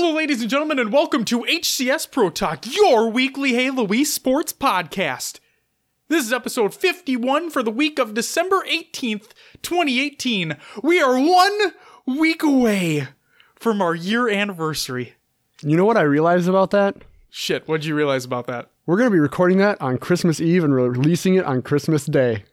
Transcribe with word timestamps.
Hello, 0.00 0.14
ladies 0.14 0.40
and 0.40 0.48
gentlemen, 0.48 0.78
and 0.78 0.90
welcome 0.90 1.26
to 1.26 1.40
HCS 1.40 2.10
Pro 2.10 2.30
Talk, 2.30 2.64
your 2.74 3.10
weekly 3.10 3.52
Halo 3.52 3.86
sports 4.04 4.50
podcast. 4.50 5.40
This 6.08 6.24
is 6.24 6.32
episode 6.32 6.74
51 6.74 7.50
for 7.50 7.62
the 7.62 7.70
week 7.70 7.98
of 7.98 8.14
December 8.14 8.64
18th, 8.66 9.32
2018. 9.60 10.56
We 10.82 11.02
are 11.02 11.20
one 11.20 11.74
week 12.06 12.42
away 12.42 13.08
from 13.54 13.82
our 13.82 13.94
year 13.94 14.26
anniversary. 14.30 15.16
You 15.62 15.76
know 15.76 15.84
what 15.84 15.98
I 15.98 16.02
realized 16.02 16.48
about 16.48 16.70
that? 16.70 16.96
Shit, 17.28 17.68
what'd 17.68 17.84
you 17.84 17.94
realize 17.94 18.24
about 18.24 18.46
that? 18.46 18.70
We're 18.86 18.96
going 18.96 19.10
to 19.10 19.14
be 19.14 19.20
recording 19.20 19.58
that 19.58 19.78
on 19.82 19.98
Christmas 19.98 20.40
Eve 20.40 20.64
and 20.64 20.74
releasing 20.74 21.34
it 21.34 21.44
on 21.44 21.60
Christmas 21.60 22.06
Day. 22.06 22.44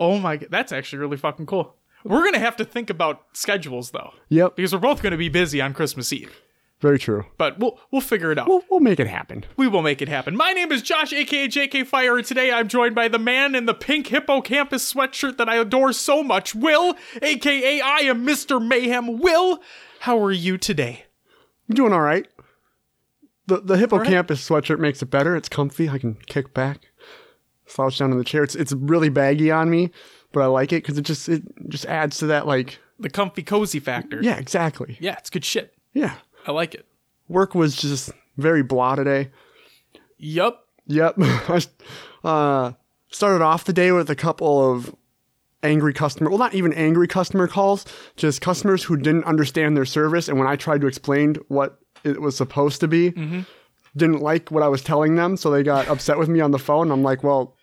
Oh 0.00 0.18
my 0.18 0.38
god, 0.38 0.48
that's 0.50 0.72
actually 0.72 0.98
really 0.98 1.16
fucking 1.16 1.46
cool. 1.46 1.76
We're 2.04 2.22
gonna 2.24 2.38
have 2.38 2.56
to 2.56 2.64
think 2.64 2.90
about 2.90 3.22
schedules 3.32 3.90
though, 3.90 4.12
Yep, 4.28 4.56
because 4.56 4.72
we're 4.72 4.78
both 4.80 5.02
gonna 5.02 5.16
be 5.16 5.28
busy 5.30 5.60
on 5.60 5.72
Christmas 5.74 6.12
Eve. 6.12 6.40
very 6.80 6.98
true. 6.98 7.24
But 7.38 7.58
we'll 7.58 7.78
we'll 7.90 8.02
figure 8.02 8.30
it 8.30 8.38
out. 8.38 8.46
We'll, 8.46 8.62
we'll 8.70 8.80
make 8.80 9.00
it 9.00 9.06
happen. 9.06 9.44
We 9.56 9.68
will 9.68 9.80
make 9.80 10.02
it 10.02 10.08
happen. 10.08 10.36
My 10.36 10.52
name 10.52 10.70
is 10.70 10.82
Josh, 10.82 11.12
aka 11.14 11.48
JK 11.48 11.86
Fire, 11.86 12.16
and 12.18 12.26
today 12.26 12.52
I'm 12.52 12.68
joined 12.68 12.94
by 12.94 13.08
the 13.08 13.18
man 13.18 13.54
in 13.54 13.64
the 13.64 13.72
pink 13.74 14.08
hippocampus 14.08 14.92
sweatshirt 14.92 15.38
that 15.38 15.48
I 15.48 15.56
adore 15.56 15.92
so 15.94 16.22
much, 16.22 16.54
Will, 16.54 16.94
aka 17.22 17.80
I 17.80 17.98
am 18.00 18.26
Mr. 18.26 18.62
Mayhem. 18.62 19.18
Will, 19.18 19.60
how 20.00 20.22
are 20.22 20.32
you 20.32 20.58
today? 20.58 21.06
I'm 21.70 21.74
doing 21.74 21.94
all 21.94 22.02
right. 22.02 22.28
The 23.46 23.60
the 23.60 23.76
hippocampus 23.78 24.46
sweatshirt 24.46 24.78
makes 24.78 25.00
it 25.00 25.06
better. 25.10 25.36
It's 25.36 25.48
comfy. 25.48 25.88
I 25.88 25.96
can 25.98 26.16
kick 26.26 26.52
back, 26.52 26.80
slouch 27.66 27.98
down 27.98 28.12
in 28.12 28.18
the 28.18 28.24
chair. 28.24 28.42
It's 28.42 28.54
it's 28.54 28.72
really 28.72 29.08
baggy 29.08 29.50
on 29.50 29.70
me, 29.70 29.90
but 30.34 30.42
I 30.42 30.46
like 30.46 30.70
it 30.72 30.82
because 30.82 30.98
it 30.98 31.02
just 31.02 31.28
it 31.30 31.42
just 31.70 31.86
adds 31.86 32.18
to 32.18 32.26
that 32.26 32.46
like 32.46 32.78
The 33.00 33.08
comfy 33.08 33.42
cozy 33.42 33.80
factor. 33.80 34.20
yeah 34.22 34.36
exactly 34.36 34.98
Yeah, 35.00 35.14
it's 35.18 35.30
good 35.30 35.44
shit. 35.46 35.72
yeah. 35.94 36.16
I 36.46 36.52
like 36.52 36.74
it. 36.74 36.84
Work 37.28 37.54
was 37.54 37.74
just 37.74 38.10
very 38.36 38.62
blah 38.62 38.96
today. 38.96 39.30
Yup. 40.18 40.66
Yep. 40.86 41.14
I 41.18 41.62
uh, 42.22 42.72
started 43.10 43.42
off 43.42 43.64
the 43.64 43.72
day 43.72 43.92
with 43.92 44.10
a 44.10 44.14
couple 44.14 44.70
of 44.72 44.94
angry 45.62 45.94
customer, 45.94 46.28
well, 46.28 46.38
not 46.38 46.52
even 46.54 46.74
angry 46.74 47.08
customer 47.08 47.48
calls, 47.48 47.86
just 48.16 48.42
customers 48.42 48.82
who 48.84 48.98
didn't 48.98 49.24
understand 49.24 49.74
their 49.74 49.86
service. 49.86 50.28
And 50.28 50.38
when 50.38 50.46
I 50.46 50.56
tried 50.56 50.82
to 50.82 50.86
explain 50.86 51.36
what 51.48 51.78
it 52.04 52.20
was 52.20 52.36
supposed 52.36 52.80
to 52.80 52.88
be, 52.88 53.12
didn't 53.96 54.20
like 54.20 54.50
what 54.50 54.62
I 54.62 54.68
was 54.68 54.82
telling 54.82 55.14
them. 55.16 55.38
So 55.38 55.50
they 55.50 55.62
got 55.62 55.88
upset 55.88 56.18
with 56.18 56.28
me 56.28 56.40
on 56.40 56.50
the 56.50 56.58
phone. 56.58 56.90
I'm 56.90 57.02
like, 57.02 57.22
well, 57.24 57.56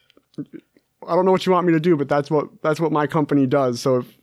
I 1.07 1.15
don't 1.15 1.25
know 1.25 1.31
what 1.31 1.45
you 1.45 1.51
want 1.51 1.67
me 1.67 1.73
to 1.73 1.79
do, 1.79 1.95
but 1.95 2.07
that's 2.07 2.29
what, 2.29 2.61
that's 2.61 2.79
what 2.79 2.91
my 2.91 3.07
company 3.07 3.45
does. 3.47 3.79
So 3.81 3.97
if, 3.97 4.17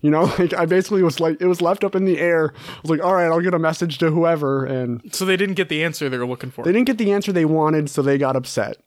you 0.00 0.10
know, 0.10 0.22
like 0.38 0.54
I 0.54 0.66
basically 0.66 1.02
was 1.02 1.20
like, 1.20 1.40
it 1.40 1.46
was 1.46 1.60
left 1.60 1.84
up 1.84 1.94
in 1.94 2.04
the 2.04 2.18
air. 2.18 2.52
I 2.56 2.80
was 2.82 2.90
like, 2.90 3.02
all 3.02 3.14
right, 3.14 3.26
I'll 3.26 3.40
get 3.40 3.54
a 3.54 3.58
message 3.58 3.98
to 3.98 4.10
whoever. 4.10 4.64
And 4.64 5.02
So 5.12 5.24
they 5.24 5.36
didn't 5.36 5.56
get 5.56 5.68
the 5.68 5.84
answer 5.84 6.08
they 6.08 6.18
were 6.18 6.26
looking 6.26 6.50
for. 6.50 6.64
they 6.64 6.72
didn't 6.72 6.86
get 6.86 6.98
the 6.98 7.12
answer 7.12 7.32
they 7.32 7.44
wanted. 7.44 7.90
So 7.90 8.02
they 8.02 8.18
got 8.18 8.36
upset. 8.36 8.78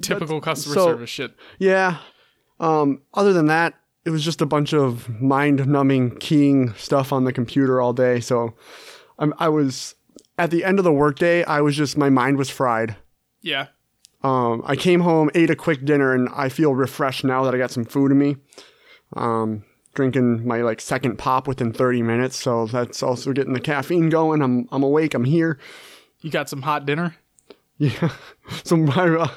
Typical 0.00 0.40
customer 0.40 0.74
so- 0.74 0.86
service 0.86 1.10
shit. 1.10 1.34
Yeah. 1.58 1.98
Um, 2.60 3.02
other 3.14 3.32
than 3.32 3.46
that, 3.46 3.74
it 4.04 4.10
was 4.10 4.24
just 4.24 4.40
a 4.40 4.46
bunch 4.46 4.72
of 4.72 5.08
mind 5.20 5.66
numbing 5.66 6.16
keying 6.18 6.72
stuff 6.74 7.12
on 7.12 7.24
the 7.24 7.32
computer 7.32 7.80
all 7.80 7.92
day. 7.92 8.20
So 8.20 8.54
I'm, 9.18 9.34
I 9.38 9.48
was 9.48 9.94
at 10.38 10.50
the 10.50 10.64
end 10.64 10.78
of 10.78 10.84
the 10.84 10.92
workday, 10.92 11.44
I 11.44 11.60
was 11.60 11.76
just, 11.76 11.96
my 11.96 12.10
mind 12.10 12.38
was 12.38 12.48
fried. 12.48 12.96
Yeah. 13.42 13.66
Um, 14.22 14.62
I 14.64 14.74
came 14.76 15.00
home, 15.00 15.30
ate 15.34 15.50
a 15.50 15.56
quick 15.56 15.84
dinner, 15.84 16.12
and 16.12 16.28
I 16.34 16.48
feel 16.48 16.74
refreshed 16.74 17.24
now 17.24 17.44
that 17.44 17.54
I 17.54 17.58
got 17.58 17.70
some 17.70 17.84
food 17.84 18.10
in 18.10 18.18
me. 18.18 18.36
Um, 19.14 19.64
drinking 19.94 20.46
my 20.46 20.62
like 20.62 20.80
second 20.80 21.18
pop 21.18 21.48
within 21.48 21.72
30 21.72 22.02
minutes. 22.02 22.36
So 22.36 22.66
that's 22.66 23.02
also 23.02 23.32
getting 23.32 23.52
the 23.52 23.60
caffeine 23.60 24.08
going. 24.10 24.42
I'm, 24.42 24.68
I'm 24.70 24.82
awake. 24.82 25.14
I'm 25.14 25.24
here. 25.24 25.58
You 26.20 26.30
got 26.30 26.48
some 26.48 26.62
hot 26.62 26.86
dinner? 26.86 27.16
Yeah. 27.78 28.10
So 28.64 28.76
my, 28.78 29.08
uh, 29.08 29.28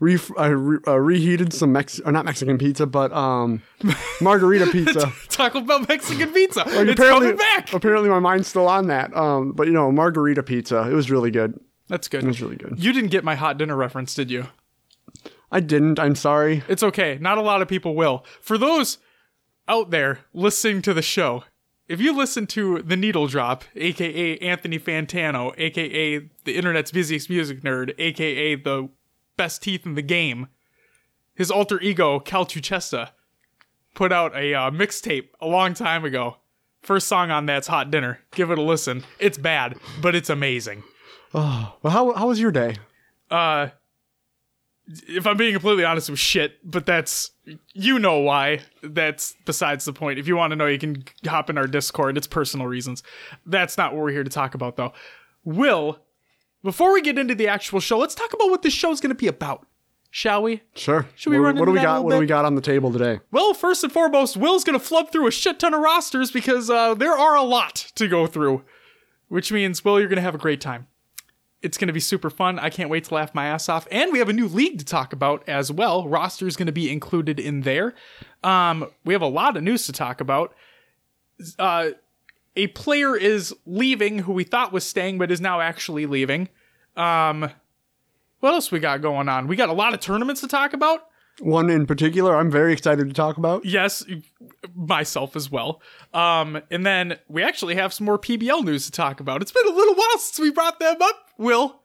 re- 0.00 0.18
I 0.38 0.46
re- 0.46 0.78
uh, 0.86 0.98
reheated 0.98 1.52
some 1.52 1.70
Mex, 1.72 2.00
or 2.00 2.12
not 2.12 2.24
Mexican 2.24 2.56
pizza, 2.56 2.86
but 2.86 3.12
um, 3.12 3.62
margarita 4.22 4.66
pizza. 4.68 5.12
Taco 5.28 5.60
Bell 5.60 5.84
Mexican 5.86 6.32
pizza. 6.32 6.60
Like, 6.60 6.88
it's 6.88 6.98
coming 6.98 7.36
back. 7.36 7.72
Apparently, 7.74 8.08
my 8.08 8.20
mind's 8.20 8.48
still 8.48 8.68
on 8.68 8.86
that. 8.88 9.14
Um, 9.14 9.52
but 9.52 9.66
you 9.66 9.72
know, 9.74 9.92
margarita 9.92 10.42
pizza. 10.42 10.88
It 10.90 10.94
was 10.94 11.10
really 11.10 11.30
good. 11.30 11.58
That's 11.92 12.08
good. 12.08 12.24
It 12.24 12.26
was 12.26 12.40
really 12.40 12.56
good. 12.56 12.82
You 12.82 12.94
didn't 12.94 13.10
get 13.10 13.22
my 13.22 13.34
hot 13.34 13.58
dinner 13.58 13.76
reference, 13.76 14.14
did 14.14 14.30
you? 14.30 14.46
I 15.50 15.60
didn't. 15.60 16.00
I'm 16.00 16.14
sorry. 16.14 16.62
It's 16.66 16.82
okay. 16.82 17.18
Not 17.20 17.36
a 17.36 17.42
lot 17.42 17.60
of 17.60 17.68
people 17.68 17.94
will. 17.94 18.24
For 18.40 18.56
those 18.56 18.96
out 19.68 19.90
there 19.90 20.20
listening 20.32 20.80
to 20.82 20.94
the 20.94 21.02
show, 21.02 21.44
if 21.88 22.00
you 22.00 22.16
listen 22.16 22.46
to 22.46 22.80
The 22.80 22.96
Needle 22.96 23.26
Drop, 23.26 23.64
aka 23.76 24.38
Anthony 24.38 24.78
Fantano, 24.78 25.52
aka 25.58 26.30
the 26.44 26.56
internet's 26.56 26.90
busiest 26.90 27.28
music 27.28 27.60
nerd, 27.60 27.92
aka 27.98 28.54
the 28.54 28.88
best 29.36 29.62
teeth 29.62 29.84
in 29.84 29.94
the 29.94 30.00
game, 30.00 30.48
his 31.34 31.50
alter 31.50 31.78
ego, 31.82 32.18
Cal 32.20 32.46
Chuchesta, 32.46 33.10
put 33.94 34.12
out 34.12 34.34
a 34.34 34.54
uh, 34.54 34.70
mixtape 34.70 35.28
a 35.42 35.46
long 35.46 35.74
time 35.74 36.06
ago. 36.06 36.38
First 36.80 37.06
song 37.06 37.30
on 37.30 37.44
that's 37.44 37.68
Hot 37.68 37.90
Dinner. 37.90 38.20
Give 38.30 38.50
it 38.50 38.56
a 38.56 38.62
listen. 38.62 39.04
It's 39.18 39.36
bad, 39.36 39.76
but 40.00 40.14
it's 40.14 40.30
amazing. 40.30 40.84
Well, 41.32 41.78
how 41.84 42.12
how 42.12 42.28
was 42.28 42.40
your 42.40 42.52
day? 42.52 42.76
uh 43.30 43.68
if 45.08 45.26
I'm 45.26 45.36
being 45.36 45.52
completely 45.52 45.84
honest, 45.84 46.08
it 46.08 46.12
was 46.12 46.18
shit, 46.18 46.58
but 46.68 46.86
that's 46.86 47.30
you 47.72 47.98
know 47.98 48.18
why. 48.18 48.60
That's 48.82 49.34
besides 49.46 49.84
the 49.84 49.92
point. 49.92 50.18
If 50.18 50.26
you 50.26 50.36
want 50.36 50.50
to 50.50 50.56
know, 50.56 50.66
you 50.66 50.78
can 50.78 51.04
hop 51.26 51.48
in 51.50 51.56
our 51.56 51.66
Discord. 51.66 52.16
It's 52.16 52.26
personal 52.26 52.66
reasons. 52.66 53.02
That's 53.46 53.78
not 53.78 53.92
what 53.92 54.02
we're 54.02 54.10
here 54.10 54.24
to 54.24 54.30
talk 54.30 54.54
about 54.54 54.76
though. 54.76 54.92
Will, 55.44 56.00
before 56.62 56.92
we 56.92 57.00
get 57.00 57.18
into 57.18 57.34
the 57.34 57.48
actual 57.48 57.80
show, 57.80 57.98
let's 57.98 58.14
talk 58.14 58.32
about 58.32 58.50
what 58.50 58.62
this 58.62 58.72
show 58.72 58.90
is 58.90 59.00
going 59.00 59.10
to 59.10 59.14
be 59.14 59.28
about. 59.28 59.66
Shall 60.10 60.42
we? 60.42 60.60
Sure. 60.74 61.06
Should 61.14 61.30
we 61.30 61.38
what, 61.38 61.46
run 61.46 61.58
What 61.58 61.64
do 61.64 61.72
we 61.72 61.80
got? 61.80 62.04
What 62.04 62.12
do 62.12 62.18
we 62.18 62.26
got 62.26 62.44
on 62.44 62.54
the 62.54 62.60
table 62.60 62.92
today? 62.92 63.20
Well, 63.30 63.54
first 63.54 63.82
and 63.82 63.92
foremost, 63.92 64.36
Will's 64.36 64.62
going 64.62 64.78
to 64.78 64.84
flub 64.84 65.10
through 65.10 65.26
a 65.26 65.30
shit 65.30 65.58
ton 65.58 65.72
of 65.72 65.80
rosters 65.80 66.30
because 66.30 66.68
uh, 66.68 66.94
there 66.94 67.16
are 67.16 67.34
a 67.34 67.42
lot 67.42 67.76
to 67.94 68.08
go 68.08 68.26
through, 68.26 68.62
which 69.28 69.50
means, 69.50 69.82
Will, 69.84 69.98
you're 69.98 70.10
going 70.10 70.16
to 70.16 70.22
have 70.22 70.34
a 70.34 70.38
great 70.38 70.60
time. 70.60 70.86
It's 71.62 71.78
going 71.78 71.86
to 71.86 71.92
be 71.92 72.00
super 72.00 72.28
fun. 72.28 72.58
I 72.58 72.70
can't 72.70 72.90
wait 72.90 73.04
to 73.04 73.14
laugh 73.14 73.34
my 73.34 73.46
ass 73.46 73.68
off. 73.68 73.86
And 73.90 74.12
we 74.12 74.18
have 74.18 74.28
a 74.28 74.32
new 74.32 74.48
league 74.48 74.78
to 74.80 74.84
talk 74.84 75.12
about 75.12 75.48
as 75.48 75.70
well. 75.70 76.08
Roster 76.08 76.46
is 76.46 76.56
going 76.56 76.66
to 76.66 76.72
be 76.72 76.90
included 76.90 77.38
in 77.38 77.60
there. 77.60 77.94
Um, 78.42 78.90
we 79.04 79.14
have 79.14 79.22
a 79.22 79.28
lot 79.28 79.56
of 79.56 79.62
news 79.62 79.86
to 79.86 79.92
talk 79.92 80.20
about. 80.20 80.54
Uh, 81.58 81.90
a 82.56 82.66
player 82.68 83.16
is 83.16 83.54
leaving 83.64 84.20
who 84.20 84.32
we 84.32 84.44
thought 84.44 84.72
was 84.72 84.84
staying, 84.84 85.18
but 85.18 85.30
is 85.30 85.40
now 85.40 85.60
actually 85.60 86.06
leaving. 86.06 86.48
Um, 86.96 87.50
what 88.40 88.54
else 88.54 88.72
we 88.72 88.80
got 88.80 89.00
going 89.00 89.28
on? 89.28 89.46
We 89.46 89.56
got 89.56 89.68
a 89.68 89.72
lot 89.72 89.94
of 89.94 90.00
tournaments 90.00 90.40
to 90.40 90.48
talk 90.48 90.72
about. 90.72 91.06
One 91.40 91.70
in 91.70 91.86
particular, 91.86 92.36
I'm 92.36 92.50
very 92.50 92.72
excited 92.72 93.08
to 93.08 93.14
talk 93.14 93.36
about. 93.38 93.64
Yes, 93.64 94.04
myself 94.74 95.34
as 95.34 95.50
well. 95.50 95.80
Um, 96.12 96.60
and 96.70 96.84
then 96.84 97.18
we 97.28 97.42
actually 97.42 97.74
have 97.76 97.92
some 97.92 98.04
more 98.04 98.18
PBL 98.18 98.64
news 98.64 98.84
to 98.86 98.92
talk 98.92 99.18
about. 99.20 99.40
It's 99.42 99.52
been 99.52 99.66
a 99.66 99.70
little 99.70 99.94
while 99.94 100.18
since 100.18 100.38
we 100.38 100.50
brought 100.50 100.78
them 100.78 101.00
up. 101.00 101.16
Will, 101.38 101.80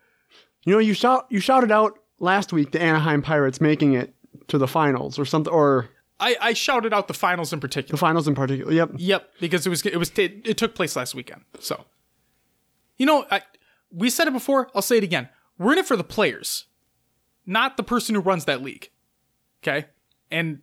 You 0.66 0.74
know, 0.74 0.80
you 0.80 0.94
shout 0.94 1.28
you 1.30 1.40
shouted 1.40 1.72
out 1.72 1.98
last 2.20 2.52
week 2.52 2.72
the 2.72 2.82
Anaheim 2.82 3.22
Pirates 3.22 3.62
making 3.62 3.94
it 3.94 4.14
to 4.50 4.58
the 4.58 4.68
finals 4.68 5.18
or 5.18 5.26
something, 5.26 5.52
or 5.52 5.90
I, 6.20 6.36
I 6.42 6.54
shouted 6.54 6.94
out 6.94 7.08
the 7.08 7.14
finals 7.14 7.54
in 7.54 7.60
particular. 7.60 7.92
the 7.94 7.98
finals 7.98 8.28
in 8.28 8.36
particular. 8.36 8.72
Yep. 8.74 8.92
Yep, 8.98 9.30
because 9.40 9.66
it 9.66 9.70
was 9.70 9.86
it 9.86 9.98
was 9.98 10.12
it, 10.18 10.42
it 10.46 10.58
took 10.58 10.76
place 10.76 10.96
last 10.96 11.16
weekend. 11.16 11.42
So, 11.60 11.86
you 12.98 13.06
know, 13.06 13.26
I, 13.32 13.42
we 13.92 14.10
said 14.10 14.28
it 14.28 14.34
before. 14.34 14.70
I'll 14.76 14.82
say 14.82 14.98
it 14.98 15.04
again. 15.04 15.30
We're 15.58 15.72
in 15.74 15.78
it 15.80 15.86
for 15.88 15.96
the 15.96 16.04
players, 16.04 16.66
not 17.46 17.78
the 17.78 17.84
person 17.84 18.14
who 18.14 18.22
runs 18.22 18.46
that 18.46 18.62
league. 18.62 18.90
Okay, 19.68 19.88
and 20.32 20.60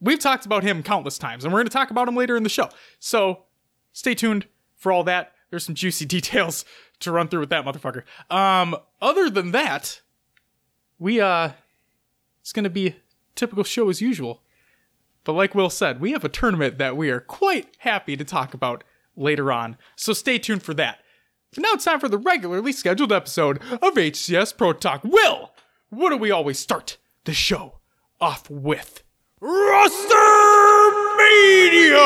we've 0.00 0.20
talked 0.20 0.46
about 0.46 0.62
him 0.62 0.82
countless 0.82 1.18
times, 1.18 1.44
and 1.44 1.52
we're 1.52 1.58
going 1.58 1.66
to 1.66 1.72
talk 1.72 1.90
about 1.90 2.06
him 2.06 2.14
later 2.14 2.36
in 2.36 2.44
the 2.44 2.48
show. 2.48 2.68
So, 3.00 3.44
stay 3.92 4.14
tuned 4.14 4.46
for 4.76 4.92
all 4.92 5.02
that. 5.04 5.32
There's 5.50 5.64
some 5.64 5.74
juicy 5.74 6.04
details 6.06 6.64
to 7.00 7.10
run 7.10 7.28
through 7.28 7.40
with 7.40 7.50
that 7.50 7.64
motherfucker. 7.64 8.04
Um, 8.30 8.76
other 9.02 9.28
than 9.28 9.50
that, 9.50 10.02
we 10.98 11.20
uh, 11.20 11.50
it's 12.42 12.52
going 12.52 12.64
to 12.64 12.70
be 12.70 12.96
typical 13.34 13.64
show 13.64 13.88
as 13.88 14.00
usual. 14.00 14.42
But 15.24 15.32
like 15.32 15.54
Will 15.54 15.70
said, 15.70 16.00
we 16.00 16.12
have 16.12 16.24
a 16.24 16.28
tournament 16.28 16.78
that 16.78 16.96
we 16.96 17.10
are 17.10 17.20
quite 17.20 17.74
happy 17.78 18.16
to 18.16 18.24
talk 18.24 18.54
about 18.54 18.84
later 19.16 19.50
on. 19.50 19.78
So 19.96 20.12
stay 20.12 20.38
tuned 20.38 20.62
for 20.62 20.74
that. 20.74 20.98
But 21.54 21.62
now 21.62 21.70
it's 21.72 21.84
time 21.84 21.98
for 21.98 22.10
the 22.10 22.18
regularly 22.18 22.72
scheduled 22.72 23.10
episode 23.10 23.56
of 23.72 23.94
HCS 23.94 24.56
Pro 24.56 24.74
Talk. 24.74 25.02
Will, 25.02 25.52
what 25.88 26.10
do 26.10 26.18
we 26.18 26.30
always 26.30 26.58
start 26.58 26.98
the 27.24 27.32
show 27.32 27.80
off 28.24 28.48
with? 28.48 29.02
Roster 29.38 30.14
Media! 31.18 32.00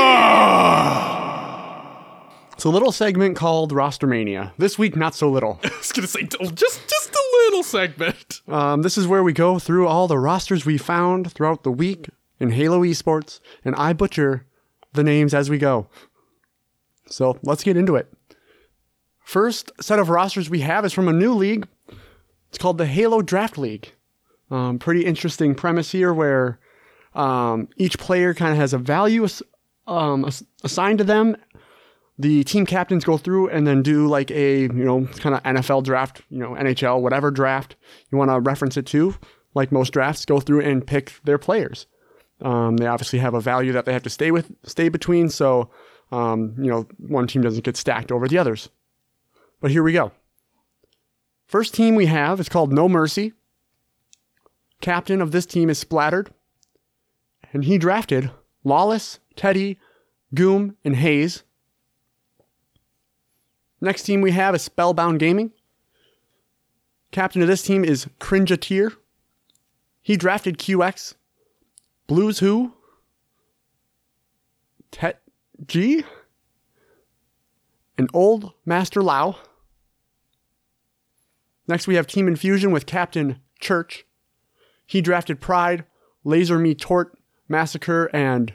It's 2.54 2.64
a 2.64 2.70
little 2.70 2.90
segment 2.90 3.36
called 3.36 3.70
Rostermania. 3.70 4.50
This 4.58 4.76
week, 4.76 4.96
not 4.96 5.14
so 5.14 5.30
little. 5.30 5.60
I 5.64 5.70
was 5.78 5.92
gonna 5.92 6.08
say 6.08 6.24
just 6.24 6.88
just 6.88 7.14
a 7.14 7.24
little 7.44 7.62
segment. 7.62 8.40
Um, 8.48 8.82
this 8.82 8.98
is 8.98 9.06
where 9.06 9.22
we 9.22 9.32
go 9.32 9.60
through 9.60 9.86
all 9.86 10.08
the 10.08 10.18
rosters 10.18 10.66
we 10.66 10.76
found 10.76 11.32
throughout 11.32 11.62
the 11.62 11.70
week 11.70 12.08
in 12.40 12.50
Halo 12.50 12.80
Esports, 12.80 13.38
and 13.64 13.76
I 13.76 13.92
butcher 13.92 14.44
the 14.94 15.04
names 15.04 15.34
as 15.34 15.48
we 15.48 15.56
go. 15.56 15.86
So 17.06 17.38
let's 17.44 17.62
get 17.62 17.76
into 17.76 17.94
it. 17.94 18.12
First 19.20 19.70
set 19.80 20.00
of 20.00 20.08
rosters 20.08 20.50
we 20.50 20.62
have 20.62 20.84
is 20.84 20.92
from 20.92 21.06
a 21.06 21.12
new 21.12 21.32
league. 21.32 21.68
It's 22.48 22.58
called 22.58 22.78
the 22.78 22.86
Halo 22.86 23.22
Draft 23.22 23.56
League. 23.56 23.92
Um, 24.50 24.78
pretty 24.78 25.04
interesting 25.04 25.54
premise 25.54 25.92
here 25.92 26.12
where 26.12 26.58
um, 27.14 27.68
each 27.76 27.98
player 27.98 28.34
kind 28.34 28.52
of 28.52 28.58
has 28.58 28.72
a 28.72 28.78
value 28.78 29.24
ass- 29.24 29.42
um, 29.86 30.24
ass- 30.24 30.44
assigned 30.64 30.98
to 30.98 31.04
them. 31.04 31.36
The 32.18 32.42
team 32.44 32.66
captains 32.66 33.04
go 33.04 33.16
through 33.16 33.48
and 33.50 33.66
then 33.66 33.82
do 33.82 34.08
like 34.08 34.30
a, 34.30 34.62
you 34.62 34.68
know, 34.72 35.06
kind 35.06 35.34
of 35.34 35.42
NFL 35.44 35.84
draft, 35.84 36.22
you 36.30 36.38
know, 36.38 36.50
NHL, 36.50 37.00
whatever 37.00 37.30
draft 37.30 37.76
you 38.10 38.18
want 38.18 38.30
to 38.30 38.40
reference 38.40 38.76
it 38.76 38.86
to. 38.86 39.14
Like 39.54 39.70
most 39.72 39.92
drafts, 39.92 40.24
go 40.24 40.40
through 40.40 40.62
and 40.62 40.86
pick 40.86 41.14
their 41.24 41.38
players. 41.38 41.86
Um, 42.40 42.76
they 42.76 42.86
obviously 42.86 43.18
have 43.18 43.34
a 43.34 43.40
value 43.40 43.72
that 43.72 43.84
they 43.84 43.92
have 43.92 44.02
to 44.04 44.10
stay 44.10 44.30
with, 44.30 44.50
stay 44.62 44.88
between, 44.88 45.28
so 45.28 45.70
um, 46.12 46.54
you 46.58 46.70
know 46.70 46.86
one 46.98 47.26
team 47.26 47.42
doesn't 47.42 47.64
get 47.64 47.76
stacked 47.76 48.12
over 48.12 48.28
the 48.28 48.38
others. 48.38 48.68
But 49.60 49.70
here 49.70 49.82
we 49.82 49.92
go. 49.92 50.12
First 51.46 51.74
team 51.74 51.94
we 51.94 52.06
have 52.06 52.38
is 52.40 52.48
called 52.48 52.72
No 52.72 52.88
Mercy. 52.88 53.32
Captain 54.80 55.20
of 55.20 55.32
this 55.32 55.46
team 55.46 55.68
is 55.68 55.78
Splattered, 55.78 56.30
and 57.52 57.64
he 57.64 57.78
drafted 57.78 58.30
Lawless, 58.64 59.18
Teddy, 59.36 59.78
Goom, 60.34 60.76
and 60.84 60.96
Hayes. 60.96 61.42
Next 63.80 64.02
team 64.04 64.20
we 64.20 64.32
have 64.32 64.54
is 64.54 64.62
Spellbound 64.62 65.18
Gaming. 65.18 65.52
Captain 67.10 67.40
of 67.42 67.48
this 67.48 67.62
team 67.62 67.84
is 67.84 68.06
Cringeateer. 68.20 68.96
He 70.02 70.16
drafted 70.16 70.58
QX, 70.58 71.14
Blues 72.06 72.38
Who, 72.38 72.74
Tet 74.90 75.22
G, 75.66 76.04
and 77.96 78.08
Old 78.12 78.52
Master 78.64 79.02
Lao. 79.02 79.36
Next, 81.66 81.86
we 81.86 81.96
have 81.96 82.06
Team 82.06 82.26
Infusion 82.26 82.70
with 82.70 82.86
Captain 82.86 83.40
Church. 83.60 84.06
He 84.88 85.02
drafted 85.02 85.38
Pride, 85.38 85.84
Laser 86.24 86.58
Me 86.58 86.74
Tort, 86.74 87.12
Massacre, 87.46 88.06
and 88.14 88.54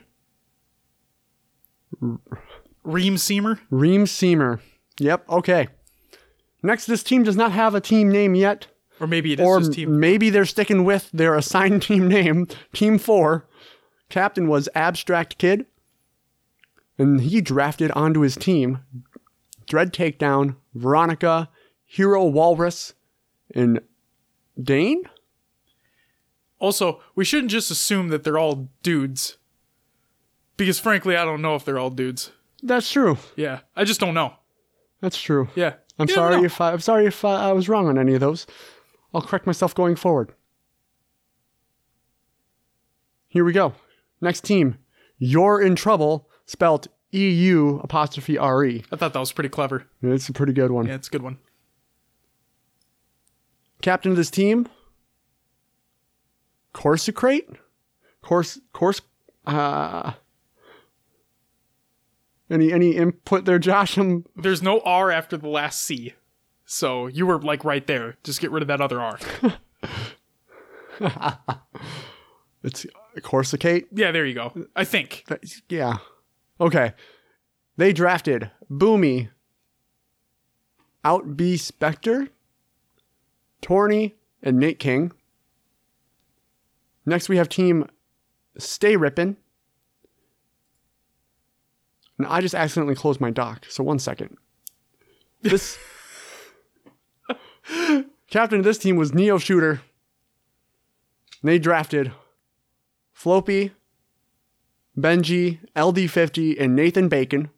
Reem 2.84 3.18
Seamer. 3.18 3.60
Reem 3.70 4.06
Seamer. 4.06 4.60
Yep, 5.00 5.30
okay. 5.30 5.68
Next, 6.64 6.88
this 6.88 7.04
team 7.04 7.22
does 7.22 7.36
not 7.36 7.52
have 7.52 7.76
a 7.76 7.80
team 7.80 8.10
name 8.10 8.34
yet. 8.34 8.66
Or 9.00 9.06
maybe 9.06 9.34
it 9.34 9.40
is 9.40 9.46
or 9.46 9.62
team. 9.62 10.00
maybe 10.00 10.32
they're 10.32 10.46
sticking 10.46 10.84
with 10.84 11.12
their 11.14 11.36
assigned 11.36 11.82
team 11.84 12.08
name, 12.08 12.48
Team 12.74 12.98
Four. 12.98 13.48
Captain 14.10 14.48
was 14.48 14.68
Abstract 14.74 15.38
Kid, 15.38 15.68
and 16.98 17.22
he 17.22 17.42
drafted 17.42 17.92
onto 17.92 18.22
his 18.22 18.36
team 18.36 18.80
Dread 19.68 19.94
Takedown, 19.94 20.56
Veronica, 20.74 21.50
Hero 21.86 22.26
Walrus, 22.26 22.94
and 23.54 23.82
Dane. 24.60 25.04
Also, 26.63 27.01
we 27.13 27.25
shouldn't 27.25 27.51
just 27.51 27.69
assume 27.69 28.07
that 28.07 28.24
they're 28.24 28.38
all 28.38 28.69
dudes. 28.83 29.36
Because 30.56 30.80
frankly, 30.80 31.18
I 31.18 31.25
don't 31.25 31.42
know 31.42 31.56
if 31.56 31.65
they're 31.65 31.77
all 31.77 31.89
dudes. 31.89 32.31
That's 32.62 32.89
true. 32.89 33.18
Yeah, 33.36 33.60
I 33.75 33.83
just 33.83 34.00
don't 34.00 34.13
know. 34.13 34.36
That's 35.01 35.21
true. 35.21 35.50
Yeah. 35.56 35.74
I'm 36.00 36.07
You 36.07 36.15
never 36.15 36.30
sorry 36.30 36.38
know. 36.38 36.45
if 36.45 36.62
I, 36.62 36.71
I'm 36.71 36.80
sorry 36.80 37.06
if 37.06 37.25
I, 37.25 37.50
I 37.50 37.51
was 37.51 37.68
wrong 37.68 37.89
on 37.89 37.98
any 37.98 38.13
of 38.13 38.21
those. 38.21 38.48
I'll 39.13 39.21
correct 39.21 39.45
myself 39.45 39.75
going 39.75 39.98
forward. 39.98 40.31
Here 43.27 43.44
we 43.44 43.51
go. 43.51 43.74
Next 44.21 44.45
team. 44.45 44.77
You're 45.18 45.62
in 45.62 45.75
trouble, 45.75 46.30
spelt 46.45 46.88
E 47.13 47.30
U 47.30 47.81
apostrophe 47.83 48.38
R 48.38 48.63
E. 48.63 48.86
I 48.89 48.95
thought 48.95 49.12
that 49.12 49.19
was 49.19 49.33
pretty 49.33 49.50
clever. 49.50 49.83
It's 50.01 50.30
a 50.30 50.33
pretty 50.33 50.54
good 50.54 50.71
one. 50.71 50.86
Yeah, 50.86 50.95
it's 50.95 51.10
a 51.10 51.12
good 51.12 51.24
one. 51.24 51.39
Captain 53.81 54.12
of 54.12 54.18
this 54.18 54.31
team. 54.31 54.69
Corsicrate? 56.74 57.50
Course 58.22 58.60
course 58.72 59.02
uh 59.46 60.14
any 62.50 62.72
any 62.72 62.96
input 62.96 63.46
there, 63.46 63.60
Josh? 63.60 63.98
I'm 63.98 64.25
There's 64.36 64.62
no 64.62 64.80
R 64.81 65.12
after 65.12 65.38
the 65.38 65.50
last 65.50 65.81
C. 65.81 66.14
So 66.66 67.08
you 67.08 67.25
were 67.25 67.40
like 67.40 67.66
right 67.66 67.86
there. 67.86 68.18
Just 68.24 68.40
get 68.40 68.52
rid 68.52 68.62
of 68.62 68.68
that 68.68 68.81
other 68.81 69.02
R. 69.02 69.20
it's 72.64 72.86
Corsicate. 73.22 73.88
yeah, 73.92 74.12
there 74.12 74.25
you 74.25 74.34
go. 74.34 74.54
I 74.75 74.86
think. 74.86 75.25
Yeah. 75.70 75.98
Okay. 76.60 76.94
They 77.78 77.92
drafted 77.92 78.52
Boomy, 78.72 79.30
Out 81.04 81.36
B 81.36 81.58
Spectre, 81.58 82.30
Torny, 83.62 84.14
and 84.42 84.58
Nate 84.58 84.80
King. 84.80 85.12
Next 87.06 87.30
we 87.30 87.38
have 87.38 87.50
team 87.50 87.88
Stay 88.58 88.96
Rippin'. 88.96 89.38
And 92.18 92.28
I 92.28 92.42
just 92.42 92.56
accidentally 92.56 92.96
closed 92.96 93.20
my 93.20 93.32
dock, 93.32 93.66
so 93.70 93.84
one 93.84 94.00
second. 94.00 94.38
This 95.42 95.78
captain 98.30 98.60
of 98.60 98.66
this 98.66 98.78
team 98.78 98.96
was 98.96 99.14
Neo 99.14 99.38
Shooter. 99.38 99.82
And 101.42 101.50
they 101.50 101.60
drafted 101.60 102.12
Floppy, 103.12 103.72
Benji, 104.98 105.60
LD50, 105.76 106.56
and 106.60 106.76
Nathan 106.76 107.10
Bacon. 107.10 107.50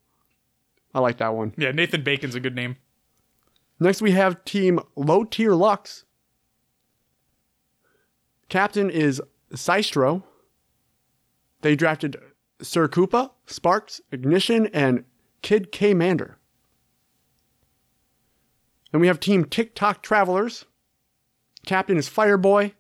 I 0.94 1.00
like 1.00 1.18
that 1.18 1.36
one. 1.36 1.54
Yeah, 1.58 1.72
Nathan 1.72 2.04
Bacon's 2.04 2.36
a 2.36 2.40
good 2.40 2.56
name. 2.56 2.78
Next, 3.80 4.02
we 4.02 4.12
have 4.12 4.46
Team 4.46 4.80
Low 4.96 5.26
Tier 5.26 5.54
Lux. 5.54 6.06
Captain 8.48 8.90
is 8.90 9.22
Systro. 9.56 10.24
They 11.62 11.76
drafted 11.76 12.18
Sir 12.62 12.88
Koopa, 12.88 13.32
Sparks, 13.46 14.02
Ignition, 14.12 14.68
and 14.68 15.04
Kid 15.42 15.72
K 15.72 15.94
Mander. 15.94 16.38
Then 18.92 19.02
we 19.02 19.08
have 19.08 19.20
Team 19.20 19.46
TikTok 19.46 20.02
Travelers. 20.02 20.66
Captain 21.66 21.98
is 21.98 22.10
Fireboy. 22.10 22.74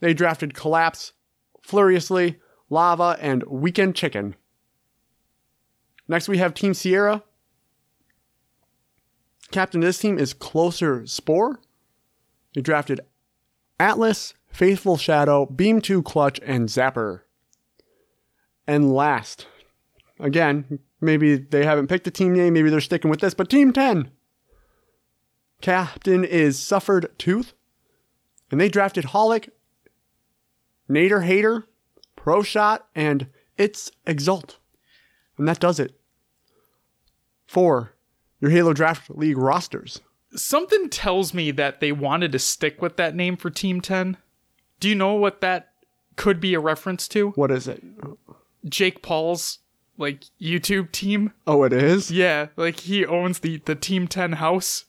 They 0.00 0.14
drafted 0.14 0.54
Collapse, 0.54 1.12
Furiously, 1.62 2.38
Lava, 2.70 3.16
and 3.20 3.42
Weekend 3.44 3.94
Chicken. 3.94 4.36
Next, 6.06 6.28
we 6.28 6.38
have 6.38 6.54
Team 6.54 6.74
Sierra. 6.74 7.22
Captain 9.50 9.82
of 9.82 9.86
this 9.86 9.98
team 9.98 10.18
is 10.18 10.34
Closer 10.34 11.06
Spore. 11.06 11.60
They 12.54 12.60
drafted 12.60 13.00
Atlas, 13.80 14.34
Faithful 14.50 14.96
Shadow, 14.96 15.46
Beam 15.46 15.80
2 15.80 16.02
Clutch, 16.02 16.40
and 16.44 16.68
Zapper. 16.68 17.22
And 18.66 18.92
last, 18.92 19.46
again, 20.18 20.80
maybe 21.00 21.36
they 21.36 21.64
haven't 21.64 21.88
picked 21.88 22.06
a 22.06 22.10
team 22.10 22.34
name, 22.34 22.54
maybe 22.54 22.70
they're 22.70 22.80
sticking 22.80 23.10
with 23.10 23.20
this, 23.20 23.34
but 23.34 23.48
Team 23.48 23.72
10. 23.72 24.10
Captain 25.60 26.24
is 26.24 26.58
Suffered 26.58 27.10
Tooth. 27.18 27.54
And 28.50 28.60
they 28.60 28.68
drafted 28.68 29.06
Holic, 29.06 29.50
Nader 30.88 31.24
Hater, 31.24 31.66
Pro 32.16 32.42
Shot, 32.42 32.88
and 32.94 33.28
It's 33.56 33.90
Exalt. 34.06 34.58
And 35.36 35.46
that 35.46 35.60
does 35.60 35.78
it 35.78 35.98
for 37.46 37.94
your 38.40 38.50
Halo 38.50 38.72
Draft 38.72 39.10
League 39.10 39.36
rosters. 39.36 40.00
Something 40.34 40.88
tells 40.88 41.32
me 41.34 41.50
that 41.52 41.80
they 41.80 41.92
wanted 41.92 42.32
to 42.32 42.38
stick 42.38 42.80
with 42.80 42.96
that 42.96 43.14
name 43.14 43.36
for 43.36 43.50
Team 43.50 43.80
10. 43.80 44.16
Do 44.80 44.88
you 44.88 44.94
know 44.94 45.14
what 45.14 45.40
that 45.40 45.70
could 46.16 46.40
be 46.40 46.54
a 46.54 46.60
reference 46.60 47.08
to? 47.08 47.30
What 47.30 47.50
is 47.50 47.66
it? 47.68 47.82
Jake 48.68 49.02
Paul's 49.02 49.58
like 49.96 50.24
YouTube 50.40 50.92
team. 50.92 51.32
Oh, 51.46 51.64
it 51.64 51.72
is? 51.72 52.10
Yeah, 52.10 52.48
like 52.56 52.80
he 52.80 53.04
owns 53.06 53.40
the 53.40 53.58
the 53.64 53.74
Team 53.74 54.06
10 54.08 54.32
house. 54.34 54.84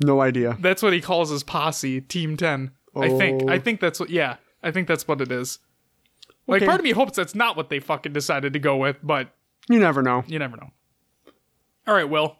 No 0.00 0.20
idea. 0.20 0.56
That's 0.60 0.82
what 0.82 0.92
he 0.92 1.00
calls 1.00 1.30
his 1.30 1.42
posse, 1.42 2.00
Team 2.00 2.36
10. 2.36 2.70
I 2.96 3.08
think. 3.08 3.42
Oh. 3.44 3.48
I 3.48 3.58
think 3.58 3.80
that's 3.80 4.00
what 4.00 4.10
yeah, 4.10 4.36
I 4.62 4.70
think 4.70 4.88
that's 4.88 5.06
what 5.08 5.20
it 5.20 5.30
is. 5.32 5.58
Like 6.46 6.62
Okay. 6.62 6.66
part 6.66 6.80
of 6.80 6.84
me 6.84 6.90
hopes 6.90 7.16
that's 7.16 7.34
not 7.34 7.56
what 7.56 7.68
they 7.70 7.78
fucking 7.78 8.12
decided 8.12 8.52
to 8.52 8.58
go 8.58 8.76
with, 8.76 8.96
but 9.02 9.28
You 9.70 9.78
never 9.78 10.02
know. 10.02 10.24
you 10.26 10.38
never 10.38 10.56
know. 10.56 10.70
All 11.86 11.94
right, 11.94 12.08
Will. 12.08 12.36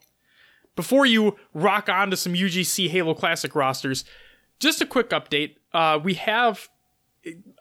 Before 0.75 1.05
you 1.07 1.37
rock 1.55 1.88
on 1.88 2.11
to 2.11 2.17
some 2.17 2.33
UGC 2.35 2.88
Halo 2.88 3.14
Classic 3.14 3.55
rosters, 3.55 4.05
just 4.62 4.81
a 4.81 4.87
quick 4.87 5.11
update. 5.11 5.57
Uh, 5.73 5.99
we 6.02 6.14
have. 6.14 6.69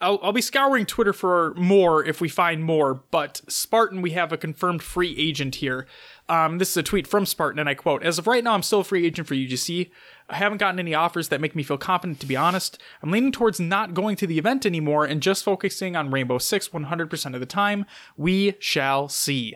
I'll, 0.01 0.19
I'll 0.23 0.33
be 0.33 0.41
scouring 0.41 0.87
Twitter 0.87 1.13
for 1.13 1.53
more 1.55 2.03
if 2.03 2.19
we 2.19 2.29
find 2.29 2.63
more, 2.63 2.95
but 2.95 3.41
Spartan, 3.47 4.01
we 4.01 4.09
have 4.11 4.33
a 4.33 4.37
confirmed 4.37 4.81
free 4.81 5.15
agent 5.19 5.55
here. 5.55 5.85
Um, 6.27 6.57
this 6.57 6.71
is 6.71 6.77
a 6.77 6.83
tweet 6.83 7.05
from 7.05 7.27
Spartan, 7.27 7.59
and 7.59 7.69
I 7.69 7.75
quote 7.75 8.01
As 8.01 8.17
of 8.17 8.25
right 8.25 8.43
now, 8.43 8.53
I'm 8.53 8.63
still 8.63 8.79
a 8.79 8.83
free 8.83 9.05
agent 9.05 9.27
for 9.27 9.35
UGC. 9.35 9.91
I 10.29 10.35
haven't 10.37 10.57
gotten 10.57 10.79
any 10.79 10.95
offers 10.95 11.27
that 11.29 11.41
make 11.41 11.55
me 11.55 11.61
feel 11.61 11.77
confident, 11.77 12.19
to 12.21 12.25
be 12.25 12.35
honest. 12.35 12.81
I'm 13.03 13.11
leaning 13.11 13.31
towards 13.31 13.59
not 13.59 13.93
going 13.93 14.15
to 14.15 14.25
the 14.25 14.39
event 14.39 14.65
anymore 14.65 15.05
and 15.05 15.21
just 15.21 15.43
focusing 15.43 15.95
on 15.95 16.09
Rainbow 16.09 16.39
Six 16.39 16.69
100% 16.69 17.33
of 17.35 17.39
the 17.39 17.45
time. 17.45 17.85
We 18.17 18.55
shall 18.59 19.09
see. 19.09 19.55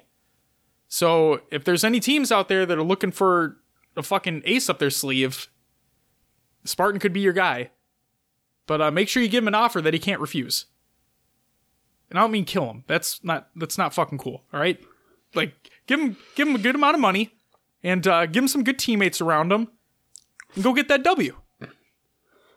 So 0.87 1.41
if 1.51 1.63
there's 1.63 1.83
any 1.83 1.99
teams 1.99 2.31
out 2.31 2.47
there 2.47 2.65
that 2.67 2.77
are 2.77 2.83
looking 2.83 3.11
for 3.11 3.57
a 3.97 4.03
fucking 4.03 4.43
ace 4.45 4.69
up 4.69 4.77
their 4.77 4.91
sleeve, 4.91 5.47
Spartan 6.65 7.00
could 7.00 7.13
be 7.13 7.22
your 7.22 7.34
guy. 7.34 7.72
But 8.67 8.81
uh, 8.81 8.91
make 8.91 9.07
sure 9.07 9.22
you 9.24 9.29
give 9.29 9.43
him 9.43 9.48
an 9.48 9.55
offer 9.55 9.79
that 9.81 9.93
he 9.93 10.00
can't 10.00 10.19
refuse. 10.19 10.65
And 12.10 12.17
I 12.19 12.24
don't 12.24 12.31
mean 12.31 12.45
kill 12.45 12.69
him. 12.69 12.84
That's 12.88 13.24
not 13.24 13.50
that's 13.55 13.77
not 13.77 13.93
fucking 13.93 14.17
cool. 14.17 14.43
All 14.53 14.60
right, 14.60 14.79
like 15.34 15.53
give 15.88 16.00
him 16.00 16.17
give 16.36 16.48
him 16.48 16.55
a 16.55 16.60
good 16.60 16.75
amount 16.75 16.95
of 16.95 17.01
money, 17.01 17.31
and 17.84 18.05
uh, 18.07 18.25
give 18.27 18.43
him 18.43 18.48
some 18.48 18.63
good 18.63 18.77
teammates 18.79 19.22
around 19.22 19.51
him, 19.51 19.67
and 20.55 20.63
go 20.63 20.74
get 20.74 20.88
that 20.88 21.03
W. 21.03 21.36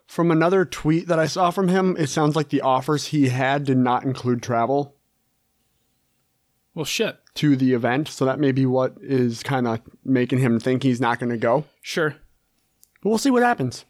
From 0.07 0.31
another 0.31 0.65
tweet 0.65 1.07
that 1.09 1.19
I 1.19 1.27
saw 1.27 1.50
from 1.50 1.69
him, 1.69 1.95
it 1.99 2.07
sounds 2.09 2.35
like 2.37 2.49
the 2.49 2.62
offers 2.62 3.09
he 3.09 3.29
had 3.29 3.65
did 3.65 3.77
not 3.77 4.05
include 4.05 4.43
travel 4.43 4.95
Well, 6.75 6.87
shit. 6.87 7.19
to 7.35 7.57
the 7.57 7.75
event, 7.75 8.09
so 8.09 8.25
that 8.25 8.38
may 8.38 8.53
be 8.53 8.65
what 8.65 8.97
is 9.03 9.43
kind 9.43 9.67
of 9.69 9.81
making 10.05 10.38
him 10.38 10.59
think 10.61 10.83
he's 10.83 11.00
not 11.00 11.19
going 11.19 11.29
to 11.29 11.37
go. 11.37 11.65
Sure. 11.83 12.17
But 13.03 13.09
we'll 13.11 13.19
see 13.19 13.31
what 13.31 13.43
happens. 13.43 13.85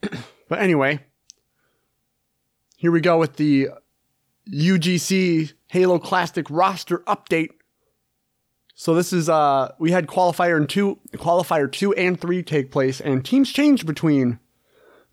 But 0.00 0.58
anyway, 0.58 1.00
here 2.76 2.90
we 2.90 3.00
go 3.00 3.18
with 3.18 3.36
the 3.36 3.68
UGC 4.50 5.52
Halo 5.68 5.98
Classic 5.98 6.46
roster 6.50 6.98
update. 7.00 7.50
So 8.74 8.94
this 8.94 9.12
is 9.12 9.28
uh 9.28 9.72
we 9.78 9.90
had 9.90 10.06
qualifier 10.06 10.56
and 10.56 10.68
two 10.68 10.98
qualifier 11.14 11.70
two 11.70 11.92
and 11.94 12.20
three 12.20 12.42
take 12.42 12.70
place, 12.70 13.00
and 13.00 13.24
teams 13.24 13.50
changed 13.50 13.86
between 13.86 14.38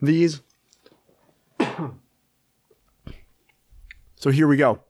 these. 0.02 0.42
so 4.16 4.30
here 4.30 4.48
we 4.48 4.58
go. 4.58 4.82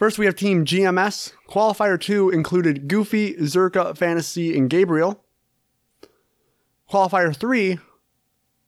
First, 0.00 0.18
we 0.18 0.24
have 0.24 0.34
Team 0.34 0.64
GMS. 0.64 1.34
Qualifier 1.46 2.00
2 2.00 2.30
included 2.30 2.88
Goofy, 2.88 3.34
Zerka, 3.34 3.94
Fantasy, 3.94 4.56
and 4.56 4.70
Gabriel. 4.70 5.22
Qualifier 6.90 7.36
3 7.36 7.78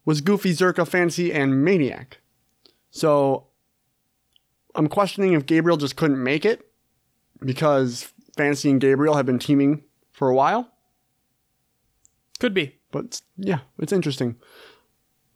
was 0.05 0.21
Goofy, 0.21 0.53
Zerka, 0.53 0.87
Fantasy, 0.87 1.33
and 1.33 1.65
Maniac. 1.65 2.19
So 2.91 3.47
I'm 4.75 4.89
questioning 4.89 5.33
if 5.33 5.47
Gabriel 5.47 5.77
just 5.77 5.97
couldn't 5.97 6.23
make 6.23 6.45
it 6.45 6.71
because 7.41 8.13
Fantasy 8.37 8.71
and 8.71 8.81
Gabriel 8.81 9.17
have 9.17 9.27
been 9.27 9.39
teaming 9.39 9.85
for 10.11 10.29
a 10.29 10.35
while. 10.35 10.71
Could 12.39 12.55
be. 12.55 12.79
But 12.91 13.21
yeah, 13.37 13.61
it's 13.79 13.93
interesting. 13.93 14.37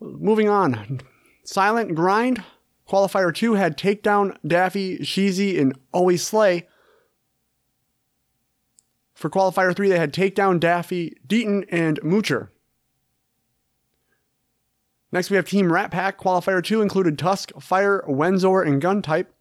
Moving 0.01 0.49
on. 0.49 1.01
Silent 1.45 1.95
Grind. 1.95 2.43
Qualifier 2.89 3.35
2 3.35 3.55
had 3.55 3.77
Takedown, 3.77 4.37
Daffy, 4.47 4.99
Sheezy, 4.99 5.61
and 5.61 5.77
Always 5.93 6.25
Slay. 6.25 6.69
For 9.15 9.29
qualifier 9.29 9.75
3, 9.75 9.89
they 9.89 9.99
had 9.99 10.13
Takedown, 10.13 10.61
Daffy, 10.61 11.17
Deaton, 11.27 11.65
and 11.69 12.01
Moocher. 12.03 12.51
Next, 15.17 15.31
we 15.31 15.37
have 15.37 15.47
Team 15.47 15.73
Rat 15.73 15.91
Pack. 15.91 16.19
Qualifier 16.19 16.63
2 16.63 16.83
included 16.83 17.19
Tusk, 17.19 17.51
Fire, 17.59 18.05
Wenzor, 18.07 18.67
and 18.67 18.83
Gun 18.83 19.01
Type. 19.01 19.33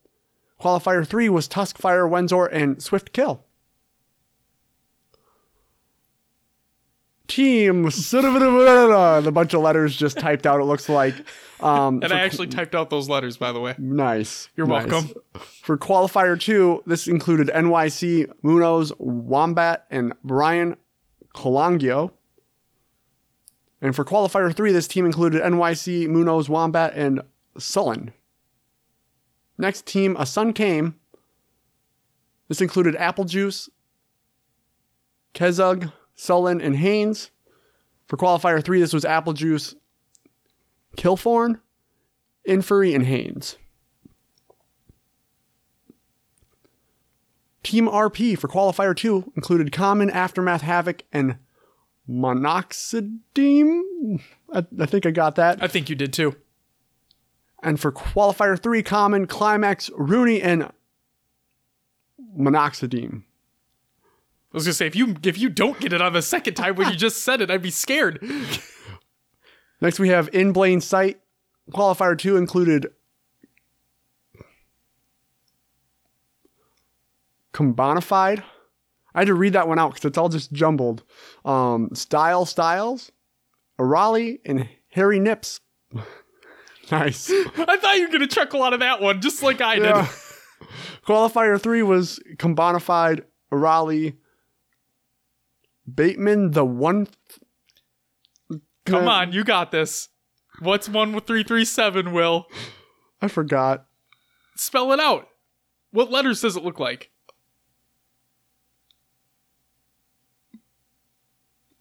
Qualifier 0.58 1.06
3 1.06 1.28
was 1.28 1.50
Tusk, 1.50 1.78
Fire, 1.78 2.08
Wenzor, 2.08 2.48
and 2.50 2.82
Swift 2.82 3.12
Kill. 3.12 3.44
Team 7.28 7.84
the 7.84 9.32
bunch 9.34 9.54
of 9.54 9.62
letters 9.62 9.98
just 9.98 10.18
typed 10.18 10.46
out. 10.48 10.62
It 10.62 10.64
looks 10.64 10.88
like. 10.88 11.14
Um, 11.60 12.00
And 12.02 12.14
I 12.14 12.22
actually 12.22 12.48
typed 12.48 12.74
out 12.74 12.90
those 12.90 13.10
letters, 13.10 13.36
by 13.36 13.52
the 13.52 13.60
way. 13.60 13.76
nice. 13.78 14.48
You're 14.56 14.68
nice. 14.68 14.90
welcome. 14.90 15.14
For 15.62 15.78
qualifier 15.78 16.40
two, 16.40 16.84
this 16.86 17.06
included 17.06 17.50
NYC, 17.50 18.32
Munoz, 18.44 18.94
Wombat, 18.98 19.88
and 19.92 20.14
Brian 20.24 20.78
Colangio. 21.36 22.12
And 23.82 23.96
for 23.96 24.06
qualifier 24.06 24.56
three, 24.56 24.72
this 24.72 24.88
team 24.88 25.06
included 25.06 25.42
NYC, 25.42 26.08
Munoz, 26.08 26.50
Wombat, 26.50 26.94
and 26.96 27.22
Sullen. 27.58 28.12
Next 29.58 29.86
team, 29.86 30.16
A 30.18 30.26
Sun 30.26 30.54
Came. 30.54 30.96
This 32.48 32.62
included 32.62 32.96
Apple 32.96 33.26
Juice, 33.26 33.70
Kezug, 35.34 35.92
Sullen, 36.16 36.62
and 36.62 36.76
Haynes. 36.76 37.32
For 38.08 38.18
qualifier 38.18 38.64
three, 38.64 38.80
this 38.80 38.94
was 38.94 39.04
Apple 39.04 39.34
Juice, 39.34 39.76
Kilforn, 40.96 41.60
Infury, 42.48 42.94
and 42.94 43.06
Haynes. 43.06 43.58
Team 47.64 47.88
RP 47.88 48.38
for 48.38 48.48
qualifier 48.48 48.96
2 48.96 49.34
included 49.36 49.72
Common, 49.72 50.12
Aftermath, 50.12 50.62
Havoc, 50.62 51.02
and 51.12 51.38
Monoxidine. 52.10 53.82
I, 54.54 54.66
I 54.80 54.86
think 54.86 55.06
I 55.06 55.12
got 55.12 55.36
that. 55.36 55.62
I 55.62 55.68
think 55.68 55.90
you 55.90 55.96
did 55.96 56.14
too. 56.14 56.36
And 57.64 57.80
for 57.80 57.92
qualifier 57.92 58.62
3, 58.62 58.84
Common, 58.84 59.26
Climax, 59.26 59.90
Rooney, 59.96 60.42
and 60.42 60.72
Monoxidine. 62.38 63.24
I 63.24 64.58
was 64.58 64.66
gonna 64.66 64.74
say 64.74 64.88
if 64.88 64.96
you 64.96 65.16
if 65.24 65.38
you 65.38 65.50
don't 65.50 65.80
get 65.80 65.92
it 65.92 66.02
on 66.02 66.14
the 66.14 66.22
second 66.22 66.54
time 66.54 66.76
when 66.76 66.90
you 66.90 66.96
just 66.98 67.24
said 67.24 67.42
it, 67.42 67.50
I'd 67.50 67.62
be 67.62 67.72
scared. 67.72 68.24
Next, 69.82 70.00
we 70.00 70.10
have 70.10 70.30
In 70.34 70.54
Blaine 70.54 70.80
Sight. 70.82 71.20
Qualifier 71.72 72.18
2 72.18 72.38
included 72.38 72.88
Combonified. 77.54 78.44
I 79.16 79.22
had 79.22 79.28
to 79.28 79.34
read 79.34 79.54
that 79.54 79.68
one 79.68 79.80
out 79.80 79.94
because 79.94 80.06
it's 80.06 80.18
all 80.18 80.30
just 80.30 80.52
jumbled. 80.52 81.04
Um, 81.46 81.90
Style 81.94 82.46
Styles, 82.46 83.12
Raleigh, 83.80 84.42
and 84.46 84.68
Harry 84.90 85.20
Nips. 85.20 85.62
nice. 86.92 87.32
I 87.58 87.78
thought 87.78 87.96
you 87.96 88.08
were 88.08 88.12
gonna 88.12 88.28
chuckle 88.28 88.62
out 88.62 88.74
of 88.74 88.82
that 88.82 89.02
one, 89.02 89.22
just 89.22 89.42
like 89.42 89.62
I 89.62 89.76
did. 89.76 89.86
Yeah. 89.86 90.08
Qualifier 91.08 91.60
3 91.60 91.84
was 91.84 92.20
Combonified, 92.38 93.24
Raleigh, 93.52 94.18
Bateman, 95.92 96.52
the 96.52 96.66
one. 96.66 97.08
Come 98.86 99.08
on, 99.08 99.32
you 99.32 99.44
got 99.44 99.72
this. 99.72 100.10
What's 100.60 100.88
one 100.88 101.14
with 101.14 101.26
three 101.26 101.44
three 101.44 101.66
seven? 101.66 102.14
Will 102.14 102.48
I 103.22 103.28
forgot. 103.28 103.86
spell 104.56 104.92
it 104.94 105.00
out. 105.00 105.28
What 105.92 106.12
letters 106.12 106.42
does 106.42 106.56
it 106.56 106.64
look 106.64 106.80
like? 106.80 107.12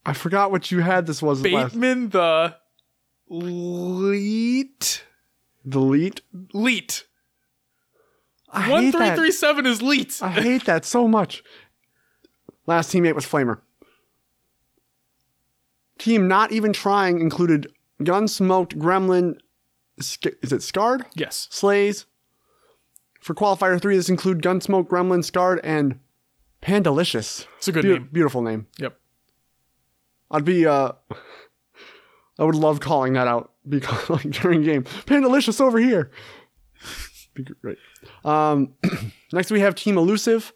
I 0.07 0.13
forgot 0.13 0.51
what 0.51 0.71
you 0.71 0.81
had. 0.81 1.07
This 1.07 1.23
was 1.23 1.43
last. 1.43 1.73
Bateman 1.73 2.11
the 2.11 2.57
leet 3.29 5.03
Delete. 5.67 6.21
leet. 6.53 7.07
I 8.51 8.71
One 8.71 8.93
three 8.93 9.11
three 9.11 9.33
seven 9.33 9.67
is 9.67 9.83
leet. 9.83 10.19
I 10.23 10.31
hate 10.31 10.65
that 10.67 10.85
so 10.85 11.09
much. 11.09 11.43
Last 12.67 12.93
teammate 12.93 13.15
was 13.15 13.27
Flamer. 13.27 13.61
Team 15.99 16.29
not 16.29 16.53
even 16.53 16.73
trying 16.73 17.21
included 17.21 17.73
Gunsmoked, 18.01 18.75
Gremlin, 18.77 19.39
is 19.97 20.53
it 20.53 20.63
Scarred? 20.63 21.05
Yes. 21.15 21.49
Slays. 21.51 22.07
For 23.21 23.35
qualifier 23.35 23.81
three, 23.81 23.97
this 23.97 24.09
include 24.11 24.43
Gunsmoke, 24.43 24.87
Gremlin, 24.89 25.25
Scarred, 25.25 25.61
and 25.65 25.99
Pandalicious. 26.61 27.47
It's 27.59 27.69
a 27.69 27.73
good 27.73 27.85
Beau- 27.85 27.93
name. 27.95 28.09
Beautiful 28.13 28.43
name. 28.43 28.67
Yep. 28.79 28.99
I'd 30.35 30.45
be 30.45 30.67
uh 30.67 30.91
I 32.39 32.45
would 32.45 32.57
love 32.57 32.81
calling 32.81 33.13
that 33.13 33.29
out 33.29 33.53
because 33.69 34.11
like 34.11 34.29
during 34.31 34.63
game. 34.63 34.85
Pandalicious 35.07 35.61
over 35.61 35.79
here. 35.79 36.11
be 37.35 37.45
great. 37.45 37.79
Um 38.25 38.75
next 39.33 39.53
we 39.53 39.61
have 39.61 39.77
Team 39.77 39.97
Elusive. 39.97 40.53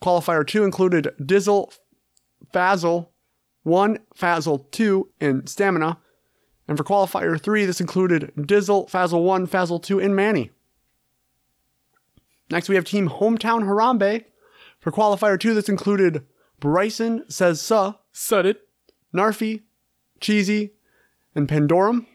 Qualifier 0.00 0.46
two 0.46 0.62
included 0.62 1.12
Dizzle, 1.20 1.76
Fazzle, 2.54 3.08
one, 3.64 3.98
Fazzle 4.16 4.70
two, 4.70 5.10
and 5.20 5.48
Stamina. 5.48 5.98
And 6.68 6.76
for 6.78 6.84
qualifier 6.84 7.40
three, 7.40 7.64
this 7.64 7.80
included 7.80 8.32
Dizzle, 8.36 8.88
Fazzle 8.88 9.24
one, 9.24 9.48
Fazzle 9.48 9.82
two, 9.82 9.98
and 9.98 10.14
Manny. 10.14 10.52
Next 12.48 12.68
we 12.68 12.76
have 12.76 12.84
Team 12.84 13.08
Hometown 13.08 13.64
Harambe. 13.64 14.24
For 14.78 14.92
qualifier 14.92 15.40
two, 15.40 15.54
this 15.54 15.68
included 15.68 16.24
Bryson 16.60 17.24
says 17.28 17.60
suh, 17.60 17.94
Said 18.12 18.46
it. 18.46 18.65
Narfi, 19.16 19.62
Cheesy, 20.20 20.72
and 21.34 21.48
Pandorum. 21.48 22.06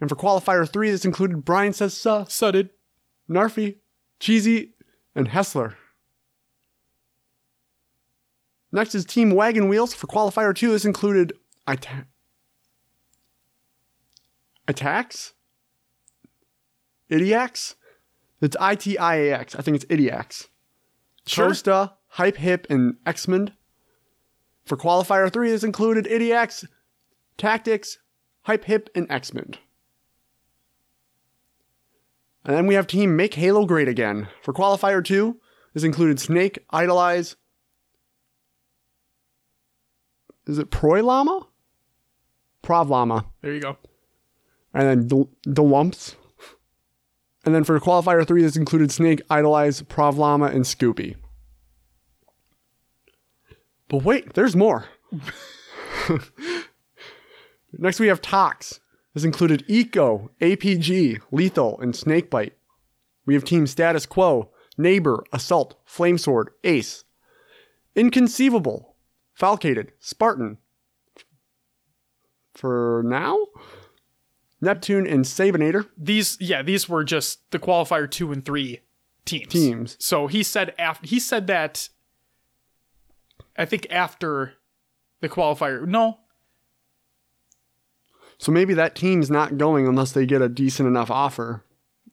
And 0.00 0.08
for 0.08 0.16
qualifier 0.16 0.66
three, 0.66 0.90
this 0.90 1.04
included 1.04 1.44
Brian 1.44 1.72
Says 1.74 1.94
Suh, 1.96 2.24
it. 2.54 2.70
Narfi, 3.28 3.76
Cheesy, 4.18 4.72
and 5.14 5.28
Hessler. 5.28 5.74
Next 8.72 8.94
is 8.94 9.04
Team 9.04 9.30
Wagon 9.30 9.68
Wheels. 9.68 9.92
For 9.92 10.06
qualifier 10.06 10.54
two, 10.54 10.70
this 10.70 10.84
included 10.84 11.32
Ita- 11.66 12.06
Attacks? 14.66 15.34
Idiax? 17.10 17.74
It's 18.40 18.56
I 18.60 18.74
T 18.76 18.96
I 18.96 19.16
A 19.16 19.32
X. 19.32 19.54
I 19.54 19.62
think 19.62 19.74
it's 19.74 19.84
Idiax. 19.86 20.46
Sure. 21.26 21.48
Costa, 21.48 21.94
Hype 22.06 22.36
Hip, 22.36 22.66
and 22.70 22.94
Xmond. 23.04 23.52
For 24.64 24.76
qualifier 24.76 25.32
three, 25.32 25.50
this 25.50 25.64
included 25.64 26.04
Idiax, 26.06 26.66
Tactics, 27.36 27.98
Hype 28.42 28.64
Hip, 28.64 28.88
and 28.94 29.10
X-Men. 29.10 29.54
And 32.44 32.56
then 32.56 32.66
we 32.66 32.74
have 32.74 32.86
Team 32.86 33.16
Make 33.16 33.34
Halo 33.34 33.66
Great 33.66 33.88
Again. 33.88 34.28
For 34.42 34.54
qualifier 34.54 35.04
two, 35.04 35.40
this 35.74 35.84
included 35.84 36.20
Snake, 36.20 36.58
Idolize. 36.70 37.36
Is 40.46 40.58
it 40.58 40.70
Proy 40.70 41.02
Llama? 41.02 41.46
Prov 42.62 42.88
Llama. 42.90 43.26
There 43.40 43.52
you 43.52 43.60
go. 43.60 43.76
And 44.72 44.86
then 44.86 45.08
the, 45.08 45.28
the 45.44 45.62
Lumps. 45.62 46.16
And 47.44 47.54
then 47.54 47.64
for 47.64 47.78
qualifier 47.80 48.26
three, 48.26 48.42
this 48.42 48.56
included 48.56 48.92
Snake, 48.92 49.22
Idolize, 49.30 49.82
Prov 49.82 50.18
Llama, 50.18 50.46
and 50.46 50.64
Scoopy. 50.64 51.16
But 53.90 54.04
wait, 54.04 54.32
there's 54.34 54.56
more. 54.56 54.86
Next, 57.72 58.00
we 58.00 58.06
have 58.06 58.22
Tox. 58.22 58.80
This 59.12 59.24
included 59.24 59.64
Eco, 59.66 60.30
APG, 60.40 61.20
Lethal, 61.32 61.78
and 61.80 61.92
Snakebite. 61.94 62.52
We 63.26 63.34
have 63.34 63.44
Team 63.44 63.66
Status 63.66 64.06
Quo, 64.06 64.50
Neighbor, 64.78 65.24
Assault, 65.32 65.76
Flamesword, 65.86 66.46
Ace. 66.62 67.04
Inconceivable, 67.96 68.94
Falcated, 69.38 69.88
Spartan. 69.98 70.58
For 72.54 73.02
now? 73.04 73.46
Neptune 74.60 75.06
and 75.06 75.24
Sabinator 75.24 75.86
These, 75.96 76.36
yeah, 76.38 76.62
these 76.62 76.88
were 76.88 77.02
just 77.02 77.50
the 77.50 77.58
qualifier 77.58 78.08
two 78.08 78.30
and 78.30 78.44
three 78.44 78.80
teams. 79.24 79.48
teams. 79.48 79.96
So 79.98 80.28
he 80.28 80.44
said 80.44 80.74
after 80.78 81.06
he 81.08 81.18
said 81.18 81.48
that. 81.48 81.88
I 83.60 83.66
think 83.66 83.86
after 83.90 84.54
the 85.20 85.28
qualifier. 85.28 85.86
No, 85.86 86.18
So 88.38 88.50
maybe 88.50 88.72
that 88.72 88.94
team's 88.94 89.30
not 89.30 89.58
going 89.58 89.86
unless 89.86 90.12
they 90.12 90.24
get 90.24 90.40
a 90.40 90.48
decent 90.48 90.88
enough 90.88 91.10
offer. 91.10 91.62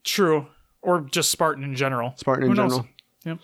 true, 0.03 0.47
or 0.81 0.99
just 1.01 1.31
Spartan 1.31 1.63
in 1.63 1.73
general. 1.73 2.13
Spartan 2.17 2.43
in 2.43 2.49
Who 2.49 2.55
knows? 2.55 2.81
Yep. 3.23 3.39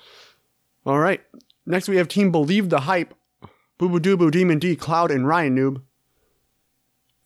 All 0.85 0.99
right. 0.99 1.21
Next, 1.65 1.87
we 1.87 1.95
have 1.95 2.09
Team 2.09 2.29
Believe 2.29 2.67
the 2.69 2.81
Hype. 2.81 3.13
Boo 3.77 3.87
Boo 3.87 4.01
Doo 4.01 4.17
Boo, 4.17 4.29
Demon 4.29 4.59
D, 4.59 4.75
Cloud, 4.75 5.09
and 5.09 5.25
Ryan 5.25 5.55
Noob. 5.55 5.81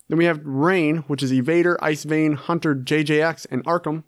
Then 0.09 0.19
we 0.19 0.25
have 0.25 0.45
Rain, 0.45 0.97
which 1.07 1.23
is 1.23 1.31
Evader, 1.31 1.75
Ice 1.81 2.03
Vein, 2.03 2.33
Hunter, 2.33 2.75
JJX, 2.75 3.47
and 3.49 3.65
Arkham, 3.65 4.03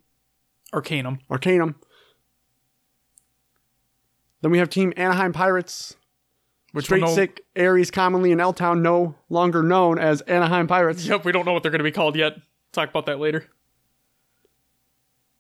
Arcanum. 0.72 1.20
Arcanum. 1.32 1.76
Then 4.42 4.52
we 4.52 4.60
have 4.60 4.70
Team 4.70 4.94
Anaheim 4.96 5.34
Pirates. 5.34 5.96
Which 6.72 6.86
Straight 6.86 7.02
know- 7.02 7.14
Sick, 7.14 7.42
Aries, 7.56 7.90
commonly 7.90 8.32
in 8.32 8.40
L 8.40 8.54
Town, 8.54 8.82
no 8.82 9.16
longer 9.30 9.64
known 9.64 9.98
as 9.98 10.22
Anaheim 10.22 10.68
Pirates. 10.68 11.06
Yep, 11.06 11.26
we 11.26 11.32
don't 11.32 11.46
know 11.46 11.54
what 11.54 11.64
they're 11.64 11.72
going 11.72 11.80
to 11.80 11.84
be 11.84 11.92
called 11.92 12.16
yet. 12.16 12.34
Talk 12.72 12.90
about 12.90 13.08
that 13.08 13.20
later. 13.20 13.48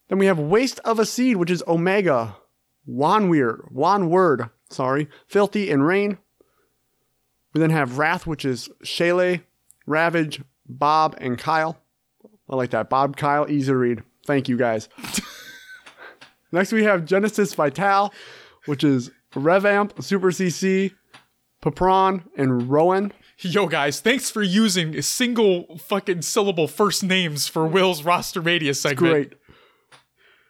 Then 0.07 0.17
we 0.17 0.25
have 0.25 0.39
Waste 0.39 0.79
of 0.79 0.97
a 0.97 1.05
Seed, 1.05 1.37
which 1.37 1.51
is 1.51 1.63
Omega, 1.67 2.35
Wanweir, 2.89 3.71
Wanword, 3.71 4.49
sorry, 4.69 5.07
Filthy, 5.27 5.69
and 5.69 5.85
Rain. 5.85 6.17
We 7.53 7.61
then 7.61 7.69
have 7.69 7.99
Wrath, 7.99 8.25
which 8.25 8.43
is 8.43 8.69
Shaylee, 8.83 9.43
Ravage, 9.85 10.41
Bob, 10.67 11.15
and 11.19 11.37
Kyle. 11.37 11.79
I 12.49 12.55
like 12.55 12.71
that. 12.71 12.89
Bob, 12.89 13.17
Kyle, 13.17 13.45
easy 13.49 13.67
to 13.71 13.77
read. 13.77 14.01
Thank 14.25 14.49
you 14.49 14.57
guys. 14.57 14.89
Next 16.51 16.71
we 16.71 16.83
have 16.83 17.05
Genesis 17.05 17.53
Vital, 17.53 18.11
which 18.65 18.83
is 18.83 19.11
Revamp, 19.35 20.01
Super 20.01 20.31
CC, 20.31 20.93
Papron, 21.61 22.23
and 22.37 22.69
Rowan. 22.69 23.11
Yo, 23.39 23.67
guys, 23.67 23.99
thanks 23.99 24.29
for 24.29 24.41
using 24.41 25.01
single 25.01 25.77
fucking 25.77 26.21
syllable 26.21 26.67
first 26.67 27.03
names 27.03 27.47
for 27.47 27.67
Will's 27.67 28.03
roster 28.03 28.41
radius 28.41 28.81
segment. 28.81 29.13
Great. 29.13 29.33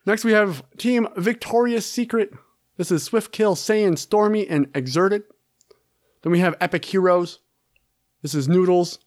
Next, 0.05 0.23
we 0.23 0.31
have 0.31 0.63
Team 0.77 1.07
Victorious 1.17 1.85
Secret. 1.85 2.31
This 2.77 2.91
is 2.91 3.03
Swift 3.03 3.31
Kill, 3.31 3.55
Saiyan, 3.55 3.97
Stormy, 3.97 4.47
and 4.47 4.67
Exerted. 4.73 5.23
Then 6.21 6.31
we 6.31 6.39
have 6.39 6.55
Epic 6.61 6.85
Heroes. 6.85 7.39
This 8.21 8.33
is 8.33 8.47
Noodles. 8.47 8.99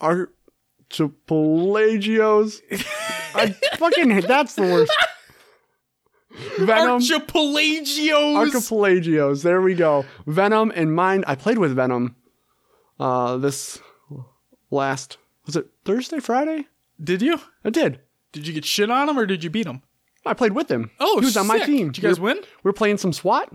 Archipelagios. 0.00 2.60
I 3.34 3.50
fucking 3.76 4.20
that's 4.22 4.54
the 4.54 4.62
worst. 4.62 4.92
Venom. 6.30 7.00
Archipelagios. 7.00 8.36
Archipelagios. 8.36 9.42
There 9.42 9.60
we 9.60 9.74
go. 9.74 10.04
Venom 10.26 10.72
and 10.74 10.94
Mind. 10.94 11.24
I 11.26 11.34
played 11.34 11.58
with 11.58 11.74
Venom. 11.74 12.16
Uh, 13.00 13.36
this 13.36 13.80
last 14.70 15.18
was 15.46 15.56
it 15.56 15.68
Thursday, 15.84 16.20
Friday? 16.20 16.66
Did 17.02 17.22
you? 17.22 17.40
I 17.64 17.70
did. 17.70 18.00
Did 18.32 18.46
you 18.46 18.52
get 18.52 18.64
shit 18.64 18.90
on 18.90 19.08
him 19.08 19.18
or 19.18 19.24
did 19.24 19.42
you 19.42 19.50
beat 19.50 19.66
him? 19.66 19.82
I 20.26 20.34
played 20.34 20.52
with 20.52 20.70
him. 20.70 20.90
Oh, 21.00 21.20
he 21.20 21.24
was 21.24 21.36
on 21.36 21.46
my 21.46 21.58
team. 21.58 21.88
Did 21.88 22.02
you 22.02 22.08
guys 22.08 22.20
we 22.20 22.24
were, 22.24 22.34
win? 22.34 22.44
We 22.62 22.68
were 22.68 22.74
playing 22.74 22.98
some 22.98 23.12
SWAT. 23.12 23.50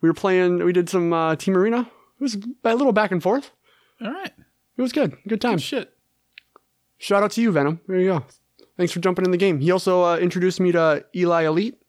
We 0.00 0.08
were 0.08 0.14
playing. 0.14 0.64
We 0.64 0.72
did 0.72 0.88
some 0.88 1.12
uh, 1.12 1.36
team 1.36 1.56
arena. 1.56 1.80
It 1.80 2.22
was 2.22 2.38
a 2.64 2.74
little 2.74 2.92
back 2.92 3.10
and 3.10 3.22
forth. 3.22 3.50
All 4.00 4.10
right. 4.10 4.32
It 4.76 4.82
was 4.82 4.92
good. 4.92 5.18
Good 5.28 5.40
time. 5.40 5.58
Shit. 5.58 5.92
Shout 6.96 7.22
out 7.22 7.32
to 7.32 7.42
you, 7.42 7.52
Venom. 7.52 7.80
There 7.86 7.98
you 7.98 8.06
go. 8.06 8.24
Thanks 8.80 8.94
for 8.94 9.00
jumping 9.00 9.26
in 9.26 9.30
the 9.30 9.36
game. 9.36 9.60
He 9.60 9.70
also 9.70 10.02
uh, 10.02 10.16
introduced 10.16 10.58
me 10.58 10.72
to 10.72 11.04
Eli 11.14 11.42
Elite. 11.42 11.82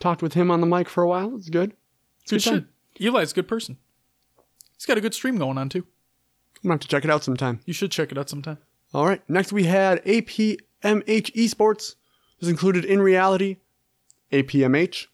Talked 0.00 0.22
with 0.22 0.32
him 0.32 0.50
on 0.50 0.60
the 0.60 0.66
mic 0.66 0.88
for 0.88 1.04
a 1.04 1.06
while. 1.06 1.36
It's 1.36 1.48
good. 1.48 1.72
It's 2.22 2.32
Good 2.32 2.42
good 2.42 2.50
time. 2.50 2.68
shit. 2.98 3.06
Eli's 3.14 3.30
a 3.30 3.34
good 3.36 3.46
person. 3.46 3.76
He's 4.74 4.84
got 4.84 4.98
a 4.98 5.00
good 5.00 5.14
stream 5.14 5.36
going 5.38 5.56
on 5.56 5.68
too. 5.68 5.86
I'm 6.56 6.62
gonna 6.64 6.74
have 6.74 6.80
to 6.80 6.88
check 6.88 7.04
it 7.04 7.10
out 7.12 7.22
sometime. 7.22 7.60
You 7.64 7.72
should 7.72 7.92
check 7.92 8.10
it 8.10 8.18
out 8.18 8.28
sometime. 8.28 8.58
All 8.92 9.06
right. 9.06 9.22
Next, 9.30 9.52
we 9.52 9.62
had 9.62 10.04
APMH 10.04 10.58
Esports. 10.82 11.94
This 12.40 12.50
included 12.50 12.84
In 12.84 13.00
Reality, 13.00 13.58
APMH, 14.32 15.06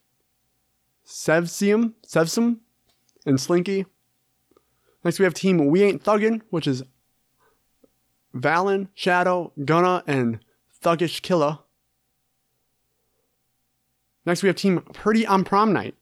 Sevsium, 1.07 1.93
Sevsum, 2.07 2.61
and 3.27 3.39
Slinky. 3.39 3.85
Next, 5.05 5.19
we 5.19 5.25
have 5.25 5.35
Team 5.35 5.67
We 5.67 5.83
Ain't 5.83 6.03
Thuggin', 6.03 6.41
which 6.49 6.67
is 6.67 6.85
Valen, 8.35 8.89
Shadow, 8.95 9.53
Gunna, 9.63 10.03
and 10.07 10.41
Thuggish 10.83 11.23
Killer. 11.23 11.59
Next, 14.25 14.43
we 14.43 14.49
have 14.49 14.57
Team 14.57 14.81
Pretty 14.93 15.27
on 15.27 15.45
Prom 15.45 15.73
Night. 15.73 15.95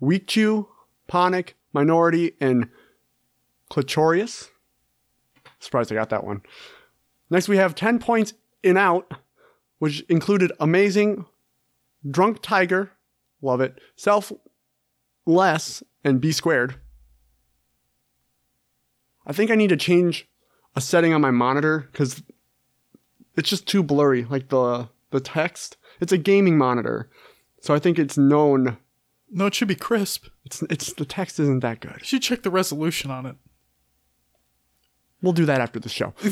Weekchew, 0.00 0.66
Ponic, 1.06 1.56
Minority, 1.72 2.34
and 2.40 2.68
Clitorius. 3.70 4.48
Surprised 5.60 5.92
I 5.92 5.94
got 5.94 6.10
that 6.10 6.24
one. 6.24 6.42
Next, 7.30 7.48
we 7.48 7.56
have 7.56 7.74
10 7.74 8.00
points 8.00 8.34
in 8.62 8.76
out, 8.76 9.12
which 9.78 10.00
included 10.02 10.52
Amazing, 10.58 11.24
Drunk 12.08 12.42
Tiger, 12.42 12.90
love 13.40 13.60
it, 13.60 13.80
Self 13.96 14.32
Less, 15.24 15.82
and 16.02 16.20
B 16.20 16.32
Squared. 16.32 16.74
I 19.24 19.32
think 19.32 19.50
I 19.50 19.54
need 19.54 19.68
to 19.68 19.76
change 19.76 20.28
a 20.74 20.80
setting 20.80 21.14
on 21.14 21.20
my 21.20 21.30
monitor 21.30 21.88
because 21.92 22.22
it's 23.36 23.50
just 23.50 23.66
too 23.66 23.82
blurry. 23.82 24.24
Like 24.24 24.48
the 24.48 24.88
the 25.10 25.20
text, 25.20 25.76
it's 26.00 26.12
a 26.12 26.18
gaming 26.18 26.56
monitor, 26.58 27.08
so 27.60 27.74
I 27.74 27.78
think 27.78 27.98
it's 27.98 28.18
known. 28.18 28.76
No, 29.30 29.46
it 29.46 29.54
should 29.54 29.68
be 29.68 29.74
crisp. 29.74 30.26
It's 30.44 30.62
it's 30.62 30.92
the 30.92 31.04
text 31.04 31.40
isn't 31.40 31.60
that 31.60 31.80
good. 31.80 31.96
You 32.00 32.04
should 32.04 32.22
check 32.22 32.42
the 32.42 32.50
resolution 32.50 33.10
on 33.10 33.26
it. 33.26 33.36
We'll 35.22 35.32
do 35.32 35.46
that 35.46 35.60
after 35.60 35.78
the 35.78 35.88
show. 35.88 36.14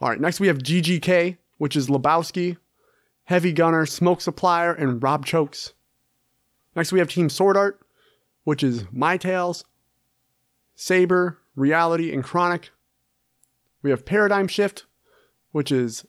All 0.00 0.08
right, 0.08 0.20
next 0.20 0.40
we 0.40 0.48
have 0.48 0.58
GGK, 0.58 1.38
which 1.56 1.74
is 1.76 1.88
Lebowski, 1.88 2.56
Heavy 3.24 3.52
Gunner, 3.52 3.86
Smoke 3.86 4.20
Supplier, 4.20 4.72
and 4.72 5.02
Rob 5.02 5.24
Chokes. 5.26 5.72
Next 6.76 6.92
we 6.92 6.98
have 7.00 7.08
Team 7.08 7.28
Sword 7.28 7.56
Art, 7.56 7.80
which 8.44 8.62
is 8.62 8.84
My 8.92 9.16
Tales, 9.16 9.64
Saber, 10.74 11.38
Reality, 11.56 12.12
and 12.12 12.22
Chronic. 12.22 12.70
We 13.82 13.90
have 13.90 14.04
Paradigm 14.04 14.48
Shift, 14.48 14.86
which 15.52 15.70
is 15.70 16.04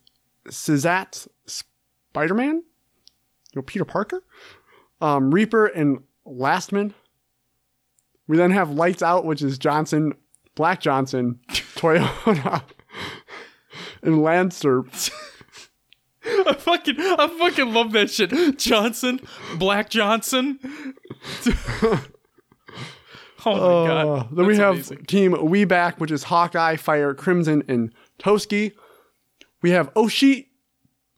Sizat, 0.48 1.28
Spider 1.46 2.34
Man, 2.34 2.56
you 2.56 3.56
know, 3.56 3.62
Peter 3.62 3.84
Parker, 3.84 4.22
um, 5.00 5.30
Reaper, 5.30 5.66
and 5.66 6.02
Lastman. 6.26 6.92
We 8.26 8.36
then 8.36 8.50
have 8.50 8.70
Lights 8.70 9.02
Out, 9.02 9.24
which 9.24 9.42
is 9.42 9.58
Johnson, 9.58 10.14
Black 10.54 10.80
Johnson, 10.80 11.40
Toyota, 11.50 12.62
and 14.02 14.22
Lancer. 14.22 14.84
I 16.24 16.54
fucking, 16.54 16.96
I 16.98 17.28
fucking 17.38 17.72
love 17.72 17.92
that 17.92 18.10
shit. 18.10 18.58
Johnson, 18.58 19.20
Black 19.56 19.90
Johnson. 19.90 20.58
oh 23.46 23.84
my 23.86 23.90
Uh, 23.92 24.04
god. 24.04 24.28
then 24.36 24.46
we 24.46 24.56
have 24.56 24.74
amazing. 24.74 25.04
Team 25.06 25.36
We 25.48 25.64
Back, 25.64 26.00
which 26.00 26.10
is 26.10 26.24
Hawkeye, 26.24 26.76
Fire, 26.76 27.14
Crimson, 27.14 27.62
and 27.68 27.92
Toski. 28.18 28.72
We 29.62 29.70
have 29.70 29.92
Oshi, 29.94 30.46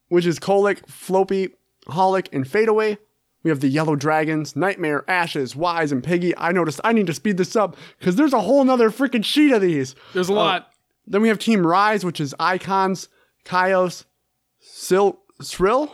which 0.08 0.26
is 0.26 0.38
Kolic, 0.38 0.86
Floppy, 0.88 1.50
Holic, 1.86 2.28
and 2.32 2.46
Fadeaway. 2.46 2.98
We 3.44 3.50
have 3.50 3.60
the 3.60 3.68
Yellow 3.68 3.96
Dragons, 3.96 4.54
Nightmare, 4.54 5.04
Ashes, 5.08 5.56
Wise, 5.56 5.90
and 5.90 6.02
Piggy. 6.04 6.36
I 6.36 6.52
noticed 6.52 6.80
I 6.84 6.92
need 6.92 7.06
to 7.08 7.14
speed 7.14 7.38
this 7.38 7.56
up 7.56 7.76
because 7.98 8.14
there's 8.16 8.32
a 8.32 8.40
whole 8.40 8.62
nother 8.64 8.90
freaking 8.90 9.24
sheet 9.24 9.52
of 9.52 9.60
these. 9.62 9.94
There's 10.14 10.28
a 10.28 10.32
lot. 10.32 10.68
Then 11.06 11.22
we 11.22 11.28
have 11.28 11.38
Team 11.40 11.66
Rise, 11.66 12.04
which 12.04 12.20
is 12.20 12.34
Icons, 12.38 13.08
Kaios, 13.44 14.04
Sil- 14.62 15.18
Srill, 15.40 15.92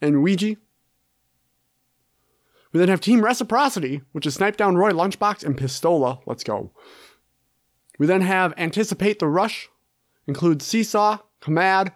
and 0.00 0.22
Ouija. 0.22 0.56
We 2.74 2.80
then 2.80 2.88
have 2.88 3.00
Team 3.00 3.24
Reciprocity, 3.24 4.02
which 4.10 4.26
is 4.26 4.34
Snipe 4.34 4.56
Down 4.56 4.76
Roy, 4.76 4.90
Lunchbox, 4.90 5.44
and 5.44 5.56
Pistola. 5.56 6.18
Let's 6.26 6.42
go. 6.42 6.72
We 8.00 8.08
then 8.08 8.20
have 8.22 8.52
Anticipate 8.56 9.20
the 9.20 9.28
Rush, 9.28 9.68
includes 10.26 10.66
Seesaw, 10.66 11.18
Kamad, 11.40 11.92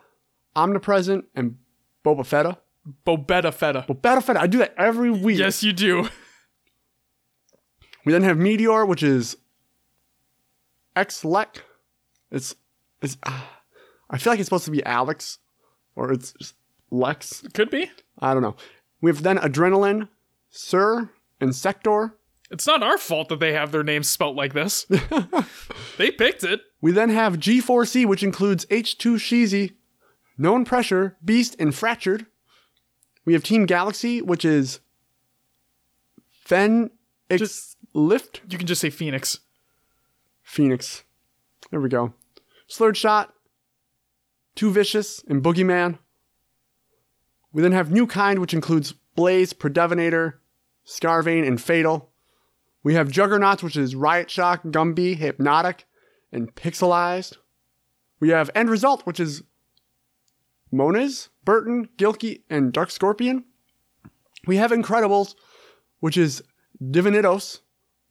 Omnipresent, 0.55 1.25
and 1.35 1.57
Boba 2.05 2.21
Fetta. 2.21 2.59
Bobetta 3.05 3.53
Feta. 3.53 3.85
Boba 3.88 4.23
Fetta, 4.23 4.37
I 4.37 4.47
do 4.47 4.59
that 4.59 4.73
every 4.79 5.11
week. 5.11 5.41
Yes, 5.41 5.64
you 5.64 5.73
do. 5.73 6.09
We 8.05 8.12
then 8.12 8.23
have 8.23 8.38
Meteor, 8.38 8.87
which 8.87 9.03
is 9.03 9.37
X-Lec. 10.95 11.57
It's, 12.31 12.55
it's, 13.03 13.19
uh, 13.25 13.41
I 14.09 14.19
feel 14.19 14.33
like 14.33 14.38
it's 14.38 14.47
supposed 14.47 14.64
to 14.67 14.71
be 14.71 14.87
Alex, 14.87 15.38
or 15.97 16.12
it's 16.12 16.33
just 16.35 16.55
Lex. 16.93 17.43
It 17.43 17.53
could 17.53 17.69
be. 17.69 17.91
I 18.21 18.33
don't 18.33 18.43
know. 18.43 18.55
We 19.01 19.11
have 19.11 19.25
then 19.25 19.38
Adrenaline, 19.38 20.09
Sir, 20.51 21.11
and 21.41 21.55
Sector. 21.55 22.15
It's 22.51 22.67
not 22.67 22.83
our 22.83 22.97
fault 22.99 23.29
that 23.29 23.41
they 23.41 23.53
have 23.53 23.73
their 23.73 23.83
names 23.83 24.09
spelt 24.09 24.35
like 24.35 24.55
this. 24.55 24.85
they 25.99 26.11
picked 26.11 26.45
it. 26.45 26.61
We 26.81 26.93
then 26.93 27.11
have 27.11 27.35
G4C, 27.37 28.07
which 28.07 28.23
includes 28.23 28.65
H2 28.67 29.17
Sheezy, 29.17 29.75
Known 30.39 30.65
Pressure, 30.65 31.17
Beast, 31.25 31.57
and 31.59 31.75
Fractured. 31.75 32.27
We 33.27 33.35
have 33.35 33.43
Team 33.45 33.67
Galaxy, 33.67 34.23
which 34.23 34.45
is 34.45 34.81
Fen 36.31 36.91
Just- 37.31 37.77
Lift 37.95 38.43
You 38.49 38.57
can 38.59 38.67
just 38.67 38.81
say 38.81 38.91
Phoenix. 38.91 39.41
Phoenix. 40.43 41.05
There 41.71 41.81
we 41.81 41.89
go. 41.89 42.15
Slurred 42.67 42.97
Shot, 42.97 43.35
Too 44.55 44.71
Vicious, 44.71 45.23
and 45.29 45.43
Boogeyman. 45.43 45.99
We 47.53 47.63
then 47.63 47.73
have 47.73 47.91
New 47.91 48.07
Kind, 48.07 48.39
which 48.39 48.55
includes 48.55 48.93
Blaze, 49.15 49.53
Predevinator, 49.53 50.35
Scarvane, 50.88 51.46
and 51.46 51.61
Fatal. 51.61 52.11
We 52.83 52.94
have 52.94 53.11
Juggernauts, 53.11 53.62
which 53.62 53.77
is 53.77 53.94
Riot 53.94 54.31
Shock, 54.31 54.62
Gumby, 54.64 55.16
Hypnotic, 55.16 55.85
and 56.33 56.55
Pixelized. 56.55 57.37
We 58.20 58.31
have 58.31 58.51
End 58.55 58.70
Result, 58.70 59.05
which 59.05 59.20
is 59.20 59.42
Monas, 60.72 61.29
Burton, 61.44 61.88
Gilkey, 61.98 62.42
and 62.48 62.72
Dark 62.72 62.90
Scorpion. 62.90 63.44
We 64.46 64.57
have 64.57 64.70
Incredibles, 64.70 65.35
which 66.01 66.16
is 66.16 66.42
Divinidos, 66.83 67.61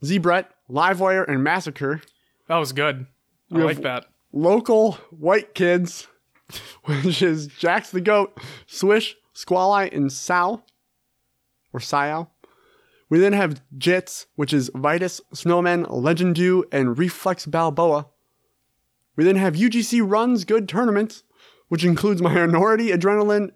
Zebret, 0.04 0.46
Livewire, 0.70 1.28
and 1.28 1.44
Massacre. 1.44 2.02
That 2.48 2.58
was 2.58 2.74
good. 2.74 3.08
I 3.52 3.58
like 3.58 3.82
that. 3.82 4.06
Local 4.32 4.94
White 5.10 5.56
Kids, 5.56 6.08
which 6.84 7.22
is 7.22 7.48
Jax 7.48 7.90
the 7.90 8.02
Goat, 8.02 8.40
Swish, 8.68 9.16
Squally, 9.34 9.92
and 9.92 10.12
Sow, 10.12 10.64
or 11.74 11.80
Sao. 11.80 12.30
We 13.10 13.20
then 13.20 13.34
have 13.34 13.62
Jits, 13.78 14.26
which 14.36 14.54
is 14.54 14.70
Vitus, 14.76 15.22
Snowman, 15.34 15.84
Legend 15.90 16.36
Dew, 16.36 16.66
and 16.72 16.98
Reflex 16.98 17.46
Balboa. 17.46 18.08
We 19.16 19.24
then 19.24 19.38
have 19.38 19.56
UGC 19.56 20.02
Runs 20.06 20.44
Good 20.46 20.68
Tournaments, 20.68 21.24
which 21.70 21.86
includes 21.86 22.22
Minority, 22.22 22.90
Adrenaline, 22.90 23.52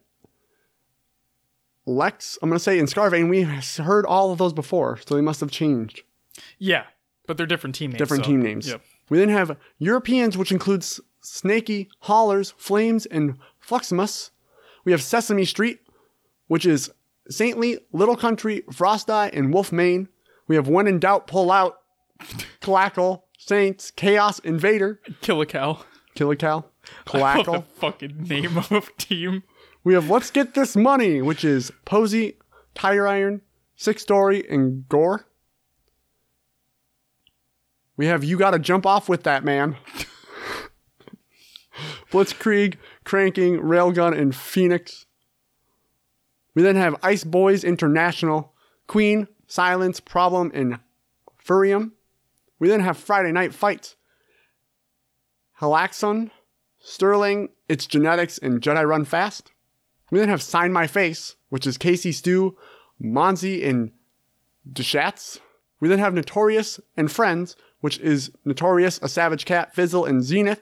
Lex, 1.85 2.37
I'm 2.41 2.49
going 2.49 2.57
to 2.57 2.63
say, 2.63 2.79
and 2.79 2.87
Scarvane. 2.87 3.29
We 3.29 3.43
heard 3.43 4.05
all 4.05 4.31
of 4.31 4.37
those 4.37 4.53
before, 4.53 4.97
so 4.97 5.15
they 5.15 5.21
must 5.21 5.39
have 5.39 5.51
changed. 5.51 6.03
Yeah, 6.57 6.85
but 7.27 7.37
they're 7.37 7.47
different 7.47 7.75
team 7.75 7.91
names. 7.91 7.99
Different 7.99 8.23
so- 8.23 8.31
team 8.31 8.41
names. 8.41 8.67
Yep. 8.67 8.81
We 9.09 9.17
then 9.17 9.29
have 9.29 9.57
Europeans, 9.77 10.37
which 10.37 10.53
includes 10.53 11.01
Snaky, 11.21 11.89
Haulers, 12.01 12.53
Flames, 12.57 13.05
and 13.05 13.37
Fluximus. 13.59 14.31
We 14.85 14.93
have 14.93 15.03
Sesame 15.03 15.43
Street, 15.43 15.79
which 16.47 16.65
is 16.65 16.91
Saintly, 17.29 17.79
Little 17.91 18.15
Country, 18.17 18.63
Frost 18.71 19.09
Eye, 19.09 19.29
and 19.33 19.53
Wolf 19.53 19.71
Mane. 19.71 20.09
We 20.47 20.55
have 20.55 20.67
When 20.67 20.87
in 20.87 20.99
Doubt, 20.99 21.27
Pull 21.27 21.51
Out, 21.51 21.75
Clackle, 22.61 23.21
Saints, 23.37 23.91
Chaos, 23.91 24.39
Invader, 24.39 24.99
Kill 25.21 25.41
a 25.41 25.45
cow. 25.45 25.83
Killical, 26.15 26.65
What 27.11 27.45
the 27.45 27.51
Clackle. 27.51 27.63
fucking 27.75 28.23
name 28.23 28.57
of 28.57 28.71
a 28.71 28.81
team. 28.97 29.43
We 29.83 29.93
have 29.93 30.09
Let's 30.09 30.29
Get 30.29 30.53
This 30.53 30.75
Money, 30.75 31.21
which 31.21 31.43
is 31.45 31.71
Posey, 31.85 32.37
Tire 32.75 33.07
Iron, 33.07 33.41
Six 33.75 34.01
Story, 34.01 34.43
and 34.49 34.87
Gore. 34.89 35.25
We 37.97 38.07
have 38.07 38.23
You 38.23 38.37
Gotta 38.37 38.59
Jump 38.59 38.85
Off 38.85 39.07
with 39.07 39.23
That 39.23 39.43
Man. 39.43 39.77
Blitzkrieg, 42.11 42.75
Cranking, 43.05 43.57
Railgun, 43.59 44.17
and 44.17 44.35
Phoenix. 44.35 45.05
We 46.53 46.63
then 46.63 46.75
have 46.75 46.95
Ice 47.01 47.23
Boys 47.23 47.63
International, 47.63 48.53
Queen, 48.87 49.27
Silence, 49.47 49.99
Problem, 49.99 50.51
and 50.53 50.79
Furium. 51.43 51.91
We 52.59 52.67
then 52.67 52.81
have 52.81 52.97
Friday 52.97 53.31
Night 53.31 53.53
Fights. 53.53 53.95
Halaxon, 55.59 56.31
Sterling, 56.79 57.49
It's 57.69 57.85
Genetics, 57.85 58.37
and 58.37 58.61
Jedi 58.61 58.85
Run 58.87 59.05
Fast. 59.05 59.51
We 60.09 60.19
then 60.19 60.29
have 60.29 60.41
Sign 60.41 60.73
My 60.73 60.87
Face, 60.87 61.35
which 61.49 61.65
is 61.65 61.77
Casey 61.77 62.11
Stew, 62.11 62.57
Monzi, 63.01 63.65
and 63.65 63.91
Deshatz. 64.69 65.39
We 65.79 65.87
then 65.87 65.99
have 65.99 66.13
Notorious 66.13 66.79
and 66.97 67.11
Friends, 67.11 67.55
which 67.79 67.99
is 67.99 68.31
Notorious, 68.45 68.99
A 69.01 69.07
Savage 69.07 69.45
Cat, 69.45 69.73
Fizzle, 69.73 70.05
and 70.05 70.23
Zenith. 70.23 70.61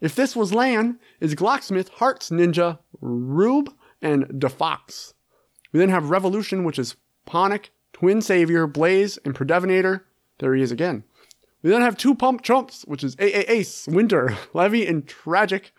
If 0.00 0.14
This 0.14 0.36
Was 0.36 0.52
Lan 0.52 0.98
is 1.20 1.34
Glocksmith, 1.34 1.88
Hearts, 1.90 2.30
Ninja, 2.30 2.78
Rube, 3.00 3.72
and 4.00 4.24
DeFox. 4.26 5.14
We 5.72 5.80
then 5.80 5.88
have 5.88 6.10
Revolution, 6.10 6.64
which 6.64 6.78
is 6.78 6.96
Ponic, 7.24 7.72
Twin 7.92 8.20
Savior, 8.20 8.66
Blaze, 8.66 9.18
and 9.24 9.34
Predevinator. 9.34 10.02
There 10.38 10.54
he 10.54 10.62
is 10.62 10.72
again. 10.72 11.04
We 11.62 11.70
then 11.70 11.82
have 11.82 11.96
two 11.96 12.14
Pump 12.14 12.42
Chumps, 12.42 12.82
which 12.86 13.04
is 13.04 13.16
AA 13.20 13.44
Ace, 13.48 13.86
Winter, 13.86 14.36
Levy, 14.54 14.86
and 14.86 15.06
Tragic. 15.06 15.72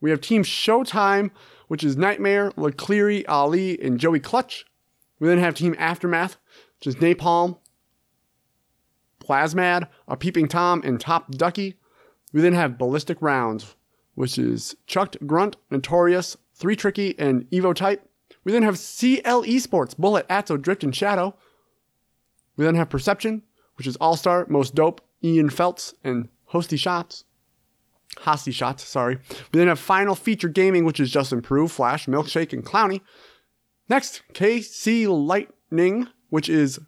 We 0.00 0.10
have 0.10 0.20
Team 0.20 0.44
Showtime, 0.44 1.30
which 1.66 1.82
is 1.82 1.96
Nightmare, 1.96 2.50
LeCleary, 2.52 3.24
Ali, 3.28 3.80
and 3.82 3.98
Joey 3.98 4.20
Clutch. 4.20 4.64
We 5.18 5.28
then 5.28 5.38
have 5.38 5.54
Team 5.54 5.74
Aftermath, 5.78 6.36
which 6.78 6.86
is 6.86 6.96
Napalm, 6.96 7.58
Plasmad, 9.20 9.88
A 10.06 10.16
Peeping 10.16 10.48
Tom, 10.48 10.80
and 10.84 11.00
Top 11.00 11.32
Ducky. 11.32 11.74
We 12.32 12.40
then 12.40 12.52
have 12.52 12.78
Ballistic 12.78 13.20
Rounds, 13.20 13.74
which 14.14 14.38
is 14.38 14.76
Chucked 14.86 15.26
Grunt, 15.26 15.56
Notorious, 15.70 16.36
Three 16.54 16.76
Tricky, 16.76 17.18
and 17.18 17.50
Evo 17.50 17.74
Type. 17.74 18.07
We 18.44 18.52
then 18.52 18.62
have 18.62 18.78
CL 18.78 19.44
Esports, 19.44 19.96
Bullet, 19.96 20.26
Atzo, 20.28 20.60
Drift, 20.60 20.84
and 20.84 20.94
Shadow. 20.94 21.34
We 22.56 22.64
then 22.64 22.74
have 22.74 22.88
Perception, 22.88 23.42
which 23.76 23.86
is 23.86 23.96
All 23.96 24.16
Star, 24.16 24.46
Most 24.48 24.74
Dope, 24.74 25.00
Ian 25.22 25.50
Feltz, 25.50 25.94
and 26.02 26.28
Hosty 26.52 26.78
Shots. 26.78 27.24
Hosty 28.16 28.52
Shots, 28.52 28.84
sorry. 28.84 29.18
We 29.52 29.58
then 29.58 29.68
have 29.68 29.78
Final 29.78 30.14
Feature 30.14 30.48
Gaming, 30.48 30.84
which 30.84 31.00
is 31.00 31.10
Just 31.10 31.32
Improve, 31.32 31.70
Flash, 31.70 32.06
Milkshake, 32.06 32.52
and 32.52 32.64
Clowny. 32.64 33.00
Next, 33.88 34.22
KC 34.32 35.06
Lightning, 35.08 36.08
which 36.30 36.48
is 36.48 36.78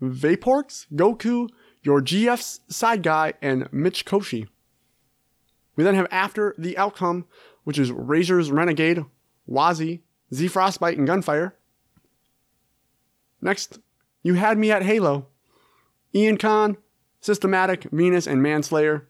Vaporx, 0.00 0.86
Goku, 0.94 1.48
your 1.82 2.00
GF's 2.00 2.60
side 2.68 3.02
guy, 3.02 3.34
and 3.42 3.68
Mitch 3.72 4.04
Koshi. 4.04 4.48
We 5.76 5.84
then 5.84 5.94
have 5.94 6.08
After 6.10 6.54
the 6.58 6.76
Outcome, 6.76 7.26
which 7.64 7.78
is 7.78 7.92
Razor's 7.92 8.50
Renegade, 8.50 9.04
Wazi, 9.48 10.00
Z 10.32 10.48
Frostbite, 10.48 10.98
and 10.98 11.06
Gunfire. 11.06 11.54
Next, 13.40 13.80
You 14.22 14.34
Had 14.34 14.58
Me 14.58 14.70
at 14.70 14.82
Halo, 14.82 15.26
Ian 16.14 16.38
Khan, 16.38 16.76
Systematic, 17.20 17.84
Venus, 17.90 18.26
and 18.26 18.42
Manslayer. 18.42 19.06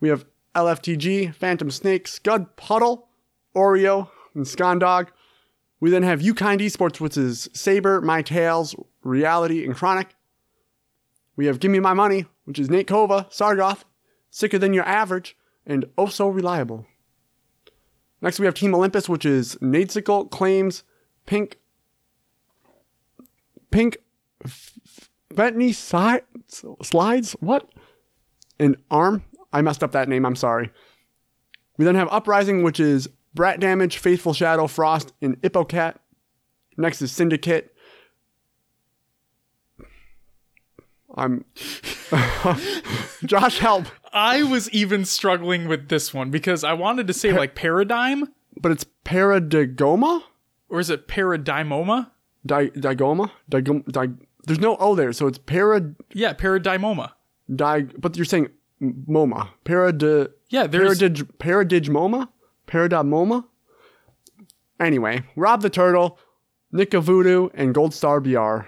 We 0.00 0.08
have 0.08 0.26
LFTG, 0.54 1.34
Phantom 1.34 1.70
Snake, 1.70 2.06
Scud 2.06 2.56
Puddle, 2.56 3.08
Oreo, 3.54 4.08
and 4.34 4.44
Skondog. 4.44 5.08
We 5.80 5.90
then 5.90 6.02
have 6.02 6.20
UKind 6.20 6.60
Esports, 6.60 7.00
which 7.00 7.16
is 7.16 7.48
Saber, 7.52 8.00
My 8.00 8.22
Tails, 8.22 8.74
Reality, 9.02 9.64
and 9.64 9.74
Chronic. 9.74 10.14
We 11.34 11.46
have 11.46 11.60
Gimme 11.60 11.80
My 11.80 11.94
Money, 11.94 12.26
which 12.44 12.58
is 12.58 12.70
Nate 12.70 12.86
Kova, 12.86 13.32
Sargoth, 13.32 13.84
Sicker 14.30 14.58
Than 14.58 14.74
Your 14.74 14.84
Average, 14.84 15.36
and 15.66 15.86
Oh 15.96 16.06
So 16.06 16.28
Reliable. 16.28 16.86
Next, 18.22 18.38
we 18.38 18.46
have 18.46 18.54
Team 18.54 18.74
Olympus, 18.74 19.08
which 19.08 19.26
is 19.26 19.56
Nadesicle, 19.56 20.30
Claims, 20.30 20.84
Pink, 21.26 21.58
Pink, 23.72 23.98
si- 24.46 26.20
Slides, 26.82 27.32
what? 27.40 27.68
An 28.60 28.76
Arm. 28.90 29.24
I 29.52 29.60
messed 29.60 29.82
up 29.82 29.92
that 29.92 30.08
name, 30.08 30.24
I'm 30.24 30.36
sorry. 30.36 30.70
We 31.76 31.84
then 31.84 31.96
have 31.96 32.08
Uprising, 32.12 32.62
which 32.62 32.78
is 32.78 33.08
Brat 33.34 33.58
Damage, 33.58 33.98
Faithful 33.98 34.34
Shadow, 34.34 34.68
Frost, 34.68 35.12
and 35.20 35.40
Ippocat. 35.42 35.96
Next 36.76 37.02
is 37.02 37.10
Syndicate. 37.10 37.71
I'm 41.14 41.44
Josh 43.24 43.58
help, 43.58 43.86
I 44.12 44.42
was 44.42 44.70
even 44.70 45.04
struggling 45.04 45.68
with 45.68 45.88
this 45.88 46.12
one 46.12 46.30
because 46.30 46.64
I 46.64 46.72
wanted 46.72 47.06
to 47.06 47.12
say 47.12 47.32
like 47.32 47.54
paradigm, 47.54 48.28
but 48.60 48.72
it's 48.72 48.84
Paradigoma? 49.04 50.22
or 50.68 50.80
is 50.80 50.88
it 50.90 51.06
paradigmoma? 51.08 52.10
Di- 52.46 52.70
digoma? 52.70 53.30
Digom- 53.50 53.86
di- 53.92 54.24
there's 54.44 54.58
no 54.60 54.76
O 54.76 54.94
there, 54.94 55.12
so 55.12 55.26
it's 55.26 55.38
parad 55.38 55.94
Yeah, 56.12 56.32
paradymoma. 56.34 57.12
di 57.54 57.82
but 57.98 58.16
you're 58.16 58.24
saying 58.24 58.48
moma. 58.80 59.48
Parad 59.64 60.30
Yeah, 60.48 60.66
there's 60.66 60.98
paradig 61.00 61.30
paradigmoma? 61.38 62.28
Paradigmoma? 62.66 63.44
Anyway, 64.80 65.22
Rob 65.36 65.62
the 65.62 65.70
Turtle, 65.70 66.18
Nick 66.72 66.94
of 66.94 67.04
Voodoo, 67.04 67.50
and 67.54 67.74
Gold 67.74 67.94
Star 67.94 68.20
BR. 68.20 68.66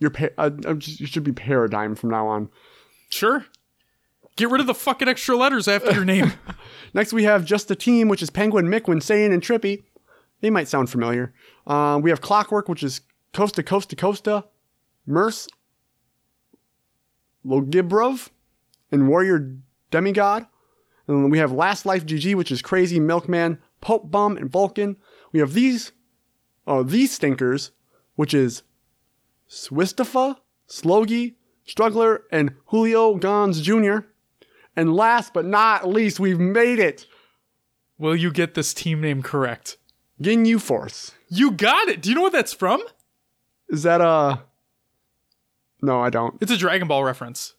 Your 0.00 0.10
pa- 0.10 0.28
uh, 0.36 0.50
uh, 0.66 0.74
you 0.80 1.06
should 1.06 1.22
be 1.22 1.32
Paradigm 1.32 1.94
from 1.94 2.10
now 2.10 2.26
on. 2.26 2.48
sure. 3.10 3.46
Get 4.36 4.48
rid 4.50 4.60
of 4.62 4.66
the 4.66 4.74
fucking 4.74 5.08
extra 5.08 5.36
letters 5.36 5.68
after 5.68 5.92
your 5.92 6.04
name. 6.04 6.32
Next, 6.94 7.12
we 7.12 7.24
have 7.24 7.44
Just 7.44 7.70
a 7.70 7.74
Team, 7.74 8.08
which 8.08 8.22
is 8.22 8.30
Penguin, 8.30 8.66
Miquin, 8.68 8.98
Saiyan, 9.02 9.34
and 9.34 9.42
Trippy. 9.42 9.82
They 10.40 10.48
might 10.48 10.66
sound 10.68 10.88
familiar. 10.88 11.34
Uh, 11.66 12.00
we 12.02 12.08
have 12.08 12.22
Clockwork, 12.22 12.66
which 12.68 12.82
is 12.82 13.02
Costa 13.34 13.62
Costa 13.62 13.96
Costa, 13.96 14.44
Merce, 15.04 15.46
Logibrov, 17.44 18.30
and 18.90 19.08
Warrior 19.08 19.56
Demigod. 19.90 20.46
And 21.06 21.24
then 21.24 21.30
we 21.30 21.38
have 21.38 21.52
Last 21.52 21.84
Life 21.84 22.06
GG, 22.06 22.34
which 22.34 22.52
is 22.52 22.62
Crazy, 22.62 23.00
Milkman, 23.00 23.58
Pope 23.80 24.10
Bum, 24.10 24.36
and 24.36 24.50
Vulcan. 24.50 24.96
We 25.32 25.40
have 25.40 25.52
these, 25.54 25.92
oh, 26.66 26.82
these 26.82 27.12
stinkers, 27.12 27.72
which 28.14 28.32
is 28.32 28.62
Swistifa, 29.50 30.36
Slogi, 30.68 31.36
Struggler, 31.64 32.22
and 32.30 32.54
Julio 32.66 33.16
Gons 33.16 33.60
Jr. 33.60 33.98
And 34.76 34.94
last 34.94 35.34
but 35.34 35.44
not 35.44 35.88
least, 35.88 36.20
we've 36.20 36.38
made 36.38 36.78
it. 36.78 37.06
Will 37.98 38.14
you 38.14 38.30
get 38.30 38.54
this 38.54 38.72
team 38.72 39.00
name 39.00 39.22
correct? 39.22 39.76
Ginyu 40.22 40.60
Force. 40.60 41.12
You 41.28 41.50
got 41.50 41.88
it. 41.88 42.00
Do 42.00 42.08
you 42.08 42.14
know 42.14 42.22
what 42.22 42.32
that's 42.32 42.52
from? 42.52 42.82
Is 43.68 43.82
that 43.82 44.00
a? 44.00 44.42
No, 45.82 46.00
I 46.00 46.10
don't. 46.10 46.36
It's 46.40 46.52
a 46.52 46.56
Dragon 46.56 46.88
Ball 46.88 47.04
reference. 47.04 47.54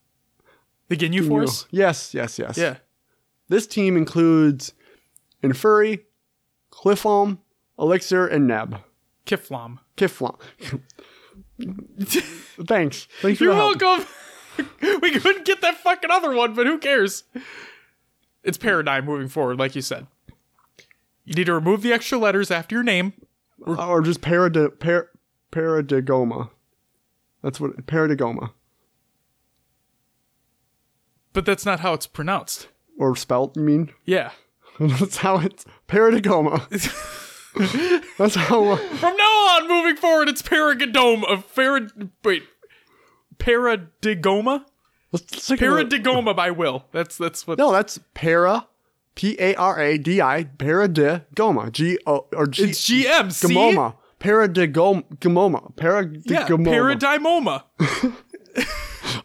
The 0.88 0.96
Ginyu 0.96 1.28
Force? 1.28 1.66
Yes, 1.72 2.14
yes, 2.14 2.40
yes. 2.40 2.58
Yeah. 2.58 2.78
This 3.50 3.68
team 3.68 3.98
includes 3.98 4.74
Infuri, 5.44 6.02
Cliffom, 6.72 7.40
Elixir, 7.78 8.28
and 8.28 8.48
Neb. 8.48 8.78
Kiflam. 9.26 9.80
Kiflom. 9.98 10.40
Thanks. 12.66 13.08
Thanks 13.22 13.40
You're 13.40 13.54
welcome. 13.54 14.06
we 15.02 15.12
couldn't 15.12 15.46
get 15.46 15.62
that 15.62 15.78
fucking 15.78 16.12
other 16.12 16.34
one, 16.34 16.54
but 16.54 16.68
who 16.68 16.78
cares? 16.78 17.24
It's 18.44 18.58
paradigm 18.58 19.06
moving 19.06 19.28
forward, 19.28 19.60
like 19.60 19.76
you 19.76 19.82
said. 19.82 20.08
You 21.26 21.36
need 21.36 21.46
to 21.46 21.54
remove 21.54 21.82
the 21.82 21.94
extra 21.94 22.18
letters 22.18 22.52
after 22.52 22.76
your 22.76 22.84
name. 22.84 23.14
Or 23.66 24.02
just 24.02 24.22
paradi- 24.22 24.80
par- 24.80 25.10
Paradigoma. 25.52 26.50
That's 27.44 27.60
what 27.60 27.86
Paradigoma. 27.86 28.52
But 31.34 31.46
that's 31.46 31.66
not 31.66 31.80
how 31.80 31.94
it's 31.94 32.08
pronounced. 32.08 32.68
Or 32.98 33.16
spelt, 33.16 33.56
you 33.56 33.64
mean? 33.64 33.92
Yeah. 34.06 34.32
That's 34.80 35.18
how 35.18 35.38
it's 35.40 35.66
Paradigoma. 35.88 36.68
That's 38.18 38.36
how. 38.36 38.76
From 38.76 39.18
now 39.18 39.24
on, 39.24 39.68
moving 39.68 39.98
forward, 39.98 40.30
it's 40.30 40.42
Paradigoma 40.42 41.24
of 41.30 41.40
uh, 41.40 41.42
Parad. 41.56 42.10
Wait, 42.24 42.44
Paradigoma. 43.38 44.66
Let's 45.12 45.48
take. 45.48 45.60
Paradigoma 45.60 46.36
by 46.36 46.52
Will. 46.52 46.86
That's 46.92 47.18
that's 47.18 47.46
what. 47.46 47.58
No, 47.58 47.72
that's 47.72 48.00
para, 48.14 48.68
P 49.16 49.36
A 49.40 49.56
R 49.56 49.80
A 49.80 49.98
D 49.98 50.22
I, 50.22 50.46
paradigoma, 50.58 51.72
G 51.72 51.98
O 52.06 52.28
or 52.34 52.48
G. 52.48 52.64
It's 52.64 52.90
GM. 52.90 53.32
See? 53.32 53.54
Gamoma, 53.54 53.96
paradigom, 54.20 55.04
gamoma, 55.18 55.72
Yeah. 56.26 56.48
paradigomoma. 56.48 57.64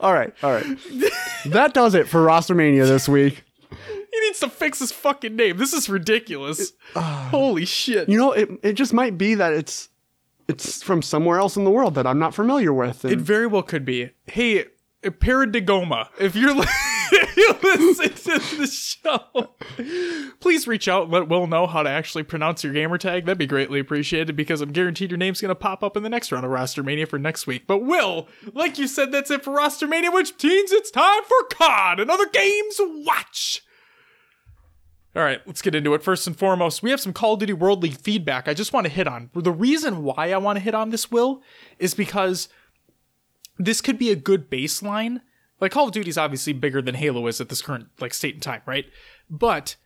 All 0.01 0.13
right, 0.13 0.33
all 0.43 0.53
right. 0.53 0.67
that 1.47 1.73
does 1.73 1.95
it 1.95 2.07
for 2.09 2.25
Rostermania 2.25 2.87
this 2.87 3.09
week. 3.09 3.45
He 4.21 4.27
needs 4.29 4.41
to 4.41 4.49
fix 4.49 4.79
his 4.79 4.93
fucking 4.93 5.37
name. 5.37 5.59
This 5.59 5.73
is 5.73 5.89
ridiculous. 5.89 6.73
Uh, 6.95 7.01
Holy 7.29 7.65
shit. 7.67 8.09
You 8.09 8.17
know, 8.19 8.33
it 8.33 8.49
it 8.63 8.73
just 8.75 8.93
might 8.95 9.19
be 9.19 9.35
that 9.35 9.53
it's 9.53 9.89
it's 10.49 10.83
from 10.83 11.03
somewhere 11.03 11.39
else 11.39 11.57
in 11.57 11.65
the 11.65 11.71
world 11.71 11.95
that 11.97 12.07
I'm 12.07 12.19
not 12.19 12.35
familiar 12.35 12.73
with. 12.73 13.05
and- 13.05 13.13
It 13.13 13.19
very 13.19 13.47
well 13.47 13.63
could 13.63 13.85
be. 13.85 14.11
Hey, 14.27 14.61
uh, 15.05 15.11
Paradigoma, 15.11 16.09
if 16.19 16.35
you're 16.37 16.55
li- 16.55 16.65
if 17.13 17.37
you 17.37 17.55
listen 17.63 18.39
to 18.41 18.57
the 18.57 18.67
show, 18.67 19.51
please 20.41 20.67
reach 20.67 20.89
out 20.89 21.05
and 21.05 21.13
let 21.13 21.29
Will 21.29 21.47
know 21.47 21.67
how 21.67 21.83
to 21.83 21.91
actually 21.91 22.23
pronounce 22.23 22.65
your 22.65 22.73
gamer 22.73 22.99
tag. 22.99 23.27
That'd 23.27 23.39
be 23.39 23.47
greatly 23.47 23.79
appreciated 23.81 24.37
because 24.37 24.61
I'm 24.61 24.73
guaranteed 24.73 25.11
your 25.11 25.19
name's 25.19 25.41
going 25.41 25.51
to 25.51 25.55
pop 25.55 25.83
up 25.83 25.97
in 25.97 26.03
the 26.03 26.09
next 26.09 26.33
round 26.33 26.45
of 26.45 26.51
Roster 26.51 26.83
Mania 26.83 27.07
for 27.07 27.19
next 27.19 27.47
week. 27.47 27.67
But 27.67 27.79
Will, 27.79 28.29
like 28.55 28.79
you 28.79 28.87
said, 28.89 29.13
that's 29.13 29.31
it 29.31 29.45
for 29.45 29.53
Roster 29.53 29.87
Mania, 29.87 30.11
which 30.11 30.33
means 30.43 30.73
it's 30.73 30.91
time 30.91 31.23
for 31.25 31.37
COD 31.57 32.01
and 32.01 32.11
other 32.11 32.29
games 32.29 32.77
watch. 32.81 33.63
All 35.17 35.23
right, 35.23 35.41
let's 35.47 35.63
get 35.63 35.75
into 35.75 35.95
it. 35.95 36.03
First 36.03 36.27
and 36.27 36.39
foremost, 36.39 36.83
we 36.83 36.91
have 36.91 37.01
some 37.01 37.15
Call 37.15 37.35
of 37.35 37.41
Duty 37.41 37.55
World 37.55 37.83
League 37.83 37.97
feedback 37.97 38.47
I 38.47 38.53
just 38.53 38.75
want 38.75 38.87
to 38.87 38.93
hit 38.93 39.09
on. 39.09 39.31
The 39.35 39.51
reason 39.51 40.03
why 40.03 40.31
I 40.31 40.37
want 40.37 40.59
to 40.59 40.63
hit 40.63 40.75
on 40.75 40.91
this, 40.91 41.11
Will, 41.11 41.43
is 41.79 41.95
because 41.95 42.51
this 43.57 43.81
could 43.81 43.99
be 43.99 44.11
a 44.11 44.17
good 44.17 44.51
baseline. 44.51 45.23
Like 45.59 45.73
Call 45.73 45.87
of 45.87 45.93
Duty 45.93 46.11
is 46.11 46.19
obviously 46.19 46.53
bigger 46.53 46.83
than 46.83 46.97
Halo 46.97 47.27
is 47.29 47.41
at 47.41 47.49
this 47.49 47.63
current 47.63 47.87
like 47.99 48.13
state 48.13 48.35
and 48.35 48.43
time, 48.43 48.61
right? 48.67 48.85
But 49.31 49.77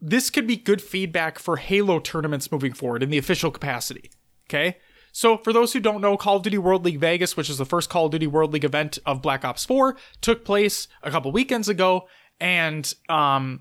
this 0.00 0.30
could 0.30 0.46
be 0.46 0.56
good 0.56 0.80
feedback 0.80 1.38
for 1.38 1.58
Halo 1.58 1.98
tournaments 1.98 2.50
moving 2.50 2.72
forward 2.72 3.02
in 3.02 3.10
the 3.10 3.18
official 3.18 3.50
capacity. 3.50 4.10
Okay? 4.48 4.78
So 5.12 5.36
for 5.36 5.52
those 5.52 5.74
who 5.74 5.80
don't 5.80 6.00
know, 6.00 6.16
Call 6.16 6.36
of 6.36 6.42
Duty 6.42 6.56
World 6.56 6.86
League 6.86 7.00
Vegas, 7.00 7.36
which 7.36 7.50
is 7.50 7.58
the 7.58 7.66
first 7.66 7.90
Call 7.90 8.06
of 8.06 8.12
Duty 8.12 8.26
World 8.26 8.54
League 8.54 8.64
event 8.64 8.98
of 9.04 9.20
Black 9.20 9.44
Ops 9.44 9.66
4, 9.66 9.94
took 10.22 10.42
place 10.42 10.88
a 11.02 11.10
couple 11.10 11.32
weekends 11.32 11.68
ago, 11.68 12.08
and 12.40 12.94
um 13.10 13.60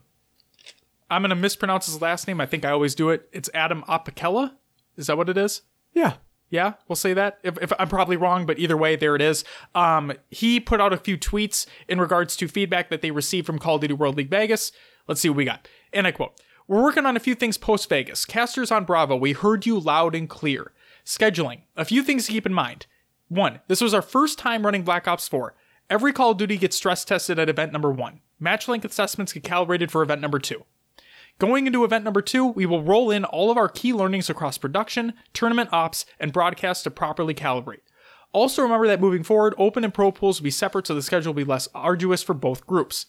I'm 1.09 1.21
gonna 1.21 1.35
mispronounce 1.35 1.85
his 1.85 2.01
last 2.01 2.27
name. 2.27 2.41
I 2.41 2.45
think 2.45 2.65
I 2.65 2.71
always 2.71 2.95
do 2.95 3.09
it. 3.09 3.29
It's 3.31 3.49
Adam 3.53 3.83
Apicella. 3.87 4.53
Is 4.95 5.07
that 5.07 5.17
what 5.17 5.29
it 5.29 5.37
is? 5.37 5.61
yeah, 5.93 6.13
Yeah, 6.49 6.73
we'll 6.87 6.95
say 6.95 7.13
that. 7.13 7.39
If, 7.43 7.61
if 7.61 7.73
I'm 7.79 7.89
probably 7.89 8.17
wrong, 8.17 8.45
but 8.45 8.59
either 8.59 8.77
way, 8.77 8.95
there 8.95 9.15
it 9.15 9.21
is. 9.21 9.43
Um, 9.75 10.13
he 10.29 10.59
put 10.59 10.79
out 10.81 10.93
a 10.93 10.97
few 10.97 11.17
tweets 11.17 11.65
in 11.87 11.99
regards 11.99 12.35
to 12.37 12.47
feedback 12.47 12.89
that 12.89 13.01
they 13.01 13.11
received 13.11 13.45
from 13.45 13.59
Call 13.59 13.75
of 13.75 13.81
Duty 13.81 13.93
World 13.93 14.17
League 14.17 14.29
Vegas. 14.29 14.71
Let's 15.07 15.21
see 15.21 15.29
what 15.29 15.37
we 15.37 15.45
got. 15.45 15.67
And 15.93 16.07
I 16.07 16.11
quote 16.11 16.39
We're 16.67 16.83
working 16.83 17.05
on 17.05 17.15
a 17.17 17.21
few 17.21 17.35
things 17.35 17.57
post 17.57 17.89
Vegas. 17.89 18.25
Casters 18.25 18.71
on 18.71 18.85
Bravo, 18.85 19.15
we 19.15 19.33
heard 19.33 19.65
you 19.65 19.79
loud 19.79 20.15
and 20.15 20.29
clear. 20.29 20.71
Scheduling, 21.05 21.61
a 21.75 21.85
few 21.85 22.03
things 22.03 22.25
to 22.25 22.33
keep 22.33 22.45
in 22.45 22.53
mind. 22.53 22.85
One, 23.29 23.59
this 23.67 23.81
was 23.81 23.93
our 23.93 24.01
first 24.01 24.37
time 24.39 24.65
running 24.65 24.83
Black 24.83 25.07
Ops 25.07 25.27
4. 25.27 25.53
Every 25.89 26.11
Call 26.11 26.31
of 26.31 26.37
Duty 26.37 26.57
gets 26.57 26.75
stress 26.75 27.05
tested 27.05 27.39
at 27.39 27.49
event 27.49 27.71
number 27.71 27.91
one. 27.91 28.19
Match 28.39 28.67
length 28.67 28.85
assessments 28.85 29.33
get 29.33 29.43
calibrated 29.43 29.91
for 29.91 30.01
event 30.01 30.21
number 30.21 30.39
two. 30.39 30.65
Going 31.39 31.67
into 31.67 31.83
event 31.83 32.03
number 32.03 32.21
two, 32.21 32.45
we 32.45 32.65
will 32.65 32.81
roll 32.81 33.11
in 33.11 33.23
all 33.23 33.51
of 33.51 33.57
our 33.57 33.69
key 33.69 33.93
learnings 33.93 34.29
across 34.29 34.57
production, 34.57 35.13
tournament 35.33 35.69
ops, 35.71 36.05
and 36.19 36.33
broadcast 36.33 36.83
to 36.83 36.91
properly 36.91 37.35
calibrate. 37.35 37.81
Also, 38.33 38.63
remember 38.63 38.87
that 38.87 38.99
moving 38.99 39.23
forward, 39.23 39.53
open 39.57 39.83
and 39.83 39.93
pro 39.93 40.11
pools 40.11 40.39
will 40.39 40.45
be 40.45 40.51
separate 40.51 40.87
so 40.87 40.95
the 40.95 41.01
schedule 41.01 41.33
will 41.33 41.37
be 41.37 41.49
less 41.49 41.67
arduous 41.75 42.23
for 42.23 42.33
both 42.33 42.65
groups. 42.65 43.05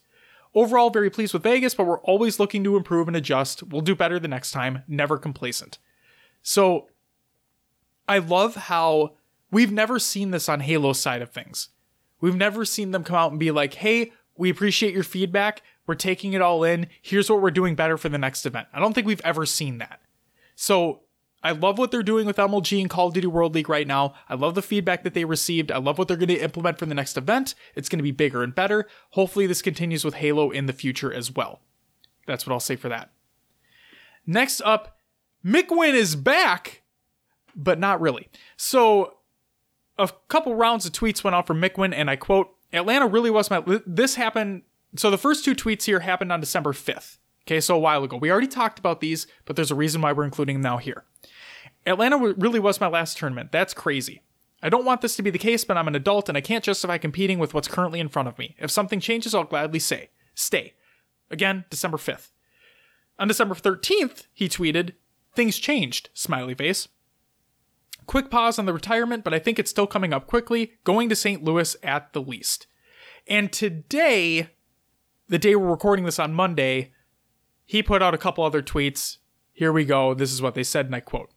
Overall, 0.55 0.91
very 0.91 1.11
pleased 1.11 1.33
with 1.33 1.43
Vegas, 1.43 1.75
but 1.75 1.87
we're 1.87 2.01
always 2.01 2.39
looking 2.39 2.63
to 2.65 2.77
improve 2.77 3.09
and 3.09 3.17
adjust. 3.17 3.63
We'll 3.63 3.81
do 3.81 3.95
better 3.95 4.19
the 4.19 4.29
next 4.29 4.53
time, 4.53 4.83
never 4.87 5.19
complacent. 5.19 5.79
So, 6.43 6.89
I 8.07 8.19
love 8.19 8.55
how 8.57 9.17
we've 9.51 9.73
never 9.73 9.99
seen 9.99 10.31
this 10.31 10.49
on 10.49 10.61
Halo's 10.61 11.01
side 11.01 11.23
of 11.23 11.31
things. 11.31 11.69
We've 12.21 12.37
never 12.37 12.65
seen 12.65 12.91
them 12.91 13.05
come 13.05 13.17
out 13.17 13.31
and 13.31 13.41
be 13.41 13.51
like, 13.51 13.75
hey, 13.75 14.13
we 14.37 14.51
appreciate 14.51 14.95
your 14.95 15.03
feedback. 15.03 15.63
We're 15.89 15.95
taking 15.95 16.35
it 16.35 16.43
all 16.43 16.63
in. 16.63 16.87
Here's 17.01 17.31
what 17.31 17.41
we're 17.41 17.51
doing 17.51 17.75
better 17.75 17.97
for 17.97 18.11
the 18.11 18.19
next 18.19 18.45
event. 18.45 18.69
I 18.75 18.79
don't 18.79 18.93
think 18.93 19.07
we've 19.07 19.23
ever 19.25 19.47
seen 19.47 19.79
that. 19.79 20.01
So 20.55 21.01
I 21.43 21.53
love 21.53 21.79
what 21.79 21.91
they're 21.91 22.03
doing 22.03 22.27
with 22.27 22.37
MLG 22.37 22.79
and 22.79 22.91
Call 22.91 23.09
of 23.09 23.15
Duty 23.15 23.27
World 23.27 23.55
League 23.55 23.71
right 23.71 23.87
now. 23.87 24.13
I 24.29 24.35
love 24.35 24.55
the 24.55 24.61
feedback 24.61 25.03
that 25.05 25.15
they 25.15 25.25
received. 25.25 25.73
I 25.73 25.79
love 25.79 25.97
what 25.97 26.07
they're 26.07 26.19
going 26.19 26.29
to 26.29 26.37
implement 26.37 26.79
for 26.79 26.85
the 26.85 26.95
next 26.95 27.17
event. 27.17 27.55
It's 27.75 27.89
going 27.89 28.01
to 28.01 28.05
be 28.05 28.11
bigger 28.11 28.43
and 28.43 28.55
better. 28.55 28.87
Hopefully, 29.13 29.47
this 29.47 29.63
continues 29.63 30.05
with 30.05 30.15
Halo 30.15 30.51
in 30.51 30.67
the 30.67 30.75
future 30.75 31.13
as 31.13 31.35
well. 31.35 31.61
That's 32.27 32.47
what 32.47 32.53
I'll 32.53 32.61
say 32.61 32.77
for 32.77 32.91
that. 32.91 33.11
Next 34.27 34.61
up, 34.61 34.99
Mikwin 35.43 35.95
is 35.95 36.17
back, 36.17 36.83
but 37.57 37.79
not 37.79 37.99
really. 37.99 38.29
So 38.59 39.15
a 39.97 40.11
couple 40.29 40.55
rounds 40.55 40.85
of 40.85 40.93
tweets 40.93 41.25
went 41.25 41.35
out 41.35 41.47
from 41.47 41.63
Mikwin, 41.63 41.95
and 41.95 42.11
I 42.11 42.17
quote, 42.17 42.51
Atlanta 42.75 43.07
really 43.07 43.31
was 43.31 43.49
my. 43.49 43.65
This 43.87 44.17
happened. 44.17 44.65
So 44.97 45.11
the 45.11 45.19
first 45.19 45.45
two 45.45 45.55
tweets 45.55 45.85
here 45.85 46.01
happened 46.01 46.33
on 46.33 46.41
December 46.41 46.73
5th. 46.73 47.19
Okay, 47.47 47.61
so 47.61 47.77
a 47.77 47.79
while 47.79 48.05
ago. 48.05 48.17
We 48.17 48.31
already 48.31 48.47
talked 48.47 48.79
about 48.79 49.01
these, 49.01 49.27
but 49.45 49.57
there's 49.57 49.71
a 49.71 49.77
reason 49.77 50.03
why 50.03 50.13
we're 50.13 50.25
including 50.25 50.57
them 50.57 50.63
now 50.63 50.77
here. 50.77 51.05
Atlanta 51.87 52.19
really 52.19 52.61
was 52.61 52.81
my 52.81 52.89
last 52.89 53.17
tournament. 53.17 53.53
That's 53.53 53.73
crazy. 53.73 54.23
I 54.63 54.69
don't 54.69 54.85
want 54.85 55.01
this 55.01 55.17
to 55.17 55.23
be 55.23 55.31
the 55.31 55.39
case, 55.39 55.65
but 55.65 55.77
I'm 55.77 55.89
an 55.89 55.95
adult 55.95 56.29
and 56.29 56.37
I 56.37 56.43
can't 56.43 56.65
justify 56.65 56.99
competing 56.99 57.39
with 57.39 57.55
what's 57.55 57.69
currently 57.69 58.01
in 58.01 58.09
front 58.09 58.29
of 58.29 58.39
me. 58.39 58.57
If 58.59 58.71
something 58.71 59.01
changes, 59.01 59.35
I'll 59.35 59.45
gladly 59.45 59.79
say, 59.79 60.11
stay. 60.35 60.75
Again, 61.31 61.65
December 61.71 61.97
5th. 61.97 62.31
On 63.19 63.29
December 63.29 63.55
13th, 63.55 64.27
he 64.33 64.49
tweeted, 64.49 64.93
Things 65.35 65.59
changed, 65.59 66.11
smiley 66.15 66.55
face. 66.55 66.89
Quick 68.07 68.31
pause 68.31 68.59
on 68.59 68.67
the 68.67 68.73
retirement, 68.73 69.23
but 69.23 69.35
I 69.35 69.39
think 69.39 69.59
it's 69.59 69.71
still 69.71 69.87
coming 69.87 70.13
up 70.13 70.27
quickly, 70.27 70.73
going 70.85 71.09
to 71.09 71.17
St. 71.17 71.45
Louis 71.45 71.77
at 71.83 72.13
the 72.13 72.23
least. 72.23 72.67
And 73.27 73.53
today, 73.53 74.51
the 75.29 75.39
day 75.39 75.55
we're 75.55 75.71
recording 75.71 76.05
this 76.05 76.19
on 76.19 76.33
Monday, 76.33 76.93
he 77.67 77.83
put 77.83 78.03
out 78.03 78.15
a 78.15 78.19
couple 78.19 78.45
other 78.45 78.63
tweets. 78.63 79.19
Here 79.53 79.73
we 79.73 79.85
go. 79.85 80.15
This 80.15 80.33
is 80.33 80.41
what 80.41 80.55
they 80.55 80.63
said, 80.63 80.87
and 80.87 80.95
I 80.95 81.01
quote. 81.01 81.31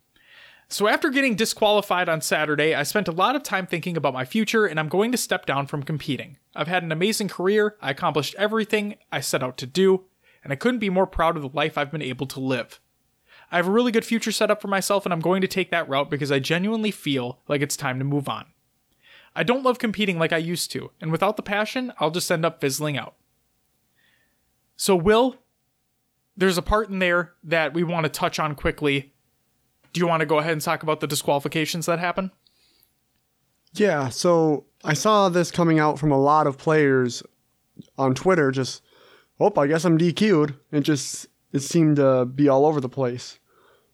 So, 0.70 0.88
after 0.88 1.10
getting 1.10 1.36
disqualified 1.36 2.08
on 2.08 2.22
Saturday, 2.22 2.74
I 2.74 2.84
spent 2.84 3.10
a 3.10 3.14
lot 3.14 3.36
of 3.36 3.44
time 3.44 3.68
thinking 3.68 3.98
about 3.98 4.14
my 4.14 4.24
future 4.24 4.66
and 4.66 4.80
I'm 4.80 4.88
going 4.88 5.12
to 5.12 5.18
step 5.18 5.46
down 5.46 5.68
from 5.68 5.84
competing. 5.84 6.38
I've 6.56 6.70
had 6.70 6.84
an 6.84 6.94
amazing 6.94 7.28
career, 7.28 7.76
I 7.82 7.92
accomplished 7.92 8.36
everything 8.38 8.96
I 9.12 9.20
set 9.20 9.44
out 9.44 9.58
to 9.58 9.66
do, 9.66 10.06
and 10.42 10.54
I 10.54 10.56
couldn't 10.56 10.80
be 10.80 10.90
more 10.90 11.08
proud 11.08 11.36
of 11.36 11.42
the 11.42 11.50
life 11.50 11.78
I've 11.78 11.92
been 11.92 12.02
able 12.02 12.26
to 12.28 12.40
live. 12.40 12.80
I 13.52 13.58
have 13.58 13.68
a 13.68 13.72
really 13.72 13.92
good 13.92 14.06
future 14.06 14.32
set 14.32 14.50
up 14.50 14.62
for 14.62 14.70
myself 14.70 15.06
and 15.06 15.12
I'm 15.12 15.20
going 15.20 15.42
to 15.42 15.48
take 15.48 15.72
that 15.72 15.90
route 15.90 16.10
because 16.10 16.32
I 16.32 16.40
genuinely 16.40 16.92
feel 16.92 17.42
like 17.50 17.62
it's 17.62 17.76
time 17.76 18.00
to 18.00 18.06
move 18.06 18.30
on. 18.30 18.46
I 19.36 19.44
don't 19.44 19.64
love 19.64 19.78
competing 19.78 20.18
like 20.18 20.32
I 20.32 20.38
used 20.38 20.72
to, 20.72 20.92
and 21.02 21.12
without 21.12 21.36
the 21.36 21.44
passion, 21.44 21.92
I'll 22.00 22.12
just 22.12 22.32
end 22.32 22.46
up 22.46 22.62
fizzling 22.62 22.98
out. 22.98 23.16
So, 24.82 24.96
Will, 24.96 25.36
there's 26.36 26.58
a 26.58 26.64
part 26.64 26.90
in 26.90 26.98
there 26.98 27.34
that 27.44 27.76
we 27.76 27.84
want 27.84 28.06
to 28.06 28.10
touch 28.10 28.40
on 28.40 28.56
quickly. 28.56 29.14
Do 29.94 30.00
you 30.00 30.08
want 30.08 30.22
to 30.22 30.26
go 30.26 30.40
ahead 30.40 30.54
and 30.54 30.62
talk 30.62 30.82
about 30.82 31.02
the 31.02 31.06
disqualifications 31.06 31.86
that 31.86 32.00
happen? 32.00 32.32
Yeah, 33.74 34.10
so 34.10 34.66
I 34.84 34.96
saw 34.96 35.30
this 35.30 35.52
coming 35.52 35.78
out 35.78 36.00
from 36.00 36.12
a 36.12 36.20
lot 36.20 36.48
of 36.48 36.58
players 36.58 37.22
on 37.96 38.16
Twitter. 38.16 38.50
Just, 38.50 38.82
oh, 39.40 39.54
I 39.56 39.68
guess 39.68 39.86
I'm 39.86 40.00
DQ'd. 40.00 40.56
It 40.72 40.82
just 40.82 41.28
it 41.54 41.60
seemed 41.60 41.98
to 41.98 42.26
be 42.26 42.50
all 42.50 42.66
over 42.66 42.82
the 42.82 42.90
place. 42.90 43.38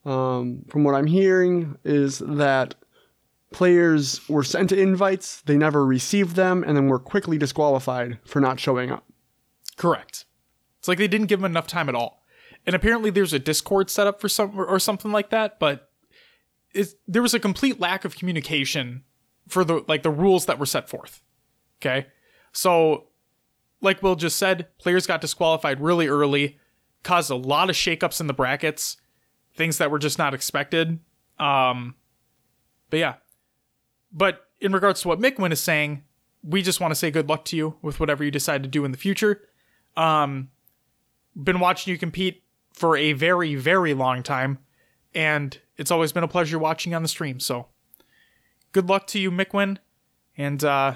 Um, 0.06 0.64
from 0.70 0.86
what 0.86 0.96
I'm 0.96 1.08
hearing 1.08 1.78
is 1.84 2.20
that 2.20 2.76
players 3.52 4.22
were 4.30 4.42
sent 4.42 4.72
invites, 4.72 5.42
they 5.42 5.58
never 5.58 5.86
received 5.86 6.38
them, 6.38 6.64
and 6.66 6.78
then 6.78 6.88
were 6.88 6.98
quickly 6.98 7.38
disqualified 7.38 8.20
for 8.24 8.40
not 8.40 8.58
showing 8.58 8.90
up. 8.90 9.04
Correct. 9.76 10.24
It's 10.88 10.90
like 10.90 11.00
they 11.00 11.10
didn't 11.10 11.28
give 11.28 11.42
them 11.42 11.52
enough 11.52 11.68
time 11.68 11.90
at 11.90 11.96
all. 11.96 12.24
And 12.66 12.74
apparently 12.74 13.10
there's 13.10 13.34
a 13.34 13.40
Discord 13.40 13.90
set 13.90 14.08
up 14.08 14.22
for 14.22 14.30
some 14.30 14.58
or 14.58 14.80
something 14.80 15.12
like 15.12 15.32
that, 15.32 15.60
but 15.60 15.90
there 17.06 17.22
was 17.22 17.34
a 17.34 17.42
complete 17.42 17.78
lack 17.78 18.06
of 18.06 18.16
communication 18.16 19.04
for 19.50 19.66
the 19.66 19.84
like 19.90 20.04
the 20.04 20.10
rules 20.10 20.46
that 20.46 20.58
were 20.58 20.66
set 20.66 20.88
forth. 20.88 21.22
Okay? 21.82 22.08
So 22.54 23.08
like 23.82 24.02
Will 24.02 24.16
just 24.16 24.38
said, 24.38 24.70
players 24.78 25.06
got 25.06 25.20
disqualified 25.20 25.82
really 25.82 26.08
early, 26.08 26.58
caused 27.04 27.30
a 27.32 27.36
lot 27.36 27.70
of 27.70 27.76
shakeups 27.76 28.22
in 28.22 28.28
the 28.28 28.34
brackets, 28.34 28.96
things 29.54 29.80
that 29.80 29.92
were 29.92 30.00
just 30.00 30.18
not 30.18 30.34
expected. 30.34 31.00
Um 31.38 31.96
but 32.90 33.00
yeah. 33.00 33.16
But 34.14 34.48
in 34.62 34.72
regards 34.72 35.02
to 35.02 35.10
what 35.10 35.20
Mickwin 35.20 35.52
is 35.52 35.60
saying, 35.60 36.04
we 36.44 36.62
just 36.62 36.80
want 36.80 36.92
to 36.92 36.96
say 36.96 37.12
good 37.12 37.28
luck 37.28 37.44
to 37.46 37.58
you 37.58 37.76
with 37.82 38.00
whatever 38.00 38.24
you 38.24 38.32
decide 38.32 38.64
to 38.64 38.70
do 38.70 38.86
in 38.86 38.94
the 38.94 38.98
future. 38.98 39.42
Um, 39.98 40.50
been 41.42 41.60
watching 41.60 41.92
you 41.92 41.98
compete 41.98 42.44
for 42.74 42.98
a 42.98 43.14
very, 43.14 43.56
very 43.56 43.94
long 43.94 44.24
time, 44.24 44.60
and 45.14 45.60
it's 45.78 45.92
always 45.92 46.12
been 46.12 46.24
a 46.24 46.28
pleasure 46.28 46.60
watching 46.60 46.94
on 46.94 47.02
the 47.02 47.08
stream. 47.08 47.40
So, 47.40 47.68
good 48.72 48.90
luck 48.90 49.08
to 49.08 49.20
you, 49.20 49.32
Mickwin, 49.32 49.78
and 50.38 50.64
uh, 50.64 50.96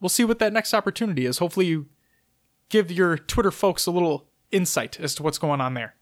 we'll 0.00 0.08
see 0.08 0.24
what 0.24 0.38
that 0.40 0.52
next 0.52 0.74
opportunity 0.74 1.26
is. 1.26 1.38
Hopefully, 1.38 1.66
you 1.66 1.86
give 2.68 2.90
your 2.90 3.16
Twitter 3.16 3.50
folks 3.50 3.86
a 3.86 3.90
little 3.90 4.28
insight 4.50 5.00
as 5.00 5.14
to 5.16 5.22
what's 5.22 5.38
going 5.38 5.60
on 5.60 5.74
there. 5.74 5.94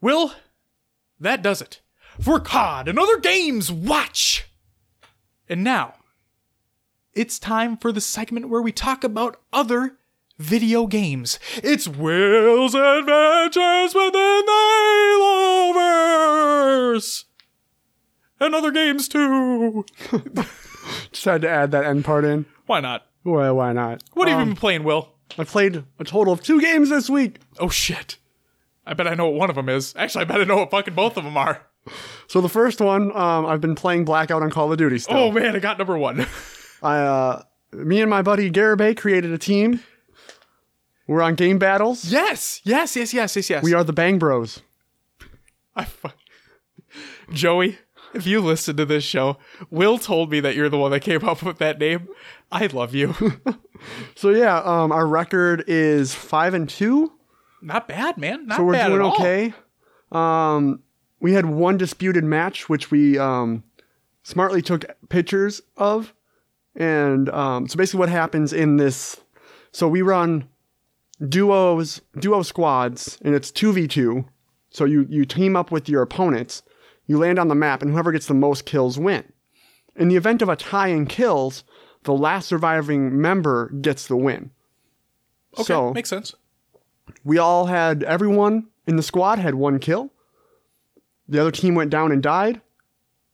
Will, 0.00 0.32
that 1.18 1.42
does 1.42 1.62
it 1.62 1.80
for 2.20 2.38
COD 2.38 2.88
and 2.88 2.98
other 2.98 3.18
games. 3.18 3.72
Watch! 3.72 4.48
And 5.48 5.64
now, 5.64 5.94
it's 7.12 7.38
time 7.38 7.76
for 7.76 7.92
the 7.92 8.00
segment 8.00 8.48
where 8.48 8.62
we 8.62 8.72
talk 8.72 9.04
about 9.04 9.40
other 9.52 9.98
video 10.38 10.86
games. 10.86 11.38
It's 11.56 11.86
Will's 11.88 12.74
Adventures 12.74 13.94
Within 13.94 14.12
the 14.46 14.52
Haloverse! 15.74 17.24
And 18.40 18.54
other 18.54 18.70
games 18.70 19.08
too. 19.08 19.84
Just 21.12 21.24
had 21.24 21.42
to 21.42 21.48
add 21.48 21.70
that 21.70 21.84
end 21.84 22.04
part 22.04 22.24
in. 22.24 22.46
Why 22.66 22.80
not? 22.80 23.06
Well, 23.24 23.56
why 23.56 23.72
not? 23.72 24.02
What 24.12 24.28
have 24.28 24.38
Um, 24.38 24.48
you 24.48 24.54
been 24.54 24.60
playing, 24.60 24.84
Will? 24.84 25.10
I 25.38 25.44
played 25.44 25.84
a 25.98 26.04
total 26.04 26.32
of 26.32 26.42
two 26.42 26.60
games 26.60 26.90
this 26.90 27.08
week. 27.08 27.38
Oh 27.58 27.68
shit. 27.70 28.18
I 28.86 28.92
bet 28.92 29.08
I 29.08 29.14
know 29.14 29.26
what 29.30 29.38
one 29.38 29.50
of 29.50 29.56
them 29.56 29.68
is. 29.70 29.94
Actually, 29.96 30.22
I 30.22 30.24
bet 30.26 30.40
I 30.42 30.44
know 30.44 30.56
what 30.56 30.70
fucking 30.70 30.94
both 30.94 31.16
of 31.16 31.24
them 31.24 31.36
are. 31.36 31.62
So 32.26 32.40
the 32.40 32.48
first 32.48 32.80
one, 32.80 33.14
um, 33.16 33.46
I've 33.46 33.60
been 33.60 33.74
playing 33.74 34.04
Blackout 34.04 34.42
on 34.42 34.50
Call 34.50 34.70
of 34.72 34.78
Duty 34.78 34.98
still. 34.98 35.16
Oh 35.16 35.30
man, 35.32 35.56
I 35.56 35.58
got 35.58 35.78
number 35.78 35.96
one. 35.96 36.26
I, 36.82 36.98
uh, 36.98 37.42
me 37.72 38.00
and 38.02 38.10
my 38.10 38.20
buddy 38.22 38.50
Garibay 38.50 38.96
created 38.96 39.32
a 39.32 39.38
team. 39.38 39.80
We're 41.06 41.22
on 41.22 41.34
game 41.34 41.58
battles. 41.58 42.04
yes, 42.06 42.60
yes, 42.64 42.96
yes, 42.96 43.12
yes, 43.12 43.36
yes, 43.36 43.50
yes. 43.50 43.62
We 43.62 43.74
are 43.74 43.84
the 43.84 43.92
Bang 43.92 44.18
Bros. 44.18 44.62
I 45.76 45.84
fu- 45.84 46.08
Joey, 47.32 47.78
if 48.14 48.26
you 48.26 48.40
listen 48.40 48.76
to 48.76 48.84
this 48.84 49.04
show, 49.04 49.36
Will 49.70 49.98
told 49.98 50.30
me 50.30 50.40
that 50.40 50.54
you're 50.54 50.68
the 50.68 50.78
one 50.78 50.90
that 50.92 51.00
came 51.00 51.24
up 51.24 51.42
with 51.42 51.58
that 51.58 51.78
name. 51.78 52.08
I 52.52 52.66
love 52.66 52.94
you. 52.94 53.14
So 54.16 54.30
yeah, 54.30 54.60
um, 54.60 54.92
our 54.92 55.06
record 55.06 55.62
is 55.66 56.14
five 56.14 56.54
and 56.54 56.66
two. 56.66 57.12
Not 57.60 57.86
bad, 57.86 58.16
man. 58.16 58.46
Not 58.46 58.56
So 58.56 58.64
we're 58.64 58.72
bad 58.72 58.86
doing 58.86 59.00
at 59.00 59.04
all. 59.04 59.14
okay. 59.14 59.52
Um, 60.10 60.80
we 61.20 61.34
had 61.34 61.44
one 61.44 61.76
disputed 61.76 62.24
match, 62.24 62.66
which 62.70 62.90
we 62.90 63.18
um, 63.18 63.62
smartly 64.22 64.62
took 64.62 64.86
pictures 65.10 65.60
of, 65.76 66.14
and 66.74 67.28
um, 67.28 67.68
so 67.68 67.76
basically 67.76 67.98
what 67.98 68.08
happens 68.08 68.54
in 68.54 68.78
this. 68.78 69.20
So 69.72 69.86
we 69.86 70.00
run 70.00 70.48
duos, 71.28 72.00
duo 72.18 72.42
squads, 72.42 73.18
and 73.22 73.34
it's 73.34 73.50
two 73.50 73.72
v 73.72 73.86
two. 73.86 74.24
So 74.70 74.84
you 74.84 75.06
you 75.08 75.24
team 75.24 75.56
up 75.56 75.70
with 75.70 75.88
your 75.88 76.02
opponents. 76.02 76.62
You 77.06 77.18
land 77.18 77.38
on 77.38 77.48
the 77.48 77.54
map, 77.54 77.82
and 77.82 77.92
whoever 77.92 78.12
gets 78.12 78.26
the 78.26 78.34
most 78.34 78.64
kills 78.64 78.98
win. 78.98 79.24
In 79.96 80.08
the 80.08 80.16
event 80.16 80.42
of 80.42 80.48
a 80.48 80.56
tie 80.56 80.88
in 80.88 81.06
kills, 81.06 81.62
the 82.04 82.14
last 82.14 82.48
surviving 82.48 83.20
member 83.20 83.68
gets 83.80 84.06
the 84.06 84.16
win. 84.16 84.50
Okay, 85.54 85.64
So 85.64 85.92
makes 85.92 86.08
sense. 86.08 86.34
we 87.22 87.38
all 87.38 87.66
had 87.66 88.02
everyone 88.02 88.66
in 88.86 88.96
the 88.96 89.02
squad 89.02 89.38
had 89.38 89.54
one 89.54 89.78
kill. 89.78 90.10
The 91.28 91.40
other 91.40 91.50
team 91.52 91.74
went 91.74 91.90
down 91.90 92.10
and 92.10 92.22
died. 92.22 92.60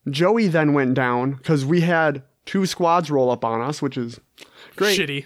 Joey 0.09 0.49
then 0.49 0.75
went 0.75 0.95
down 0.95 1.33
because 1.33 1.65
we 1.65 1.81
had 1.83 2.23
two 2.45 2.67
squads 2.67 3.11
roll 3.11 3.31
up 3.31 3.45
on 3.45 3.61
us, 3.61 3.81
which 3.81 3.97
is 3.97 4.21
great. 4.77 4.99
Shitty. 4.99 5.25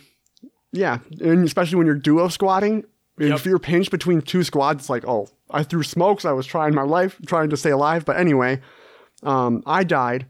Yeah, 0.74 0.98
and 1.20 1.44
especially 1.44 1.76
when 1.78 1.86
you're 1.86 1.94
duo 1.94 2.26
squatting, 2.28 2.84
Yep. 3.16 3.30
if 3.32 3.46
you're 3.46 3.60
pinched 3.60 3.92
between 3.92 4.20
two 4.22 4.42
squads, 4.42 4.82
it's 4.82 4.90
like, 4.90 5.06
oh, 5.06 5.28
I 5.48 5.62
threw 5.62 5.84
smokes. 5.84 6.24
I 6.24 6.32
was 6.32 6.46
trying 6.46 6.74
my 6.74 6.82
life, 6.82 7.16
trying 7.26 7.48
to 7.50 7.56
stay 7.56 7.70
alive. 7.70 8.04
But 8.04 8.16
anyway, 8.16 8.60
um, 9.22 9.62
I 9.66 9.84
died. 9.84 10.26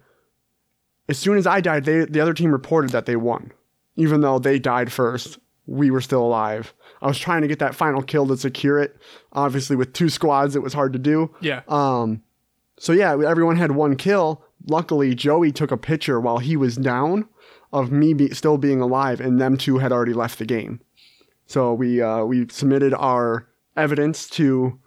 As 1.09 1.19
soon 1.19 1.39
as 1.39 1.47
I 1.47 1.63
died, 1.63 1.85
they, 1.87 2.05
the 2.05 2.21
other 2.21 2.35
team 2.35 2.53
reported 2.53 2.91
that 2.91 3.07
they 3.07 3.17
won, 3.17 3.53
even 3.97 4.21
though 4.21 4.39
they 4.39 4.59
died 4.59 4.93
first. 4.93 5.39
We 5.67 5.91
were 5.91 6.03
still 6.03 6.23
alive. 6.23 6.75
I 7.01 7.07
was 7.07 7.19
trying 7.19 7.41
to 7.41 7.49
get 7.49 7.59
that 7.61 7.75
final 7.75 8.03
kill 8.03 8.27
to 8.27 8.37
secure 8.37 8.79
it. 8.79 8.97
Obviously, 9.33 9.77
with 9.77 9.95
two 9.95 10.11
squads, 10.11 10.55
it 10.55 10.63
was 10.63 10.75
hard 10.75 10.93
to 10.93 10.99
do. 10.99 11.35
Yeah. 11.41 11.63
Um, 11.69 12.23
so 12.79 12.93
yeah, 12.93 13.13
everyone 13.13 13.57
had 13.57 13.71
one 13.73 13.97
kill. 13.97 14.45
Luckily, 14.67 15.15
Joey 15.15 15.53
took 15.53 15.71
a 15.71 15.79
picture 15.79 16.21
while 16.21 16.37
he 16.37 16.55
was 16.55 16.77
down 16.77 17.27
of 17.75 17.93
me 17.93 18.15
be- 18.15 18.33
still 18.33 18.57
being 18.57 18.81
alive, 18.81 19.21
and 19.21 19.41
them 19.41 19.57
two 19.59 19.79
had 19.79 19.93
already 19.93 20.15
left 20.15 20.39
the 20.39 20.47
game. 20.47 20.81
So 21.47 21.75
we 21.75 22.01
uh, 22.01 22.25
we 22.25 22.47
submitted 22.49 22.95
our 22.95 23.49
evidence 23.77 24.29
to 24.31 24.79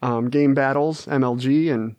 um, 0.00 0.30
Game 0.30 0.54
Battles 0.54 1.06
MLG, 1.06 1.70
and 1.72 1.96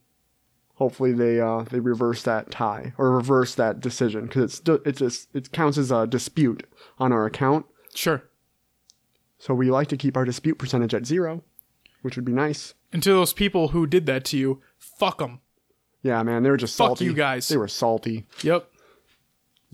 hopefully 0.76 1.12
they 1.12 1.40
uh, 1.40 1.64
they 1.70 1.80
reverse 1.80 2.24
that 2.24 2.50
tie 2.50 2.94
or 2.98 3.12
reverse 3.12 3.54
that 3.56 3.80
decision 3.82 4.26
because 4.26 4.62
it's 4.66 4.70
it's 4.86 5.00
just, 5.00 5.36
it 5.36 5.52
counts 5.52 5.78
as 5.78 5.92
a 5.92 6.08
dispute 6.08 6.66
on 6.98 7.12
our 7.12 7.26
account. 7.26 7.66
Sure. 7.94 8.24
So 9.38 9.54
we 9.54 9.70
like 9.70 9.90
to 9.90 9.98
keep 9.98 10.18
our 10.18 10.26
dispute 10.26 10.58
percentage 10.58 10.94
at 10.94 11.06
zero, 11.06 11.44
which 12.02 12.16
would 12.16 12.26
be 12.26 12.32
nice. 12.32 12.74
And 12.92 13.04
to 13.04 13.10
those 13.12 13.34
people 13.34 13.70
who 13.70 13.86
did 13.86 14.06
that 14.06 14.24
to 14.26 14.38
you, 14.38 14.62
fuck 14.80 15.20
them. 15.20 15.42
Yeah, 16.02 16.24
man, 16.24 16.44
they 16.44 16.50
were 16.50 16.58
just 16.58 16.78
Fuck 16.78 16.88
salty. 16.90 17.06
you 17.06 17.14
guys. 17.14 17.48
They 17.48 17.58
were 17.58 17.68
salty. 17.68 18.26
Yep. 18.44 18.70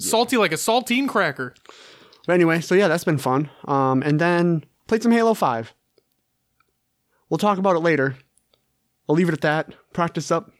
Salty 0.01 0.37
like 0.37 0.51
a 0.51 0.55
saltine 0.55 1.07
cracker. 1.07 1.53
But 2.27 2.33
anyway, 2.33 2.61
so 2.61 2.75
yeah, 2.75 2.87
that's 2.87 3.03
been 3.03 3.17
fun. 3.17 3.49
Um, 3.65 4.01
and 4.03 4.19
then 4.19 4.63
played 4.87 5.03
some 5.03 5.11
Halo 5.11 5.33
Five. 5.33 5.73
We'll 7.29 7.37
talk 7.37 7.57
about 7.57 7.75
it 7.75 7.79
later. 7.79 8.15
I'll 9.07 9.15
leave 9.15 9.29
it 9.29 9.33
at 9.33 9.41
that. 9.41 9.73
Practice 9.93 10.31
up 10.31 10.51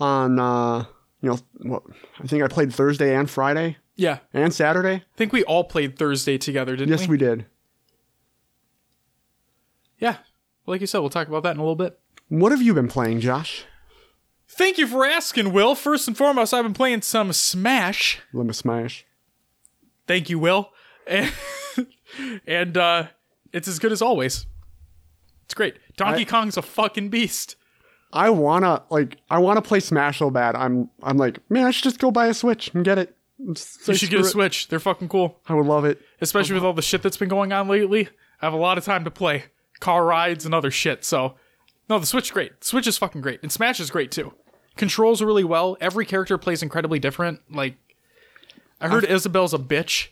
on, 0.00 0.38
uh, 0.38 0.84
you 1.20 1.28
know, 1.30 1.38
what, 1.62 1.82
I 2.22 2.26
think 2.26 2.42
I 2.42 2.48
played 2.48 2.72
Thursday 2.72 3.14
and 3.14 3.28
Friday 3.28 3.76
Yeah. 3.96 4.18
and 4.32 4.52
Saturday. 4.54 4.94
I 4.94 5.16
think 5.16 5.32
we 5.32 5.44
all 5.44 5.64
played 5.64 5.98
Thursday 5.98 6.38
together, 6.38 6.74
didn't 6.76 6.90
Yes, 6.90 7.00
we? 7.00 7.02
Yes, 7.02 7.10
we 7.10 7.16
did. 7.18 7.46
Yeah. 9.98 10.16
Like 10.66 10.80
you 10.80 10.86
said, 10.86 10.98
we'll 11.00 11.10
talk 11.10 11.28
about 11.28 11.42
that 11.42 11.52
in 11.52 11.58
a 11.58 11.62
little 11.62 11.74
bit. 11.76 11.98
What 12.28 12.52
have 12.52 12.62
you 12.62 12.74
been 12.74 12.88
playing, 12.88 13.20
Josh? 13.20 13.64
Thank 14.58 14.76
you 14.76 14.88
for 14.88 15.06
asking, 15.06 15.52
Will. 15.52 15.76
First 15.76 16.08
and 16.08 16.16
foremost, 16.16 16.52
I've 16.52 16.64
been 16.64 16.74
playing 16.74 17.02
some 17.02 17.32
Smash. 17.32 18.18
Limit 18.32 18.56
Smash. 18.56 19.06
Thank 20.08 20.28
you, 20.28 20.40
Will. 20.40 20.70
And, 21.06 21.32
and 22.46 22.76
uh, 22.76 23.06
it's 23.52 23.68
as 23.68 23.78
good 23.78 23.92
as 23.92 24.02
always. 24.02 24.46
It's 25.44 25.54
great. 25.54 25.76
Donkey 25.96 26.22
I- 26.22 26.24
Kong's 26.24 26.56
a 26.56 26.62
fucking 26.62 27.08
beast. 27.08 27.54
I 28.12 28.30
wanna 28.30 28.82
like 28.90 29.18
I 29.28 29.38
wanna 29.38 29.60
play 29.60 29.80
Smash 29.80 30.18
so 30.18 30.30
bad. 30.30 30.56
I'm 30.56 30.88
I'm 31.02 31.18
like, 31.18 31.38
man, 31.50 31.66
I 31.66 31.70
should 31.70 31.84
just 31.84 31.98
go 31.98 32.10
buy 32.10 32.26
a 32.28 32.34
Switch 32.34 32.70
and 32.74 32.82
get 32.82 32.96
it. 32.98 33.14
Just 33.52 33.86
You 33.86 33.94
should 33.94 34.08
get 34.10 34.20
a 34.20 34.22
it. 34.22 34.30
Switch. 34.30 34.68
They're 34.68 34.80
fucking 34.80 35.08
cool. 35.10 35.38
I 35.46 35.54
would 35.54 35.66
love 35.66 35.84
it. 35.84 36.00
Especially 36.20 36.54
with 36.54 36.64
all 36.64 36.72
the 36.72 36.80
shit 36.82 37.02
that's 37.02 37.18
been 37.18 37.28
going 37.28 37.52
on 37.52 37.68
lately. 37.68 38.08
I 38.40 38.46
have 38.46 38.54
a 38.54 38.58
lot 38.58 38.78
of 38.78 38.84
time 38.84 39.04
to 39.04 39.10
play 39.10 39.44
car 39.78 40.04
rides 40.06 40.46
and 40.46 40.54
other 40.54 40.70
shit. 40.70 41.04
So, 41.04 41.34
no, 41.90 41.98
the 41.98 42.06
Switch 42.06 42.32
great. 42.32 42.64
Switch 42.64 42.86
is 42.86 42.96
fucking 42.96 43.20
great. 43.20 43.40
And 43.42 43.52
Smash 43.52 43.78
is 43.78 43.90
great 43.90 44.10
too. 44.10 44.32
Controls 44.78 45.20
really 45.20 45.44
well. 45.44 45.76
Every 45.80 46.06
character 46.06 46.38
plays 46.38 46.62
incredibly 46.62 46.98
different. 46.98 47.40
Like, 47.50 47.74
I 48.80 48.88
heard 48.88 49.04
Isabelle's 49.04 49.52
a 49.52 49.58
bitch, 49.58 50.08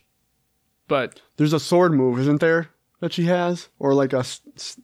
but 0.89 1.21
There's 1.37 1.53
a 1.53 1.61
sword 1.61 1.93
move, 1.93 2.19
isn't 2.19 2.41
there? 2.41 2.71
That 3.01 3.13
she 3.13 3.25
has, 3.27 3.69
or 3.79 3.93
like 3.95 4.13
a 4.15 4.25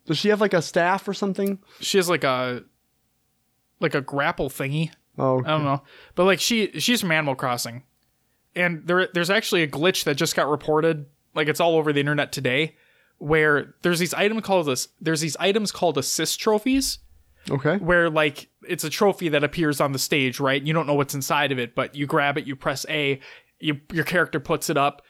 does 0.06 0.18
she 0.18 0.28
have 0.28 0.40
like 0.40 0.52
a 0.52 0.60
staff 0.62 1.08
or 1.08 1.14
something? 1.14 1.58
she 1.80 1.96
has 1.96 2.08
like 2.10 2.24
a 2.24 2.62
like 3.80 3.94
a 3.94 4.00
grapple 4.02 4.48
thingy. 4.50 4.90
Oh, 5.18 5.40
I 5.44 5.48
don't 5.48 5.64
know, 5.64 5.82
but 6.14 6.24
like 6.24 6.38
she 6.38 6.78
she's 6.78 7.00
from 7.00 7.10
Animal 7.10 7.34
Crossing, 7.34 7.84
and 8.54 8.86
there 8.86 9.08
there's 9.14 9.30
actually 9.30 9.62
a 9.62 9.68
glitch 9.68 10.04
that 10.04 10.16
just 10.16 10.36
got 10.36 10.48
reported. 10.48 11.06
Like 11.34 11.48
it's 11.48 11.58
all 11.58 11.74
over 11.76 11.90
the 11.90 12.00
internet 12.00 12.32
today, 12.32 12.76
where 13.16 13.74
there's 13.80 13.98
these 13.98 14.12
items 14.12 14.42
called 14.42 14.66
this 14.66 14.88
there's 15.00 15.22
these 15.22 15.36
items 15.38 15.72
called 15.72 15.96
assist 15.96 16.38
trophies, 16.38 16.98
okay. 17.50 17.76
where 17.76 18.10
like 18.10 18.48
it's 18.68 18.84
a 18.84 18.90
trophy 18.90 19.28
that 19.30 19.44
appears 19.44 19.80
on 19.80 19.92
the 19.92 19.98
stage, 19.98 20.40
right? 20.40 20.62
You 20.62 20.72
don't 20.72 20.86
know 20.86 20.94
what's 20.94 21.14
inside 21.14 21.52
of 21.52 21.58
it, 21.58 21.74
but 21.74 21.94
you 21.94 22.06
grab 22.06 22.38
it, 22.38 22.46
you 22.46 22.56
press 22.56 22.86
A, 22.88 23.20
you, 23.58 23.80
your 23.92 24.04
character 24.04 24.40
puts 24.40 24.70
it 24.70 24.76
up, 24.76 25.02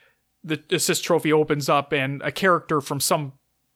the 0.45 0.63
assist 0.71 1.05
trophy 1.05 1.33
opens 1.33 1.69
up, 1.69 1.93
and 1.93 2.23
a 2.23 2.33
character 2.33 2.81
from 2.81 3.01
some 3.01 3.33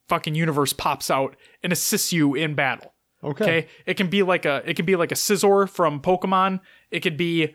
fucking 0.09 0.35
universe 0.35 0.73
pops 0.73 1.11
out 1.11 1.37
and 1.63 1.73
assists 1.73 2.13
you 2.13 2.35
in 2.35 2.55
battle. 2.55 2.93
Okay. 3.23 3.45
Okay. 3.45 3.69
It 3.87 3.95
can 3.95 4.09
be 4.09 4.23
like 4.23 4.45
a 4.45 4.63
it 4.65 4.77
can 4.77 4.87
be 4.87 4.97
like 4.97 5.13
a 5.13 5.17
Scizor 5.17 5.69
from 5.69 6.01
Pokemon. 6.01 6.61
It 6.91 7.01
could 7.01 7.17
be 7.17 7.55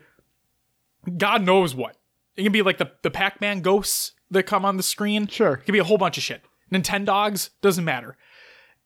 God 1.16 1.42
knows 1.44 1.74
what. 1.74 1.96
It 2.36 2.44
can 2.44 2.52
be 2.52 2.62
like 2.62 2.78
the, 2.78 2.92
the 3.02 3.10
Pac-Man 3.10 3.60
ghosts 3.60 4.12
that 4.30 4.44
come 4.44 4.64
on 4.64 4.76
the 4.76 4.82
screen. 4.82 5.26
Sure. 5.26 5.54
It 5.54 5.64
could 5.64 5.72
be 5.72 5.78
a 5.78 5.84
whole 5.84 5.98
bunch 5.98 6.16
of 6.16 6.22
shit. 6.22 6.42
Nintendogs, 6.72 7.50
doesn't 7.60 7.84
matter. 7.84 8.16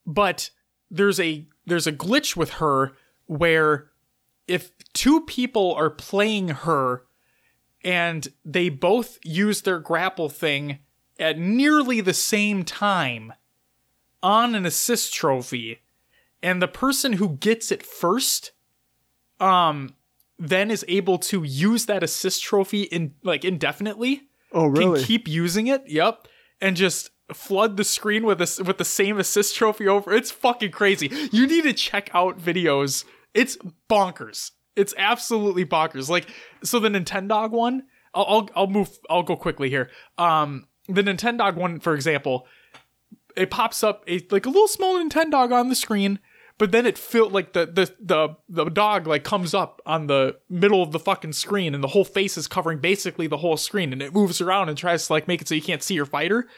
But 0.05 0.51
there's 0.91 1.21
a 1.21 1.47
there's 1.67 1.87
a 1.87 1.93
glitch 1.93 2.37
with 2.37 2.51
her 2.55 2.93
where 3.27 3.89
if 4.47 4.71
two 4.93 5.21
people 5.23 5.75
are 5.75 5.91
playing 5.91 6.49
her 6.49 7.03
and 7.85 8.29
they 8.45 8.69
both 8.69 9.19
use 9.25 9.62
their 9.62 9.79
grapple 9.81 10.29
thing 10.29 10.79
at 11.19 11.39
nearly 11.39 12.01
the 12.01 12.14
same 12.14 12.62
time 12.64 13.33
on 14.23 14.55
an 14.55 14.64
assist 14.67 15.12
trophy 15.12 15.81
and 16.43 16.61
the 16.62 16.69
person 16.69 17.14
who 17.14 17.31
gets 17.37 17.71
it 17.73 17.83
first 17.85 18.53
um 19.41 19.95
then 20.39 20.71
is 20.71 20.85
able 20.89 21.19
to 21.19 21.43
use 21.43 21.87
that 21.87 22.03
assist 22.03 22.43
trophy 22.43 22.83
in 22.83 23.14
like 23.23 23.45
indefinitely 23.45 24.23
Oh, 24.53 24.67
really? 24.67 25.01
can 25.01 25.07
keep 25.07 25.29
using 25.29 25.67
it 25.67 25.83
yep 25.87 26.29
and 26.61 26.77
just 26.77 27.11
flood 27.33 27.77
the 27.77 27.85
screen 27.85 28.24
with 28.24 28.39
this 28.39 28.61
with 28.61 28.79
the 28.79 28.85
same 28.85 29.18
assist 29.18 29.57
trophy 29.57 29.89
over. 29.89 30.12
It's 30.12 30.31
fucking 30.31 30.70
crazy. 30.70 31.11
You 31.33 31.47
need 31.47 31.64
to 31.64 31.72
check 31.72 32.11
out 32.14 32.39
videos. 32.39 33.05
It's 33.35 33.59
bonkers. 33.91 34.53
It's 34.74 34.95
absolutely 34.97 35.64
bonkers. 35.64 36.09
Like 36.09 36.29
so 36.62 36.79
the 36.79 36.89
nintendog 36.89 37.51
one 37.51 37.85
i'll 38.14 38.24
i'll, 38.24 38.51
I'll 38.55 38.66
move 38.66 38.99
i'll 39.11 39.22
go 39.22 39.37
quickly 39.37 39.70
here. 39.70 39.91
Um 40.18 40.68
the 40.89 41.03
nintendog 41.03 41.57
one 41.57 41.81
for 41.81 41.95
example 41.95 42.47
it 43.37 43.51
pops 43.51 43.85
up 43.85 44.03
a 44.09 44.27
like 44.31 44.47
a 44.47 44.51
little 44.51 44.68
small 44.68 44.99
Nintendog 44.99 45.53
on 45.53 45.68
the 45.68 45.74
screen, 45.74 46.18
but 46.59 46.72
then 46.72 46.87
it 46.87 46.99
feel 46.99 47.29
like 47.29 47.53
the 47.53 47.66
the 47.66 47.95
the 48.01 48.29
the 48.49 48.70
dog 48.70 49.07
like 49.07 49.22
comes 49.22 49.55
up 49.55 49.81
on 49.87 50.07
the 50.07 50.37
middle 50.49 50.83
of 50.83 50.93
the 50.93 50.99
fucking 50.99 51.35
screen, 51.35 51.74
and 51.74 51.85
the 51.85 51.89
whole 51.89 52.05
face 52.05 52.37
is 52.37 52.49
covering 52.49 52.79
basically 52.79 53.27
the 53.27 53.37
whole 53.37 53.57
screen, 53.57 53.93
and 53.93 54.03
it 54.03 54.14
moves 54.14 54.41
around 54.41 54.68
and 54.68 54.79
tries 54.79 55.07
to 55.07 55.12
like 55.12 55.29
make 55.29 55.43
it 55.43 55.49
so 55.49 55.55
you 55.55 55.62
can't 55.62 55.83
see 55.83 55.95
your 55.95 56.07
fighter. 56.07 56.49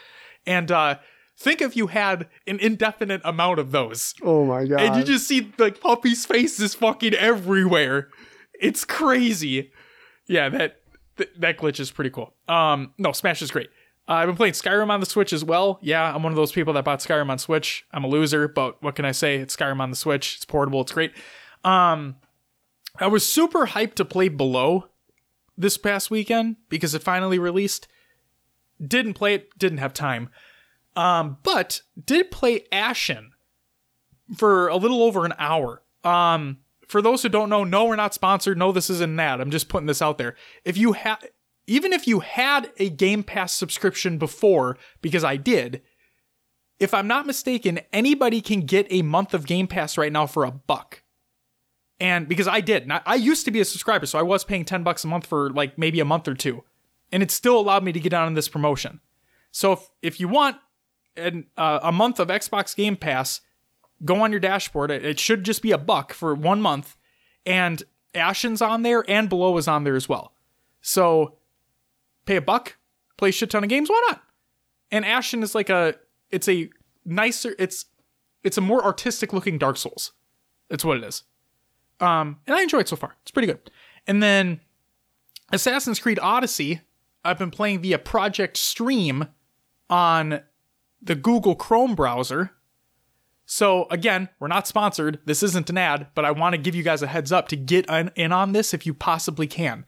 And 0.48 0.70
uh 0.72 0.96
think 1.38 1.60
if 1.62 1.76
you 1.76 1.86
had 1.86 2.26
an 2.48 2.58
indefinite 2.58 3.20
amount 3.24 3.60
of 3.60 3.70
those, 3.70 4.14
oh 4.22 4.44
my 4.44 4.64
god. 4.64 4.80
and 4.80 4.96
you 4.96 5.04
just 5.04 5.28
see 5.28 5.52
like 5.58 5.80
Puppy's 5.80 6.26
face 6.26 6.58
is 6.58 6.74
fucking 6.74 7.14
everywhere. 7.14 8.08
It's 8.60 8.84
crazy. 8.84 9.70
Yeah, 10.26 10.48
that 10.48 10.80
th- 11.16 11.30
that 11.38 11.58
glitch 11.58 11.78
is 11.78 11.90
pretty 11.92 12.10
cool. 12.10 12.34
Um, 12.48 12.92
no, 12.98 13.12
Smash 13.12 13.40
is 13.42 13.50
great. 13.52 13.68
Uh, 14.08 14.14
I've 14.14 14.26
been 14.26 14.36
playing 14.36 14.54
Skyrim 14.54 14.88
on 14.90 15.00
the 15.00 15.06
Switch 15.06 15.32
as 15.34 15.44
well. 15.44 15.78
Yeah, 15.82 16.14
I'm 16.14 16.22
one 16.22 16.32
of 16.32 16.36
those 16.36 16.50
people 16.50 16.72
that 16.74 16.84
bought 16.84 17.00
Skyrim 17.00 17.28
on 17.30 17.38
Switch. 17.38 17.84
I'm 17.92 18.04
a 18.04 18.08
loser, 18.08 18.48
but 18.48 18.82
what 18.82 18.94
can 18.96 19.04
I 19.04 19.12
say? 19.12 19.36
It's 19.36 19.54
Skyrim 19.54 19.80
on 19.80 19.90
the 19.90 19.96
Switch. 19.96 20.36
It's 20.36 20.44
portable. 20.46 20.80
It's 20.80 20.92
great. 20.92 21.12
Um, 21.62 22.16
I 22.98 23.06
was 23.06 23.24
super 23.26 23.66
hyped 23.66 23.94
to 23.96 24.04
play 24.04 24.28
Below 24.28 24.86
this 25.58 25.76
past 25.76 26.10
weekend 26.10 26.56
because 26.68 26.94
it 26.94 27.02
finally 27.02 27.38
released. 27.38 27.86
Didn't 28.84 29.14
play 29.14 29.34
it. 29.34 29.58
Didn't 29.58 29.78
have 29.78 29.92
time. 29.92 30.30
Um, 30.96 31.38
but 31.42 31.82
did 32.02 32.30
play 32.30 32.66
Ashen 32.72 33.32
for 34.36 34.68
a 34.68 34.76
little 34.76 35.02
over 35.02 35.24
an 35.24 35.34
hour. 35.38 35.82
Um, 36.04 36.58
for 36.88 37.02
those 37.02 37.22
who 37.22 37.28
don't 37.28 37.50
know, 37.50 37.64
no, 37.64 37.84
we're 37.84 37.96
not 37.96 38.14
sponsored. 38.14 38.58
No, 38.58 38.72
this 38.72 38.90
isn't 38.90 39.10
an 39.10 39.20
ad. 39.20 39.40
I'm 39.40 39.50
just 39.50 39.68
putting 39.68 39.86
this 39.86 40.02
out 40.02 40.18
there. 40.18 40.34
If 40.64 40.76
you 40.76 40.92
had, 40.92 41.18
even 41.66 41.92
if 41.92 42.06
you 42.06 42.20
had 42.20 42.72
a 42.78 42.88
Game 42.88 43.22
Pass 43.22 43.52
subscription 43.52 44.18
before, 44.18 44.76
because 45.02 45.22
I 45.22 45.36
did, 45.36 45.82
if 46.80 46.94
I'm 46.94 47.06
not 47.06 47.26
mistaken, 47.26 47.80
anybody 47.92 48.40
can 48.40 48.60
get 48.60 48.86
a 48.90 49.02
month 49.02 49.34
of 49.34 49.46
Game 49.46 49.66
Pass 49.66 49.98
right 49.98 50.12
now 50.12 50.26
for 50.26 50.44
a 50.44 50.50
buck. 50.50 51.02
And 52.00 52.28
because 52.28 52.46
I 52.46 52.60
did, 52.60 52.90
I 53.06 53.16
used 53.16 53.44
to 53.44 53.50
be 53.50 53.60
a 53.60 53.64
subscriber, 53.64 54.06
so 54.06 54.18
I 54.18 54.22
was 54.22 54.44
paying 54.44 54.64
10 54.64 54.84
bucks 54.84 55.04
a 55.04 55.08
month 55.08 55.26
for 55.26 55.50
like 55.50 55.76
maybe 55.76 55.98
a 55.98 56.04
month 56.04 56.28
or 56.28 56.34
two. 56.34 56.62
And 57.10 57.22
it 57.22 57.30
still 57.30 57.58
allowed 57.58 57.84
me 57.84 57.92
to 57.92 58.00
get 58.00 58.12
on 58.12 58.34
this 58.34 58.48
promotion. 58.48 59.00
So 59.50 59.72
if, 59.72 59.90
if 60.02 60.20
you 60.20 60.28
want 60.28 60.56
an, 61.16 61.46
uh, 61.56 61.80
a 61.82 61.92
month 61.92 62.20
of 62.20 62.28
Xbox 62.28 62.76
Game 62.76 62.96
Pass, 62.96 63.40
go 64.04 64.22
on 64.22 64.30
your 64.30 64.40
dashboard. 64.40 64.90
It, 64.90 65.04
it 65.04 65.18
should 65.18 65.44
just 65.44 65.62
be 65.62 65.72
a 65.72 65.78
buck 65.78 66.12
for 66.12 66.34
one 66.34 66.60
month. 66.60 66.96
And 67.46 67.82
Ashen's 68.14 68.62
on 68.62 68.82
there 68.82 69.04
and 69.08 69.28
Below 69.28 69.56
is 69.56 69.68
on 69.68 69.84
there 69.84 69.96
as 69.96 70.08
well. 70.08 70.34
So 70.80 71.38
pay 72.26 72.36
a 72.36 72.42
buck, 72.42 72.76
play 73.16 73.30
a 73.30 73.32
shit 73.32 73.50
ton 73.50 73.64
of 73.64 73.70
games, 73.70 73.88
why 73.88 74.02
not? 74.08 74.22
And 74.90 75.04
Ashen 75.04 75.42
is 75.42 75.54
like 75.54 75.70
a 75.70 75.94
it's 76.30 76.48
a 76.48 76.70
nicer 77.04 77.54
it's 77.58 77.86
it's 78.42 78.58
a 78.58 78.60
more 78.60 78.84
artistic 78.84 79.32
looking 79.32 79.58
Dark 79.58 79.76
Souls. 79.76 80.12
That's 80.70 80.84
what 80.84 80.98
it 80.98 81.04
is. 81.04 81.24
Um 82.00 82.38
and 82.46 82.56
I 82.56 82.62
enjoy 82.62 82.80
it 82.80 82.88
so 82.88 82.96
far. 82.96 83.16
It's 83.22 83.30
pretty 83.30 83.46
good. 83.46 83.70
And 84.06 84.22
then 84.22 84.60
Assassin's 85.52 86.00
Creed 86.00 86.18
Odyssey, 86.20 86.80
I've 87.24 87.38
been 87.38 87.50
playing 87.50 87.80
via 87.80 87.98
Project 87.98 88.56
Stream 88.56 89.26
on 89.90 90.42
the 91.00 91.14
Google 91.14 91.54
Chrome 91.54 91.94
browser. 91.94 92.52
So 93.46 93.86
again, 93.90 94.28
we're 94.38 94.48
not 94.48 94.66
sponsored. 94.66 95.20
This 95.24 95.42
isn't 95.42 95.70
an 95.70 95.78
ad, 95.78 96.08
but 96.14 96.24
I 96.24 96.30
want 96.30 96.54
to 96.54 96.58
give 96.58 96.74
you 96.74 96.82
guys 96.82 97.02
a 97.02 97.06
heads 97.06 97.32
up 97.32 97.48
to 97.48 97.56
get 97.56 97.88
in, 97.88 98.32
on 98.32 98.52
this 98.52 98.74
if 98.74 98.84
you 98.84 98.92
possibly 98.92 99.46
can. 99.46 99.86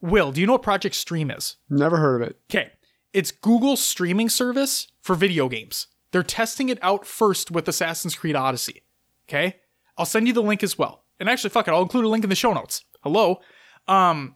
Will, 0.00 0.32
do 0.32 0.40
you 0.40 0.46
know 0.46 0.54
what 0.54 0.62
Project 0.62 0.94
Stream 0.94 1.30
is? 1.30 1.56
Never 1.70 1.96
heard 1.96 2.22
of 2.22 2.28
it. 2.28 2.40
Okay. 2.50 2.72
It's 3.12 3.30
Google's 3.30 3.82
streaming 3.82 4.28
service 4.28 4.88
for 5.00 5.14
video 5.14 5.48
games. 5.48 5.86
They're 6.10 6.22
testing 6.22 6.68
it 6.68 6.78
out 6.82 7.06
first 7.06 7.50
with 7.50 7.68
Assassin's 7.68 8.14
Creed 8.14 8.36
Odyssey. 8.36 8.82
Okay? 9.28 9.56
I'll 9.96 10.06
send 10.06 10.26
you 10.26 10.34
the 10.34 10.42
link 10.42 10.62
as 10.62 10.76
well. 10.76 11.04
And 11.20 11.28
actually, 11.28 11.50
fuck 11.50 11.68
it, 11.68 11.70
I'll 11.70 11.82
include 11.82 12.04
a 12.04 12.08
link 12.08 12.24
in 12.24 12.30
the 12.30 12.36
show 12.36 12.52
notes. 12.52 12.84
Hello. 13.02 13.40
Um, 13.86 14.34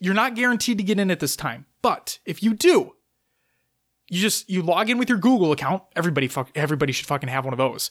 you're 0.00 0.14
not 0.14 0.34
guaranteed 0.34 0.78
to 0.78 0.84
get 0.84 0.98
in 0.98 1.10
at 1.10 1.20
this 1.20 1.36
time, 1.36 1.66
but 1.82 2.18
if 2.24 2.42
you 2.42 2.54
do, 2.54 2.94
you 4.08 4.20
just 4.20 4.48
you 4.50 4.62
log 4.62 4.90
in 4.90 4.98
with 4.98 5.08
your 5.08 5.18
Google 5.18 5.52
account. 5.52 5.82
Everybody 5.94 6.26
fuck 6.26 6.50
everybody 6.54 6.92
should 6.92 7.06
fucking 7.06 7.28
have 7.28 7.44
one 7.44 7.54
of 7.54 7.58
those. 7.58 7.90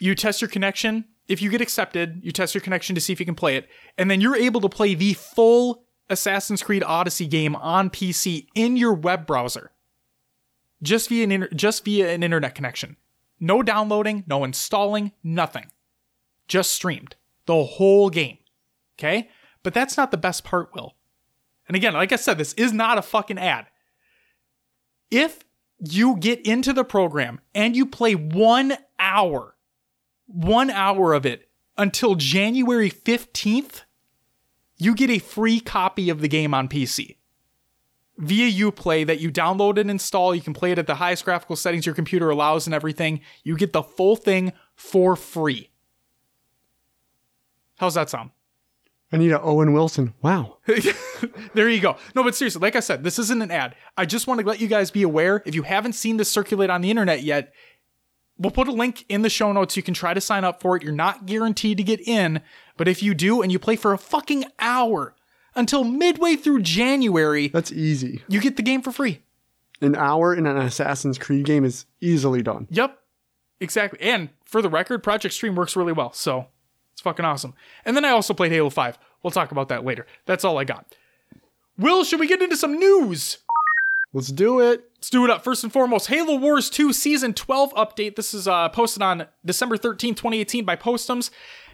You 0.00 0.14
test 0.14 0.40
your 0.40 0.48
connection. 0.48 1.04
If 1.28 1.42
you 1.42 1.50
get 1.50 1.60
accepted, 1.60 2.20
you 2.24 2.32
test 2.32 2.54
your 2.54 2.62
connection 2.62 2.94
to 2.94 3.00
see 3.00 3.12
if 3.12 3.20
you 3.20 3.26
can 3.26 3.34
play 3.34 3.56
it, 3.56 3.68
and 3.98 4.10
then 4.10 4.20
you're 4.20 4.36
able 4.36 4.60
to 4.62 4.68
play 4.68 4.94
the 4.94 5.12
full 5.14 5.84
Assassin's 6.08 6.62
Creed 6.62 6.82
Odyssey 6.82 7.26
game 7.26 7.54
on 7.56 7.90
PC 7.90 8.46
in 8.54 8.76
your 8.76 8.94
web 8.94 9.26
browser. 9.26 9.70
Just 10.82 11.08
via 11.08 11.24
an 11.24 11.30
inter- 11.32 11.48
just 11.54 11.84
via 11.84 12.12
an 12.12 12.22
internet 12.22 12.54
connection. 12.54 12.96
No 13.38 13.62
downloading, 13.62 14.24
no 14.26 14.44
installing, 14.44 15.12
nothing. 15.22 15.66
just 16.48 16.72
streamed 16.72 17.14
the 17.46 17.64
whole 17.64 18.10
game. 18.10 18.38
Okay? 18.98 19.28
But 19.62 19.72
that's 19.72 19.96
not 19.96 20.10
the 20.10 20.16
best 20.16 20.42
part, 20.42 20.74
Will. 20.74 20.94
And 21.70 21.76
again, 21.76 21.92
like 21.92 22.10
I 22.10 22.16
said, 22.16 22.36
this 22.36 22.52
is 22.54 22.72
not 22.72 22.98
a 22.98 23.02
fucking 23.02 23.38
ad. 23.38 23.66
If 25.08 25.44
you 25.78 26.16
get 26.16 26.44
into 26.44 26.72
the 26.72 26.82
program 26.82 27.38
and 27.54 27.76
you 27.76 27.86
play 27.86 28.16
one 28.16 28.76
hour, 28.98 29.54
one 30.26 30.70
hour 30.70 31.14
of 31.14 31.24
it 31.24 31.48
until 31.78 32.16
January 32.16 32.90
15th, 32.90 33.82
you 34.78 34.96
get 34.96 35.10
a 35.10 35.20
free 35.20 35.60
copy 35.60 36.10
of 36.10 36.20
the 36.20 36.26
game 36.26 36.54
on 36.54 36.66
PC 36.66 37.18
via 38.18 38.50
Uplay 38.50 39.06
that 39.06 39.20
you 39.20 39.30
download 39.30 39.78
and 39.78 39.92
install. 39.92 40.34
You 40.34 40.42
can 40.42 40.54
play 40.54 40.72
it 40.72 40.78
at 40.80 40.88
the 40.88 40.96
highest 40.96 41.24
graphical 41.24 41.54
settings 41.54 41.86
your 41.86 41.94
computer 41.94 42.30
allows 42.30 42.66
and 42.66 42.74
everything. 42.74 43.20
You 43.44 43.56
get 43.56 43.72
the 43.72 43.84
full 43.84 44.16
thing 44.16 44.54
for 44.74 45.14
free. 45.14 45.70
How's 47.76 47.94
that 47.94 48.10
sound? 48.10 48.30
I 49.12 49.16
need 49.16 49.32
a 49.32 49.40
Owen 49.40 49.72
Wilson. 49.72 50.14
Wow. 50.22 50.58
there 51.54 51.68
you 51.68 51.80
go. 51.80 51.96
No, 52.14 52.22
but 52.22 52.34
seriously, 52.36 52.60
like 52.60 52.76
I 52.76 52.80
said, 52.80 53.02
this 53.02 53.18
isn't 53.18 53.42
an 53.42 53.50
ad. 53.50 53.74
I 53.96 54.06
just 54.06 54.26
want 54.26 54.40
to 54.40 54.46
let 54.46 54.60
you 54.60 54.68
guys 54.68 54.90
be 54.90 55.02
aware. 55.02 55.42
If 55.44 55.54
you 55.54 55.62
haven't 55.62 55.94
seen 55.94 56.16
this 56.16 56.30
circulate 56.30 56.70
on 56.70 56.80
the 56.80 56.90
internet 56.90 57.22
yet, 57.24 57.52
we'll 58.38 58.52
put 58.52 58.68
a 58.68 58.72
link 58.72 59.04
in 59.08 59.22
the 59.22 59.28
show 59.30 59.50
notes. 59.52 59.76
You 59.76 59.82
can 59.82 59.94
try 59.94 60.14
to 60.14 60.20
sign 60.20 60.44
up 60.44 60.60
for 60.62 60.76
it. 60.76 60.82
You're 60.84 60.92
not 60.92 61.26
guaranteed 61.26 61.76
to 61.78 61.82
get 61.82 62.00
in, 62.06 62.40
but 62.76 62.86
if 62.86 63.02
you 63.02 63.14
do 63.14 63.42
and 63.42 63.50
you 63.50 63.58
play 63.58 63.74
for 63.76 63.92
a 63.92 63.98
fucking 63.98 64.44
hour 64.60 65.14
until 65.56 65.82
midway 65.82 66.36
through 66.36 66.62
January, 66.62 67.48
That's 67.48 67.72
easy. 67.72 68.22
you 68.28 68.40
get 68.40 68.56
the 68.56 68.62
game 68.62 68.80
for 68.80 68.92
free. 68.92 69.22
An 69.80 69.96
hour 69.96 70.34
in 70.34 70.46
an 70.46 70.56
Assassin's 70.56 71.18
Creed 71.18 71.46
game 71.46 71.64
is 71.64 71.86
easily 72.00 72.42
done. 72.42 72.68
Yep. 72.70 72.96
Exactly. 73.60 74.00
And 74.00 74.28
for 74.44 74.62
the 74.62 74.68
record, 74.70 75.02
Project 75.02 75.34
Stream 75.34 75.54
works 75.56 75.74
really 75.74 75.92
well. 75.92 76.12
So 76.12 76.46
it's 77.00 77.04
fucking 77.04 77.24
awesome. 77.24 77.54
And 77.86 77.96
then 77.96 78.04
I 78.04 78.10
also 78.10 78.34
played 78.34 78.52
Halo 78.52 78.68
5. 78.68 78.98
We'll 79.22 79.30
talk 79.30 79.52
about 79.52 79.70
that 79.70 79.86
later. 79.86 80.06
That's 80.26 80.44
all 80.44 80.58
I 80.58 80.64
got. 80.64 80.94
Will, 81.78 82.04
should 82.04 82.20
we 82.20 82.26
get 82.26 82.42
into 82.42 82.58
some 82.58 82.78
news? 82.78 83.38
Let's 84.12 84.28
do 84.28 84.60
it. 84.60 84.84
Let's 84.96 85.08
do 85.08 85.24
it 85.24 85.30
up. 85.30 85.42
First 85.42 85.64
and 85.64 85.72
foremost, 85.72 86.08
Halo 86.08 86.36
Wars 86.36 86.68
2 86.68 86.92
Season 86.92 87.32
12 87.32 87.72
update. 87.72 88.16
This 88.16 88.34
is 88.34 88.46
uh, 88.46 88.68
posted 88.68 89.02
on 89.02 89.28
December 89.46 89.78
13, 89.78 90.14
2018 90.14 90.66
by 90.66 90.76
Postums. 90.76 91.30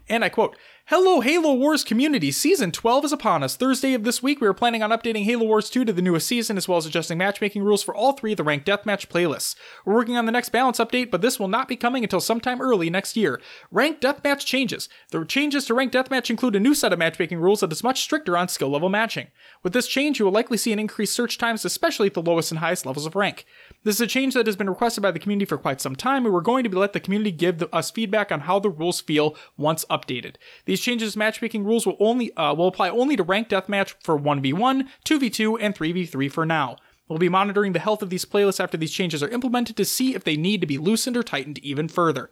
And 0.09 0.24
I 0.24 0.29
quote, 0.29 0.57
Hello, 0.89 1.20
Halo 1.20 1.53
Wars 1.53 1.82
community. 1.82 2.30
Season 2.30 2.70
12 2.70 3.07
is 3.07 3.12
upon 3.12 3.43
us. 3.43 3.57
Thursday 3.57 3.93
of 3.93 4.05
this 4.05 4.22
week, 4.22 4.41
we 4.41 4.47
are 4.47 4.55
planning 4.55 4.84
on 4.84 4.91
updating 4.91 5.24
Halo 5.24 5.45
Wars 5.45 5.68
2 5.68 5.84
to 5.84 5.93
the 5.93 6.01
newest 6.01 6.28
season, 6.28 6.57
as 6.57 6.68
well 6.68 6.78
as 6.78 6.87
adjusting 6.87 7.18
matchmaking 7.18 7.64
rules 7.64 7.82
for 7.82 7.93
all 7.93 8.12
three 8.12 8.34
of 8.34 8.37
the 8.37 8.45
ranked 8.45 8.68
deathmatch 8.68 9.09
playlists. 9.09 9.57
We're 9.84 9.95
working 9.95 10.16
on 10.16 10.26
the 10.26 10.30
next 10.32 10.51
balance 10.51 10.78
update, 10.78 11.11
but 11.11 11.22
this 11.22 11.41
will 11.41 11.49
not 11.49 11.66
be 11.66 11.74
coming 11.74 12.05
until 12.05 12.20
sometime 12.20 12.61
early 12.61 12.89
next 12.89 13.16
year. 13.16 13.41
Ranked 13.72 14.01
deathmatch 14.01 14.45
changes. 14.47 14.89
The 15.11 15.24
changes 15.24 15.64
to 15.64 15.74
ranked 15.74 15.93
deathmatch 15.93 16.30
include 16.30 16.55
a 16.55 16.61
new 16.61 16.72
set 16.72 16.93
of 16.93 17.01
matchmaking 17.01 17.41
rules 17.41 17.61
that 17.62 17.72
is 17.72 17.82
much 17.82 18.03
stricter 18.03 18.37
on 18.37 18.47
skill 18.47 18.70
level 18.70 18.89
matching. 18.89 19.26
With 19.64 19.72
this 19.72 19.89
change, 19.89 20.20
you 20.20 20.26
will 20.26 20.32
likely 20.32 20.57
see 20.57 20.72
an 20.72 20.78
increased 20.78 21.16
search 21.16 21.37
times, 21.37 21.64
especially 21.64 22.07
at 22.07 22.14
the 22.14 22.22
lowest 22.22 22.53
and 22.53 22.61
highest 22.61 22.87
levels 22.87 23.07
of 23.07 23.16
rank. 23.16 23.45
This 23.87 23.95
is 23.95 24.01
a 24.01 24.07
change 24.09 24.34
that 24.34 24.47
has 24.47 24.57
been 24.57 24.68
requested 24.68 25.01
by 25.01 25.12
the 25.12 25.20
community 25.20 25.45
for 25.45 25.59
quite 25.59 25.80
some 25.80 25.95
time, 25.95 26.24
and 26.24 26.34
we're 26.34 26.41
going 26.41 26.64
to 26.64 26.76
let 26.76 26.93
the 26.93 26.99
community 26.99 27.30
give 27.30 27.59
the, 27.59 27.72
us 27.72 27.89
feedback 27.89 28.32
on 28.32 28.41
how 28.41 28.59
the 28.59 28.68
rules 28.68 29.01
feel 29.01 29.37
once 29.57 29.84
updated. 29.84 30.34
These 30.64 30.80
changes 30.80 31.12
to 31.12 31.18
matchmaking 31.20 31.64
rules 31.64 31.87
will 31.87 31.97
only 32.01 32.37
uh, 32.37 32.53
will 32.53 32.66
apply 32.66 32.89
only 32.89 33.14
to 33.14 33.22
ranked 33.22 33.53
deathmatch 33.53 33.95
for 34.03 34.18
1v1, 34.18 34.89
2v2, 35.05 35.59
and 35.61 35.72
3v3 35.72 36.32
for 36.32 36.45
now. 36.45 36.74
We'll 37.07 37.20
be 37.20 37.28
monitoring 37.28 37.74
the 37.74 37.78
health 37.78 38.03
of 38.03 38.11
these 38.11 38.24
playlists 38.24 38.59
after 38.59 38.76
these 38.76 38.91
changes 38.91 39.22
are 39.22 39.28
implemented 39.28 39.76
to 39.76 39.84
see 39.84 40.16
if 40.16 40.24
they 40.24 40.37
need 40.37 40.61
to 40.62 40.66
be 40.66 40.78
loosened 40.78 41.16
or 41.16 41.22
tightened 41.22 41.59
even 41.59 41.87
further. 41.87 42.30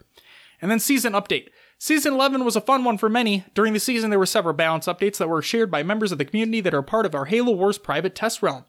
And 0.60 0.72
then 0.72 0.80
season 0.80 1.12
update. 1.12 1.50
Season 1.78 2.14
11 2.14 2.44
was 2.44 2.56
a 2.56 2.60
fun 2.60 2.82
one 2.82 2.98
for 2.98 3.08
many. 3.08 3.44
During 3.54 3.74
the 3.74 3.78
season, 3.78 4.10
there 4.10 4.18
were 4.18 4.26
several 4.26 4.54
balance 4.54 4.86
updates 4.86 5.18
that 5.18 5.28
were 5.28 5.40
shared 5.40 5.70
by 5.70 5.84
members 5.84 6.10
of 6.10 6.18
the 6.18 6.24
community 6.24 6.60
that 6.62 6.74
are 6.74 6.82
part 6.82 7.06
of 7.06 7.14
our 7.14 7.26
Halo 7.26 7.52
Wars 7.52 7.78
private 7.78 8.16
test 8.16 8.42
realm. 8.42 8.64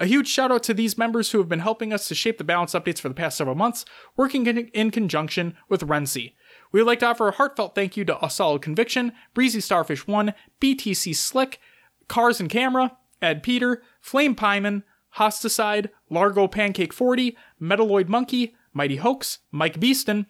A 0.00 0.06
huge 0.06 0.28
shout 0.28 0.52
out 0.52 0.62
to 0.64 0.74
these 0.74 0.96
members 0.96 1.32
who 1.32 1.38
have 1.38 1.48
been 1.48 1.58
helping 1.58 1.92
us 1.92 2.06
to 2.06 2.14
shape 2.14 2.38
the 2.38 2.44
balance 2.44 2.72
updates 2.72 3.00
for 3.00 3.08
the 3.08 3.14
past 3.14 3.36
several 3.36 3.56
months, 3.56 3.84
working 4.16 4.46
in, 4.46 4.58
in 4.68 4.92
conjunction 4.92 5.56
with 5.68 5.86
Renzi. 5.86 6.34
We 6.70 6.80
would 6.80 6.86
like 6.86 7.00
to 7.00 7.06
offer 7.06 7.28
a 7.28 7.32
heartfelt 7.32 7.74
thank 7.74 7.96
you 7.96 8.04
to 8.04 8.24
A 8.24 8.30
Solid 8.30 8.62
Conviction, 8.62 9.12
Breezy 9.34 9.60
Starfish 9.60 10.06
1, 10.06 10.34
BTC 10.60 11.16
Slick, 11.16 11.58
Cars 12.06 12.38
and 12.38 12.48
Camera, 12.48 12.96
Ed 13.20 13.42
Peter, 13.42 13.82
Flame 14.00 14.36
Pyman, 14.36 14.84
Hosticide, 15.16 15.88
Largo 16.10 16.46
Pancake 16.46 16.92
40, 16.92 17.36
Metalloid 17.60 18.08
Monkey, 18.08 18.54
Mighty 18.72 18.96
Hoax, 18.96 19.38
Mike 19.50 19.80
Beeston, 19.80 20.26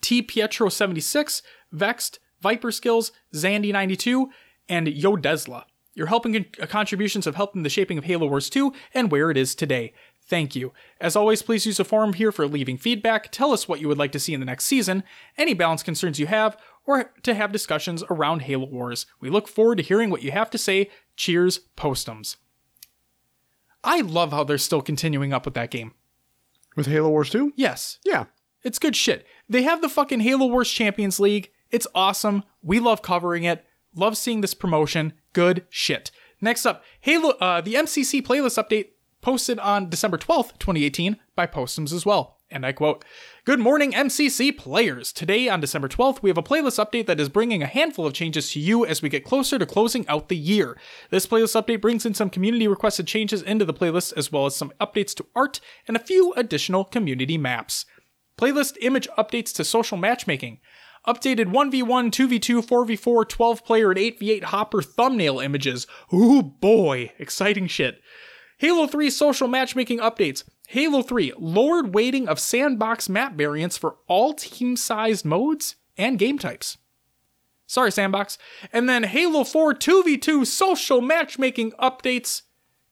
T 0.00 0.22
Pietro 0.22 0.68
76, 0.68 1.42
Vexed, 1.72 2.20
Viper 2.40 2.70
Skills, 2.70 3.10
Zandy 3.34 3.72
92, 3.72 4.30
and 4.68 4.86
Yo 4.86 5.16
Desla. 5.16 5.64
Your 5.94 6.08
helping 6.08 6.32
con- 6.32 6.46
uh, 6.60 6.66
contributions 6.66 7.24
have 7.24 7.36
helped 7.36 7.54
in 7.56 7.62
the 7.62 7.68
shaping 7.68 7.98
of 7.98 8.04
Halo 8.04 8.26
Wars 8.26 8.50
2 8.50 8.72
and 8.94 9.10
where 9.10 9.30
it 9.30 9.36
is 9.36 9.54
today. 9.54 9.92
Thank 10.26 10.56
you. 10.56 10.72
As 11.00 11.16
always, 11.16 11.42
please 11.42 11.66
use 11.66 11.76
the 11.76 11.84
forum 11.84 12.14
here 12.14 12.32
for 12.32 12.46
leaving 12.48 12.78
feedback, 12.78 13.30
tell 13.30 13.52
us 13.52 13.68
what 13.68 13.80
you 13.80 13.88
would 13.88 13.98
like 13.98 14.12
to 14.12 14.18
see 14.18 14.32
in 14.34 14.40
the 14.40 14.46
next 14.46 14.64
season, 14.64 15.04
any 15.36 15.52
balance 15.54 15.82
concerns 15.82 16.18
you 16.18 16.26
have, 16.26 16.56
or 16.86 17.12
to 17.22 17.34
have 17.34 17.52
discussions 17.52 18.02
around 18.10 18.40
Halo 18.42 18.66
Wars. 18.66 19.06
We 19.20 19.28
look 19.30 19.46
forward 19.46 19.76
to 19.76 19.82
hearing 19.84 20.08
what 20.10 20.22
you 20.22 20.32
have 20.32 20.50
to 20.50 20.58
say. 20.58 20.90
Cheers, 21.16 21.60
Postums. 21.76 22.36
I 23.82 24.00
love 24.00 24.32
how 24.32 24.44
they're 24.44 24.58
still 24.58 24.82
continuing 24.82 25.32
up 25.32 25.44
with 25.44 25.54
that 25.54 25.70
game. 25.70 25.92
With 26.74 26.86
Halo 26.86 27.10
Wars 27.10 27.30
2? 27.30 27.52
Yes, 27.54 27.98
Yeah. 28.04 28.24
it's 28.62 28.78
good 28.78 28.96
shit. 28.96 29.26
They 29.48 29.62
have 29.62 29.82
the 29.82 29.88
fucking 29.90 30.20
Halo 30.20 30.46
Wars 30.46 30.70
Champions 30.70 31.20
League. 31.20 31.50
It's 31.70 31.86
awesome. 31.94 32.44
We 32.62 32.80
love 32.80 33.02
covering 33.02 33.44
it. 33.44 33.64
Love 33.94 34.16
seeing 34.16 34.40
this 34.40 34.54
promotion. 34.54 35.12
Good 35.32 35.66
shit. 35.70 36.10
Next 36.40 36.66
up, 36.66 36.84
Halo, 37.00 37.30
uh, 37.40 37.60
the 37.60 37.74
MCC 37.74 38.22
playlist 38.22 38.62
update 38.62 38.88
posted 39.20 39.58
on 39.58 39.88
December 39.88 40.18
12th, 40.18 40.58
2018 40.58 41.16
by 41.34 41.46
Postums 41.46 41.92
as 41.92 42.04
well. 42.04 42.38
And 42.50 42.66
I 42.66 42.72
quote, 42.72 43.04
Good 43.44 43.58
morning, 43.58 43.92
MCC 43.92 44.56
players. 44.56 45.12
Today, 45.12 45.48
on 45.48 45.60
December 45.60 45.88
12th, 45.88 46.22
we 46.22 46.30
have 46.30 46.38
a 46.38 46.42
playlist 46.42 46.78
update 46.78 47.06
that 47.06 47.18
is 47.18 47.28
bringing 47.28 47.62
a 47.62 47.66
handful 47.66 48.06
of 48.06 48.12
changes 48.12 48.52
to 48.52 48.60
you 48.60 48.84
as 48.84 49.02
we 49.02 49.08
get 49.08 49.24
closer 49.24 49.58
to 49.58 49.66
closing 49.66 50.06
out 50.08 50.28
the 50.28 50.36
year. 50.36 50.78
This 51.10 51.26
playlist 51.26 51.60
update 51.60 51.80
brings 51.80 52.06
in 52.06 52.14
some 52.14 52.30
community 52.30 52.68
requested 52.68 53.06
changes 53.06 53.42
into 53.42 53.64
the 53.64 53.74
playlist, 53.74 54.12
as 54.16 54.30
well 54.30 54.46
as 54.46 54.54
some 54.54 54.72
updates 54.80 55.14
to 55.16 55.26
art 55.34 55.60
and 55.88 55.96
a 55.96 56.00
few 56.00 56.32
additional 56.34 56.84
community 56.84 57.38
maps. 57.38 57.86
Playlist 58.38 58.76
image 58.82 59.08
updates 59.16 59.52
to 59.54 59.64
social 59.64 59.96
matchmaking. 59.96 60.60
Updated 61.06 61.52
1v1, 61.52 62.10
2v2, 62.10 62.66
4v4, 62.66 63.28
12 63.28 63.64
player, 63.64 63.90
and 63.90 64.00
8v8 64.00 64.44
hopper 64.44 64.80
thumbnail 64.80 65.38
images. 65.38 65.86
Ooh 66.12 66.42
boy, 66.42 67.12
exciting 67.18 67.66
shit. 67.66 68.00
Halo 68.58 68.86
3 68.86 69.10
social 69.10 69.48
matchmaking 69.48 69.98
updates. 69.98 70.44
Halo 70.68 71.02
3 71.02 71.34
lowered 71.38 71.94
weighting 71.94 72.26
of 72.26 72.40
sandbox 72.40 73.08
map 73.08 73.34
variants 73.34 73.76
for 73.76 73.96
all 74.06 74.32
team 74.32 74.76
sized 74.76 75.24
modes 75.24 75.76
and 75.98 76.18
game 76.18 76.38
types. 76.38 76.78
Sorry, 77.66 77.90
Sandbox. 77.90 78.38
And 78.72 78.88
then 78.88 79.04
Halo 79.04 79.44
4 79.44 79.74
2v2 79.74 80.46
social 80.46 81.00
matchmaking 81.00 81.72
updates. 81.72 82.42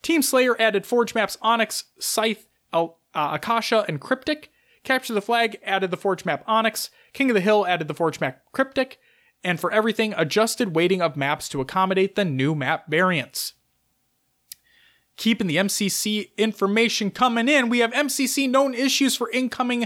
Team 0.03 0.23
Slayer 0.23 0.61
added 0.61 0.87
Forge 0.87 1.15
maps 1.15 1.39
Onyx, 1.41 1.85
Scythe, 1.99 2.47
Al- 2.73 2.99
uh, 3.15 3.31
Akasha, 3.35 3.85
and 3.87 4.01
Cryptic. 4.01 4.51
Capture 4.85 5.15
the 5.15 5.23
Flag 5.23 5.59
added 5.65 5.91
the 5.91 5.97
Forge 5.97 6.25
map 6.25 6.43
Onyx. 6.47 6.91
King 7.13 7.31
of 7.31 7.35
the 7.35 7.41
Hill 7.41 7.67
added 7.67 7.89
the 7.89 7.95
Forge 7.95 8.21
map 8.21 8.43
Cryptic. 8.53 8.99
And 9.45 9.59
for 9.59 9.73
everything, 9.73 10.15
adjusted 10.17 10.75
weighting 10.75 11.03
of 11.03 11.17
maps 11.17 11.49
to 11.51 11.61
accommodate 11.61 12.15
the 12.15 12.25
new 12.25 12.55
map 12.55 12.89
variants. 12.89 13.55
Keeping 15.17 15.47
the 15.47 15.57
MCC 15.57 16.37
information 16.37 17.11
coming 17.11 17.49
in, 17.49 17.69
we 17.69 17.81
have 17.81 17.93
MCC 17.93 18.49
known 18.49 18.75
issues 18.75 19.17
for 19.17 19.31
incoming 19.31 19.83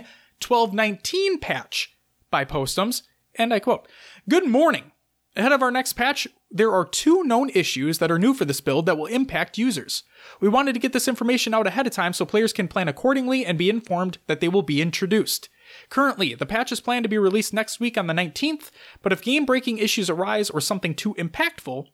1219 0.46 1.40
patch 1.40 1.96
by 2.30 2.44
Postums. 2.44 3.02
And 3.34 3.52
I 3.52 3.58
quote 3.58 3.88
Good 4.28 4.46
morning. 4.46 4.92
Ahead 5.34 5.52
of 5.52 5.62
our 5.62 5.70
next 5.70 5.92
patch, 5.94 6.26
there 6.56 6.72
are 6.72 6.84
two 6.84 7.22
known 7.24 7.50
issues 7.50 7.98
that 7.98 8.10
are 8.10 8.18
new 8.18 8.34
for 8.34 8.44
this 8.44 8.60
build 8.60 8.86
that 8.86 8.98
will 8.98 9.06
impact 9.06 9.58
users. 9.58 10.02
We 10.40 10.48
wanted 10.48 10.72
to 10.74 10.80
get 10.80 10.92
this 10.92 11.08
information 11.08 11.54
out 11.54 11.66
ahead 11.66 11.86
of 11.86 11.92
time 11.92 12.12
so 12.12 12.24
players 12.24 12.52
can 12.52 12.68
plan 12.68 12.88
accordingly 12.88 13.44
and 13.44 13.58
be 13.58 13.70
informed 13.70 14.18
that 14.26 14.40
they 14.40 14.48
will 14.48 14.62
be 14.62 14.80
introduced. 14.80 15.48
Currently, 15.88 16.34
the 16.34 16.46
patch 16.46 16.72
is 16.72 16.80
planned 16.80 17.04
to 17.04 17.08
be 17.08 17.18
released 17.18 17.52
next 17.52 17.80
week 17.80 17.98
on 17.98 18.06
the 18.06 18.14
19th, 18.14 18.70
but 19.02 19.12
if 19.12 19.22
game 19.22 19.44
breaking 19.44 19.78
issues 19.78 20.08
arise 20.08 20.50
or 20.50 20.60
something 20.60 20.94
too 20.94 21.14
impactful, 21.14 21.86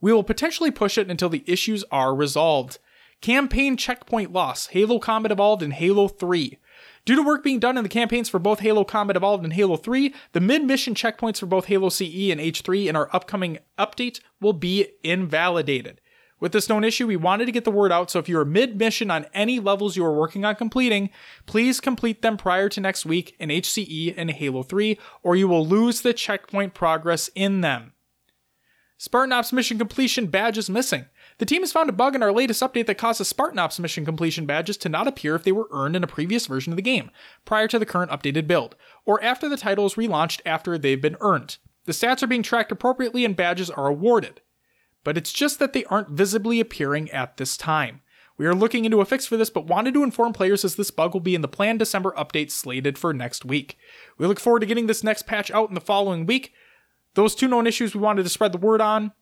we 0.00 0.12
will 0.12 0.24
potentially 0.24 0.70
push 0.70 0.96
it 0.96 1.10
until 1.10 1.28
the 1.28 1.44
issues 1.46 1.84
are 1.90 2.14
resolved. 2.14 2.78
Campaign 3.20 3.76
checkpoint 3.76 4.32
loss, 4.32 4.68
Halo 4.68 4.98
Combat 4.98 5.32
Evolved, 5.32 5.62
and 5.62 5.74
Halo 5.74 6.08
3. 6.08 6.58
Due 7.04 7.16
to 7.16 7.22
work 7.22 7.42
being 7.42 7.58
done 7.58 7.76
in 7.76 7.82
the 7.82 7.88
campaigns 7.88 8.28
for 8.28 8.38
both 8.38 8.60
Halo 8.60 8.84
Combat 8.84 9.16
Evolved 9.16 9.44
and 9.44 9.52
Halo 9.52 9.76
3, 9.76 10.14
the 10.32 10.40
mid 10.40 10.64
mission 10.64 10.94
checkpoints 10.94 11.38
for 11.38 11.46
both 11.46 11.66
Halo 11.66 11.88
CE 11.88 12.30
and 12.30 12.40
H3 12.40 12.86
in 12.86 12.96
our 12.96 13.08
upcoming 13.14 13.58
update 13.78 14.20
will 14.40 14.52
be 14.52 14.86
invalidated. 15.02 16.00
With 16.40 16.52
this 16.52 16.70
known 16.70 16.84
issue, 16.84 17.06
we 17.06 17.16
wanted 17.16 17.46
to 17.46 17.52
get 17.52 17.64
the 17.64 17.70
word 17.70 17.92
out, 17.92 18.10
so 18.10 18.18
if 18.18 18.28
you're 18.28 18.46
mid 18.46 18.78
mission 18.78 19.10
on 19.10 19.26
any 19.34 19.60
levels 19.60 19.96
you 19.96 20.04
are 20.04 20.16
working 20.16 20.44
on 20.44 20.56
completing, 20.56 21.10
please 21.44 21.80
complete 21.80 22.22
them 22.22 22.38
prior 22.38 22.70
to 22.70 22.80
next 22.80 23.04
week 23.04 23.36
in 23.38 23.50
HCE 23.50 24.14
and 24.16 24.30
Halo 24.30 24.62
3, 24.62 24.98
or 25.22 25.36
you 25.36 25.48
will 25.48 25.66
lose 25.66 26.00
the 26.00 26.14
checkpoint 26.14 26.72
progress 26.72 27.28
in 27.34 27.60
them. 27.60 27.92
Spartan 28.96 29.32
Ops 29.32 29.52
mission 29.52 29.78
completion 29.78 30.26
badge 30.26 30.58
is 30.58 30.70
missing. 30.70 31.06
The 31.40 31.46
team 31.46 31.62
has 31.62 31.72
found 31.72 31.88
a 31.88 31.92
bug 31.92 32.14
in 32.14 32.22
our 32.22 32.34
latest 32.34 32.62
update 32.62 32.84
that 32.84 32.98
causes 32.98 33.26
Spartan 33.26 33.58
Ops 33.58 33.78
mission 33.80 34.04
completion 34.04 34.44
badges 34.44 34.76
to 34.76 34.90
not 34.90 35.08
appear 35.08 35.34
if 35.34 35.42
they 35.42 35.52
were 35.52 35.68
earned 35.70 35.96
in 35.96 36.04
a 36.04 36.06
previous 36.06 36.46
version 36.46 36.70
of 36.70 36.76
the 36.76 36.82
game, 36.82 37.10
prior 37.46 37.66
to 37.68 37.78
the 37.78 37.86
current 37.86 38.10
updated 38.10 38.46
build, 38.46 38.76
or 39.06 39.24
after 39.24 39.48
the 39.48 39.56
title 39.56 39.86
is 39.86 39.94
relaunched 39.94 40.42
after 40.44 40.76
they've 40.76 41.00
been 41.00 41.16
earned. 41.22 41.56
The 41.86 41.92
stats 41.92 42.22
are 42.22 42.26
being 42.26 42.42
tracked 42.42 42.72
appropriately 42.72 43.24
and 43.24 43.34
badges 43.34 43.70
are 43.70 43.86
awarded. 43.86 44.42
But 45.02 45.16
it's 45.16 45.32
just 45.32 45.58
that 45.60 45.72
they 45.72 45.86
aren't 45.86 46.10
visibly 46.10 46.60
appearing 46.60 47.10
at 47.10 47.38
this 47.38 47.56
time. 47.56 48.02
We 48.36 48.44
are 48.44 48.54
looking 48.54 48.84
into 48.84 49.00
a 49.00 49.06
fix 49.06 49.24
for 49.24 49.38
this, 49.38 49.48
but 49.48 49.66
wanted 49.66 49.94
to 49.94 50.02
inform 50.02 50.34
players 50.34 50.62
as 50.62 50.74
this 50.74 50.90
bug 50.90 51.14
will 51.14 51.20
be 51.20 51.34
in 51.34 51.40
the 51.40 51.48
planned 51.48 51.78
December 51.78 52.12
update 52.18 52.50
slated 52.50 52.98
for 52.98 53.14
next 53.14 53.46
week. 53.46 53.78
We 54.18 54.26
look 54.26 54.40
forward 54.40 54.60
to 54.60 54.66
getting 54.66 54.88
this 54.88 55.02
next 55.02 55.22
patch 55.22 55.50
out 55.50 55.70
in 55.70 55.74
the 55.74 55.80
following 55.80 56.26
week. 56.26 56.52
Those 57.14 57.34
two 57.34 57.48
known 57.48 57.66
issues 57.66 57.94
we 57.94 58.02
wanted 58.02 58.24
to 58.24 58.28
spread 58.28 58.52
the 58.52 58.58
word 58.58 58.82
on, 58.82 59.12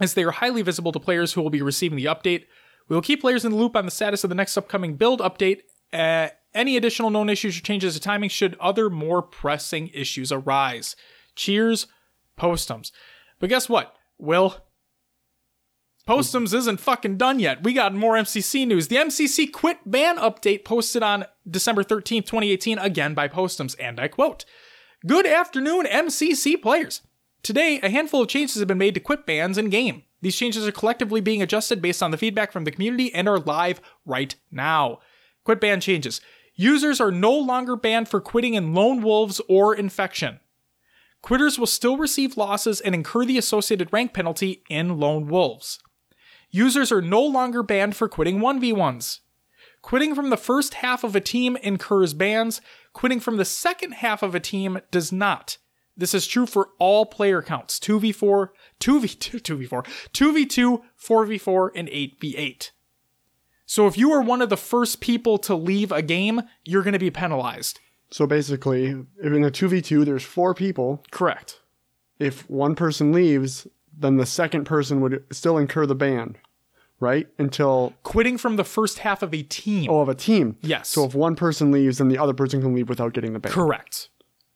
as 0.00 0.14
they 0.14 0.24
are 0.24 0.30
highly 0.30 0.62
visible 0.62 0.92
to 0.92 1.00
players 1.00 1.32
who 1.32 1.42
will 1.42 1.50
be 1.50 1.62
receiving 1.62 1.96
the 1.96 2.06
update. 2.06 2.44
We 2.88 2.96
will 2.96 3.02
keep 3.02 3.20
players 3.20 3.44
in 3.44 3.52
the 3.52 3.58
loop 3.58 3.76
on 3.76 3.84
the 3.84 3.90
status 3.90 4.24
of 4.24 4.30
the 4.30 4.36
next 4.36 4.56
upcoming 4.56 4.96
build 4.96 5.20
update. 5.20 5.60
Uh, 5.92 6.28
any 6.54 6.76
additional 6.76 7.10
known 7.10 7.28
issues 7.28 7.56
or 7.56 7.62
changes 7.62 7.94
to 7.94 8.00
timing 8.00 8.28
should 8.28 8.56
other 8.60 8.90
more 8.90 9.22
pressing 9.22 9.88
issues 9.88 10.32
arise. 10.32 10.96
Cheers, 11.36 11.86
Postums. 12.38 12.90
But 13.38 13.48
guess 13.48 13.68
what? 13.68 13.94
Will, 14.18 14.56
Postums 16.08 16.52
isn't 16.52 16.80
fucking 16.80 17.16
done 17.16 17.38
yet. 17.38 17.62
We 17.62 17.72
got 17.72 17.94
more 17.94 18.14
MCC 18.14 18.66
news. 18.66 18.88
The 18.88 18.96
MCC 18.96 19.52
quit 19.52 19.78
ban 19.86 20.18
update 20.18 20.64
posted 20.64 21.02
on 21.02 21.26
December 21.48 21.84
13th, 21.84 22.26
2018, 22.26 22.78
again 22.78 23.14
by 23.14 23.28
Postums, 23.28 23.76
and 23.78 24.00
I 24.00 24.08
quote 24.08 24.44
Good 25.06 25.26
afternoon, 25.26 25.86
MCC 25.86 26.60
players. 26.60 27.02
Today, 27.42 27.80
a 27.82 27.90
handful 27.90 28.22
of 28.22 28.28
changes 28.28 28.60
have 28.60 28.68
been 28.68 28.78
made 28.78 28.94
to 28.94 29.00
quit 29.00 29.26
bans 29.26 29.58
in 29.58 29.68
game. 29.68 30.04
These 30.20 30.36
changes 30.36 30.66
are 30.66 30.72
collectively 30.72 31.20
being 31.20 31.42
adjusted 31.42 31.82
based 31.82 32.02
on 32.02 32.12
the 32.12 32.16
feedback 32.16 32.52
from 32.52 32.64
the 32.64 32.70
community 32.70 33.12
and 33.12 33.28
are 33.28 33.40
live 33.40 33.80
right 34.06 34.34
now. 34.52 35.00
Quit 35.44 35.60
ban 35.60 35.80
changes. 35.80 36.20
Users 36.54 37.00
are 37.00 37.10
no 37.10 37.36
longer 37.36 37.74
banned 37.74 38.08
for 38.08 38.20
quitting 38.20 38.54
in 38.54 38.74
lone 38.74 39.02
wolves 39.02 39.40
or 39.48 39.74
infection. 39.74 40.38
Quitters 41.20 41.58
will 41.58 41.66
still 41.66 41.96
receive 41.96 42.36
losses 42.36 42.80
and 42.80 42.94
incur 42.94 43.24
the 43.24 43.38
associated 43.38 43.92
rank 43.92 44.12
penalty 44.12 44.62
in 44.68 44.98
lone 44.98 45.26
wolves. 45.26 45.80
Users 46.50 46.92
are 46.92 47.02
no 47.02 47.22
longer 47.22 47.62
banned 47.62 47.96
for 47.96 48.08
quitting 48.08 48.38
1v1s. 48.38 49.20
Quitting 49.80 50.14
from 50.14 50.30
the 50.30 50.36
first 50.36 50.74
half 50.74 51.02
of 51.02 51.16
a 51.16 51.20
team 51.20 51.56
incurs 51.56 52.14
bans, 52.14 52.60
quitting 52.92 53.18
from 53.18 53.36
the 53.36 53.44
second 53.44 53.92
half 53.92 54.22
of 54.22 54.34
a 54.34 54.40
team 54.40 54.80
does 54.92 55.10
not. 55.10 55.58
This 55.96 56.14
is 56.14 56.26
true 56.26 56.46
for 56.46 56.70
all 56.78 57.04
player 57.06 57.42
counts 57.42 57.78
2v4, 57.78 58.48
2v2, 58.80 59.68
2v4, 59.68 59.84
2v2, 60.12 60.82
4v4, 60.98 61.70
and 61.74 61.88
8v8. 61.88 62.70
So 63.66 63.86
if 63.86 63.96
you 63.96 64.12
are 64.12 64.20
one 64.20 64.42
of 64.42 64.48
the 64.48 64.56
first 64.56 65.00
people 65.00 65.38
to 65.38 65.54
leave 65.54 65.92
a 65.92 66.02
game, 66.02 66.42
you're 66.64 66.82
going 66.82 66.92
to 66.92 66.98
be 66.98 67.10
penalized. 67.10 67.78
So 68.10 68.26
basically, 68.26 68.86
if 69.18 69.32
in 69.32 69.44
a 69.44 69.50
2v2, 69.50 70.04
there's 70.04 70.24
four 70.24 70.54
people. 70.54 71.02
Correct. 71.10 71.60
If 72.18 72.48
one 72.50 72.74
person 72.74 73.12
leaves, 73.12 73.66
then 73.96 74.16
the 74.16 74.26
second 74.26 74.64
person 74.64 75.00
would 75.00 75.24
still 75.32 75.56
incur 75.56 75.86
the 75.86 75.94
ban, 75.94 76.36
right? 77.00 77.26
Until, 77.38 77.94
Quitting 78.02 78.36
from 78.38 78.56
the 78.56 78.64
first 78.64 78.98
half 79.00 79.22
of 79.22 79.32
a 79.32 79.42
team. 79.42 79.90
oh, 79.90 80.00
of 80.00 80.08
a 80.08 80.14
team. 80.14 80.56
Yes. 80.60 80.88
So 80.88 81.04
if 81.04 81.14
one 81.14 81.36
person 81.36 81.70
leaves, 81.72 81.98
then 81.98 82.08
the 82.08 82.18
other 82.18 82.34
person 82.34 82.60
can 82.60 82.74
leave 82.74 82.88
without 82.88 83.12
getting 83.14 83.32
the 83.32 83.38
ban. 83.38 83.52
Correct. 83.52 84.10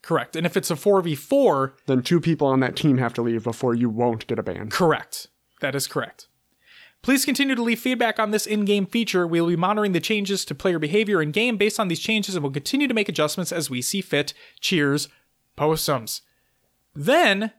Correct. 0.06 0.36
And 0.36 0.46
if 0.46 0.56
it's 0.56 0.70
a 0.70 0.76
4v4, 0.76 1.72
Then 1.86 2.00
two 2.00 2.20
people 2.20 2.46
on 2.46 2.60
that 2.60 2.76
team 2.76 2.98
have 2.98 3.12
to 3.14 3.22
leave 3.22 3.42
before 3.42 3.74
you 3.74 3.90
won't 3.90 4.24
get 4.28 4.38
a 4.38 4.42
ban. 4.42 4.70
Correct. 4.70 5.26
That 5.60 5.74
is 5.74 5.88
correct. 5.88 6.28
Please 7.02 7.24
continue 7.24 7.56
to 7.56 7.62
leave 7.62 7.80
feedback 7.80 8.20
on 8.20 8.30
this 8.30 8.46
in 8.46 8.64
game 8.64 8.86
feature. 8.86 9.26
We 9.26 9.40
will 9.40 9.48
be 9.48 9.56
monitoring 9.56 9.90
the 9.90 10.00
changes 10.00 10.44
to 10.44 10.54
player 10.54 10.78
behavior 10.78 11.20
in 11.20 11.32
game 11.32 11.56
based 11.56 11.80
on 11.80 11.88
these 11.88 11.98
changes 11.98 12.36
and 12.36 12.44
will 12.44 12.52
continue 12.52 12.86
to 12.86 12.94
make 12.94 13.08
adjustments 13.08 13.50
as 13.50 13.68
we 13.68 13.82
see 13.82 14.00
fit. 14.00 14.32
Cheers, 14.60 15.08
Postums. 15.58 16.20
Then, 16.94 17.50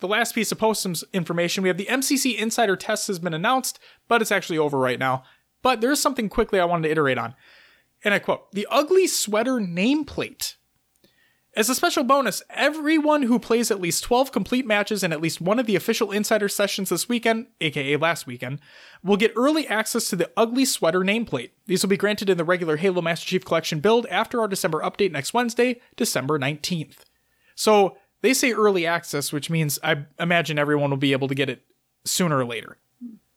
the 0.00 0.08
last 0.08 0.34
piece 0.34 0.50
of 0.50 0.58
Postums 0.58 1.04
information 1.12 1.62
we 1.62 1.68
have 1.68 1.78
the 1.78 1.86
MCC 1.86 2.36
Insider 2.36 2.74
test 2.74 3.06
has 3.06 3.20
been 3.20 3.34
announced, 3.34 3.78
but 4.08 4.20
it's 4.20 4.32
actually 4.32 4.58
over 4.58 4.78
right 4.78 4.98
now. 4.98 5.22
But 5.62 5.80
there 5.80 5.92
is 5.92 6.02
something 6.02 6.28
quickly 6.28 6.58
I 6.58 6.64
wanted 6.64 6.88
to 6.88 6.92
iterate 6.92 7.18
on. 7.18 7.36
And 8.02 8.12
I 8.12 8.18
quote 8.18 8.50
The 8.50 8.66
ugly 8.68 9.06
sweater 9.06 9.60
nameplate 9.60 10.56
as 11.54 11.68
a 11.68 11.74
special 11.74 12.02
bonus, 12.02 12.42
everyone 12.48 13.22
who 13.22 13.38
plays 13.38 13.70
at 13.70 13.80
least 13.80 14.04
12 14.04 14.32
complete 14.32 14.66
matches 14.66 15.02
in 15.02 15.12
at 15.12 15.20
least 15.20 15.40
one 15.40 15.58
of 15.58 15.66
the 15.66 15.76
official 15.76 16.10
Insider 16.10 16.48
sessions 16.48 16.88
this 16.88 17.08
weekend, 17.08 17.46
aka 17.60 17.96
last 17.96 18.26
weekend, 18.26 18.58
will 19.04 19.18
get 19.18 19.32
early 19.36 19.68
access 19.68 20.08
to 20.08 20.16
the 20.16 20.30
Ugly 20.36 20.64
Sweater 20.64 21.00
nameplate. 21.00 21.50
These 21.66 21.82
will 21.82 21.90
be 21.90 21.98
granted 21.98 22.30
in 22.30 22.38
the 22.38 22.44
regular 22.44 22.76
Halo 22.76 23.02
Master 23.02 23.26
Chief 23.26 23.44
Collection 23.44 23.80
build 23.80 24.06
after 24.06 24.40
our 24.40 24.48
December 24.48 24.80
update 24.80 25.12
next 25.12 25.34
Wednesday, 25.34 25.80
December 25.96 26.38
19th. 26.38 27.00
So 27.54 27.98
they 28.22 28.32
say 28.32 28.52
early 28.52 28.86
access, 28.86 29.30
which 29.30 29.50
means 29.50 29.78
I 29.84 30.06
imagine 30.18 30.58
everyone 30.58 30.88
will 30.88 30.96
be 30.96 31.12
able 31.12 31.28
to 31.28 31.34
get 31.34 31.50
it 31.50 31.64
sooner 32.04 32.38
or 32.38 32.46
later. 32.46 32.78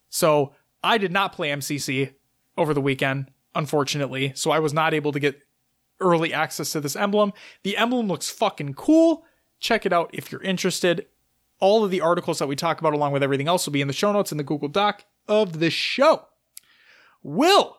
So 0.10 0.54
I 0.82 0.98
did 0.98 1.12
not 1.12 1.34
play 1.34 1.50
MCC 1.50 2.14
over 2.58 2.74
the 2.74 2.82
weekend, 2.82 3.32
unfortunately, 3.54 4.32
so 4.36 4.52
I 4.52 4.60
was 4.60 4.74
not 4.74 4.94
able 4.94 5.12
to 5.12 5.20
get 5.20 5.42
early 6.00 6.34
access 6.34 6.72
to 6.72 6.82
this 6.82 6.96
emblem. 6.96 7.34
The 7.64 7.78
emblem 7.78 8.08
looks 8.08 8.30
fucking 8.30 8.74
cool. 8.74 9.26
Check 9.60 9.86
it 9.86 9.94
out 9.94 10.10
if 10.14 10.32
you're 10.32 10.44
interested. 10.44 11.08
All 11.60 11.84
of 11.84 11.92
the 11.92 12.02
articles 12.02 12.40
that 12.40 12.48
we 12.48 12.56
talk 12.56 12.80
about, 12.80 12.94
along 12.94 13.14
with 13.14 13.24
everything 13.24 13.48
else, 13.48 13.66
will 13.66 13.74
be 13.74 13.82
in 13.82 13.88
the 13.88 13.94
show 13.94 14.12
notes 14.12 14.32
in 14.32 14.38
the 14.38 14.44
Google 14.44 14.68
Doc 14.68 15.06
of 15.28 15.60
the 15.60 15.70
show. 15.70 16.28
Will, 17.24 17.78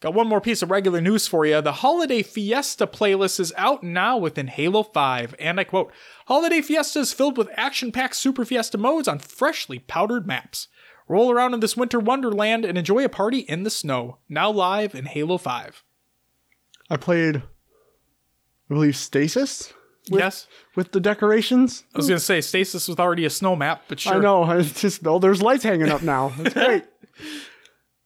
got 0.00 0.14
one 0.14 0.26
more 0.26 0.40
piece 0.40 0.62
of 0.62 0.70
regular 0.70 1.00
news 1.00 1.28
for 1.28 1.44
you. 1.44 1.60
The 1.60 1.72
Holiday 1.72 2.22
Fiesta 2.22 2.86
playlist 2.86 3.38
is 3.38 3.52
out 3.56 3.82
now 3.82 4.16
within 4.16 4.48
Halo 4.48 4.82
5, 4.82 5.34
and 5.38 5.60
I 5.60 5.64
quote 5.64 5.92
Holiday 6.26 6.62
Fiesta 6.62 7.00
is 7.00 7.12
filled 7.12 7.36
with 7.36 7.50
action 7.52 7.92
packed 7.92 8.16
Super 8.16 8.44
Fiesta 8.44 8.78
modes 8.78 9.06
on 9.06 9.18
freshly 9.18 9.78
powdered 9.78 10.26
maps. 10.26 10.68
Roll 11.06 11.30
around 11.30 11.52
in 11.52 11.60
this 11.60 11.76
winter 11.76 12.00
wonderland 12.00 12.64
and 12.64 12.78
enjoy 12.78 13.04
a 13.04 13.08
party 13.08 13.40
in 13.40 13.64
the 13.64 13.70
snow. 13.70 14.18
Now 14.28 14.50
live 14.50 14.94
in 14.94 15.04
Halo 15.04 15.36
5. 15.36 15.84
I 16.92 16.96
played, 16.98 17.36
I 17.38 17.42
believe, 18.74 18.96
Stasis 18.96 19.72
with, 20.10 20.20
yes. 20.20 20.46
with 20.76 20.92
the 20.92 21.00
decorations. 21.00 21.84
I 21.94 21.98
was 21.98 22.08
gonna 22.08 22.20
say 22.20 22.40
Stasis 22.40 22.86
was 22.88 22.98
already 22.98 23.24
a 23.24 23.30
snow 23.30 23.56
map, 23.56 23.84
but 23.88 23.98
sure. 24.00 24.14
I 24.14 24.18
know. 24.18 24.48
It's 24.50 24.80
just, 24.80 25.06
oh, 25.06 25.18
there's 25.18 25.40
lights 25.42 25.64
hanging 25.64 25.88
up 25.88 26.02
now. 26.02 26.32
It's 26.38 26.54
great. 26.54 26.84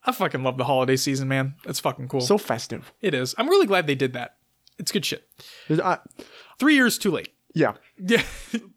I 0.04 0.12
fucking 0.12 0.42
love 0.44 0.56
the 0.56 0.64
holiday 0.64 0.96
season, 0.96 1.26
man. 1.26 1.56
It's 1.66 1.80
fucking 1.80 2.06
cool. 2.08 2.20
so 2.20 2.38
festive. 2.38 2.92
it 3.00 3.12
is. 3.12 3.34
I'm 3.38 3.48
really 3.48 3.66
glad 3.66 3.86
they 3.88 3.96
did 3.96 4.12
that. 4.12 4.36
It's 4.78 4.92
good 4.92 5.04
shit. 5.04 5.28
I- 5.68 5.98
Three 6.58 6.74
years 6.74 6.96
too 6.98 7.10
late. 7.10 7.30
yeah. 7.54 7.74
Yeah. 7.98 8.22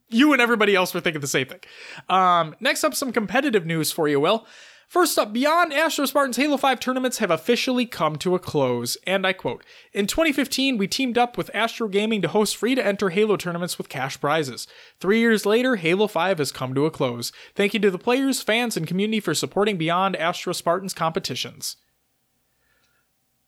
you 0.10 0.34
and 0.34 0.42
everybody 0.42 0.76
else 0.76 0.94
were 0.94 1.02
thinking 1.02 1.22
the 1.22 1.28
same 1.28 1.46
thing. 1.46 1.60
Um, 2.08 2.56
next 2.60 2.84
up, 2.84 2.96
some 2.96 3.12
competitive 3.12 3.66
news 3.66 3.92
for 3.92 4.08
you, 4.08 4.20
Will. 4.20 4.48
First 4.90 5.20
up, 5.20 5.32
Beyond 5.32 5.72
Astro 5.72 6.08
Spartans 6.08 6.38
Halo 6.38 6.58
5 6.58 6.80
tournaments 6.80 7.20
have 7.20 7.30
officially 7.30 7.86
come 7.86 8.16
to 8.16 8.34
a 8.34 8.40
close, 8.40 8.98
and 9.06 9.26
I 9.26 9.34
quote 9.34 9.64
In 9.94 10.08
2015, 10.08 10.80
we 10.80 10.88
teamed 10.88 11.16
up 11.16 11.38
with 11.38 11.52
Astro 11.54 11.88
Gaming 11.88 12.24
to 12.24 12.28
host 12.28 12.58
free 12.58 12.74
to 12.74 12.84
enter 12.84 13.12
Halo 13.12 13.38
tournaments 13.38 13.78
with 13.78 13.88
cash 13.88 14.20
prizes. 14.20 14.68
Three 15.00 15.20
years 15.20 15.46
later, 15.46 15.76
Halo 15.76 16.08
5 16.08 16.40
has 16.40 16.52
come 16.52 16.74
to 16.74 16.88
a 16.88 16.92
close. 16.92 17.32
Thank 17.54 17.76
you 17.76 17.80
to 17.82 17.92
the 17.92 18.00
players, 18.00 18.42
fans, 18.42 18.76
and 18.76 18.88
community 18.88 19.20
for 19.20 19.36
supporting 19.36 19.78
Beyond 19.78 20.16
Astro 20.16 20.54
Spartans 20.54 20.96
competitions. 20.96 21.78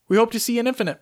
We 0.07 0.17
hope 0.17 0.31
to 0.33 0.39
see 0.39 0.59
an 0.59 0.67
Infinite. 0.67 1.01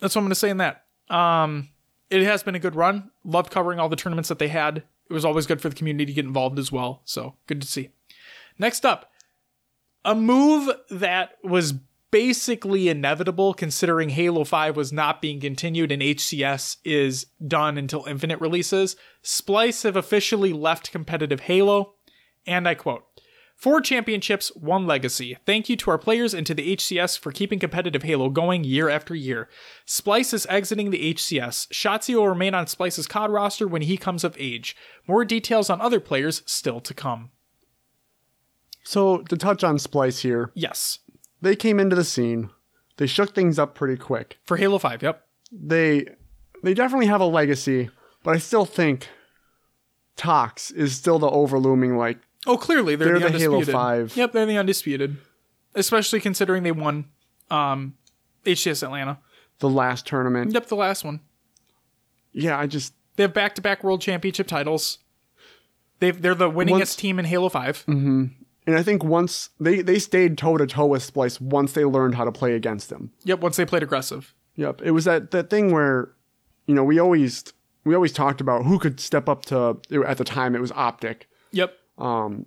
That's 0.00 0.14
what 0.14 0.20
I'm 0.20 0.26
going 0.26 0.32
to 0.32 0.34
say 0.34 0.50
in 0.50 0.58
that. 0.58 0.84
Um, 1.08 1.70
it 2.10 2.22
has 2.24 2.42
been 2.42 2.54
a 2.54 2.58
good 2.58 2.76
run. 2.76 3.10
Loved 3.24 3.50
covering 3.50 3.80
all 3.80 3.88
the 3.88 3.96
tournaments 3.96 4.28
that 4.28 4.38
they 4.38 4.48
had. 4.48 4.82
It 5.08 5.14
was 5.14 5.24
always 5.24 5.46
good 5.46 5.62
for 5.62 5.70
the 5.70 5.74
community 5.74 6.04
to 6.04 6.12
get 6.12 6.26
involved 6.26 6.58
as 6.58 6.70
well. 6.70 7.00
So 7.06 7.36
good 7.46 7.62
to 7.62 7.66
see. 7.66 7.88
Next 8.58 8.84
up, 8.84 9.11
a 10.04 10.14
move 10.14 10.70
that 10.90 11.32
was 11.42 11.74
basically 12.10 12.88
inevitable 12.88 13.54
considering 13.54 14.10
Halo 14.10 14.44
5 14.44 14.76
was 14.76 14.92
not 14.92 15.22
being 15.22 15.40
continued 15.40 15.90
and 15.90 16.02
HCS 16.02 16.76
is 16.84 17.26
done 17.44 17.78
until 17.78 18.04
Infinite 18.04 18.40
releases. 18.40 18.96
Splyce 19.24 19.84
have 19.84 19.96
officially 19.96 20.52
left 20.52 20.92
competitive 20.92 21.40
Halo. 21.40 21.94
And 22.46 22.68
I 22.68 22.74
quote, 22.74 23.04
Four 23.56 23.80
championships, 23.80 24.48
one 24.56 24.88
legacy. 24.88 25.36
Thank 25.46 25.68
you 25.68 25.76
to 25.76 25.90
our 25.92 25.98
players 25.98 26.34
and 26.34 26.44
to 26.48 26.54
the 26.54 26.76
HCS 26.76 27.16
for 27.16 27.30
keeping 27.30 27.60
competitive 27.60 28.02
Halo 28.02 28.28
going 28.28 28.64
year 28.64 28.88
after 28.88 29.14
year. 29.14 29.48
Splyce 29.86 30.34
is 30.34 30.46
exiting 30.46 30.90
the 30.90 31.14
HCS. 31.14 31.68
Shotzi 31.68 32.16
will 32.16 32.28
remain 32.28 32.54
on 32.54 32.66
Splyce's 32.66 33.06
COD 33.06 33.30
roster 33.30 33.68
when 33.68 33.82
he 33.82 33.96
comes 33.96 34.24
of 34.24 34.36
age. 34.36 34.74
More 35.06 35.24
details 35.24 35.70
on 35.70 35.80
other 35.80 36.00
players 36.00 36.42
still 36.44 36.80
to 36.80 36.92
come. 36.92 37.30
So 38.84 39.18
to 39.18 39.36
touch 39.36 39.62
on 39.64 39.76
Splyce 39.76 40.20
here, 40.22 40.50
Yes. 40.54 40.98
they 41.40 41.54
came 41.56 41.78
into 41.80 41.94
the 41.96 42.04
scene. 42.04 42.50
They 42.96 43.06
shook 43.06 43.34
things 43.34 43.58
up 43.58 43.74
pretty 43.74 43.96
quick. 43.96 44.38
For 44.44 44.56
Halo 44.56 44.78
5, 44.78 45.02
yep. 45.02 45.26
They 45.50 46.06
they 46.62 46.74
definitely 46.74 47.06
have 47.06 47.20
a 47.20 47.26
legacy, 47.26 47.90
but 48.22 48.34
I 48.34 48.38
still 48.38 48.64
think 48.64 49.08
Tox 50.16 50.70
is 50.70 50.94
still 50.94 51.18
the 51.18 51.28
overlooming 51.30 51.96
like 51.96 52.18
Oh, 52.46 52.56
clearly 52.56 52.96
they're, 52.96 53.18
They're 53.18 53.30
the, 53.30 53.38
the 53.38 53.38
Halo 53.38 53.54
undisputed. 53.54 53.72
5. 54.12 54.16
Yep, 54.16 54.32
they're 54.32 54.46
the 54.46 54.58
undisputed. 54.58 55.16
Especially 55.76 56.18
considering 56.20 56.64
they 56.64 56.72
won 56.72 57.04
um, 57.52 57.94
HCS 58.44 58.82
Atlanta. 58.82 59.18
the 59.60 59.68
last 59.70 60.06
tournament. 60.08 60.52
Yep, 60.52 60.66
the 60.66 60.74
last 60.76 61.04
one. 61.04 61.20
Yeah, 62.32 62.58
I 62.58 62.66
just 62.66 62.94
They 63.16 63.22
have 63.22 63.32
back-to-back 63.32 63.84
world 63.84 64.00
championship 64.00 64.48
titles. 64.48 64.98
They've, 66.00 66.20
they're 66.20 66.34
the 66.34 66.50
winningest 66.50 66.70
Once- 66.70 66.96
team 66.96 67.18
in 67.20 67.24
Halo 67.26 67.48
5. 67.48 67.84
And 68.66 68.76
I 68.76 68.82
think 68.82 69.02
once 69.02 69.50
they 69.58 69.82
they 69.82 69.98
stayed 69.98 70.38
toe 70.38 70.56
to 70.56 70.66
toe 70.66 70.86
with 70.86 71.02
Splyce 71.12 71.40
once 71.40 71.72
they 71.72 71.84
learned 71.84 72.14
how 72.14 72.24
to 72.24 72.32
play 72.32 72.54
against 72.54 72.92
him. 72.92 73.10
Yep, 73.24 73.40
once 73.40 73.56
they 73.56 73.66
played 73.66 73.82
aggressive. 73.82 74.34
Yep, 74.56 74.82
it 74.82 74.92
was 74.92 75.04
that 75.04 75.30
that 75.32 75.50
thing 75.50 75.72
where, 75.72 76.10
you 76.66 76.74
know, 76.74 76.84
we 76.84 76.98
always 76.98 77.44
we 77.84 77.94
always 77.94 78.12
talked 78.12 78.40
about 78.40 78.64
who 78.64 78.78
could 78.78 79.00
step 79.00 79.28
up 79.28 79.44
to. 79.46 79.80
At 80.06 80.18
the 80.18 80.24
time, 80.24 80.54
it 80.54 80.60
was 80.60 80.70
Optic. 80.72 81.28
Yep. 81.50 81.76
Um 81.98 82.46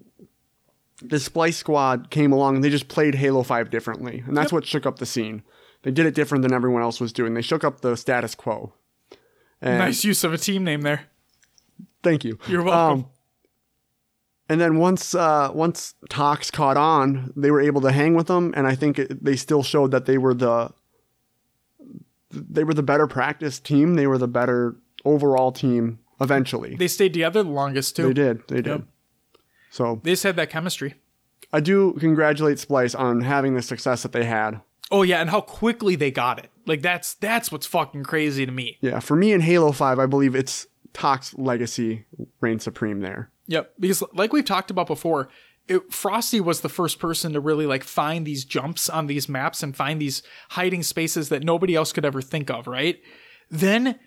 The 1.02 1.18
Splyce 1.18 1.56
squad 1.56 2.10
came 2.12 2.32
along 2.32 2.56
and 2.56 2.64
they 2.64 2.70
just 2.70 2.88
played 2.88 3.16
Halo 3.16 3.44
Five 3.44 3.70
differently, 3.70 4.24
and 4.26 4.38
that's 4.38 4.54
what 4.54 4.66
shook 4.66 4.86
up 4.86 5.00
the 5.00 5.06
scene. 5.06 5.44
They 5.82 5.92
did 5.92 6.06
it 6.06 6.16
different 6.16 6.42
than 6.44 6.54
everyone 6.54 6.82
else 6.82 7.00
was 7.02 7.12
doing. 7.14 7.34
They 7.34 7.42
shook 7.42 7.64
up 7.64 7.82
the 7.82 7.96
status 7.98 8.34
quo. 8.34 8.74
And 9.62 9.80
Nice 9.80 10.04
use 10.04 10.24
of 10.24 10.34
a 10.34 10.38
team 10.38 10.64
name 10.64 10.82
there. 10.82 11.08
Thank 12.02 12.24
you. 12.24 12.40
You're 12.48 12.64
welcome. 12.64 13.00
Um, 13.02 13.10
and 14.50 14.62
then 14.62 14.78
once 14.78 15.16
uh, 15.16 15.50
once 15.54 15.96
Tox 16.10 16.52
caught 16.52 16.78
on, 16.78 17.34
they 17.36 17.52
were 17.52 17.62
able 17.62 17.82
to 17.82 17.92
hang 17.92 18.14
with 18.14 18.28
them, 18.28 18.54
and 18.56 18.68
I 18.68 18.76
think 18.76 19.00
it, 19.00 19.24
they 19.24 19.36
still 19.36 19.64
showed 19.64 19.92
that 19.92 20.06
they 20.06 20.18
were 20.18 20.34
the 20.34 20.72
they 22.32 22.64
were 22.64 22.74
the 22.74 22.84
better 22.84 23.08
practice 23.08 23.60
team. 23.60 23.96
They 23.96 24.08
were 24.08 24.18
the 24.18 24.28
better 24.28 24.76
overall 25.04 25.52
team. 25.52 26.00
Eventually, 26.22 26.76
they 26.76 26.88
stayed 26.88 27.12
together 27.14 27.44
the 27.44 27.50
longest, 27.50 27.96
too. 27.98 28.08
they 28.08 28.14
did. 28.14 28.48
They 28.48 28.62
did. 28.62 28.68
Yep. 28.68 28.82
So 29.70 30.00
They 30.04 30.12
just 30.12 30.24
had 30.24 30.38
that 30.38 30.50
chemistry. 30.50 30.94
I 31.52 31.60
do 31.60 31.94
congratulate 32.00 32.58
Splyce 32.58 32.98
on 32.98 33.20
having 33.22 33.56
the 33.56 33.62
success 33.62 34.04
that 34.04 34.14
they 34.14 34.24
had. 34.24 34.62
Oh, 34.92 35.02
yeah, 35.04 35.20
and 35.20 35.30
how 35.30 35.42
quickly 35.42 35.96
they 35.98 36.12
got 36.12 36.40
it. 36.40 36.50
Like, 36.66 36.82
that's 36.82 37.16
that's 37.16 37.52
what's 37.52 37.66
fucking 37.66 38.04
crazy 38.04 38.46
to 38.46 38.52
me. 38.52 38.78
Yeah, 38.80 39.00
for 39.00 39.18
me 39.18 39.34
in 39.34 39.42
Halo 39.42 39.74
Five, 39.74 40.00
I 40.00 40.06
believe 40.06 40.36
it's 40.36 40.68
Tox 40.94 41.34
legacy 41.38 42.06
reigns 42.40 42.64
supreme 42.64 43.02
there. 43.02 43.30
Yep, 43.48 43.74
because 43.80 44.04
like 44.14 44.34
we've 44.34 44.46
talked 44.46 44.72
about 44.72 44.88
before, 44.88 45.30
it, 45.68 45.92
Frosty 45.92 46.40
was 46.40 46.62
the 46.62 46.70
first 46.70 47.00
person 47.00 47.34
to 47.34 47.40
really 47.40 47.66
like 47.66 47.84
find 47.84 48.26
these 48.26 48.46
jumps 48.46 48.90
on 48.90 49.08
these 49.08 49.28
maps 49.28 49.64
and 49.64 49.76
find 49.76 50.00
these 50.00 50.24
hiding 50.52 50.84
spaces 50.84 51.30
that 51.30 51.44
nobody 51.44 51.76
else 51.76 51.92
could 51.92 52.06
ever 52.06 52.22
think 52.22 52.50
of, 52.50 52.68
right? 52.68 53.00
Then 53.50 54.00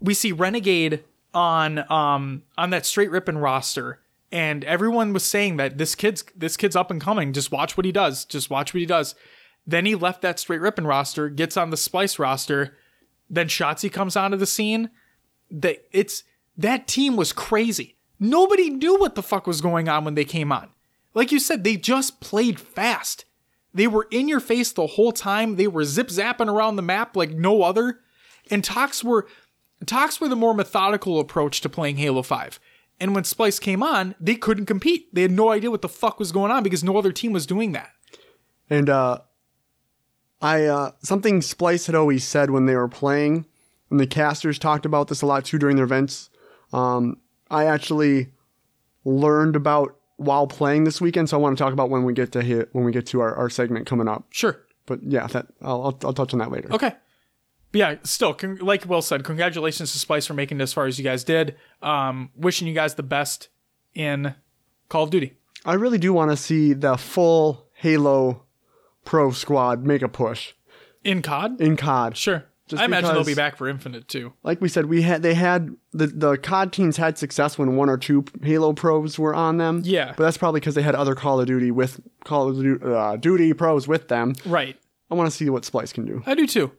we 0.00 0.14
see 0.14 0.32
Renegade 0.32 1.04
on 1.34 1.90
um 1.90 2.42
on 2.56 2.70
that 2.70 2.84
Str8 2.84 3.10
Rippin 3.10 3.38
roster 3.38 4.00
and 4.32 4.64
everyone 4.64 5.12
was 5.12 5.24
saying 5.24 5.56
that 5.58 5.78
this 5.78 5.94
kid's 5.94 6.24
this 6.36 6.56
kid's 6.56 6.76
up 6.76 6.90
and 6.90 7.00
coming, 7.00 7.32
just 7.32 7.52
watch 7.52 7.76
what 7.76 7.86
he 7.86 7.92
does, 7.92 8.24
just 8.24 8.50
watch 8.50 8.74
what 8.74 8.80
he 8.80 8.86
does. 8.86 9.14
Then 9.66 9.86
he 9.86 9.94
left 9.94 10.22
that 10.22 10.36
Str8 10.36 10.60
Rippin 10.60 10.86
roster, 10.86 11.28
gets 11.28 11.56
on 11.56 11.70
the 11.70 11.76
Splyce 11.76 12.18
roster, 12.18 12.76
then 13.28 13.48
Shotzi 13.48 13.92
comes 13.92 14.16
onto 14.16 14.36
the 14.36 14.46
scene 14.46 14.90
that 15.50 15.84
it's 15.92 16.24
that 16.56 16.86
team 16.86 17.16
was 17.16 17.32
crazy. 17.32 17.95
Nobody 18.18 18.70
knew 18.70 18.98
what 18.98 19.14
the 19.14 19.22
fuck 19.22 19.46
was 19.46 19.60
going 19.60 19.88
on 19.88 20.04
when 20.04 20.14
they 20.14 20.24
came 20.24 20.52
on. 20.52 20.68
Like 21.14 21.32
you 21.32 21.38
said, 21.38 21.64
they 21.64 21.76
just 21.76 22.20
played 22.20 22.60
fast. 22.60 23.24
They 23.72 23.86
were 23.86 24.06
in 24.10 24.28
your 24.28 24.40
face 24.40 24.72
the 24.72 24.86
whole 24.86 25.12
time. 25.12 25.56
They 25.56 25.66
were 25.66 25.84
zip 25.84 26.08
zapping 26.08 26.48
around 26.48 26.76
the 26.76 26.82
map 26.82 27.16
like 27.16 27.30
no 27.30 27.62
other. 27.62 28.00
And 28.50 28.64
Tox 28.64 29.04
were 29.04 29.26
Tox 29.84 30.20
were 30.20 30.28
the 30.28 30.36
more 30.36 30.54
methodical 30.54 31.20
approach 31.20 31.60
to 31.60 31.68
playing 31.68 31.98
Halo 31.98 32.22
5. 32.22 32.58
And 32.98 33.14
when 33.14 33.24
Splyce 33.24 33.60
came 33.60 33.82
on, 33.82 34.14
they 34.18 34.34
couldn't 34.34 34.66
compete. 34.66 35.14
They 35.14 35.22
had 35.22 35.30
no 35.30 35.50
idea 35.50 35.70
what 35.70 35.82
the 35.82 35.88
fuck 35.88 36.18
was 36.18 36.32
going 36.32 36.50
on 36.50 36.62
because 36.62 36.82
no 36.82 36.96
other 36.96 37.12
team 37.12 37.32
was 37.32 37.46
doing 37.46 37.72
that. 37.72 37.90
And 38.70 38.88
uh, 38.88 39.18
I 40.40 40.64
uh, 40.64 40.92
something 41.00 41.40
Splyce 41.40 41.86
had 41.86 41.94
always 41.94 42.24
said 42.24 42.50
when 42.50 42.66
they 42.66 42.74
were 42.74 42.88
playing, 42.88 43.46
and 43.90 44.00
the 44.00 44.06
casters 44.06 44.58
talked 44.58 44.86
about 44.86 45.08
this 45.08 45.22
a 45.22 45.26
lot 45.26 45.44
too 45.44 45.58
during 45.58 45.76
their 45.76 45.84
events. 45.84 46.30
Um, 46.72 47.18
I 47.50 47.64
actually 47.66 48.28
learned 49.04 49.56
about 49.56 49.96
while 50.16 50.46
playing 50.46 50.84
this 50.84 51.00
weekend, 51.00 51.28
so 51.28 51.36
I 51.36 51.40
want 51.40 51.56
to 51.56 51.62
talk 51.62 51.72
about 51.72 51.90
when 51.90 52.04
we 52.04 52.12
get 52.14 52.32
to 52.32 52.42
hit 52.42 52.68
when 52.72 52.84
we 52.84 52.92
get 52.92 53.06
to 53.06 53.20
our, 53.20 53.34
our 53.34 53.50
segment 53.50 53.86
coming 53.86 54.08
up. 54.08 54.24
Sure. 54.30 54.60
But 54.86 55.02
yeah, 55.02 55.26
that 55.28 55.46
I'll, 55.62 55.82
I'll, 55.82 55.98
I'll 56.04 56.12
touch 56.12 56.32
on 56.32 56.38
that 56.38 56.50
later. 56.50 56.72
Okay. 56.72 56.92
But 57.72 57.78
yeah, 57.78 57.94
still, 58.04 58.32
con- 58.32 58.56
like 58.58 58.84
Will 58.86 59.02
said, 59.02 59.24
congratulations 59.24 59.92
to 59.92 60.06
Splyce 60.06 60.26
for 60.26 60.34
making 60.34 60.60
it 60.60 60.62
as 60.62 60.72
far 60.72 60.86
as 60.86 60.98
you 60.98 61.04
guys 61.04 61.24
did. 61.24 61.56
Um, 61.82 62.30
wishing 62.36 62.66
you 62.68 62.74
guys 62.74 62.94
the 62.94 63.02
best 63.02 63.48
in 63.94 64.34
Call 64.88 65.02
of 65.04 65.10
Duty. 65.10 65.34
I 65.64 65.74
really 65.74 65.98
do 65.98 66.12
want 66.12 66.30
to 66.30 66.36
see 66.36 66.72
the 66.72 66.96
full 66.96 67.66
Halo 67.74 68.44
Pro 69.04 69.32
squad 69.32 69.84
make 69.84 70.02
a 70.02 70.08
push 70.08 70.52
In 71.04 71.22
COD? 71.22 71.60
in 71.60 71.76
COD. 71.76 72.16
Sure. 72.16 72.44
Just 72.68 72.82
I 72.82 72.86
imagine 72.86 73.14
they'll 73.14 73.22
be 73.24 73.34
back 73.34 73.56
for 73.56 73.68
Infinite 73.68 74.08
too. 74.08 74.32
like 74.42 74.60
we 74.60 74.68
said, 74.68 74.86
we 74.86 75.02
had 75.02 75.22
they 75.22 75.34
had 75.34 75.70
the 75.92 76.08
the 76.08 76.36
COD 76.36 76.72
teams 76.72 76.96
had 76.96 77.16
success 77.16 77.56
when 77.58 77.76
one 77.76 77.88
or 77.88 77.96
two 77.96 78.24
Halo 78.42 78.72
pros 78.72 79.18
were 79.18 79.34
on 79.34 79.58
them. 79.58 79.82
Yeah. 79.84 80.14
but 80.16 80.24
that's 80.24 80.36
probably 80.36 80.58
because 80.60 80.74
they 80.74 80.82
had 80.82 80.96
other 80.96 81.14
Call 81.14 81.38
of 81.40 81.46
Duty 81.46 81.70
with 81.70 82.00
Call 82.24 82.48
of 82.48 82.56
Duty, 82.56 82.84
uh, 82.84 83.16
Duty 83.16 83.52
pros 83.52 83.86
with 83.86 84.08
them. 84.08 84.34
Right. 84.44 84.76
I 85.10 85.14
want 85.14 85.30
to 85.30 85.36
see 85.36 85.48
what 85.48 85.62
Splyce 85.62 85.94
can 85.94 86.04
do. 86.06 86.22
I 86.26 86.34
do 86.34 86.46
too. 86.48 86.72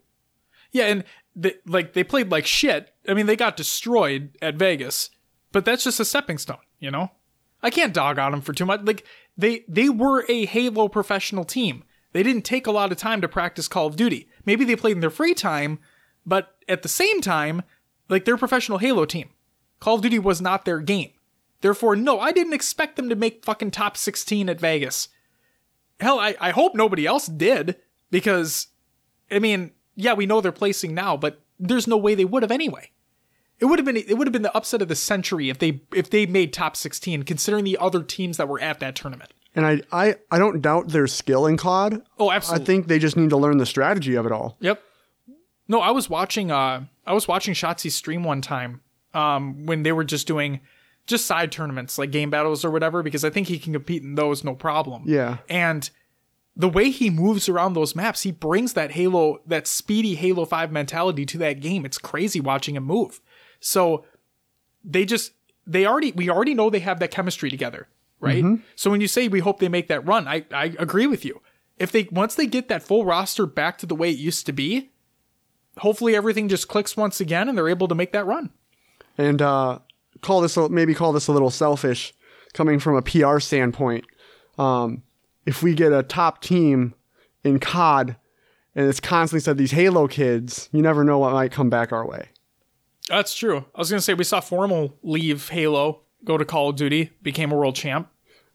Yeah, 0.73 0.87
and 0.87 1.03
they, 1.35 1.53
like 1.65 1.93
they 1.93 2.03
played 2.03 2.29
like 2.31 2.45
shit. 2.45 2.93
I 3.07 3.13
mean, 3.13 3.25
they 3.25 3.37
got 3.37 3.55
destroyed 3.55 4.35
at 4.41 4.55
Vegas, 4.55 5.09
but 5.53 5.63
that's 5.63 5.85
just 5.85 6.01
a 6.01 6.05
stepping 6.05 6.37
stone, 6.37 6.57
you 6.79 6.91
know. 6.91 7.11
I 7.63 7.69
can't 7.69 7.93
dog 7.93 8.19
on 8.19 8.31
them 8.31 8.41
for 8.41 8.51
too 8.53 8.65
much. 8.65 8.81
Like 8.83 9.05
they 9.37 9.63
they 9.69 9.87
were 9.87 10.25
a 10.27 10.45
Halo 10.45 10.89
professional 10.89 11.45
team. 11.45 11.85
They 12.11 12.23
didn't 12.23 12.43
take 12.43 12.67
a 12.67 12.71
lot 12.71 12.91
of 12.91 12.97
time 12.97 13.21
to 13.21 13.27
practice 13.27 13.67
Call 13.67 13.87
of 13.87 13.95
Duty. 13.95 14.27
Maybe 14.47 14.65
they 14.65 14.75
played 14.75 14.95
in 14.95 15.01
their 15.01 15.11
free 15.11 15.35
time, 15.35 15.77
but 16.25 16.55
at 16.67 16.81
the 16.81 16.89
same 16.89 17.21
time, 17.21 17.61
like 18.09 18.25
they're 18.25 18.37
professional 18.37 18.79
Halo 18.79 19.05
team. 19.05 19.29
Call 19.79 19.95
of 19.95 20.01
Duty 20.01 20.17
was 20.17 20.41
not 20.41 20.65
their 20.65 20.79
game. 20.79 21.11
Therefore, 21.61 21.95
no, 21.95 22.19
I 22.19 22.31
didn't 22.31 22.53
expect 22.53 22.95
them 22.95 23.09
to 23.09 23.15
make 23.15 23.45
fucking 23.45 23.71
top 23.71 23.97
16 23.97 24.49
at 24.49 24.59
Vegas. 24.59 25.09
Hell, 25.99 26.19
I, 26.19 26.35
I 26.39 26.51
hope 26.51 26.73
nobody 26.73 27.05
else 27.05 27.27
did 27.27 27.75
because 28.09 28.67
I 29.29 29.39
mean, 29.39 29.71
yeah, 29.95 30.13
we 30.13 30.25
know 30.25 30.41
they're 30.41 30.51
placing 30.51 30.93
now, 30.93 31.17
but 31.17 31.41
there's 31.59 31.87
no 31.87 31.97
way 31.97 32.15
they 32.15 32.25
would 32.25 32.43
have 32.43 32.51
anyway. 32.51 32.91
It 33.59 33.65
would 33.65 33.79
have 33.79 33.85
been 33.85 33.97
it 33.97 34.17
would 34.17 34.27
have 34.27 34.33
been 34.33 34.43
the 34.43 34.55
upset 34.55 34.81
of 34.81 34.87
the 34.87 34.95
century 34.95 35.49
if 35.49 35.59
they 35.59 35.81
if 35.93 36.09
they 36.09 36.25
made 36.25 36.53
top 36.53 36.77
16 36.77 37.23
considering 37.23 37.65
the 37.65 37.77
other 37.79 38.03
teams 38.03 38.37
that 38.37 38.47
were 38.47 38.61
at 38.61 38.79
that 38.79 38.95
tournament. 38.95 39.33
And 39.57 39.65
I, 39.65 39.81
I, 39.91 40.15
I 40.31 40.37
don't 40.37 40.61
doubt 40.61 40.89
their 40.89 41.07
skill 41.07 41.47
in 41.47 41.57
COD. 41.57 42.01
Oh, 42.19 42.31
absolutely. 42.31 42.63
I 42.63 42.65
think 42.65 42.87
they 42.87 42.99
just 42.99 43.17
need 43.17 43.31
to 43.31 43.37
learn 43.37 43.57
the 43.57 43.65
strategy 43.65 44.15
of 44.15 44.25
it 44.25 44.31
all. 44.31 44.55
Yep. 44.61 44.81
No, 45.67 45.81
I 45.81 45.91
was 45.91 46.09
watching 46.09 46.51
uh 46.51 46.85
I 47.05 47.13
was 47.13 47.27
watching 47.27 47.53
Shotzi's 47.53 47.95
stream 47.95 48.23
one 48.23 48.41
time 48.41 48.81
um 49.13 49.65
when 49.65 49.83
they 49.83 49.91
were 49.91 50.05
just 50.05 50.27
doing 50.27 50.61
just 51.07 51.25
side 51.25 51.51
tournaments 51.51 51.97
like 51.97 52.11
game 52.11 52.29
battles 52.29 52.63
or 52.63 52.69
whatever 52.69 53.01
because 53.01 53.25
I 53.25 53.29
think 53.29 53.47
he 53.47 53.59
can 53.59 53.73
compete 53.73 54.03
in 54.03 54.15
those 54.15 54.43
no 54.43 54.55
problem. 54.55 55.03
Yeah. 55.07 55.39
And 55.49 55.89
the 56.55 56.69
way 56.69 56.89
he 56.89 57.09
moves 57.09 57.47
around 57.49 57.73
those 57.73 57.95
maps, 57.95 58.23
he 58.23 58.31
brings 58.31 58.73
that 58.73 58.91
Halo 58.91 59.41
that 59.45 59.67
speedy 59.67 60.15
Halo 60.15 60.45
5 60.45 60.71
mentality 60.71 61.25
to 61.25 61.37
that 61.39 61.59
game. 61.59 61.85
It's 61.85 61.97
crazy 61.97 62.39
watching 62.39 62.75
him 62.75 62.83
move. 62.83 63.21
So 63.59 64.05
they 64.83 65.03
just 65.03 65.33
they 65.65 65.85
already 65.85 66.11
we 66.13 66.29
already 66.29 66.53
know 66.53 66.69
they 66.69 66.79
have 66.79 66.99
that 66.99 67.11
chemistry 67.11 67.49
together, 67.49 67.87
right? 68.19 68.43
So 68.75 68.89
when 68.89 69.01
you 69.01 69.07
say 69.07 69.27
we 69.27 69.39
hope 69.39 69.59
they 69.59 69.69
make 69.69 69.87
that 69.87 70.05
run, 70.05 70.27
I 70.27 70.45
I 70.51 70.75
agree 70.79 71.07
with 71.07 71.23
you. 71.25 71.41
If 71.77 71.91
they 71.91 72.07
once 72.11 72.35
they 72.35 72.47
get 72.47 72.67
that 72.69 72.83
full 72.83 73.05
roster 73.05 73.45
back 73.45 73.77
to 73.79 73.85
the 73.85 73.95
way 73.95 74.09
it 74.09 74.17
used 74.17 74.45
to 74.47 74.51
be, 74.51 74.89
hopefully 75.77 76.15
everything 76.15 76.47
just 76.49 76.67
clicks 76.67 76.97
once 76.97 77.19
again 77.19 77.47
and 77.47 77.57
they're 77.57 77.69
able 77.69 77.87
to 77.87 77.95
make 77.95 78.11
that 78.13 78.25
run. 78.25 78.51
And 79.17 79.41
uh, 79.41 79.79
call 80.21 80.41
this 80.41 80.57
a- 80.57 80.69
maybe 80.69 80.93
call 80.93 81.13
this 81.13 81.27
a 81.27 81.31
little 81.31 81.49
selfish, 81.51 82.13
coming 82.53 82.79
from 82.79 82.95
a 82.95 83.01
PR 83.01 83.39
standpoint. 83.39 84.05
Um, 84.57 85.03
if 85.45 85.61
we 85.63 85.73
get 85.75 85.93
a 85.93 86.03
top 86.03 86.41
team 86.41 86.93
in 87.43 87.59
COD, 87.59 88.15
and 88.75 88.87
it's 88.87 88.99
constantly 88.99 89.41
said 89.41 89.57
these 89.57 89.71
Halo 89.71 90.07
kids, 90.07 90.69
you 90.71 90.81
never 90.81 91.03
know 91.03 91.19
what 91.19 91.33
might 91.33 91.51
come 91.51 91.69
back 91.69 91.91
our 91.91 92.05
way. 92.05 92.29
That's 93.07 93.35
true. 93.35 93.65
I 93.73 93.79
was 93.79 93.89
gonna 93.89 94.01
say 94.01 94.13
we 94.13 94.23
saw 94.23 94.39
Formal 94.41 94.97
leave 95.01 95.49
Halo, 95.49 96.01
go 96.27 96.37
to 96.37 96.45
Call 96.45 96.69
of 96.69 96.75
Duty, 96.75 97.11
became 97.23 97.51
a 97.51 97.55
world 97.55 97.75
champ. 97.75 98.09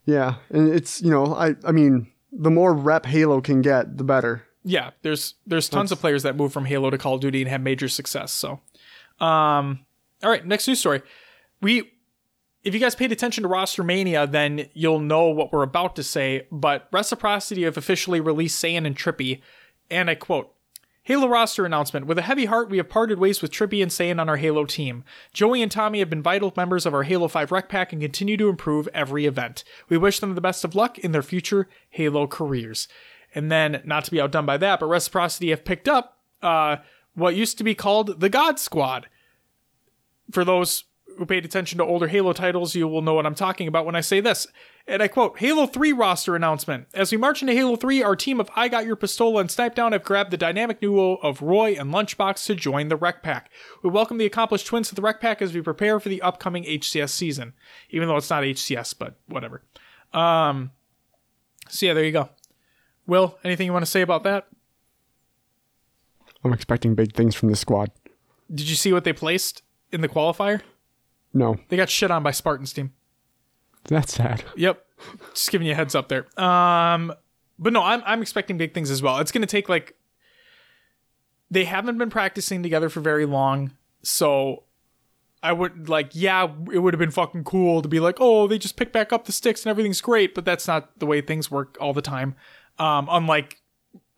Yeah, 0.05 0.35
and 0.49 0.69
it's 0.69 1.01
you 1.01 1.09
know 1.09 1.33
I 1.35 1.55
I 1.65 1.71
mean 1.73 2.07
the 2.31 2.51
more 2.51 2.73
rep 2.73 3.05
Halo 3.05 3.41
can 3.41 3.61
get, 3.61 3.97
the 3.97 4.03
better. 4.03 4.43
yeah, 4.63 4.91
there's 5.01 5.33
there's 5.45 5.67
tons 5.67 5.91
of 5.91 5.99
players 5.99 6.23
that 6.23 6.35
move 6.35 6.53
from 6.53 6.65
Halo 6.65 6.89
to 6.89 6.97
Call 6.97 7.15
of 7.15 7.21
Duty 7.21 7.41
and 7.41 7.49
have 7.49 7.61
major 7.61 7.89
success. 7.89 8.31
So, 8.31 8.61
um, 9.19 9.85
all 10.23 10.29
right, 10.29 10.45
next 10.45 10.67
news 10.67 10.79
story. 10.79 11.01
We, 11.61 11.91
if 12.63 12.73
you 12.73 12.79
guys 12.79 12.95
paid 12.95 13.11
attention 13.11 13.43
to 13.43 13.47
Roster 13.47 13.83
Mania, 13.83 14.27
then 14.27 14.69
you'll 14.73 14.99
know 14.99 15.27
what 15.27 15.51
we're 15.51 15.63
about 15.63 15.95
to 15.97 16.03
say. 16.03 16.47
But 16.51 16.87
Reciprocity 16.91 17.63
have 17.63 17.77
officially 17.77 18.19
released 18.21 18.61
Saiyan 18.63 18.85
and 18.85 18.95
Trippy, 18.95 19.41
and 19.89 20.09
I 20.09 20.15
quote. 20.15 20.52
Halo 21.05 21.27
roster 21.27 21.65
announcement. 21.65 22.05
With 22.05 22.17
a 22.17 22.21
heavy 22.21 22.45
heart, 22.45 22.69
we 22.69 22.77
have 22.77 22.87
parted 22.87 23.19
ways 23.19 23.41
with 23.41 23.51
Trippy 23.51 23.83
and 23.83 23.91
Saiyan 23.91 24.21
on 24.21 24.29
our 24.29 24.37
Halo 24.37 24.63
team. 24.63 25.03
Joey 25.33 25.61
and 25.61 25.69
Tommy 25.69 25.99
have 25.99 26.09
been 26.09 26.23
vital 26.23 26.53
members 26.55 26.85
of 26.85 26.93
our 26.93 27.03
Halo 27.03 27.27
5 27.27 27.51
Rec 27.51 27.67
Pack 27.67 27.91
and 27.91 28.01
continue 28.01 28.37
to 28.37 28.47
improve 28.47 28.87
every 28.93 29.25
event. 29.25 29.65
We 29.89 29.97
wish 29.97 30.19
them 30.19 30.33
the 30.33 30.39
best 30.39 30.63
of 30.63 30.75
luck 30.75 30.97
in 30.97 31.11
their 31.11 31.21
future 31.21 31.67
Halo 31.89 32.25
careers. 32.25 32.87
And 33.35 33.51
then, 33.51 33.81
not 33.83 34.05
to 34.05 34.11
be 34.11 34.21
outdone 34.21 34.45
by 34.45 34.55
that, 34.57 34.79
but 34.79 34.85
Reciprocity 34.85 35.49
have 35.49 35.65
picked 35.65 35.89
up 35.89 36.19
uh, 36.41 36.77
what 37.15 37.35
used 37.35 37.57
to 37.57 37.65
be 37.65 37.75
called 37.75 38.21
the 38.21 38.29
God 38.29 38.57
Squad. 38.57 39.09
For 40.31 40.45
those 40.45 40.85
who 41.17 41.25
paid 41.25 41.45
attention 41.45 41.77
to 41.77 41.83
older 41.83 42.07
Halo 42.07 42.33
titles, 42.33 42.75
you 42.75 42.87
will 42.87 43.01
know 43.01 43.13
what 43.13 43.25
I'm 43.25 43.35
talking 43.35 43.67
about 43.67 43.85
when 43.85 43.95
I 43.95 44.01
say 44.01 44.19
this. 44.19 44.47
And 44.87 45.01
I 45.01 45.07
quote 45.07 45.39
Halo 45.39 45.65
3 45.65 45.93
roster 45.93 46.35
announcement. 46.35 46.87
As 46.93 47.11
we 47.11 47.17
march 47.17 47.41
into 47.41 47.53
Halo 47.53 47.75
3, 47.75 48.03
our 48.03 48.15
team 48.15 48.39
of 48.39 48.49
I 48.55 48.67
Got 48.67 48.85
Your 48.85 48.95
Pistola 48.95 49.41
and 49.41 49.49
Snipe 49.49 49.75
Down 49.75 49.93
have 49.93 50.03
grabbed 50.03 50.31
the 50.31 50.37
dynamic 50.37 50.81
duo 50.81 51.15
of 51.15 51.41
Roy 51.41 51.75
and 51.79 51.93
Lunchbox 51.93 52.45
to 52.45 52.55
join 52.55 52.89
the 52.89 52.97
Rec 52.97 53.23
Pack. 53.23 53.49
We 53.81 53.89
welcome 53.89 54.17
the 54.17 54.25
accomplished 54.25 54.67
twins 54.67 54.89
to 54.89 54.95
the 54.95 55.01
Rec 55.01 55.21
Pack 55.21 55.41
as 55.41 55.53
we 55.53 55.61
prepare 55.61 55.99
for 55.99 56.09
the 56.09 56.21
upcoming 56.21 56.63
HCS 56.65 57.09
season. 57.09 57.53
Even 57.89 58.07
though 58.07 58.17
it's 58.17 58.29
not 58.29 58.43
HCS, 58.43 58.95
but 58.97 59.15
whatever. 59.27 59.63
Um, 60.13 60.71
so 61.69 61.85
yeah, 61.85 61.93
there 61.93 62.03
you 62.03 62.11
go. 62.11 62.29
Will, 63.07 63.37
anything 63.43 63.65
you 63.65 63.73
want 63.73 63.85
to 63.85 63.91
say 63.91 64.01
about 64.01 64.23
that? 64.23 64.47
I'm 66.43 66.53
expecting 66.53 66.95
big 66.95 67.13
things 67.13 67.35
from 67.35 67.49
this 67.49 67.59
squad. 67.59 67.91
Did 68.53 68.69
you 68.69 68.75
see 68.75 68.91
what 68.91 69.03
they 69.03 69.13
placed 69.13 69.63
in 69.91 70.01
the 70.01 70.09
qualifier? 70.09 70.61
No, 71.33 71.57
They 71.69 71.77
got 71.77 71.89
shit 71.89 72.11
on 72.11 72.21
by 72.23 72.31
Spartan's 72.31 72.73
team. 72.73 72.91
that's 73.85 74.13
sad. 74.13 74.43
Yep. 74.55 74.85
Just 75.33 75.51
giving 75.51 75.67
you 75.67 75.73
a 75.73 75.75
heads 75.75 75.95
up 75.95 76.07
there. 76.07 76.27
Um, 76.41 77.13
but 77.59 77.73
no, 77.73 77.81
I'm 77.83 78.01
I'm 78.05 78.21
expecting 78.21 78.57
big 78.57 78.73
things 78.73 78.89
as 78.91 79.01
well. 79.01 79.17
It's 79.17 79.31
gonna 79.31 79.45
take 79.47 79.67
like 79.67 79.95
they 81.51 81.65
haven't 81.65 81.97
been 81.97 82.09
practicing 82.09 82.63
together 82.63 82.89
for 82.89 82.99
very 83.01 83.25
long, 83.25 83.71
so 84.01 84.63
I 85.41 85.51
would 85.51 85.89
like, 85.89 86.11
yeah, 86.13 86.47
it 86.71 86.79
would 86.79 86.93
have 86.93 86.99
been 86.99 87.11
fucking 87.11 87.43
cool 87.43 87.81
to 87.81 87.89
be 87.89 87.99
like, 87.99 88.17
oh, 88.19 88.47
they 88.47 88.57
just 88.57 88.75
pick 88.77 88.93
back 88.93 89.11
up 89.11 89.25
the 89.25 89.31
sticks 89.33 89.65
and 89.65 89.69
everything's 89.69 89.99
great, 90.01 90.33
but 90.33 90.45
that's 90.45 90.67
not 90.67 90.97
the 90.99 91.05
way 91.05 91.19
things 91.21 91.51
work 91.51 91.77
all 91.81 91.93
the 91.93 92.01
time. 92.01 92.35
Um, 92.79 93.07
unlike 93.11 93.61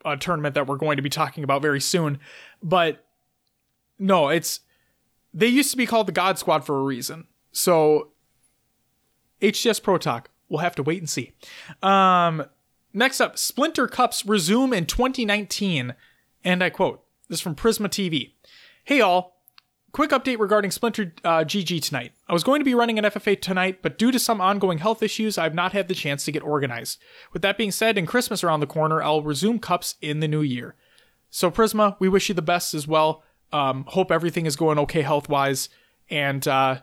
a 0.05 0.15
tournament 0.17 0.53
that 0.53 0.67
we're 0.67 0.77
going 0.77 0.97
to 0.97 1.01
be 1.01 1.09
talking 1.09 1.43
about 1.43 1.63
very 1.63 1.81
soon. 1.81 2.19
But 2.61 3.03
no, 3.97 4.29
it's 4.29 4.59
they 5.35 5.47
used 5.47 5.69
to 5.71 5.77
be 5.77 5.85
called 5.85 6.07
the 6.07 6.13
God 6.13 6.39
Squad 6.39 6.65
for 6.65 6.79
a 6.79 6.83
reason. 6.83 7.27
So 7.51 8.11
HCS 9.41 9.83
Pro 9.83 9.97
Talk. 9.97 10.29
We'll 10.47 10.61
have 10.61 10.75
to 10.75 10.83
wait 10.83 10.99
and 10.99 11.09
see. 11.09 11.33
Um, 11.83 12.45
next 12.93 13.19
up, 13.19 13.37
Splinter 13.37 13.87
Cups 13.87 14.25
resume 14.25 14.73
in 14.73 14.85
2019. 14.85 15.93
And 16.43 16.63
I 16.63 16.69
quote, 16.69 17.03
this 17.27 17.39
is 17.39 17.41
from 17.41 17.55
Prisma 17.55 17.87
TV. 17.87 18.33
Hey 18.85 19.01
all, 19.01 19.41
quick 19.91 20.11
update 20.11 20.39
regarding 20.39 20.71
Splinter 20.71 21.13
uh, 21.25 21.39
GG 21.39 21.81
tonight. 21.81 22.13
I 22.29 22.33
was 22.33 22.43
going 22.43 22.61
to 22.61 22.65
be 22.65 22.75
running 22.75 22.97
an 22.97 23.05
FFA 23.05 23.41
tonight, 23.41 23.79
but 23.81 23.97
due 23.97 24.11
to 24.11 24.19
some 24.19 24.39
ongoing 24.39 24.77
health 24.77 25.03
issues, 25.03 25.37
I've 25.37 25.55
not 25.55 25.73
had 25.73 25.89
the 25.89 25.95
chance 25.95 26.23
to 26.25 26.31
get 26.31 26.43
organized. 26.43 26.99
With 27.33 27.41
that 27.41 27.57
being 27.57 27.71
said, 27.71 27.97
and 27.97 28.07
Christmas 28.07 28.43
around 28.43 28.61
the 28.61 28.67
corner, 28.67 29.03
I'll 29.03 29.23
resume 29.23 29.59
cups 29.59 29.95
in 30.01 30.21
the 30.21 30.27
new 30.27 30.41
year. 30.41 30.75
So 31.29 31.51
Prisma, 31.51 31.97
we 31.99 32.07
wish 32.07 32.29
you 32.29 32.35
the 32.35 32.41
best 32.41 32.73
as 32.73 32.87
well. 32.87 33.23
Um, 33.51 33.85
hope 33.87 34.11
everything 34.11 34.45
is 34.45 34.55
going 34.55 34.79
okay 34.79 35.01
health 35.01 35.29
wise, 35.29 35.69
and 36.09 36.47
uh, 36.47 36.81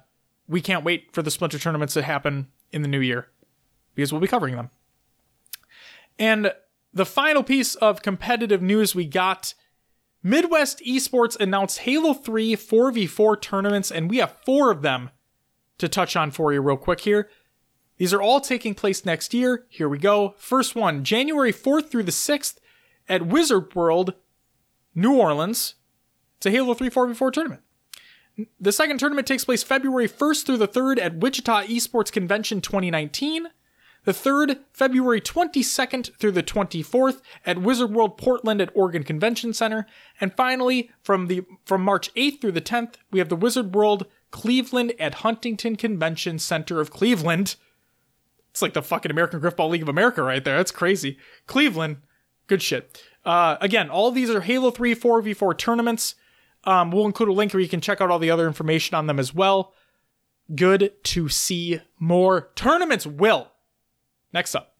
we 0.48 0.60
can't 0.60 0.84
wait 0.84 1.12
for 1.12 1.22
the 1.22 1.30
Splinter 1.30 1.58
tournaments 1.58 1.94
to 1.94 2.02
happen 2.02 2.48
in 2.70 2.82
the 2.82 2.88
new 2.88 3.00
year 3.00 3.28
because 3.94 4.12
we'll 4.12 4.20
be 4.20 4.28
covering 4.28 4.56
them. 4.56 4.70
And 6.18 6.52
the 6.92 7.06
final 7.06 7.42
piece 7.42 7.74
of 7.76 8.02
competitive 8.02 8.62
news 8.62 8.94
we 8.94 9.06
got 9.06 9.54
Midwest 10.22 10.80
Esports 10.86 11.38
announced 11.40 11.80
Halo 11.80 12.14
3 12.14 12.54
4v4 12.56 13.40
tournaments, 13.40 13.90
and 13.90 14.08
we 14.08 14.18
have 14.18 14.36
four 14.44 14.70
of 14.70 14.82
them 14.82 15.10
to 15.78 15.88
touch 15.88 16.16
on 16.16 16.30
for 16.30 16.52
you 16.52 16.60
real 16.60 16.76
quick 16.76 17.00
here. 17.00 17.28
These 17.96 18.12
are 18.12 18.22
all 18.22 18.40
taking 18.40 18.74
place 18.74 19.04
next 19.04 19.34
year. 19.34 19.66
Here 19.68 19.88
we 19.88 19.98
go. 19.98 20.34
First 20.36 20.74
one, 20.74 21.04
January 21.04 21.52
4th 21.52 21.90
through 21.90 22.04
the 22.04 22.12
6th 22.12 22.58
at 23.08 23.26
Wizard 23.26 23.74
World, 23.74 24.14
New 24.94 25.16
Orleans. 25.16 25.74
It's 26.42 26.46
a 26.48 26.50
Halo 26.50 26.74
3 26.74 26.90
4v4 26.90 27.32
tournament. 27.32 27.62
The 28.58 28.72
second 28.72 28.98
tournament 28.98 29.28
takes 29.28 29.44
place 29.44 29.62
February 29.62 30.08
1st 30.08 30.44
through 30.44 30.56
the 30.56 30.66
3rd 30.66 31.00
at 31.00 31.18
Wichita 31.18 31.66
Esports 31.66 32.10
Convention 32.10 32.60
2019. 32.60 33.46
The 34.02 34.12
third, 34.12 34.58
February 34.72 35.20
22nd 35.20 36.16
through 36.16 36.32
the 36.32 36.42
24th 36.42 37.20
at 37.46 37.62
Wizard 37.62 37.92
World 37.92 38.18
Portland 38.18 38.60
at 38.60 38.72
Oregon 38.74 39.04
Convention 39.04 39.52
Center. 39.52 39.86
And 40.20 40.34
finally, 40.34 40.90
from 41.04 41.28
the 41.28 41.44
from 41.64 41.84
March 41.84 42.12
8th 42.14 42.40
through 42.40 42.50
the 42.50 42.60
10th, 42.60 42.94
we 43.12 43.20
have 43.20 43.28
the 43.28 43.36
Wizard 43.36 43.72
World 43.72 44.06
Cleveland 44.32 44.94
at 44.98 45.14
Huntington 45.14 45.76
Convention 45.76 46.40
Center 46.40 46.80
of 46.80 46.90
Cleveland. 46.90 47.54
It's 48.50 48.62
like 48.62 48.74
the 48.74 48.82
fucking 48.82 49.12
American 49.12 49.40
Grifball 49.40 49.70
League 49.70 49.82
of 49.82 49.88
America 49.88 50.24
right 50.24 50.44
there. 50.44 50.56
That's 50.56 50.72
crazy. 50.72 51.18
Cleveland. 51.46 51.98
Good 52.48 52.62
shit. 52.62 53.00
Uh, 53.24 53.58
again, 53.60 53.88
all 53.88 54.10
these 54.10 54.28
are 54.28 54.40
Halo 54.40 54.72
3 54.72 54.96
4v4 54.96 55.56
tournaments. 55.56 56.16
Um, 56.64 56.90
we'll 56.90 57.06
include 57.06 57.28
a 57.28 57.32
link 57.32 57.52
where 57.52 57.60
you 57.60 57.68
can 57.68 57.80
check 57.80 58.00
out 58.00 58.10
all 58.10 58.18
the 58.18 58.30
other 58.30 58.46
information 58.46 58.94
on 58.94 59.06
them 59.06 59.18
as 59.18 59.34
well. 59.34 59.72
Good 60.54 60.92
to 61.04 61.28
see 61.28 61.80
more 61.98 62.50
tournaments, 62.54 63.06
Will. 63.06 63.48
Next 64.32 64.54
up, 64.54 64.76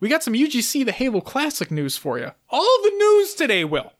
we 0.00 0.08
got 0.08 0.22
some 0.22 0.34
UGC 0.34 0.84
the 0.84 0.92
Halo 0.92 1.20
Classic 1.20 1.70
news 1.70 1.96
for 1.96 2.18
you. 2.18 2.32
All 2.50 2.82
the 2.82 2.90
news 2.96 3.34
today, 3.34 3.64
Will. 3.64 3.92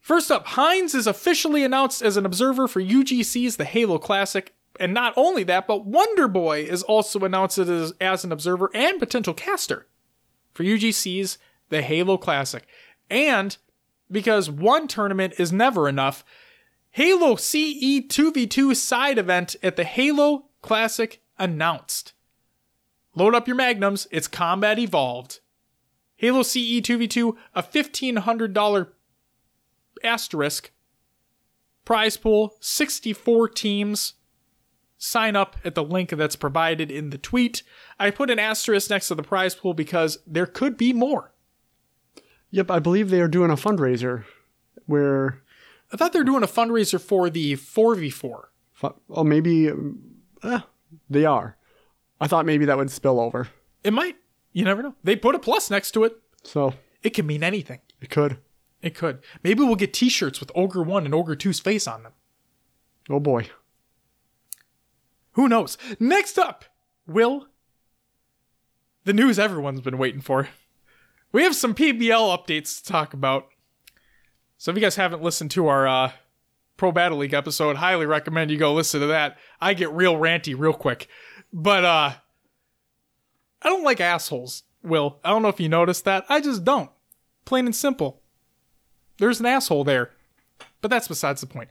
First 0.00 0.30
up, 0.30 0.46
Hines 0.46 0.94
is 0.94 1.06
officially 1.06 1.64
announced 1.64 2.00
as 2.00 2.16
an 2.16 2.26
observer 2.26 2.68
for 2.68 2.80
UGC's 2.80 3.56
the 3.56 3.64
Halo 3.64 3.98
Classic. 3.98 4.54
And 4.78 4.94
not 4.94 5.14
only 5.16 5.42
that, 5.44 5.66
but 5.66 5.84
Wonder 5.84 6.28
Boy 6.28 6.60
is 6.60 6.82
also 6.82 7.20
announced 7.20 7.58
as, 7.58 7.92
as 8.00 8.24
an 8.24 8.30
observer 8.30 8.70
and 8.74 9.00
potential 9.00 9.34
caster 9.34 9.86
for 10.52 10.64
UGC's 10.64 11.38
the 11.70 11.82
Halo 11.82 12.18
Classic. 12.18 12.66
And 13.10 13.56
because 14.10 14.50
one 14.50 14.88
tournament 14.88 15.34
is 15.38 15.52
never 15.52 15.88
enough, 15.88 16.24
Halo 16.90 17.36
CE 17.36 18.00
2v2 18.08 18.74
side 18.74 19.18
event 19.18 19.56
at 19.62 19.76
the 19.76 19.84
Halo 19.84 20.46
Classic 20.62 21.22
announced. 21.38 22.14
Load 23.14 23.34
up 23.34 23.46
your 23.46 23.56
magnums, 23.56 24.06
it's 24.10 24.28
combat 24.28 24.78
evolved. 24.78 25.40
Halo 26.16 26.42
CE 26.42 26.80
2v2, 26.80 27.36
a 27.54 27.62
$1,500 27.62 28.88
asterisk. 30.02 30.70
Prize 31.84 32.16
pool, 32.16 32.56
64 32.60 33.48
teams. 33.50 34.14
Sign 34.98 35.36
up 35.36 35.56
at 35.64 35.74
the 35.74 35.84
link 35.84 36.10
that's 36.10 36.36
provided 36.36 36.90
in 36.90 37.10
the 37.10 37.18
tweet. 37.18 37.62
I 37.98 38.10
put 38.10 38.30
an 38.30 38.38
asterisk 38.38 38.88
next 38.88 39.08
to 39.08 39.14
the 39.14 39.22
prize 39.22 39.54
pool 39.54 39.74
because 39.74 40.18
there 40.26 40.46
could 40.46 40.76
be 40.76 40.92
more. 40.92 41.32
Yep, 42.50 42.70
I 42.70 42.78
believe 42.78 43.10
they 43.10 43.20
are 43.20 43.28
doing 43.28 43.50
a 43.50 43.54
fundraiser 43.56 44.24
where, 44.86 45.42
I 45.92 45.96
thought 45.96 46.12
they 46.12 46.18
were 46.20 46.24
doing 46.24 46.42
a 46.42 46.46
fundraiser 46.48 47.00
for 47.00 47.28
the 47.28 47.54
4v4. 47.54 48.40
fu- 48.72 48.94
oh, 49.10 49.24
maybe 49.24 49.68
um, 49.70 49.98
eh, 50.42 50.60
they 51.10 51.24
are. 51.24 51.56
I 52.20 52.26
thought 52.28 52.46
maybe 52.46 52.64
that 52.64 52.76
would 52.78 52.90
spill 52.90 53.20
over. 53.20 53.48
It 53.84 53.92
might. 53.92 54.16
You 54.52 54.64
never 54.64 54.82
know. 54.82 54.94
They 55.04 55.16
put 55.16 55.34
a 55.34 55.38
plus 55.38 55.70
next 55.70 55.90
to 55.92 56.04
it. 56.04 56.16
So 56.44 56.72
It 57.02 57.10
can 57.10 57.26
mean 57.26 57.42
anything. 57.42 57.80
it 58.00 58.10
could. 58.10 58.38
It 58.80 58.94
could. 58.94 59.18
Maybe 59.42 59.62
we'll 59.64 59.74
get 59.74 59.92
t 59.92 60.08
shirts 60.08 60.38
with 60.40 60.50
Ogre 60.54 60.82
1 60.82 61.04
and 61.04 61.14
Ogre 61.14 61.34
2's 61.36 61.60
face 61.60 61.86
on 61.86 62.04
them. 62.04 62.12
Oh 63.10 63.20
boy. 63.20 63.48
Who 65.32 65.48
knows? 65.48 65.76
Next 66.00 66.38
up, 66.38 66.64
Will. 67.06 67.48
The 69.04 69.12
news 69.12 69.38
everyone's 69.38 69.80
been 69.82 69.98
waiting 69.98 70.20
for. 70.20 70.48
We 71.32 71.42
have 71.42 71.56
some 71.56 71.74
PBL 71.74 72.36
updates 72.36 72.82
to 72.82 72.92
talk 72.92 73.12
about. 73.12 73.48
So 74.58 74.70
if 74.70 74.76
you 74.76 74.82
guys 74.82 74.96
haven't 74.96 75.22
listened 75.22 75.50
to 75.52 75.68
our 75.68 75.86
uh, 75.86 76.12
Pro 76.76 76.92
Battle 76.92 77.18
League 77.18 77.34
episode, 77.34 77.76
highly 77.76 78.06
recommend 78.06 78.50
you 78.50 78.58
go 78.58 78.72
listen 78.72 79.00
to 79.00 79.06
that. 79.08 79.36
I 79.60 79.74
get 79.74 79.90
real 79.92 80.14
ranty 80.14 80.54
real 80.56 80.72
quick. 80.72 81.08
But 81.52 81.84
uh 81.84 82.12
I 83.62 83.68
don't 83.68 83.84
like 83.84 84.00
assholes, 84.00 84.62
Will. 84.82 85.18
I 85.24 85.30
don't 85.30 85.42
know 85.42 85.48
if 85.48 85.60
you 85.60 85.68
noticed 85.68 86.04
that. 86.04 86.24
I 86.28 86.40
just 86.40 86.64
don't. 86.64 86.90
Plain 87.44 87.66
and 87.66 87.74
simple. 87.74 88.22
There's 89.18 89.40
an 89.40 89.46
asshole 89.46 89.84
there. 89.84 90.10
But 90.80 90.90
that's 90.90 91.08
besides 91.08 91.40
the 91.40 91.46
point. 91.46 91.70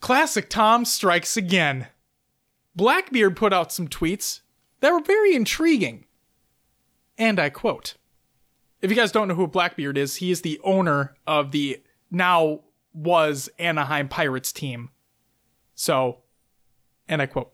Classic 0.00 0.50
Tom 0.50 0.84
strikes 0.84 1.36
again. 1.36 1.86
Blackbeard 2.74 3.36
put 3.36 3.52
out 3.52 3.72
some 3.72 3.86
tweets 3.86 4.40
that 4.80 4.92
were 4.92 5.00
very 5.00 5.34
intriguing. 5.34 6.06
And 7.16 7.38
I 7.38 7.50
quote 7.50 7.94
If 8.82 8.90
you 8.90 8.96
guys 8.96 9.12
don't 9.12 9.28
know 9.28 9.34
who 9.34 9.46
Blackbeard 9.46 9.96
is, 9.96 10.16
he 10.16 10.30
is 10.30 10.42
the 10.42 10.60
owner 10.64 11.14
of 11.26 11.52
the 11.52 11.80
now 12.10 12.60
was 12.92 13.48
Anaheim 13.58 14.08
Pirates 14.08 14.52
team. 14.52 14.90
So, 15.74 16.18
and 17.08 17.22
I 17.22 17.26
quote, 17.26 17.52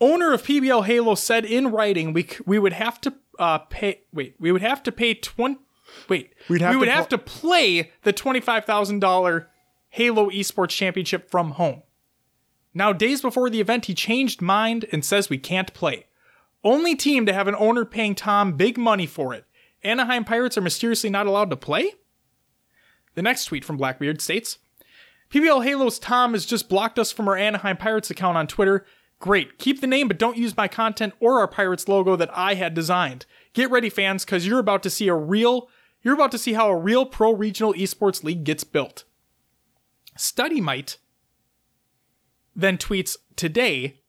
owner 0.00 0.32
of 0.32 0.42
PBL 0.42 0.84
Halo 0.84 1.14
said 1.14 1.44
in 1.44 1.68
writing 1.68 2.12
we 2.12 2.28
we 2.44 2.58
would 2.58 2.74
have 2.74 3.00
to 3.02 3.14
uh, 3.38 3.58
pay 3.58 4.02
wait 4.12 4.34
we 4.38 4.52
would 4.52 4.62
have 4.62 4.82
to 4.82 4.92
pay 4.92 5.14
twenty 5.14 5.58
wait 6.08 6.34
We'd 6.48 6.60
have 6.60 6.70
we 6.70 6.76
would 6.76 6.86
to 6.86 6.92
have 6.92 7.08
pl- 7.08 7.18
to 7.18 7.24
play 7.24 7.92
the 8.02 8.12
twenty 8.12 8.40
five 8.40 8.64
thousand 8.64 9.00
dollar 9.00 9.48
Halo 9.90 10.30
Esports 10.30 10.70
Championship 10.70 11.30
from 11.30 11.52
home. 11.52 11.82
Now 12.74 12.92
days 12.92 13.22
before 13.22 13.48
the 13.48 13.60
event 13.60 13.86
he 13.86 13.94
changed 13.94 14.42
mind 14.42 14.84
and 14.92 15.04
says 15.04 15.30
we 15.30 15.38
can't 15.38 15.72
play. 15.72 16.06
Only 16.62 16.94
team 16.94 17.24
to 17.26 17.32
have 17.32 17.48
an 17.48 17.54
owner 17.56 17.84
paying 17.84 18.14
Tom 18.14 18.52
big 18.52 18.76
money 18.76 19.06
for 19.06 19.32
it. 19.32 19.44
Anaheim 19.86 20.24
Pirates 20.24 20.58
are 20.58 20.62
mysteriously 20.62 21.10
not 21.10 21.26
allowed 21.26 21.50
to 21.50 21.56
play. 21.56 21.92
The 23.14 23.22
next 23.22 23.46
tweet 23.46 23.64
from 23.64 23.76
Blackbeard 23.76 24.20
states. 24.20 24.58
PBL 25.30 25.64
Halo's 25.64 25.98
Tom 25.98 26.32
has 26.34 26.44
just 26.46 26.68
blocked 26.68 26.98
us 26.98 27.10
from 27.10 27.28
our 27.28 27.36
Anaheim 27.36 27.76
Pirates 27.76 28.10
account 28.10 28.36
on 28.36 28.46
Twitter. 28.46 28.84
Great. 29.18 29.58
Keep 29.58 29.80
the 29.80 29.86
name, 29.86 30.08
but 30.08 30.18
don't 30.18 30.36
use 30.36 30.56
my 30.56 30.68
content 30.68 31.14
or 31.20 31.40
our 31.40 31.48
Pirates 31.48 31.88
logo 31.88 32.16
that 32.16 32.30
I 32.36 32.54
had 32.54 32.74
designed. 32.74 33.24
Get 33.54 33.70
ready, 33.70 33.88
fans, 33.88 34.24
because 34.24 34.46
you're 34.46 34.58
about 34.58 34.82
to 34.82 34.90
see 34.90 35.08
a 35.08 35.14
real, 35.14 35.68
you're 36.02 36.14
about 36.14 36.30
to 36.32 36.38
see 36.38 36.52
how 36.52 36.68
a 36.68 36.76
real 36.76 37.06
pro 37.06 37.32
regional 37.32 37.72
esports 37.72 38.22
league 38.22 38.44
gets 38.44 38.62
built. 38.64 39.04
Study 40.16 40.60
Might 40.60 40.98
then 42.54 42.78
tweets 42.78 43.16
today. 43.36 44.00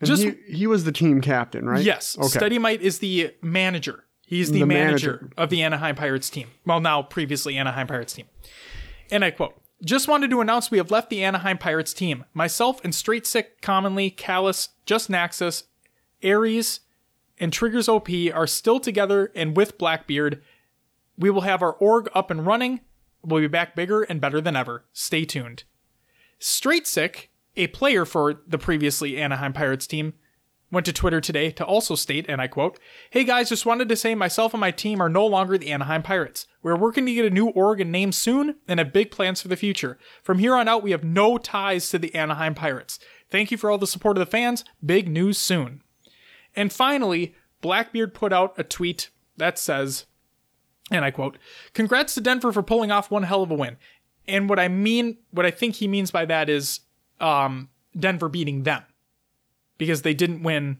And 0.00 0.08
Just- 0.08 0.22
he, 0.22 0.34
he 0.48 0.66
was 0.66 0.84
the 0.84 0.92
team 0.92 1.20
captain, 1.20 1.68
right? 1.68 1.82
Yes, 1.84 2.16
Okay. 2.18 2.28
Study 2.28 2.58
Might 2.58 2.80
is 2.82 3.00
the 3.00 3.34
manager. 3.42 4.04
He's 4.26 4.50
the, 4.50 4.60
The 4.60 4.66
manager, 4.66 5.12
manager. 5.20 5.30
of 5.38 5.50
the 5.50 5.62
Anaheim 5.62 5.94
Pirates 5.94 6.28
team. 6.28 6.48
Well, 6.66 6.80
now 6.80 7.00
previously 7.02 7.56
Anaheim 7.56 7.86
Pirates 7.86 8.12
team. 8.12 8.26
And 9.10 9.24
I 9.24 9.30
quote, 9.30 9.54
just 9.84 10.08
wanted 10.08 10.30
to 10.30 10.40
announce 10.40 10.70
we 10.70 10.78
have 10.78 10.90
left 10.90 11.10
the 11.10 11.22
Anaheim 11.22 11.58
Pirates 11.58 11.94
team. 11.94 12.24
Myself 12.34 12.84
and 12.84 12.94
Straight 12.94 13.26
Sick 13.26 13.60
Commonly, 13.62 14.10
Callus, 14.10 14.70
Just 14.84 15.08
Naxus, 15.08 15.64
Ares, 16.24 16.80
and 17.38 17.52
Triggers 17.52 17.88
OP 17.88 18.08
are 18.34 18.46
still 18.48 18.80
together 18.80 19.30
and 19.34 19.56
with 19.56 19.78
Blackbeard. 19.78 20.42
We 21.16 21.30
will 21.30 21.42
have 21.42 21.62
our 21.62 21.74
org 21.74 22.08
up 22.14 22.30
and 22.30 22.44
running. 22.44 22.80
We'll 23.22 23.40
be 23.42 23.46
back 23.48 23.76
bigger 23.76 24.02
and 24.02 24.20
better 24.20 24.40
than 24.40 24.56
ever. 24.56 24.84
Stay 24.92 25.24
tuned. 25.24 25.64
Straight 26.38 26.86
Sick, 26.86 27.30
a 27.56 27.68
player 27.68 28.04
for 28.04 28.42
the 28.46 28.58
previously 28.58 29.18
Anaheim 29.18 29.52
Pirates 29.52 29.86
team, 29.86 30.14
went 30.76 30.84
to 30.84 30.92
Twitter 30.92 31.22
today 31.22 31.50
to 31.50 31.64
also 31.64 31.94
state, 31.94 32.26
and 32.28 32.38
I 32.38 32.48
quote, 32.48 32.78
Hey 33.08 33.24
guys, 33.24 33.48
just 33.48 33.64
wanted 33.64 33.88
to 33.88 33.96
say 33.96 34.14
myself 34.14 34.52
and 34.52 34.60
my 34.60 34.70
team 34.70 35.00
are 35.00 35.08
no 35.08 35.24
longer 35.24 35.56
the 35.56 35.70
Anaheim 35.70 36.02
Pirates. 36.02 36.46
We're 36.62 36.76
working 36.76 37.06
to 37.06 37.14
get 37.14 37.24
a 37.24 37.30
new 37.30 37.48
org 37.48 37.80
and 37.80 37.90
name 37.90 38.12
soon 38.12 38.56
and 38.68 38.78
have 38.78 38.92
big 38.92 39.10
plans 39.10 39.40
for 39.40 39.48
the 39.48 39.56
future. 39.56 39.98
From 40.22 40.38
here 40.38 40.54
on 40.54 40.68
out, 40.68 40.82
we 40.82 40.90
have 40.90 41.02
no 41.02 41.38
ties 41.38 41.88
to 41.88 41.98
the 41.98 42.14
Anaheim 42.14 42.54
Pirates. 42.54 42.98
Thank 43.30 43.50
you 43.50 43.56
for 43.56 43.70
all 43.70 43.78
the 43.78 43.86
support 43.86 44.18
of 44.18 44.20
the 44.20 44.30
fans. 44.30 44.66
Big 44.84 45.08
news 45.08 45.38
soon. 45.38 45.80
And 46.54 46.70
finally, 46.70 47.34
Blackbeard 47.62 48.12
put 48.12 48.34
out 48.34 48.52
a 48.58 48.62
tweet 48.62 49.08
that 49.38 49.58
says, 49.58 50.04
and 50.90 51.06
I 51.06 51.10
quote, 51.10 51.38
Congrats 51.72 52.14
to 52.16 52.20
Denver 52.20 52.52
for 52.52 52.62
pulling 52.62 52.90
off 52.90 53.10
one 53.10 53.22
hell 53.22 53.42
of 53.42 53.50
a 53.50 53.54
win. 53.54 53.78
And 54.28 54.46
what 54.46 54.58
I 54.58 54.68
mean, 54.68 55.16
what 55.30 55.46
I 55.46 55.50
think 55.50 55.76
he 55.76 55.88
means 55.88 56.10
by 56.10 56.26
that 56.26 56.50
is 56.50 56.80
um, 57.18 57.70
Denver 57.98 58.28
beating 58.28 58.64
them 58.64 58.82
because 59.78 60.02
they 60.02 60.14
didn't 60.14 60.42
win 60.42 60.78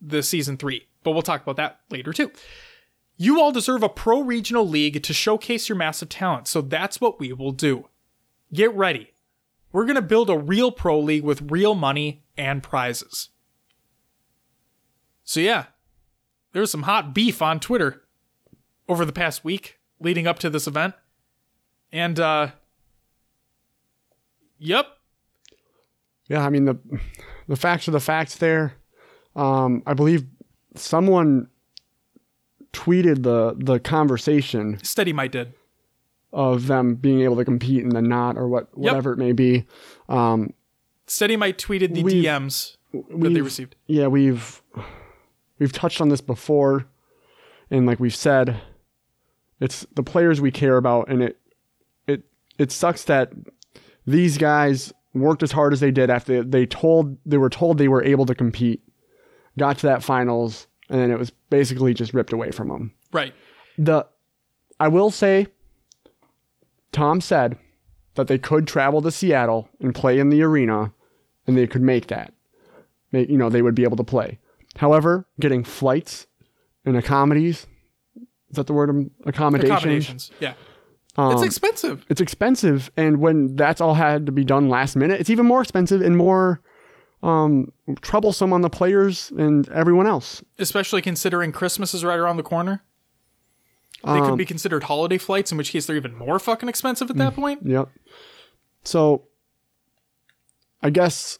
the 0.00 0.22
season 0.22 0.56
three. 0.56 0.86
But 1.02 1.12
we'll 1.12 1.22
talk 1.22 1.42
about 1.42 1.56
that 1.56 1.80
later 1.90 2.12
too. 2.12 2.30
You 3.16 3.40
all 3.40 3.52
deserve 3.52 3.82
a 3.82 3.88
pro 3.88 4.20
regional 4.20 4.68
league 4.68 5.02
to 5.02 5.12
showcase 5.12 5.68
your 5.68 5.76
massive 5.76 6.08
talent, 6.08 6.48
so 6.48 6.60
that's 6.60 7.00
what 7.00 7.20
we 7.20 7.32
will 7.32 7.52
do. 7.52 7.88
Get 8.52 8.74
ready. 8.74 9.12
We're 9.72 9.84
going 9.84 9.96
to 9.96 10.02
build 10.02 10.30
a 10.30 10.38
real 10.38 10.70
pro 10.70 10.98
league 11.00 11.24
with 11.24 11.50
real 11.50 11.74
money 11.74 12.24
and 12.36 12.62
prizes. 12.62 13.30
So, 15.24 15.40
yeah, 15.40 15.66
there's 16.52 16.70
some 16.70 16.82
hot 16.82 17.14
beef 17.14 17.40
on 17.42 17.58
Twitter 17.60 18.02
over 18.88 19.04
the 19.04 19.12
past 19.12 19.44
week 19.44 19.78
leading 19.98 20.26
up 20.26 20.38
to 20.40 20.50
this 20.50 20.66
event. 20.66 20.94
And, 21.92 22.18
uh, 22.20 22.48
yep, 24.58 24.86
Yeah, 26.28 26.44
I 26.44 26.50
mean 26.50 26.64
the 26.64 26.76
the 27.48 27.56
facts 27.56 27.88
are 27.88 27.92
the 27.92 28.00
facts 28.00 28.36
there. 28.36 28.74
Um, 29.36 29.82
I 29.86 29.94
believe 29.94 30.24
someone 30.74 31.48
tweeted 32.72 33.22
the 33.22 33.54
the 33.58 33.78
conversation 33.78 34.78
Steady 34.82 35.12
Might 35.12 35.32
did. 35.32 35.54
of 36.32 36.66
them 36.66 36.94
being 36.96 37.20
able 37.22 37.36
to 37.36 37.44
compete 37.44 37.82
and 37.82 37.92
then 37.92 38.08
not, 38.08 38.36
or 38.36 38.48
what 38.48 38.76
whatever 38.76 39.12
it 39.12 39.18
may 39.18 39.32
be. 39.32 39.66
Um, 40.08 40.52
Steady 41.06 41.36
Might 41.36 41.58
tweeted 41.58 41.94
the 41.94 42.02
DMs 42.02 42.76
that 42.92 43.30
they 43.30 43.40
received. 43.40 43.76
yeah, 43.86 44.06
we've 44.06 44.62
we've 45.58 45.72
touched 45.72 46.00
on 46.00 46.08
this 46.08 46.20
before, 46.20 46.86
and 47.70 47.86
like 47.86 48.00
we've 48.00 48.14
said, 48.14 48.60
it's 49.60 49.86
the 49.94 50.02
players 50.02 50.40
we 50.40 50.50
care 50.50 50.76
about, 50.76 51.08
and 51.08 51.22
it 51.22 51.38
it 52.06 52.22
it 52.58 52.72
sucks 52.72 53.04
that 53.04 53.32
these 54.06 54.38
guys 54.38 54.92
worked 55.14 55.42
as 55.42 55.52
hard 55.52 55.72
as 55.72 55.80
they 55.80 55.90
did 55.90 56.10
after 56.10 56.42
they 56.42 56.66
told 56.66 57.16
they 57.24 57.38
were 57.38 57.50
told 57.50 57.78
they 57.78 57.88
were 57.88 58.04
able 58.04 58.26
to 58.26 58.34
compete, 58.34 58.82
got 59.58 59.78
to 59.78 59.86
that 59.86 60.02
finals, 60.02 60.66
and 60.88 61.00
then 61.00 61.10
it 61.10 61.18
was 61.18 61.30
basically 61.50 61.94
just 61.94 62.14
ripped 62.14 62.32
away 62.32 62.50
from 62.50 62.68
them. 62.68 62.92
Right. 63.12 63.34
The 63.78 64.06
I 64.80 64.88
will 64.88 65.10
say, 65.10 65.46
Tom 66.92 67.20
said 67.20 67.56
that 68.16 68.26
they 68.26 68.38
could 68.38 68.66
travel 68.66 69.02
to 69.02 69.10
Seattle 69.10 69.68
and 69.80 69.94
play 69.94 70.18
in 70.18 70.30
the 70.30 70.42
arena, 70.42 70.92
and 71.46 71.56
they 71.56 71.66
could 71.66 71.82
make 71.82 72.08
that. 72.08 72.32
They, 73.12 73.26
you 73.26 73.38
know, 73.38 73.48
they 73.48 73.62
would 73.62 73.74
be 73.74 73.84
able 73.84 73.96
to 73.96 74.04
play. 74.04 74.38
However, 74.76 75.26
getting 75.38 75.62
flights 75.62 76.26
and 76.84 76.96
accommodations 76.96 77.66
is 78.54 78.56
that 78.56 78.68
the 78.68 78.72
word? 78.72 79.10
Accommodations. 79.26 79.70
Accommodations. 79.72 80.30
Yeah. 80.38 80.54
Um, 81.16 81.32
it's 81.32 81.42
expensive. 81.42 82.04
it's 82.08 82.20
expensive, 82.20 82.90
and 82.96 83.18
when 83.18 83.54
that's 83.56 83.80
all 83.80 83.94
had 83.94 84.26
to 84.26 84.32
be 84.32 84.44
done 84.44 84.68
last 84.68 84.96
minute, 84.96 85.20
it's 85.20 85.30
even 85.30 85.46
more 85.46 85.62
expensive 85.62 86.00
and 86.00 86.16
more 86.16 86.60
um, 87.22 87.72
troublesome 88.02 88.52
on 88.52 88.62
the 88.62 88.70
players 88.70 89.30
and 89.38 89.68
everyone 89.70 90.06
else. 90.06 90.42
Especially 90.58 91.00
considering 91.00 91.52
Christmas 91.52 91.94
is 91.94 92.04
right 92.04 92.18
around 92.18 92.36
the 92.36 92.42
corner. 92.42 92.82
They 94.04 94.20
could 94.20 94.32
Um, 94.32 94.36
be 94.36 94.44
considered 94.44 94.82
holiday 94.84 95.16
flights, 95.16 95.50
in 95.50 95.56
which 95.56 95.70
case 95.70 95.86
they're 95.86 95.96
even 95.96 96.14
more 96.14 96.38
fucking 96.38 96.68
expensive 96.68 97.08
at 97.10 97.16
Mm. 97.16 97.20
that 97.20 97.34
point. 97.34 97.60
Yep. 97.64 97.88
So, 98.82 99.28
I 100.82 100.90
guess 100.90 101.38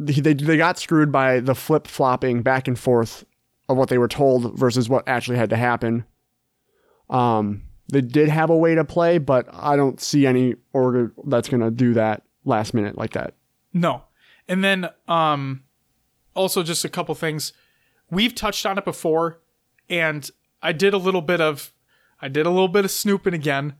they, 0.00 0.14
they 0.14 0.34
they 0.34 0.56
got 0.56 0.78
screwed 0.78 1.12
by 1.12 1.38
the 1.38 1.54
flip 1.54 1.86
flopping 1.86 2.42
back 2.42 2.66
and 2.66 2.76
forth 2.78 3.24
of 3.68 3.76
what 3.76 3.88
they 3.88 3.98
were 3.98 4.08
told 4.08 4.58
versus 4.58 4.88
what 4.88 5.06
actually 5.06 5.36
had 5.36 5.50
to 5.50 5.56
happen. 5.56 6.04
Um, 7.08 7.62
they 7.88 8.00
did 8.00 8.28
have 8.28 8.50
a 8.50 8.56
way 8.56 8.74
to 8.74 8.84
play, 8.84 9.18
but 9.18 9.46
I 9.52 9.76
don't 9.76 10.00
see 10.00 10.26
any 10.26 10.54
order 10.72 11.12
that's 11.24 11.48
gonna 11.48 11.70
do 11.70 11.94
that 11.94 12.22
last 12.44 12.74
minute 12.74 12.96
like 12.96 13.12
that. 13.12 13.34
No. 13.72 14.04
And 14.48 14.62
then 14.64 14.88
um 15.08 15.62
also 16.34 16.62
just 16.62 16.84
a 16.84 16.88
couple 16.88 17.14
things. 17.14 17.52
We've 18.10 18.34
touched 18.34 18.66
on 18.66 18.78
it 18.78 18.84
before 18.84 19.40
and 19.88 20.28
I 20.62 20.72
did 20.72 20.94
a 20.94 20.98
little 20.98 21.22
bit 21.22 21.40
of 21.40 21.72
I 22.20 22.28
did 22.28 22.46
a 22.46 22.50
little 22.50 22.68
bit 22.68 22.84
of 22.84 22.90
snooping 22.90 23.34
again. 23.34 23.74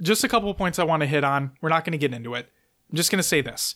Just 0.00 0.22
a 0.22 0.28
couple 0.28 0.52
points 0.54 0.78
I 0.78 0.84
want 0.84 1.00
to 1.00 1.06
hit 1.06 1.24
on. 1.24 1.52
We're 1.60 1.68
not 1.70 1.84
going 1.84 1.92
to 1.92 1.98
get 1.98 2.14
into 2.14 2.34
it. 2.34 2.48
I'm 2.88 2.96
just 2.96 3.10
going 3.10 3.18
to 3.18 3.24
say 3.24 3.40
this. 3.40 3.74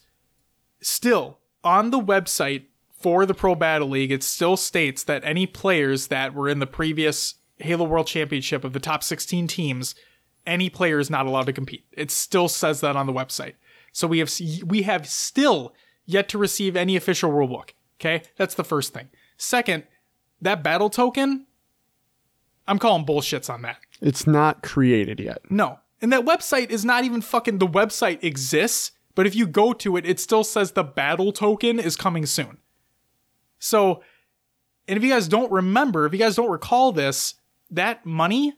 Still, 0.80 1.40
on 1.64 1.90
the 1.90 2.00
website 2.00 2.66
for 2.92 3.26
the 3.26 3.34
Pro 3.34 3.56
Battle 3.56 3.88
League, 3.88 4.12
it 4.12 4.22
still 4.22 4.56
states 4.56 5.02
that 5.04 5.24
any 5.24 5.46
players 5.46 6.06
that 6.06 6.32
were 6.32 6.48
in 6.48 6.60
the 6.60 6.66
previous 6.66 7.34
Halo 7.58 7.84
World 7.84 8.06
Championship 8.06 8.64
of 8.64 8.72
the 8.72 8.80
top 8.80 9.02
16 9.02 9.46
teams, 9.46 9.94
any 10.46 10.68
player 10.70 10.98
is 10.98 11.10
not 11.10 11.26
allowed 11.26 11.46
to 11.46 11.52
compete. 11.52 11.84
It 11.92 12.10
still 12.10 12.48
says 12.48 12.80
that 12.80 12.96
on 12.96 13.06
the 13.06 13.12
website. 13.12 13.54
So 13.92 14.06
we 14.06 14.18
have 14.18 14.32
we 14.64 14.82
have 14.82 15.06
still 15.06 15.74
yet 16.06 16.28
to 16.30 16.38
receive 16.38 16.76
any 16.76 16.96
official 16.96 17.30
rulebook. 17.30 17.70
Okay, 18.00 18.22
that's 18.36 18.54
the 18.54 18.64
first 18.64 18.92
thing. 18.92 19.10
Second, 19.36 19.84
that 20.40 20.62
battle 20.62 20.90
token, 20.90 21.46
I'm 22.66 22.78
calling 22.78 23.04
bullshits 23.04 23.52
on 23.52 23.62
that. 23.62 23.78
It's 24.00 24.26
not 24.26 24.62
created 24.62 25.20
yet. 25.20 25.38
No, 25.50 25.78
and 26.00 26.12
that 26.12 26.24
website 26.24 26.70
is 26.70 26.84
not 26.84 27.04
even 27.04 27.20
fucking. 27.20 27.58
The 27.58 27.66
website 27.66 28.24
exists, 28.24 28.92
but 29.14 29.26
if 29.26 29.34
you 29.34 29.46
go 29.46 29.72
to 29.74 29.96
it, 29.96 30.06
it 30.06 30.18
still 30.18 30.42
says 30.44 30.72
the 30.72 30.82
battle 30.82 31.32
token 31.32 31.78
is 31.78 31.96
coming 31.96 32.26
soon. 32.26 32.58
So, 33.58 34.02
and 34.88 34.96
if 34.96 35.04
you 35.04 35.10
guys 35.10 35.28
don't 35.28 35.52
remember, 35.52 36.06
if 36.06 36.12
you 36.12 36.18
guys 36.18 36.34
don't 36.34 36.50
recall 36.50 36.90
this, 36.92 37.34
that 37.72 38.06
money 38.06 38.54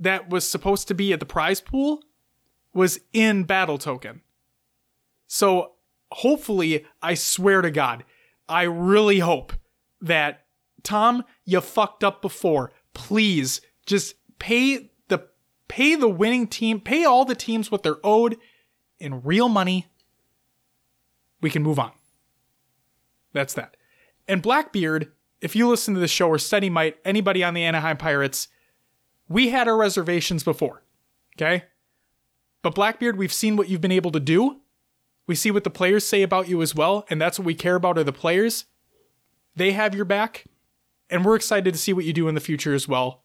that 0.00 0.28
was 0.28 0.48
supposed 0.48 0.88
to 0.88 0.94
be 0.94 1.12
at 1.12 1.20
the 1.20 1.26
prize 1.26 1.60
pool 1.60 2.02
was 2.74 3.00
in 3.12 3.44
battle 3.44 3.78
token. 3.78 4.22
So 5.26 5.72
hopefully, 6.10 6.84
I 7.00 7.14
swear 7.14 7.62
to 7.62 7.70
God, 7.70 8.04
I 8.48 8.62
really 8.62 9.20
hope 9.20 9.52
that 10.00 10.46
Tom, 10.82 11.24
you 11.44 11.60
fucked 11.60 12.04
up 12.04 12.22
before. 12.22 12.72
Please 12.94 13.60
just 13.86 14.14
pay 14.38 14.90
the 15.08 15.28
pay 15.68 15.94
the 15.94 16.08
winning 16.08 16.46
team, 16.46 16.80
pay 16.80 17.04
all 17.04 17.24
the 17.24 17.34
teams 17.34 17.70
what 17.70 17.82
they're 17.82 18.04
owed 18.04 18.36
in 18.98 19.22
real 19.22 19.48
money. 19.48 19.86
we 21.40 21.50
can 21.50 21.62
move 21.62 21.78
on. 21.78 21.92
That's 23.32 23.54
that. 23.54 23.76
And 24.26 24.42
Blackbeard, 24.42 25.12
if 25.46 25.54
you 25.54 25.68
listen 25.68 25.94
to 25.94 26.00
the 26.00 26.08
show 26.08 26.28
or 26.28 26.38
study 26.38 26.68
might, 26.68 26.96
anybody 27.04 27.44
on 27.44 27.54
the 27.54 27.62
Anaheim 27.62 27.96
Pirates, 27.96 28.48
we 29.28 29.50
had 29.50 29.68
our 29.68 29.76
reservations 29.76 30.42
before. 30.42 30.82
Okay? 31.36 31.62
But 32.62 32.74
Blackbeard, 32.74 33.16
we've 33.16 33.32
seen 33.32 33.54
what 33.54 33.68
you've 33.68 33.80
been 33.80 33.92
able 33.92 34.10
to 34.10 34.18
do. 34.18 34.62
We 35.28 35.36
see 35.36 35.52
what 35.52 35.62
the 35.62 35.70
players 35.70 36.04
say 36.04 36.22
about 36.22 36.48
you 36.48 36.62
as 36.62 36.74
well, 36.74 37.06
and 37.08 37.20
that's 37.20 37.38
what 37.38 37.46
we 37.46 37.54
care 37.54 37.76
about 37.76 37.96
are 37.96 38.02
the 38.02 38.12
players. 38.12 38.64
They 39.54 39.70
have 39.70 39.94
your 39.94 40.04
back, 40.04 40.46
and 41.08 41.24
we're 41.24 41.36
excited 41.36 41.72
to 41.72 41.78
see 41.78 41.92
what 41.92 42.04
you 42.04 42.12
do 42.12 42.26
in 42.26 42.34
the 42.34 42.40
future 42.40 42.74
as 42.74 42.88
well. 42.88 43.22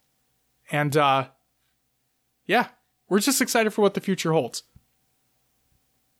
And 0.72 0.96
uh 0.96 1.30
yeah, 2.46 2.68
we're 3.10 3.20
just 3.20 3.42
excited 3.42 3.74
for 3.74 3.82
what 3.82 3.96
the 3.96 4.00
future 4.00 4.32
holds. 4.32 4.62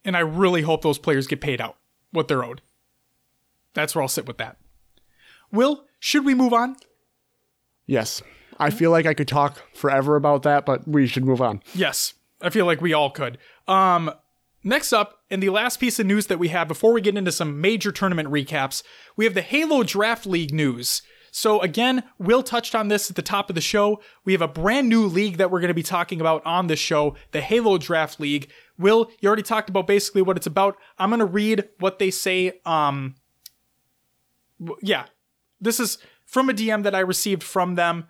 And 0.04 0.18
I 0.18 0.22
really 0.22 0.64
hope 0.64 0.82
those 0.82 0.98
players 0.98 1.28
get 1.28 1.42
paid 1.42 1.62
out 1.62 1.78
what 2.10 2.28
they're 2.28 2.44
owed. 2.44 2.62
That's 3.76 3.94
where 3.94 4.02
I'll 4.02 4.08
sit 4.08 4.26
with 4.26 4.40
that. 4.40 4.58
Will, 5.52 5.86
should 6.02 6.26
we 6.26 6.34
move 6.34 6.52
on? 6.52 6.76
Yes. 7.86 8.22
I 8.60 8.72
feel 8.72 8.92
like 8.92 9.06
I 9.06 9.14
could 9.14 9.28
talk 9.28 9.62
forever 9.74 10.16
about 10.16 10.44
that, 10.44 10.66
but 10.66 10.88
we 10.88 11.08
should 11.08 11.24
move 11.24 11.42
on. 11.42 11.62
Yes, 11.74 12.16
I 12.42 12.50
feel 12.50 12.66
like 12.66 12.82
we 12.82 12.92
all 12.92 13.10
could. 13.10 13.38
Um, 13.68 14.12
next 14.64 14.94
up, 14.94 15.20
and 15.30 15.42
the 15.42 15.50
last 15.50 15.80
piece 15.80 16.00
of 16.00 16.06
news 16.06 16.28
that 16.28 16.40
we 16.40 16.50
have 16.50 16.68
before 16.68 16.92
we 16.92 17.02
get 17.02 17.18
into 17.18 17.32
some 17.32 17.62
major 17.62 17.92
tournament 17.92 18.30
recaps, 18.30 18.84
we 19.16 19.26
have 19.26 19.36
the 19.36 19.42
Halo 19.42 19.84
Draft 19.84 20.26
League 20.26 20.54
news. 20.54 21.02
So 21.32 21.62
again, 21.62 22.04
Will 22.20 22.44
touched 22.44 22.76
on 22.76 22.88
this 22.88 23.10
at 23.10 23.16
the 23.16 23.22
top 23.22 23.50
of 23.50 23.56
the 23.56 23.62
show. 23.62 24.02
We 24.26 24.34
have 24.34 24.42
a 24.42 24.48
brand 24.48 24.90
new 24.90 25.06
league 25.06 25.38
that 25.38 25.50
we're 25.50 25.62
going 25.62 25.70
to 25.70 25.74
be 25.74 25.84
talking 25.84 26.20
about 26.20 26.46
on 26.46 26.68
this 26.68 26.80
show, 26.80 27.16
the 27.32 27.42
Halo 27.42 27.78
Draft 27.78 28.20
League. 28.20 28.52
Will, 28.78 29.10
you 29.22 29.28
already 29.28 29.44
talked 29.44 29.70
about 29.70 29.88
basically 29.88 30.22
what 30.22 30.36
it's 30.36 30.48
about. 30.48 30.78
I'm 30.98 31.10
going 31.10 31.20
to 31.20 31.26
read 31.26 31.70
what 31.80 32.00
they 32.00 32.12
say. 32.12 32.60
Um, 32.66 33.16
yeah, 34.82 35.06
this 35.62 35.80
is 35.80 35.98
from 36.26 36.50
a 36.50 36.54
DM 36.54 36.84
that 36.84 36.96
I 36.96 37.00
received 37.00 37.44
from 37.44 37.76
them, 37.76 38.08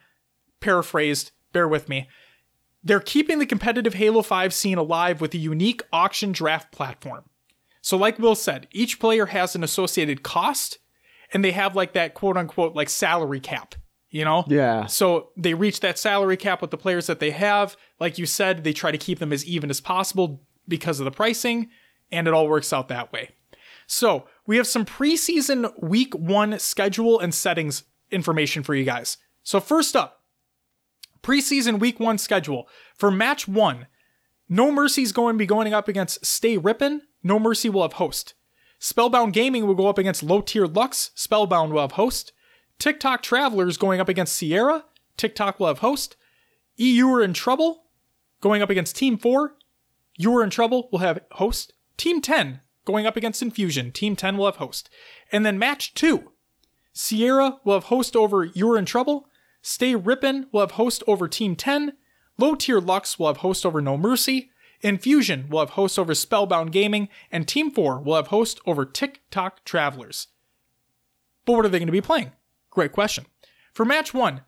paraphrased. 0.59 1.31
Bear 1.51 1.67
with 1.67 1.89
me. 1.89 2.07
They're 2.83 2.99
keeping 2.99 3.39
the 3.39 3.45
competitive 3.45 3.95
Halo 3.95 4.21
5 4.21 4.53
scene 4.53 4.77
alive 4.77 5.21
with 5.21 5.33
a 5.33 5.37
unique 5.37 5.83
auction 5.91 6.31
draft 6.31 6.71
platform. 6.71 7.25
So, 7.81 7.97
like 7.97 8.17
Will 8.19 8.35
said, 8.35 8.67
each 8.71 8.99
player 8.99 9.27
has 9.27 9.55
an 9.55 9.63
associated 9.63 10.23
cost, 10.23 10.79
and 11.33 11.43
they 11.43 11.51
have 11.51 11.75
like 11.75 11.93
that 11.93 12.13
quote 12.13 12.37
unquote 12.37 12.75
like 12.75 12.89
salary 12.89 13.39
cap, 13.39 13.75
you 14.09 14.23
know? 14.23 14.45
Yeah. 14.47 14.85
So 14.85 15.29
they 15.35 15.53
reach 15.53 15.79
that 15.81 15.99
salary 15.99 16.37
cap 16.37 16.61
with 16.61 16.71
the 16.71 16.77
players 16.77 17.07
that 17.07 17.19
they 17.19 17.31
have. 17.31 17.75
Like 17.99 18.17
you 18.17 18.25
said, 18.25 18.63
they 18.63 18.73
try 18.73 18.91
to 18.91 18.97
keep 18.97 19.19
them 19.19 19.33
as 19.33 19.45
even 19.45 19.69
as 19.69 19.81
possible 19.81 20.41
because 20.67 20.99
of 20.99 21.05
the 21.05 21.11
pricing, 21.11 21.69
and 22.11 22.27
it 22.27 22.33
all 22.33 22.47
works 22.47 22.71
out 22.71 22.87
that 22.87 23.11
way. 23.11 23.31
So 23.87 24.25
we 24.47 24.57
have 24.57 24.67
some 24.67 24.85
preseason 24.85 25.71
week 25.81 26.13
one 26.13 26.59
schedule 26.59 27.19
and 27.19 27.33
settings 27.33 27.83
information 28.09 28.63
for 28.63 28.75
you 28.75 28.83
guys. 28.83 29.17
So, 29.43 29.59
first 29.59 29.95
up, 29.95 30.23
preseason 31.21 31.79
week 31.79 31.99
one 31.99 32.17
schedule. 32.17 32.67
For 32.95 33.11
match 33.11 33.47
one, 33.47 33.87
No 34.49 34.71
Mercy's 34.71 35.11
going 35.11 35.35
to 35.35 35.39
be 35.39 35.45
going 35.45 35.73
up 35.73 35.87
against 35.87 36.23
Str8 36.23 36.63
Rippin'. 36.63 37.01
No 37.23 37.39
Mercy 37.39 37.69
will 37.69 37.83
have 37.83 37.93
host. 37.93 38.33
Spellbound 38.79 39.33
Gaming 39.33 39.67
will 39.67 39.75
go 39.75 39.87
up 39.87 39.99
against 39.99 40.23
Low 40.23 40.41
Tier 40.41 40.65
Lux. 40.65 41.11
Spellbound 41.13 41.71
will 41.71 41.81
have 41.81 41.93
host. 41.93 42.33
TikTok 42.79 43.21
Travelers 43.21 43.77
going 43.77 43.99
up 43.99 44.09
against 44.09 44.33
Sierra. 44.33 44.85
TikTok 45.17 45.59
will 45.59 45.67
have 45.67 45.79
host. 45.79 46.15
EU 46.77 47.07
are 47.09 47.21
in 47.21 47.33
trouble 47.33 47.83
going 48.41 48.63
up 48.63 48.71
against 48.71 48.95
Team 48.95 49.17
4. 49.17 49.55
You 50.17 50.35
are 50.35 50.43
in 50.43 50.49
trouble 50.49 50.89
will 50.91 50.99
have 50.99 51.19
host. 51.33 51.73
Team 51.95 52.21
10 52.21 52.61
going 52.85 53.05
up 53.05 53.15
against 53.15 53.41
Infusion. 53.41 53.91
Team 53.91 54.15
10 54.15 54.37
will 54.37 54.45
have 54.45 54.57
host. 54.57 54.89
And 55.31 55.45
then 55.45 55.59
match 55.59 55.93
2. 55.93 56.31
Sierra 56.93 57.59
will 57.63 57.75
have 57.75 57.85
host 57.85 58.15
over 58.15 58.45
You're 58.45 58.77
in 58.77 58.85
Trouble. 58.85 59.27
Str8 59.63 60.05
Rippin' 60.05 60.47
will 60.51 60.61
have 60.61 60.71
host 60.71 61.03
over 61.07 61.27
Team 61.27 61.55
10. 61.55 61.93
Low 62.37 62.55
Tier 62.55 62.79
Lux 62.79 63.19
will 63.19 63.27
have 63.27 63.37
host 63.37 63.65
over 63.65 63.81
No 63.81 63.97
Mercy. 63.97 64.51
Infusion 64.81 65.47
will 65.49 65.59
have 65.59 65.71
host 65.71 65.99
over 65.99 66.15
Spellbound 66.15 66.71
Gaming. 66.71 67.07
And 67.31 67.47
Team 67.47 67.71
4 67.71 68.01
will 68.01 68.15
have 68.15 68.27
host 68.27 68.59
over 68.65 68.85
TikTok 68.85 69.63
Travelers. 69.63 70.27
But 71.45 71.53
what 71.53 71.65
are 71.65 71.69
they 71.69 71.79
going 71.79 71.87
to 71.87 71.91
be 71.91 72.01
playing? 72.01 72.31
Great 72.69 72.91
question. 72.91 73.25
For 73.73 73.85
match 73.85 74.13
1, 74.13 74.41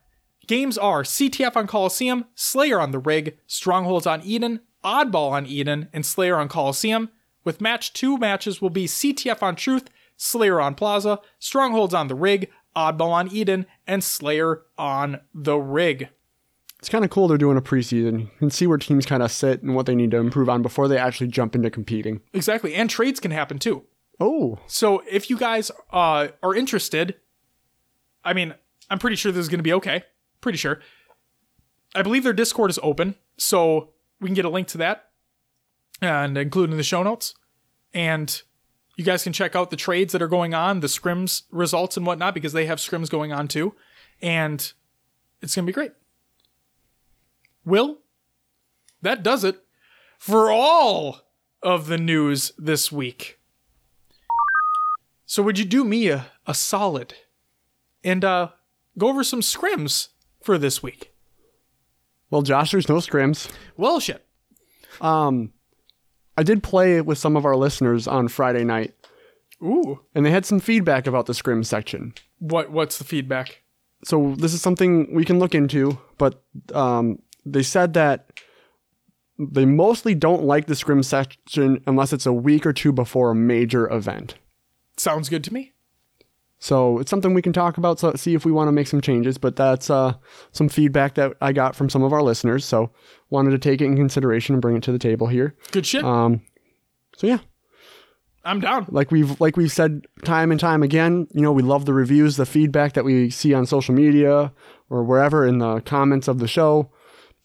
games 0.46 0.76
are 0.76 1.02
CTF 1.02 1.56
on 1.56 1.66
Coliseum, 1.66 2.26
Slayer 2.34 2.80
on 2.80 2.90
the 2.90 2.98
Rig, 2.98 3.38
Strongholds 3.46 4.06
on 4.06 4.22
Eden, 4.22 4.60
Oddball 4.84 5.30
on 5.30 5.46
Eden, 5.46 5.88
and 5.92 6.04
Slayer 6.04 6.36
on 6.36 6.48
Coliseum. 6.48 7.10
With 7.44 7.60
match 7.60 7.92
2 7.92 8.16
matches 8.18 8.60
will 8.60 8.70
be 8.70 8.86
CTF 8.86 9.42
on 9.42 9.54
Truth, 9.54 9.90
Slayer 10.16 10.60
on 10.60 10.74
Plaza, 10.74 11.20
Strongholds 11.38 11.94
on 11.94 12.08
the 12.08 12.14
Rig, 12.14 12.50
Oddball 12.74 13.10
on 13.12 13.28
Eden, 13.32 13.66
and 13.86 14.02
Slayer 14.02 14.62
on 14.78 15.20
the 15.34 15.56
Rig. 15.56 16.08
It's 16.78 16.88
kind 16.88 17.04
of 17.04 17.10
cool 17.10 17.28
they're 17.28 17.38
doing 17.38 17.56
a 17.56 17.62
preseason. 17.62 18.20
You 18.20 18.30
can 18.38 18.50
see 18.50 18.66
where 18.66 18.78
teams 18.78 19.06
kind 19.06 19.22
of 19.22 19.30
sit 19.30 19.62
and 19.62 19.74
what 19.74 19.86
they 19.86 19.94
need 19.94 20.10
to 20.10 20.18
improve 20.18 20.48
on 20.48 20.62
before 20.62 20.88
they 20.88 20.98
actually 20.98 21.28
jump 21.28 21.54
into 21.54 21.70
competing. 21.70 22.20
Exactly, 22.32 22.74
and 22.74 22.90
trades 22.90 23.20
can 23.20 23.30
happen 23.30 23.58
too. 23.58 23.84
Oh, 24.20 24.58
So 24.66 25.02
if 25.10 25.28
you 25.28 25.36
guys 25.36 25.70
uh, 25.92 26.28
are 26.42 26.54
interested, 26.54 27.16
I 28.24 28.32
mean, 28.32 28.54
I'm 28.88 28.98
pretty 28.98 29.16
sure 29.16 29.32
this 29.32 29.40
is 29.40 29.48
going 29.48 29.58
to 29.58 29.64
be 29.64 29.72
okay. 29.72 30.04
Pretty 30.40 30.58
sure. 30.58 30.80
I 31.94 32.02
believe 32.02 32.22
their 32.22 32.32
Discord 32.32 32.70
is 32.70 32.78
open, 32.82 33.16
so 33.36 33.90
we 34.20 34.28
can 34.28 34.34
get 34.34 34.44
a 34.44 34.50
link 34.50 34.68
to 34.68 34.78
that 34.78 35.10
and 36.08 36.36
including 36.36 36.76
the 36.76 36.82
show 36.82 37.02
notes. 37.02 37.34
And 37.92 38.42
you 38.96 39.04
guys 39.04 39.22
can 39.22 39.32
check 39.32 39.54
out 39.56 39.70
the 39.70 39.76
trades 39.76 40.12
that 40.12 40.22
are 40.22 40.28
going 40.28 40.54
on, 40.54 40.80
the 40.80 40.86
scrims 40.86 41.42
results 41.50 41.96
and 41.96 42.06
whatnot, 42.06 42.34
because 42.34 42.52
they 42.52 42.66
have 42.66 42.78
scrims 42.78 43.10
going 43.10 43.32
on 43.32 43.48
too. 43.48 43.74
And 44.22 44.60
it's 45.40 45.54
going 45.54 45.64
to 45.64 45.70
be 45.70 45.72
great. 45.72 45.92
Will, 47.64 47.98
that 49.02 49.22
does 49.22 49.44
it 49.44 49.62
for 50.18 50.50
all 50.50 51.20
of 51.62 51.86
the 51.86 51.98
news 51.98 52.52
this 52.58 52.92
week. 52.92 53.38
So 55.26 55.42
would 55.42 55.58
you 55.58 55.64
do 55.64 55.84
me 55.84 56.08
a, 56.08 56.26
a 56.46 56.54
solid 56.54 57.14
and 58.02 58.24
uh, 58.24 58.50
go 58.98 59.08
over 59.08 59.24
some 59.24 59.40
scrims 59.40 60.08
for 60.42 60.58
this 60.58 60.82
week? 60.82 61.14
well, 62.34 62.42
Josh, 62.42 62.72
there's 62.72 62.88
no 62.88 62.96
scrims. 62.96 63.48
Well, 63.76 64.00
shit. 64.00 64.26
Um, 65.00 65.52
I 66.36 66.42
did 66.42 66.62
play 66.62 67.00
with 67.00 67.18
some 67.18 67.36
of 67.36 67.44
our 67.44 67.56
listeners 67.56 68.08
on 68.08 68.28
Friday 68.28 68.64
night, 68.64 68.94
Ooh. 69.62 70.00
and 70.14 70.24
they 70.24 70.30
had 70.30 70.46
some 70.46 70.60
feedback 70.60 71.06
about 71.06 71.26
the 71.26 71.34
scrim 71.34 71.62
section. 71.64 72.14
What 72.38 72.70
what's 72.70 72.98
the 72.98 73.04
feedback? 73.04 73.62
So 74.04 74.34
this 74.36 74.52
is 74.52 74.60
something 74.60 75.14
we 75.14 75.24
can 75.24 75.38
look 75.38 75.54
into, 75.54 75.98
but 76.18 76.42
um, 76.74 77.20
they 77.46 77.62
said 77.62 77.94
that 77.94 78.30
they 79.38 79.64
mostly 79.64 80.14
don't 80.14 80.44
like 80.44 80.66
the 80.66 80.76
scrim 80.76 81.02
section 81.02 81.82
unless 81.86 82.12
it's 82.12 82.26
a 82.26 82.32
week 82.32 82.66
or 82.66 82.72
two 82.72 82.92
before 82.92 83.30
a 83.30 83.34
major 83.34 83.90
event. 83.90 84.34
Sounds 84.96 85.28
good 85.28 85.42
to 85.44 85.52
me. 85.54 85.72
So 86.64 86.98
it's 86.98 87.10
something 87.10 87.34
we 87.34 87.42
can 87.42 87.52
talk 87.52 87.76
about, 87.76 88.00
so 88.00 88.14
see 88.14 88.34
if 88.34 88.46
we 88.46 88.50
want 88.50 88.68
to 88.68 88.72
make 88.72 88.86
some 88.86 89.02
changes. 89.02 89.36
But 89.36 89.54
that's 89.54 89.90
uh, 89.90 90.14
some 90.52 90.70
feedback 90.70 91.12
that 91.16 91.34
I 91.42 91.52
got 91.52 91.76
from 91.76 91.90
some 91.90 92.02
of 92.02 92.14
our 92.14 92.22
listeners. 92.22 92.64
So 92.64 92.90
wanted 93.28 93.50
to 93.50 93.58
take 93.58 93.82
it 93.82 93.84
in 93.84 93.96
consideration 93.96 94.54
and 94.54 94.62
bring 94.62 94.74
it 94.74 94.82
to 94.84 94.92
the 94.92 94.98
table 94.98 95.26
here. 95.26 95.54
Good 95.72 95.84
shit. 95.84 96.02
Um, 96.02 96.40
so 97.18 97.26
yeah, 97.26 97.40
I'm 98.46 98.60
down. 98.60 98.86
like 98.88 99.10
we've 99.10 99.38
like 99.42 99.58
we've 99.58 99.70
said 99.70 100.06
time 100.24 100.50
and 100.50 100.58
time 100.58 100.82
again, 100.82 101.28
you 101.34 101.42
know, 101.42 101.52
we 101.52 101.62
love 101.62 101.84
the 101.84 101.92
reviews, 101.92 102.38
the 102.38 102.46
feedback 102.46 102.94
that 102.94 103.04
we 103.04 103.28
see 103.28 103.52
on 103.52 103.66
social 103.66 103.94
media 103.94 104.50
or 104.88 105.04
wherever 105.04 105.46
in 105.46 105.58
the 105.58 105.80
comments 105.80 106.28
of 106.28 106.38
the 106.38 106.48
show. 106.48 106.90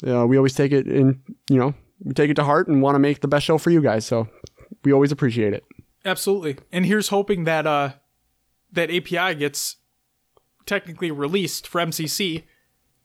Uh, 0.08 0.26
we 0.26 0.38
always 0.38 0.54
take 0.54 0.72
it 0.72 0.88
in, 0.88 1.22
you 1.50 1.58
know, 1.58 1.74
we 2.06 2.14
take 2.14 2.30
it 2.30 2.36
to 2.36 2.46
heart 2.46 2.70
and 2.70 2.82
want 2.82 2.96
to 2.96 3.00
make 3.00 3.20
the 3.20 3.28
best 3.28 3.46
show 3.46 3.58
for 3.58 3.70
you 3.70 3.82
guys. 3.82 4.06
So 4.06 4.30
we 4.86 4.94
always 4.94 5.12
appreciate 5.12 5.52
it. 5.52 5.66
Absolutely. 6.06 6.58
And 6.72 6.86
here's 6.86 7.10
hoping 7.10 7.44
that 7.44 7.68
uh 7.68 7.91
that 8.72 8.90
API 8.91 9.36
gets 9.36 9.78
technically 10.66 11.12
released 11.12 11.68
for 11.68 11.82
MCC 11.82 12.44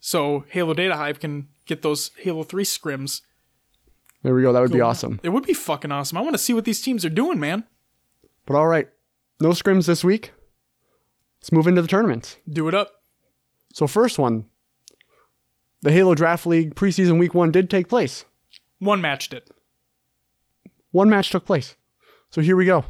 so 0.06 0.44
Halo 0.50 0.74
Data 0.74 0.96
Hive 0.96 1.18
can 1.18 1.48
get 1.64 1.80
those 1.80 2.10
Halo 2.18 2.42
3 2.42 2.62
scrims. 2.62 3.22
There 4.22 4.34
we 4.34 4.42
go. 4.42 4.52
That 4.52 4.60
would 4.60 4.70
be 4.70 4.82
awesome. 4.82 5.18
It 5.22 5.30
would 5.30 5.46
be 5.46 5.54
fucking 5.54 5.90
awesome. 5.90 6.18
I 6.18 6.20
want 6.20 6.34
to 6.34 6.38
see 6.38 6.52
what 6.52 6.66
these 6.66 6.82
teams 6.82 7.06
are 7.06 7.10
doing, 7.10 7.40
man. 7.40 7.64
But 8.44 8.56
all 8.56 8.66
right, 8.66 8.86
no 9.40 9.48
scrims 9.52 9.86
this 9.86 10.04
week. 10.04 10.32
Let's 11.40 11.52
move 11.52 11.66
into 11.66 11.80
the 11.80 11.88
tournaments. 11.88 12.36
Do 12.46 12.68
it 12.68 12.74
up. 12.74 12.90
So 13.72 13.86
first 13.86 14.18
one, 14.18 14.44
the 15.80 15.90
Halo 15.90 16.14
Draft 16.14 16.44
League 16.44 16.74
preseason 16.74 17.18
week 17.18 17.32
one 17.32 17.50
did 17.50 17.70
take 17.70 17.88
place. 17.88 18.26
One 18.80 19.00
match 19.00 19.30
did. 19.30 19.44
One 20.90 21.08
match 21.08 21.30
took 21.30 21.46
place. 21.46 21.76
So 22.28 22.42
here 22.42 22.56
we 22.56 22.66
go. 22.66 22.84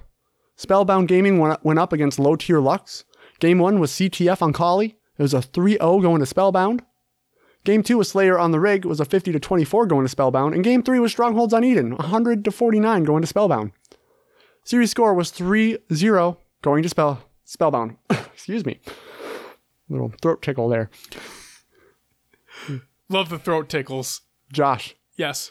Spellbound 0.57 1.09
Gaming 1.09 1.39
went 1.39 1.79
up 1.79 1.93
against 1.93 2.19
Low 2.19 2.37
Tier 2.37 2.61
Lux. 2.61 3.05
Game 3.41 3.59
one 3.59 3.81
was 3.81 3.91
CTF 3.93 4.41
on 4.41 4.53
Collie. 4.53 4.97
It 5.19 5.23
was 5.23 5.35
a 5.35 5.43
3 5.43 5.73
0 5.73 6.01
going 6.01 6.21
to 6.21 6.27
Spellbound. 6.27 6.83
Game 7.65 7.83
two 7.83 7.99
was 7.99 8.11
Slayer 8.11 8.39
on 8.39 8.51
the 8.51 8.61
Rig. 8.61 8.85
It 8.85 8.89
was 8.89 9.01
a 9.01 9.05
50 9.05 9.33
to 9.33 9.41
24 9.41 9.87
going 9.87 10.05
to 10.05 10.09
Spellbound. 10.09 10.55
And 10.55 10.63
game 10.63 10.83
three 10.83 10.99
was 10.99 11.13
Strongholds 11.13 11.55
on 11.55 11.65
Eden, 11.65 11.97
100 11.97 12.45
to 12.45 12.51
49 12.51 13.05
going 13.05 13.23
to 13.23 13.27
Spellbound. 13.27 13.73
Series 14.65 14.91
score 14.91 15.15
was 15.15 15.31
3-0, 15.31 16.37
going 16.63 16.83
to 16.83 16.89
spell 16.89 17.23
spellbound. 17.45 17.97
Excuse 18.11 18.65
me. 18.65 18.81
Little 19.91 20.13
throat 20.23 20.41
tickle 20.41 20.69
there. 20.69 20.91
Love 23.11 23.29
the 23.29 23.39
throat 23.39 23.69
tickles. 23.69 24.23
Josh. 24.53 24.95
Yes. 25.17 25.51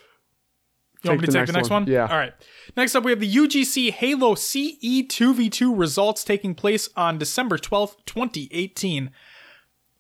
You 1.04 1.10
want 1.10 1.22
me 1.22 1.26
to 1.28 1.32
the 1.32 1.38
take 1.40 1.48
the 1.48 1.54
next 1.54 1.70
one? 1.70 1.84
one. 1.84 1.92
Yeah. 1.92 2.08
All 2.08 2.18
right. 2.18 2.34
Next 2.78 2.96
up, 2.96 3.04
we 3.04 3.12
have 3.12 3.20
the 3.20 3.32
UGC 3.32 3.92
Halo 3.92 4.36
CE 4.36 5.04
2v2 5.08 5.78
results 5.78 6.24
taking 6.24 6.56
place 6.56 6.90
on 6.96 7.18
December 7.18 7.58
12th, 7.58 7.98
2018. 8.06 9.12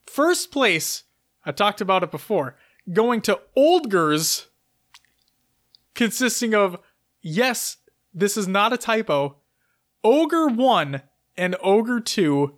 First 0.05 0.51
place, 0.51 1.03
I 1.45 1.51
talked 1.51 1.81
about 1.81 2.03
it 2.03 2.11
before, 2.11 2.55
going 2.91 3.21
to 3.21 3.41
Oldgers, 3.57 4.47
consisting 5.93 6.55
of, 6.55 6.77
yes, 7.21 7.77
this 8.13 8.37
is 8.37 8.47
not 8.47 8.71
a 8.71 8.77
typo, 8.77 9.37
Ogre 10.03 10.47
1 10.47 11.01
and 11.35 11.55
Ogre 11.61 11.99
2 11.99 12.57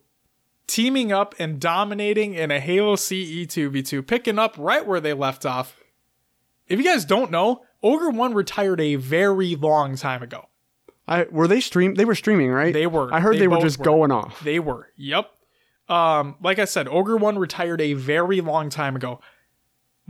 teaming 0.67 1.11
up 1.11 1.35
and 1.39 1.59
dominating 1.59 2.33
in 2.33 2.51
a 2.51 2.59
Halo 2.59 2.93
E 2.93 2.97
CE 2.97 3.47
2v2, 3.47 4.05
picking 4.05 4.39
up 4.39 4.55
right 4.57 4.85
where 4.85 4.99
they 4.99 5.13
left 5.13 5.45
off. 5.45 5.77
If 6.67 6.79
you 6.79 6.85
guys 6.85 7.05
don't 7.05 7.31
know, 7.31 7.61
Ogre 7.85 8.09
1 8.09 8.33
retired 8.33 8.81
a 8.81 8.95
very 8.95 9.55
long 9.55 9.95
time 9.95 10.23
ago. 10.23 10.47
I 11.07 11.27
were 11.29 11.47
they 11.47 11.61
stream 11.61 11.93
they 11.93 12.03
were 12.05 12.15
streaming, 12.15 12.49
right? 12.49 12.73
They 12.73 12.87
were. 12.87 13.13
I 13.13 13.19
heard 13.19 13.35
They 13.35 13.41
they, 13.41 13.47
were 13.47 13.61
just 13.61 13.77
were. 13.77 13.85
going 13.85 14.11
off. 14.11 14.43
They 14.43 14.59
were. 14.59 14.89
Yep. 14.97 15.29
Um, 15.87 16.35
like 16.41 16.57
I 16.57 16.65
said, 16.65 16.87
Ogre 16.87 17.15
1 17.15 17.37
retired 17.37 17.79
a 17.79 17.93
very 17.93 18.41
long 18.41 18.69
time 18.71 18.95
ago. 18.95 19.19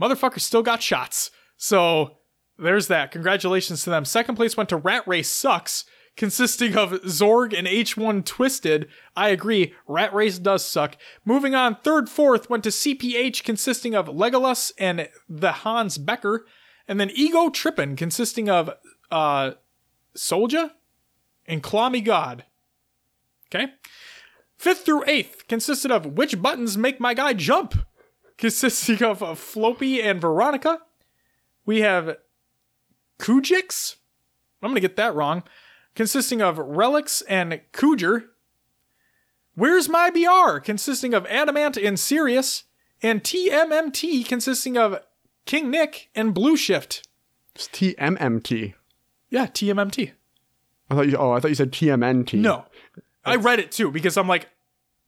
Motherfucker 0.00 0.40
still 0.40 0.62
got 0.62 0.82
shots. 0.82 1.30
So 1.58 2.16
there's 2.58 2.88
that. 2.88 3.10
Congratulations 3.10 3.84
to 3.84 3.90
them. 3.90 4.06
Second 4.06 4.36
place 4.36 4.56
went 4.56 4.70
to 4.70 4.78
Rat 4.78 5.06
Race 5.06 5.28
Sucks, 5.28 5.84
consisting 6.16 6.76
of 6.78 6.92
Zorg 7.02 7.52
and 7.56 7.66
H1 7.66 8.24
Twisted. 8.24 8.88
I 9.14 9.28
agree, 9.28 9.74
Rat 9.86 10.14
Race 10.14 10.38
does 10.38 10.64
suck. 10.64 10.96
Moving 11.26 11.54
on, 11.54 11.76
third, 11.76 12.08
fourth 12.08 12.48
went 12.48 12.64
to 12.64 12.70
CPH, 12.70 13.44
consisting 13.44 13.94
of 13.94 14.06
Legolas 14.06 14.72
and 14.78 15.10
the 15.28 15.52
Hans 15.52 15.98
Becker. 15.98 16.46
And 16.88 17.00
then 17.00 17.10
Ego 17.14 17.50
Trippin, 17.50 17.96
consisting 17.96 18.48
of 18.48 18.70
uh 19.10 19.52
Soldier 20.14 20.72
and 21.46 21.62
Claw 21.62 21.90
God. 21.90 22.44
Okay. 23.48 23.72
Fifth 24.56 24.84
through 24.84 25.04
eighth 25.06 25.46
consisted 25.48 25.90
of 25.90 26.06
which 26.06 26.40
buttons 26.40 26.76
make 26.76 26.98
my 26.98 27.14
guy 27.14 27.34
jump, 27.34 27.74
consisting 28.38 29.02
of 29.02 29.22
uh, 29.22 29.34
Floppy 29.34 30.02
and 30.02 30.20
Veronica. 30.20 30.80
We 31.64 31.80
have 31.82 32.16
Kujix. 33.18 33.96
I'm 34.62 34.70
gonna 34.70 34.80
get 34.80 34.96
that 34.96 35.14
wrong. 35.14 35.42
Consisting 35.94 36.42
of 36.42 36.58
Relics 36.58 37.22
and 37.22 37.60
Kujer. 37.72 38.26
Where's 39.54 39.88
my 39.88 40.10
BR? 40.10 40.58
Consisting 40.58 41.14
of 41.14 41.26
Adamant 41.26 41.78
and 41.78 41.98
Sirius, 41.98 42.64
and 43.02 43.22
TMMT 43.22 44.26
consisting 44.26 44.76
of 44.76 45.00
King 45.46 45.70
Nick 45.70 46.10
and 46.14 46.34
Blue 46.34 46.56
Shift. 46.56 47.06
It's 47.54 47.68
TMMT. 47.68 48.74
Yeah, 49.30 49.46
TMMT. 49.46 50.12
I 50.90 50.94
thought 50.94 51.08
you 51.08 51.16
oh, 51.16 51.32
I 51.32 51.40
thought 51.40 51.48
you 51.48 51.54
said 51.54 51.72
TMNT. 51.72 52.34
No, 52.38 52.66
I 53.24 53.36
read 53.36 53.58
it 53.58 53.72
too 53.72 53.90
because 53.90 54.16
I'm 54.16 54.28
like, 54.28 54.48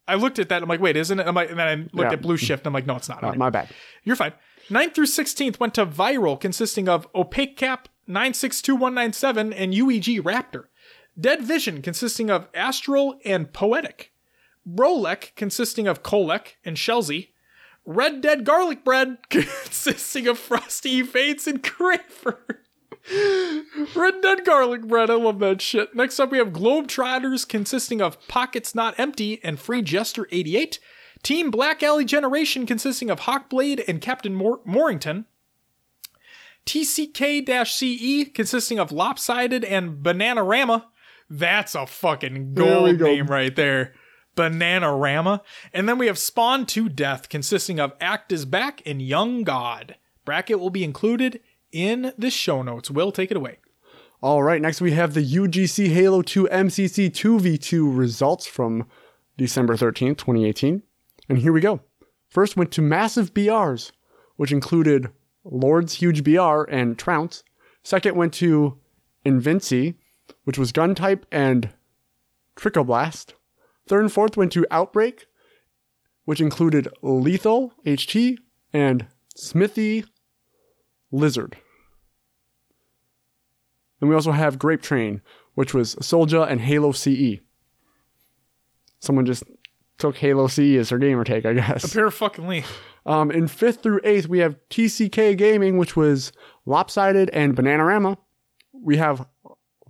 I 0.08 0.14
looked 0.14 0.38
at 0.38 0.48
that. 0.48 0.56
And 0.56 0.62
I'm 0.64 0.68
like, 0.68 0.80
wait, 0.80 0.96
isn't 0.96 1.20
it? 1.20 1.26
I'm 1.26 1.34
like, 1.34 1.50
and 1.50 1.58
then 1.58 1.68
I 1.68 1.74
looked 1.74 2.10
Yeah. 2.10 2.12
at 2.14 2.22
Blue 2.22 2.36
Shift. 2.36 2.62
And 2.62 2.68
I'm 2.68 2.72
like, 2.72 2.86
no, 2.86 2.96
it's 2.96 3.08
not. 3.08 3.22
Uh, 3.22 3.34
my 3.34 3.50
bad. 3.50 3.68
You're 4.04 4.16
fine. 4.16 4.32
9th 4.70 4.94
through 4.94 5.06
16th 5.06 5.60
went 5.60 5.74
to 5.74 5.86
Viral, 5.86 6.38
consisting 6.40 6.88
of 6.88 7.06
Opaque 7.14 7.56
Cap 7.56 7.88
962197 8.06 9.52
and 9.52 9.72
UEG 9.72 10.20
Raptor. 10.22 10.64
Dead 11.18 11.42
Vision, 11.42 11.82
consisting 11.82 12.30
of 12.30 12.48
Astral 12.54 13.18
and 13.24 13.52
Poetic. 13.52 14.12
Brolek, 14.68 15.34
consisting 15.36 15.86
of 15.86 16.02
Kolek 16.02 16.56
and 16.64 16.76
Shelzy. 16.76 17.28
Red 17.90 18.20
Dead 18.20 18.44
Garlic 18.44 18.84
Bread, 18.84 19.16
consisting 19.30 20.28
of 20.28 20.38
Frosty 20.38 21.02
Fates 21.02 21.46
and 21.46 21.62
Crafer. 21.62 22.38
Red 23.96 24.20
Dead 24.20 24.44
Garlic 24.44 24.82
Bread, 24.86 25.08
I 25.08 25.14
love 25.14 25.38
that 25.38 25.62
shit. 25.62 25.94
Next 25.94 26.20
up, 26.20 26.30
we 26.30 26.36
have 26.36 26.48
Globetrotters, 26.48 27.48
consisting 27.48 28.02
of 28.02 28.18
Pockets 28.28 28.74
Not 28.74 28.94
Empty 29.00 29.40
and 29.42 29.58
Free 29.58 29.80
Jester 29.80 30.28
88. 30.30 30.78
Team 31.22 31.50
Black 31.50 31.82
Alley 31.82 32.04
Generation, 32.04 32.66
consisting 32.66 33.08
of 33.08 33.20
Hawkblade 33.20 33.82
and 33.88 34.02
Captain 34.02 34.34
Mor- 34.34 34.60
Morrington. 34.66 35.24
TCK-CE, 36.66 37.82
E, 37.82 38.24
consisting 38.26 38.78
of 38.78 38.92
Lopsided 38.92 39.64
and 39.64 40.02
Bananarama. 40.04 40.84
That's 41.30 41.74
a 41.74 41.86
fucking 41.86 42.52
gold 42.52 42.98
go. 42.98 43.06
name 43.06 43.28
right 43.28 43.56
there. 43.56 43.94
Bananarama. 44.38 45.40
And 45.72 45.88
then 45.88 45.98
we 45.98 46.06
have 46.06 46.18
Spawn 46.18 46.64
to 46.66 46.88
Death, 46.88 47.28
consisting 47.28 47.80
of 47.80 47.92
Act 48.00 48.30
is 48.30 48.44
Back 48.44 48.80
and 48.86 49.02
Young 49.02 49.42
God. 49.42 49.96
Bracket 50.24 50.60
will 50.60 50.70
be 50.70 50.84
included 50.84 51.40
in 51.72 52.12
the 52.16 52.30
show 52.30 52.62
notes. 52.62 52.90
Will 52.90 53.10
take 53.10 53.30
it 53.30 53.36
away. 53.36 53.58
All 54.20 54.42
right, 54.42 54.62
next 54.62 54.80
we 54.80 54.92
have 54.92 55.14
the 55.14 55.24
UGC 55.24 55.88
Halo 55.92 56.22
2 56.22 56.48
MCC 56.50 57.10
2v2 57.10 57.96
results 57.96 58.46
from 58.46 58.86
December 59.36 59.76
13th, 59.76 60.18
2018. 60.18 60.82
And 61.28 61.38
here 61.38 61.52
we 61.52 61.60
go. 61.60 61.80
First 62.28 62.56
went 62.56 62.70
to 62.72 62.82
Massive 62.82 63.34
BRs, 63.34 63.92
which 64.36 64.52
included 64.52 65.10
Lord's 65.44 65.94
Huge 65.94 66.24
BR 66.24 66.62
and 66.68 66.98
Trounce. 66.98 67.42
Second 67.82 68.16
went 68.16 68.34
to 68.34 68.78
Invinci, 69.24 69.94
which 70.44 70.58
was 70.58 70.72
Gun 70.72 70.94
Type 70.94 71.26
and 71.32 71.70
Trickoblast. 72.56 73.34
Third 73.88 74.02
and 74.02 74.12
fourth 74.12 74.36
went 74.36 74.52
to 74.52 74.66
Outbreak, 74.70 75.26
which 76.24 76.40
included 76.40 76.88
Lethal 77.02 77.72
HT 77.86 78.36
and 78.72 79.06
Smithy 79.34 80.04
Lizard. 81.10 81.56
And 84.00 84.08
we 84.10 84.14
also 84.14 84.32
have 84.32 84.58
Grape 84.58 84.82
Train, 84.82 85.22
which 85.54 85.74
was 85.74 85.96
Soldier 86.00 86.42
and 86.42 86.60
Halo 86.60 86.92
CE. 86.92 87.40
Someone 89.00 89.26
just 89.26 89.42
took 89.96 90.16
Halo 90.18 90.46
CE 90.46 90.76
as 90.76 90.90
their 90.90 90.98
gamer 90.98 91.24
take, 91.24 91.46
I 91.46 91.54
guess. 91.54 91.84
A 91.84 91.94
pair 91.94 92.06
of 92.06 92.14
fucking 92.14 92.46
Lee. 92.46 92.64
Um, 93.06 93.30
in 93.30 93.48
fifth 93.48 93.82
through 93.82 94.00
eighth, 94.04 94.28
we 94.28 94.40
have 94.40 94.56
TCK 94.68 95.36
Gaming, 95.36 95.78
which 95.78 95.96
was 95.96 96.30
Lopsided 96.66 97.30
and 97.30 97.56
Bananarama. 97.56 98.18
We 98.72 98.98
have 98.98 99.26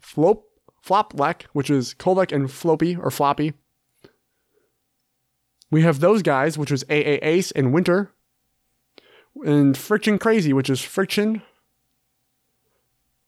Flop 0.00 0.44
Floplek, 0.86 1.42
which 1.52 1.68
is 1.68 1.94
Kolek 1.94 2.32
and 2.32 2.50
Floppy 2.50 2.96
or 2.96 3.10
Floppy. 3.10 3.54
We 5.70 5.82
have 5.82 6.00
those 6.00 6.22
guys, 6.22 6.56
which 6.56 6.70
was 6.70 6.84
AA 6.84 7.18
Ace 7.22 7.50
and 7.50 7.72
Winter. 7.72 8.12
And 9.44 9.76
Friction 9.76 10.18
Crazy, 10.18 10.52
which 10.52 10.70
is 10.70 10.80
Friction. 10.80 11.42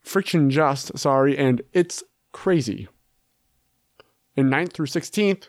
Friction 0.00 0.50
Just, 0.50 0.98
sorry, 0.98 1.36
and 1.36 1.62
It's 1.72 2.02
Crazy. 2.32 2.88
In 4.36 4.48
9th 4.48 4.72
through 4.72 4.86
16th, 4.86 5.48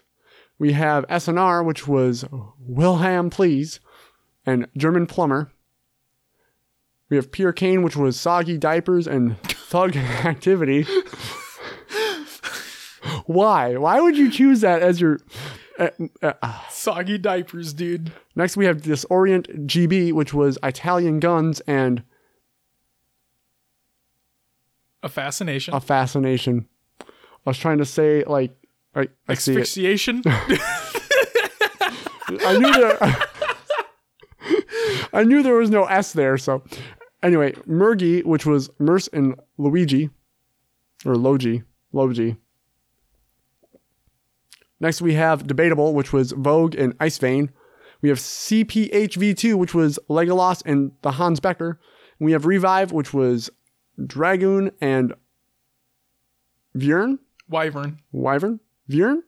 we 0.59 0.73
have 0.73 1.07
SNR, 1.07 1.65
which 1.65 1.87
was 1.87 2.25
Wilhelm 2.59 3.29
Please 3.29 3.79
and 4.45 4.67
German 4.75 5.07
Plumber. 5.07 5.51
We 7.09 7.17
have 7.17 7.31
Pure 7.31 7.53
Cane, 7.53 7.83
which 7.83 7.95
was 7.95 8.19
Soggy 8.19 8.57
Diapers 8.57 9.07
and 9.07 9.41
Thug 9.43 9.95
Activity. 9.97 10.85
Why? 13.25 13.77
Why 13.77 13.99
would 13.99 14.17
you 14.17 14.29
choose 14.31 14.61
that 14.61 14.81
as 14.81 15.01
your. 15.01 15.19
Uh, 15.79 15.89
uh, 16.21 16.33
Soggy 16.69 17.17
diapers, 17.17 17.73
dude. 17.73 18.11
next, 18.35 18.57
we 18.57 18.65
have 18.65 18.81
Disorient 18.81 19.65
GB, 19.67 20.11
which 20.13 20.33
was 20.33 20.57
Italian 20.63 21.19
Guns 21.19 21.59
and 21.61 22.03
A 25.03 25.09
fascination. 25.09 25.73
a 25.73 25.79
Fascination. 25.79 26.67
I 26.99 27.05
was 27.45 27.57
trying 27.57 27.77
to 27.79 27.85
say, 27.85 28.23
like, 28.25 28.55
I, 28.93 29.07
I. 29.27 29.31
Asphyxiation. 29.31 30.21
I 30.29 30.87
knew 32.57 32.71
there. 32.71 32.97
I 35.13 35.23
knew 35.23 35.41
there 35.43 35.55
was 35.55 35.69
no 35.69 35.83
S 35.85 36.13
there. 36.13 36.37
So, 36.37 36.63
anyway, 37.23 37.53
Murgy, 37.65 38.21
which 38.21 38.45
was 38.45 38.69
Merce 38.79 39.07
and 39.09 39.35
Luigi, 39.57 40.09
or 41.05 41.17
Logi, 41.17 41.63
Logi. 41.91 42.37
Next, 44.81 44.99
we 45.01 45.13
have 45.13 45.45
Debatable, 45.45 45.93
which 45.93 46.11
was 46.11 46.31
Vogue 46.31 46.75
and 46.75 46.95
Ice 46.99 47.19
Vein. 47.19 47.51
We 48.01 48.09
have 48.09 48.17
CPHV2, 48.17 49.53
which 49.53 49.75
was 49.75 49.99
Legolas 50.09 50.63
and 50.65 50.91
the 51.03 51.11
Hans 51.11 51.39
Becker. 51.39 51.79
And 52.19 52.25
we 52.25 52.31
have 52.31 52.47
Revive, 52.47 52.91
which 52.91 53.13
was 53.13 53.51
Dragoon 54.03 54.71
and 54.81 55.13
Vjern. 56.75 57.19
Wyvern. 57.47 57.99
Wyvern? 58.11 58.59
Vjern? 58.89 59.19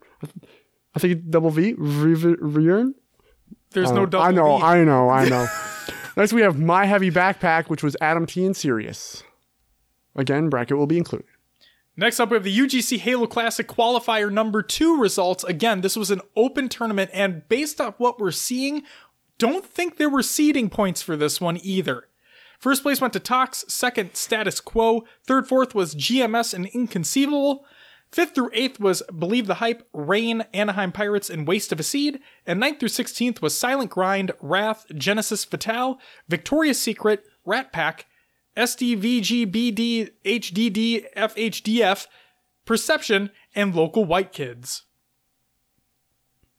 I 0.95 0.99
think 0.99 1.13
it's 1.17 1.21
double 1.29 1.51
V. 1.51 1.75
Vjern? 1.75 2.93
There's 3.71 3.91
no 3.91 4.07
double 4.07 4.25
Uh, 4.25 4.29
I 4.29 4.31
know, 4.31 4.57
V. 4.57 4.63
I 4.63 4.83
know, 4.83 5.09
I 5.09 5.29
know. 5.29 5.47
Next, 6.17 6.33
we 6.33 6.41
have 6.41 6.59
My 6.59 6.85
Heavy 6.85 7.11
Backpack, 7.11 7.69
which 7.69 7.83
was 7.83 7.95
Adam 8.01 8.25
T 8.25 8.43
and 8.45 8.55
Sirius. 8.55 9.23
Again, 10.15 10.49
bracket 10.49 10.77
will 10.77 10.87
be 10.87 10.97
included. 10.97 11.27
Next 11.95 12.19
up, 12.19 12.31
we 12.31 12.35
have 12.35 12.43
the 12.43 12.57
UGC 12.57 12.97
Halo 12.97 13.27
Classic 13.27 13.67
qualifier 13.67 14.31
number 14.31 14.63
two 14.63 14.99
results. 14.99 15.43
Again, 15.43 15.81
this 15.81 15.95
was 15.95 16.09
an 16.09 16.21
open 16.35 16.67
tournament, 16.67 17.11
and 17.13 17.47
based 17.47 17.79
off 17.79 17.99
what 17.99 18.19
we're 18.19 18.31
seeing, 18.31 18.81
don't 19.37 19.63
think 19.63 19.97
there 19.97 20.09
were 20.09 20.23
seeding 20.23 20.71
points 20.71 21.03
for 21.03 21.15
this 21.15 21.39
one 21.39 21.59
either. 21.61 22.07
First 22.57 22.81
place 22.81 22.99
went 22.99 23.13
to 23.13 23.19
Tox, 23.19 23.63
second, 23.67 24.15
Status 24.15 24.59
Quo, 24.59 25.03
third, 25.27 25.47
fourth 25.47 25.75
was 25.75 25.93
GMS 25.93 26.53
and 26.53 26.65
Inconceivable, 26.67 27.63
fifth 28.11 28.33
through 28.33 28.51
eighth 28.53 28.79
was 28.79 29.03
Believe 29.15 29.45
the 29.45 29.55
Hype, 29.55 29.87
Rain, 29.93 30.45
Anaheim 30.51 30.91
Pirates, 30.91 31.29
and 31.29 31.47
Waste 31.47 31.71
of 31.71 31.79
a 31.79 31.83
Seed, 31.83 32.19
and 32.47 32.59
ninth 32.59 32.79
through 32.79 32.89
16th 32.89 33.41
was 33.41 33.55
Silent 33.57 33.91
Grind, 33.91 34.31
Wrath, 34.41 34.85
Genesis 34.95 35.45
Fatale, 35.45 35.99
Victoria's 36.27 36.81
Secret, 36.81 37.23
Rat 37.45 37.71
Pack, 37.71 38.07
SDVGBD, 38.55 40.11
HDD, 40.25 41.05
FHDF, 41.15 42.07
Perception, 42.65 43.31
and 43.55 43.75
Local 43.75 44.05
White 44.05 44.31
Kids. 44.31 44.83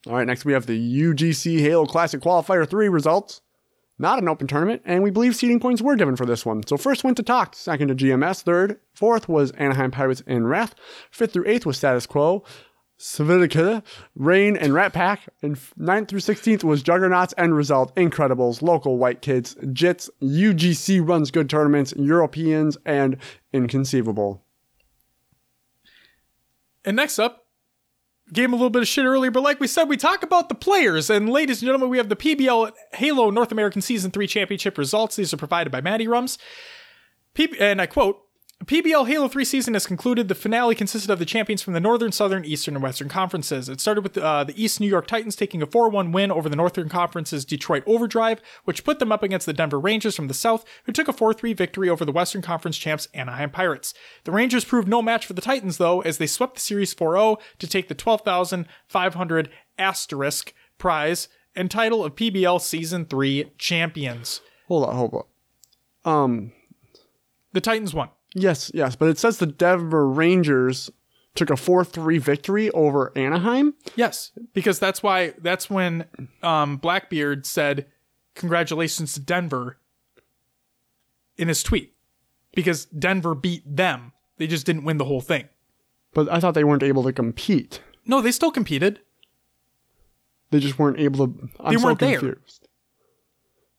All 0.07 0.13
right, 0.13 0.27
next 0.27 0.45
we 0.45 0.53
have 0.53 0.67
the 0.67 1.01
UGC 1.01 1.59
Halo 1.59 1.85
Classic 1.85 2.21
Qualifier 2.21 2.69
3 2.69 2.89
results. 2.89 3.41
Not 3.97 4.19
an 4.21 4.27
open 4.27 4.45
tournament, 4.45 4.81
and 4.83 5.03
we 5.03 5.09
believe 5.09 5.37
seeding 5.37 5.59
points 5.59 5.81
were 5.81 5.95
given 5.95 6.17
for 6.17 6.25
this 6.25 6.45
one. 6.45 6.67
So 6.67 6.75
first 6.75 7.05
went 7.05 7.15
to 7.17 7.23
Tox, 7.23 7.57
second 7.57 7.87
to 7.87 7.95
GMS, 7.95 8.41
third, 8.43 8.79
fourth 8.93 9.29
was 9.29 9.51
Anaheim 9.51 9.89
Pirates 9.89 10.21
and 10.27 10.49
Wrath, 10.49 10.75
fifth 11.11 11.31
through 11.31 11.47
eighth 11.47 11.65
was 11.65 11.77
Status 11.77 12.05
Quo, 12.05 12.43
Svitica, 12.97 13.83
Rain, 14.15 14.55
and 14.55 14.73
Rat 14.73 14.93
Pack, 14.93 15.27
and 15.41 15.57
ninth 15.75 16.07
through 16.07 16.19
16th 16.19 16.63
was 16.63 16.81
Juggernauts, 16.81 17.33
End 17.37 17.55
Result, 17.55 17.93
Incredibles, 17.95 18.61
Local 18.61 18.97
White 18.97 19.21
Kids, 19.21 19.55
Jits, 19.55 20.09
UGC 20.21 21.05
Runs 21.07 21.29
Good 21.29 21.49
Tournaments, 21.49 21.93
Europeans, 21.97 22.77
and 22.85 23.17
Inconceivable. 23.51 24.43
And 26.85 26.95
next 26.95 27.19
up, 27.19 27.45
gave 28.31 28.45
him 28.45 28.53
a 28.53 28.55
little 28.55 28.69
bit 28.69 28.81
of 28.81 28.87
shit 28.87 29.05
earlier, 29.05 29.31
but 29.31 29.43
like 29.43 29.59
we 29.59 29.67
said, 29.67 29.89
we 29.89 29.97
talk 29.97 30.23
about 30.23 30.49
the 30.49 30.55
players. 30.55 31.09
And 31.09 31.29
ladies 31.29 31.61
and 31.61 31.67
gentlemen, 31.67 31.89
we 31.89 31.97
have 31.97 32.09
the 32.09 32.15
PBL 32.15 32.71
Halo 32.93 33.29
North 33.29 33.51
American 33.51 33.81
Season 33.81 34.09
3 34.11 34.25
Championship 34.27 34.77
results. 34.77 35.15
These 35.15 35.33
are 35.33 35.37
provided 35.37 35.71
by 35.71 35.81
Matty 35.81 36.07
Rums. 36.07 36.37
P- 37.33 37.55
and 37.59 37.81
I 37.81 37.85
quote, 37.85 38.24
PBL 38.65 39.07
Halo 39.07 39.27
3 39.27 39.45
season 39.45 39.75
has 39.75 39.85
concluded. 39.85 40.27
The 40.27 40.33
finale 40.33 40.73
consisted 40.73 41.11
of 41.11 41.19
the 41.19 41.25
champions 41.25 41.61
from 41.61 41.73
the 41.73 41.79
Northern, 41.79 42.11
Southern, 42.11 42.43
Eastern, 42.45 42.75
and 42.75 42.81
Western 42.81 43.09
conferences. 43.09 43.69
It 43.69 43.79
started 43.79 44.01
with 44.01 44.17
uh, 44.17 44.43
the 44.43 44.61
East 44.61 44.79
New 44.79 44.87
York 44.87 45.05
Titans 45.05 45.35
taking 45.35 45.61
a 45.61 45.67
4 45.67 45.89
1 45.89 46.11
win 46.11 46.31
over 46.31 46.49
the 46.49 46.55
Northern 46.55 46.89
Conference's 46.89 47.45
Detroit 47.45 47.83
Overdrive, 47.85 48.41
which 48.63 48.83
put 48.83 48.97
them 48.97 49.11
up 49.11 49.21
against 49.21 49.45
the 49.45 49.53
Denver 49.53 49.79
Rangers 49.79 50.15
from 50.15 50.27
the 50.27 50.33
South, 50.33 50.65
who 50.85 50.91
took 50.91 51.07
a 51.07 51.13
4 51.13 51.33
3 51.33 51.53
victory 51.53 51.89
over 51.89 52.05
the 52.05 52.11
Western 52.11 52.41
Conference 52.41 52.77
champs 52.77 53.07
Anaheim 53.13 53.51
Pirates. 53.51 53.93
The 54.23 54.31
Rangers 54.31 54.65
proved 54.65 54.87
no 54.87 55.01
match 55.01 55.27
for 55.27 55.33
the 55.33 55.41
Titans, 55.41 55.77
though, 55.77 56.01
as 56.01 56.17
they 56.17 56.27
swept 56.27 56.55
the 56.55 56.61
series 56.61 56.93
4 56.93 57.13
0 57.15 57.37
to 57.59 57.67
take 57.67 57.87
the 57.87 57.93
12,500 57.93 59.49
asterisk 59.77 60.53
prize 60.79 61.27
and 61.55 61.69
title 61.69 62.03
of 62.03 62.15
PBL 62.15 62.59
Season 62.61 63.05
3 63.05 63.51
champions. 63.57 64.41
Hold 64.67 64.89
on, 64.89 64.95
hold 64.95 65.25
on. 66.03 66.23
Um, 66.23 66.51
The 67.53 67.61
Titans 67.61 67.93
won. 67.93 68.09
Yes, 68.35 68.69
yes, 68.73 68.95
but 68.95 69.09
it 69.09 69.17
says 69.17 69.39
the 69.39 69.47
Denver 69.47 70.07
Rangers 70.07 70.91
took 71.33 71.49
a 71.49 71.57
4 71.57 71.83
3 71.83 72.17
victory 72.19 72.69
over 72.71 73.11
Anaheim. 73.17 73.73
Yes, 73.95 74.31
because 74.53 74.77
that's 74.79 75.01
why 75.01 75.33
that's 75.41 75.69
when 75.69 76.05
um, 76.43 76.77
Blackbeard 76.77 77.45
said 77.47 77.87
congratulations 78.35 79.13
to 79.15 79.19
Denver 79.19 79.77
in 81.37 81.47
his 81.47 81.63
tweet 81.63 81.93
because 82.53 82.85
Denver 82.85 83.33
beat 83.35 83.63
them. 83.65 84.11
They 84.37 84.47
just 84.47 84.65
didn't 84.65 84.83
win 84.83 84.97
the 84.97 85.05
whole 85.05 85.21
thing. 85.21 85.49
But 86.13 86.29
I 86.31 86.39
thought 86.39 86.53
they 86.53 86.63
weren't 86.63 86.83
able 86.83 87.03
to 87.03 87.11
compete. 87.13 87.81
No, 88.05 88.21
they 88.21 88.31
still 88.31 88.51
competed. 88.51 88.99
They 90.51 90.59
just 90.59 90.77
weren't 90.79 90.99
able 90.99 91.27
to. 91.27 91.49
I'm 91.59 91.75
They 91.75 91.83
weren't 91.83 91.99
there. 91.99 92.19
confused. 92.19 92.67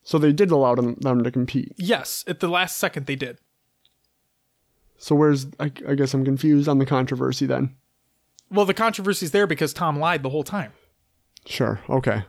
So 0.02 0.18
they 0.18 0.32
did 0.32 0.50
allow 0.50 0.74
them, 0.74 0.94
them 1.00 1.24
to 1.24 1.30
compete. 1.30 1.72
Yes, 1.76 2.24
at 2.26 2.40
the 2.40 2.48
last 2.48 2.76
second 2.76 3.06
they 3.06 3.16
did. 3.16 3.38
So 4.98 5.14
where's 5.14 5.46
I, 5.60 5.70
I 5.86 5.94
guess 5.94 6.14
I'm 6.14 6.24
confused 6.24 6.68
on 6.68 6.78
the 6.78 6.86
controversy 6.86 7.46
then. 7.46 7.74
Well, 8.50 8.64
the 8.64 8.74
controversy's 8.74 9.30
there 9.32 9.46
because 9.46 9.72
Tom 9.72 9.98
lied 9.98 10.22
the 10.22 10.30
whole 10.30 10.44
time. 10.44 10.72
Sure. 11.46 11.80
Okay. 11.88 12.24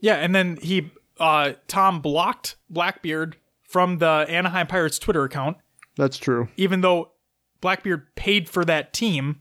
Yeah, 0.00 0.16
and 0.16 0.34
then 0.34 0.58
he 0.60 0.90
uh 1.18 1.52
Tom 1.68 2.00
blocked 2.00 2.56
Blackbeard 2.68 3.36
from 3.62 3.98
the 3.98 4.26
Anaheim 4.28 4.66
Pirates 4.66 4.98
Twitter 4.98 5.24
account 5.24 5.56
That's 5.96 6.16
true. 6.18 6.48
even 6.56 6.80
though 6.80 7.12
Blackbeard 7.60 8.14
paid 8.14 8.48
for 8.48 8.64
that 8.64 8.92
team, 8.92 9.40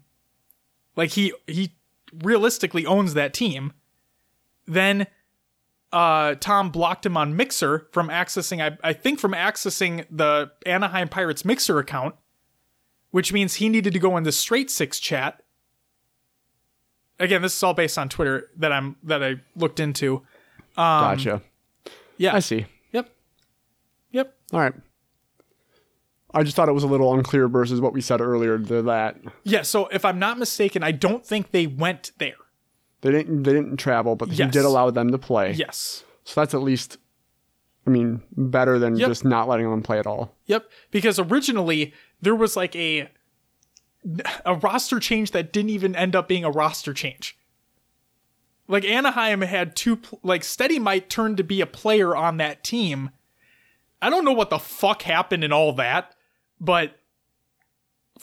like 0.96 1.12
he 1.12 1.34
he 1.48 1.76
realistically 2.24 2.86
owns 2.86 3.14
that 3.16 3.34
team. 3.34 3.74
Then 4.66 5.08
uh, 5.94 6.34
Tom 6.40 6.72
blocked 6.72 7.06
him 7.06 7.16
on 7.16 7.38
Mixer 7.38 7.88
from 7.92 8.10
accessing, 8.10 8.62
I, 8.62 8.78
I 8.84 8.94
think, 8.94 9.20
from 9.20 9.34
accessing 9.34 10.06
the 10.10 10.52
Anaheim 10.66 11.08
Pirates 11.08 11.46
Mixer 11.46 11.78
account, 11.78 12.16
which 13.12 13.32
means 13.32 13.56
he 13.56 13.70
needed 13.70 13.94
to 13.94 14.00
go 14.00 14.18
in 14.18 14.24
the 14.24 14.32
Straight 14.32 14.72
Six 14.72 15.00
chat. 15.00 15.44
Again, 17.20 17.44
this 17.44 17.56
is 17.56 17.62
all 17.62 17.76
based 17.76 18.00
on 18.00 18.10
Twitter 18.10 18.50
that 18.58 18.72
I'm 18.72 18.96
that 19.04 19.24
I 19.24 19.36
looked 19.56 19.80
into. 19.80 20.16
Um, 20.76 21.16
Gotcha. 21.16 21.42
Yeah. 22.18 22.36
I 22.36 22.40
see. 22.40 22.66
Yep. 22.92 23.10
Yep. 24.12 24.36
All 24.52 24.60
right. 24.60 24.74
I 26.34 26.42
just 26.42 26.56
thought 26.56 26.70
it 26.70 26.74
was 26.74 26.84
a 26.84 26.88
little 26.88 27.14
unclear 27.14 27.48
versus 27.48 27.80
what 27.80 27.94
we 27.94 28.02
said 28.02 28.20
earlier 28.20 28.58
to 28.58 28.82
that. 28.82 29.18
Yeah. 29.44 29.62
So 29.62 29.86
if 29.88 30.04
I'm 30.04 30.18
not 30.18 30.40
mistaken, 30.40 30.82
I 30.82 30.92
don't 30.92 31.24
think 31.24 31.52
they 31.52 31.68
went 31.68 32.12
there. 32.18 32.34
They 33.04 33.12
didn't 33.12 33.44
they 33.44 33.52
didn't 33.52 33.78
travel, 33.78 34.16
but 34.16 34.30
he 34.30 34.38
did 34.46 34.64
allow 34.64 34.90
them 34.90 35.12
to 35.12 35.18
play. 35.18 35.52
Yes. 35.52 36.06
So 36.24 36.40
that's 36.40 36.54
at 36.54 36.62
least 36.62 36.98
I 37.86 37.90
mean, 37.90 38.24
better 38.32 38.80
than 38.80 38.96
Yep. 38.96 39.10
just 39.10 39.26
not 39.26 39.50
letting 39.50 39.70
them 39.70 39.84
play 39.84 40.00
at 40.00 40.08
all. 40.08 40.38
Yep, 40.46 40.72
because 40.90 41.20
originally 41.20 41.94
there 42.22 42.34
was 42.36 42.56
like 42.56 42.76
a 42.78 43.10
a 44.46 44.56
roster 44.56 45.02
change 45.02 45.32
that 45.32 45.52
didn't 45.52 45.72
even 45.72 45.96
end 45.98 46.16
up 46.16 46.30
being 46.30 46.46
a 46.46 46.50
roster 46.50 46.94
change. 46.94 47.38
Like 48.70 48.86
Anaheim 48.86 49.42
had 49.42 49.76
two 49.76 50.00
like 50.24 50.46
Steady 50.46 50.80
might 50.80 51.10
turn 51.10 51.36
to 51.36 51.44
be 51.44 51.60
a 51.60 51.66
player 51.66 52.16
on 52.16 52.38
that 52.38 52.64
team. 52.64 53.10
I 54.02 54.10
don't 54.10 54.24
know 54.24 54.32
what 54.32 54.50
the 54.50 54.60
fuck 54.60 55.02
happened 55.02 55.44
in 55.44 55.52
all 55.52 55.74
that, 55.74 56.16
but 56.60 56.96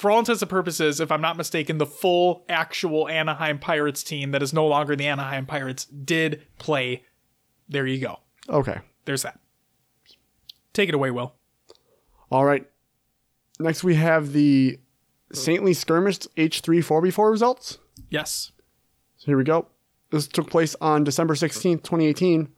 for 0.00 0.10
all 0.10 0.18
intents 0.18 0.40
and 0.40 0.50
purposes, 0.50 0.98
if 0.98 1.12
I'm 1.12 1.20
not 1.20 1.36
mistaken, 1.36 1.76
the 1.76 1.84
full 1.84 2.46
actual 2.48 3.06
Anaheim 3.06 3.58
Pirates 3.58 4.02
team 4.02 4.30
that 4.30 4.42
is 4.42 4.50
no 4.50 4.66
longer 4.66 4.96
the 4.96 5.06
Anaheim 5.06 5.44
Pirates 5.44 5.84
did 5.84 6.42
play. 6.58 7.04
There 7.68 7.86
you 7.86 8.00
go. 8.00 8.20
Okay. 8.48 8.78
There's 9.04 9.24
that. 9.24 9.38
Take 10.72 10.88
it 10.88 10.94
away, 10.94 11.10
Will. 11.10 11.34
All 12.30 12.46
right. 12.46 12.66
Next 13.58 13.84
we 13.84 13.96
have 13.96 14.32
the 14.32 14.80
Saintly 15.34 15.74
Skirmish 15.74 16.20
H3 16.34 16.78
4v4 16.78 17.30
results. 17.30 17.76
Yes. 18.08 18.52
So 19.18 19.26
here 19.26 19.36
we 19.36 19.44
go. 19.44 19.66
This 20.10 20.26
took 20.28 20.48
place 20.48 20.74
on 20.80 21.04
December 21.04 21.34
16th, 21.34 21.82
2018. 21.82 22.48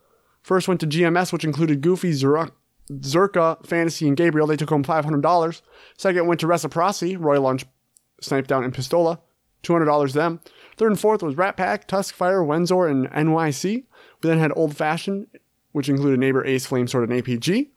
First 0.43 0.69
went 0.69 0.78
to 0.81 0.86
GMS, 0.86 1.32
which 1.32 1.44
included 1.44 1.81
Goofy, 1.81 2.12
Zerka, 2.12 2.52
Zerka, 3.01 3.64
Fantasy, 3.66 4.09
and 4.09 4.16
Gabriel. 4.16 4.47
They 4.47 4.56
took 4.56 4.70
home 4.70 4.85
$500. 4.85 5.62
Second 5.97 6.27
went 6.27 6.40
to 6.40 6.47
Reciprocity, 6.47 7.16
Roy 7.16 7.40
Lunch, 7.40 7.64
Snipe 8.20 8.47
Down, 8.47 8.64
and 8.64 8.74
Pistola. 8.74 9.19
$200 9.62 10.12
them. 10.12 10.40
Third 10.77 10.90
and 10.90 11.01
fourth 11.01 11.23
was 11.23 11.36
Rat 11.36 11.56
Pack, 11.56 11.86
Tuskfire, 11.86 12.44
Wenzor, 12.44 12.90
and 12.90 13.09
NYC. 13.10 13.85
We 14.23 14.28
then 14.28 14.39
had 14.39 14.52
Old 14.56 14.77
Fashioned, 14.77 15.28
which 15.73 15.89
included 15.89 16.19
Neighbor, 16.19 16.44
Ace, 16.44 16.66
Flame 16.66 16.89
Sword, 16.89 17.10
and 17.10 17.23
APG. 17.23 17.70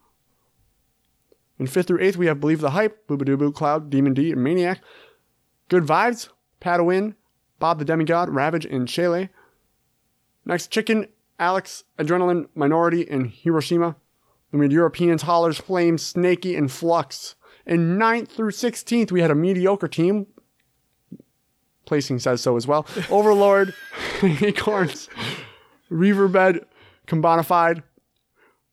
In 1.58 1.68
fifth 1.68 1.88
through 1.88 2.02
eighth, 2.02 2.18
we 2.18 2.26
have 2.26 2.40
Believe 2.40 2.60
the 2.60 2.72
Hype, 2.72 3.08
Boobadoo 3.08 3.54
Cloud, 3.54 3.90
Demon 3.90 4.14
D, 4.14 4.32
and 4.32 4.44
Maniac. 4.44 4.82
Good 5.70 5.84
Vibes, 5.84 6.30
Padawin, 6.60 7.16
Bob 7.60 7.80
the 7.80 7.86
Demigod, 7.86 8.30
Ravage, 8.30 8.66
and 8.66 8.88
Shele. 8.88 9.30
Next, 10.46 10.70
Chicken, 10.70 11.08
Alex, 11.40 11.84
Adrenaline, 11.98 12.48
Minority, 12.56 13.10
and 13.10 13.32
Hiroshima. 13.32 13.96
Then 14.56 14.62
we 14.62 14.66
had 14.68 14.72
Europeans, 14.72 15.24
Hollers, 15.24 15.58
Flames, 15.58 16.02
Snaky, 16.02 16.56
and 16.56 16.72
Flux. 16.72 17.36
In 17.66 17.98
9th 17.98 18.30
through 18.30 18.52
16th, 18.52 19.12
we 19.12 19.20
had 19.20 19.30
a 19.30 19.36
mediocre 19.36 19.90
team. 19.90 20.28
Placing 21.84 22.20
says 22.20 22.40
so 22.40 22.56
as 22.56 22.66
well. 22.66 22.88
Overlord, 23.10 23.74
Acorns, 24.24 25.10
Reaverbed, 25.92 26.64
Combonified. 27.06 27.84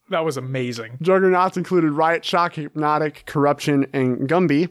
That 0.09 0.25
was 0.25 0.37
amazing. 0.37 0.99
Juggernauts 1.03 1.57
included 1.57 1.91
Riot 1.91 2.25
Shock, 2.25 2.55
Hypnotic, 2.55 3.25
Corruption, 3.27 3.89
and 3.93 4.29
Gumby. 4.29 4.71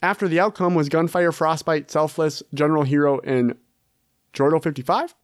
After 0.00 0.28
the 0.28 0.38
outcome 0.38 0.76
was 0.76 0.88
Gunfire, 0.88 1.32
Frostbite, 1.32 1.90
Selfless, 1.90 2.40
General 2.54 2.84
Hero, 2.84 3.18
and 3.24 3.56
Jordo 4.32 4.62
55? 4.62 5.16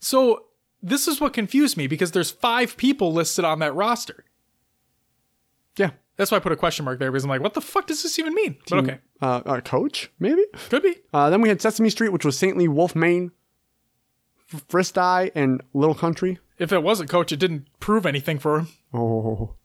So 0.00 0.46
this 0.82 1.08
is 1.08 1.20
what 1.20 1.32
confused 1.32 1.76
me 1.76 1.86
because 1.86 2.12
there's 2.12 2.30
five 2.30 2.76
people 2.76 3.12
listed 3.12 3.44
on 3.44 3.58
that 3.60 3.74
roster. 3.74 4.24
Yeah. 5.76 5.90
That's 6.16 6.30
why 6.30 6.38
I 6.38 6.40
put 6.40 6.52
a 6.52 6.56
question 6.56 6.84
mark 6.84 6.98
there 6.98 7.10
because 7.12 7.24
I'm 7.24 7.30
like, 7.30 7.42
what 7.42 7.54
the 7.54 7.60
fuck 7.60 7.86
does 7.86 8.02
this 8.02 8.18
even 8.18 8.34
mean? 8.34 8.56
But 8.70 8.78
okay, 8.78 8.98
Uh, 9.20 9.42
uh, 9.44 9.60
coach, 9.60 10.10
maybe? 10.18 10.44
could 10.70 10.82
be. 10.82 10.96
Uh, 11.12 11.28
then 11.28 11.40
we 11.42 11.48
had 11.50 11.60
Sesame 11.60 11.90
Street, 11.90 12.10
which 12.12 12.24
was 12.24 12.38
Saintly, 12.38 12.66
Wolf, 12.68 12.96
Maine, 12.96 13.32
F- 14.52 14.64
Fristi, 14.68 15.30
and 15.34 15.62
Little 15.74 15.94
Country. 15.94 16.38
If 16.58 16.72
it 16.72 16.82
wasn't 16.82 17.10
coach, 17.10 17.32
it 17.32 17.36
didn't 17.38 17.66
prove 17.80 18.06
anything 18.06 18.38
for 18.38 18.58
him. 18.60 18.68
Oh. 18.94 19.56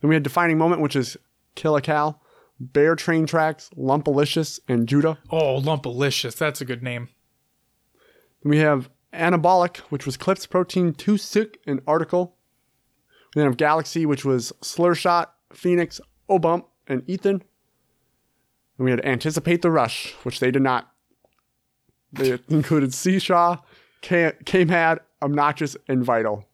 Then 0.00 0.08
we 0.08 0.14
had 0.16 0.22
Defining 0.22 0.56
Moment, 0.56 0.80
which 0.80 0.96
is 0.96 1.18
Kill 1.56 1.76
a 1.76 1.82
Cow, 1.82 2.18
Bear 2.58 2.96
Train 2.96 3.26
Tracks, 3.26 3.68
Lumpalicious, 3.76 4.60
and 4.66 4.88
Judah. 4.88 5.18
Oh, 5.30 5.60
Lumpalicious. 5.60 6.36
That's 6.38 6.62
a 6.62 6.64
good 6.64 6.82
name. 6.82 7.10
Then 8.42 8.50
we 8.50 8.58
have 8.58 8.88
Anabolic, 9.12 9.78
which 9.88 10.06
was 10.06 10.16
Clips, 10.16 10.46
Protein, 10.46 10.94
Too 10.94 11.16
Sick, 11.16 11.58
and 11.66 11.80
Article. 11.86 12.36
We 13.34 13.40
then 13.40 13.48
have 13.48 13.56
Galaxy, 13.56 14.06
which 14.06 14.24
was 14.24 14.52
Slurshot, 14.62 15.28
Phoenix, 15.52 16.00
Obump, 16.28 16.64
and 16.86 17.02
Ethan. 17.08 17.42
And 18.78 18.84
we 18.84 18.90
had 18.90 19.04
Anticipate 19.04 19.62
the 19.62 19.70
Rush, 19.70 20.12
which 20.22 20.40
they 20.40 20.50
did 20.50 20.62
not. 20.62 20.90
They 22.12 22.38
included 22.48 22.90
Seashaw, 22.90 23.62
K-Mad, 24.00 25.00
Obnoxious, 25.22 25.76
and 25.88 26.04
Vital. 26.04 26.46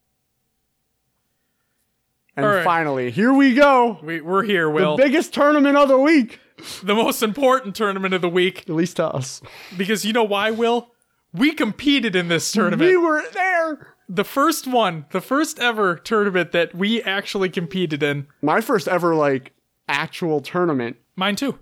And 2.37 2.47
right. 2.47 2.65
finally, 2.65 3.11
here 3.11 3.33
we 3.33 3.55
go. 3.55 3.99
We, 4.01 4.21
we're 4.21 4.45
here, 4.45 4.71
Will. 4.71 4.97
The 4.97 5.03
biggest 5.03 5.35
tournament 5.35 5.77
of 5.77 5.89
the 5.89 5.99
week, 5.99 6.39
the 6.85 6.95
most 6.95 7.21
important 7.21 7.75
tournament 7.75 8.15
of 8.15 8.21
the 8.21 8.29
week. 8.29 8.61
at 8.61 8.77
least 8.77 8.97
to 8.97 9.07
us. 9.07 9.43
Because 9.77 10.05
you 10.05 10.13
know 10.13 10.23
why, 10.23 10.53
Will? 10.53 10.93
We 11.33 11.53
competed 11.53 12.17
in 12.17 12.29
this 12.29 12.51
tournament. 12.53 12.89
We 12.91 12.97
were 12.97 13.23
there. 13.33 13.95
the 14.09 14.25
first 14.25 14.67
one, 14.67 15.05
the 15.11 15.21
first 15.21 15.59
ever 15.59 15.97
tournament 15.97 16.53
that 16.53 16.75
we 16.75 17.03
actually 17.03 17.51
competed 17.51 18.03
in. 18.03 18.27
My 18.43 18.61
first 18.61 18.89
ever 18.89 19.15
like 19.15 19.53
actual 19.89 20.41
tournament. 20.41 20.97
Mine 21.17 21.37
too. 21.37 21.59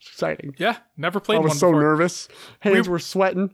Exciting. 0.00 0.54
Yeah, 0.58 0.78
never 0.96 1.18
played 1.18 1.36
I 1.36 1.40
was 1.40 1.50
one 1.50 1.58
so 1.58 1.68
before. 1.70 1.82
nervous. 1.82 2.28
Hands 2.60 2.86
We- 2.88 2.92
were 2.92 2.98
sweating. 2.98 3.52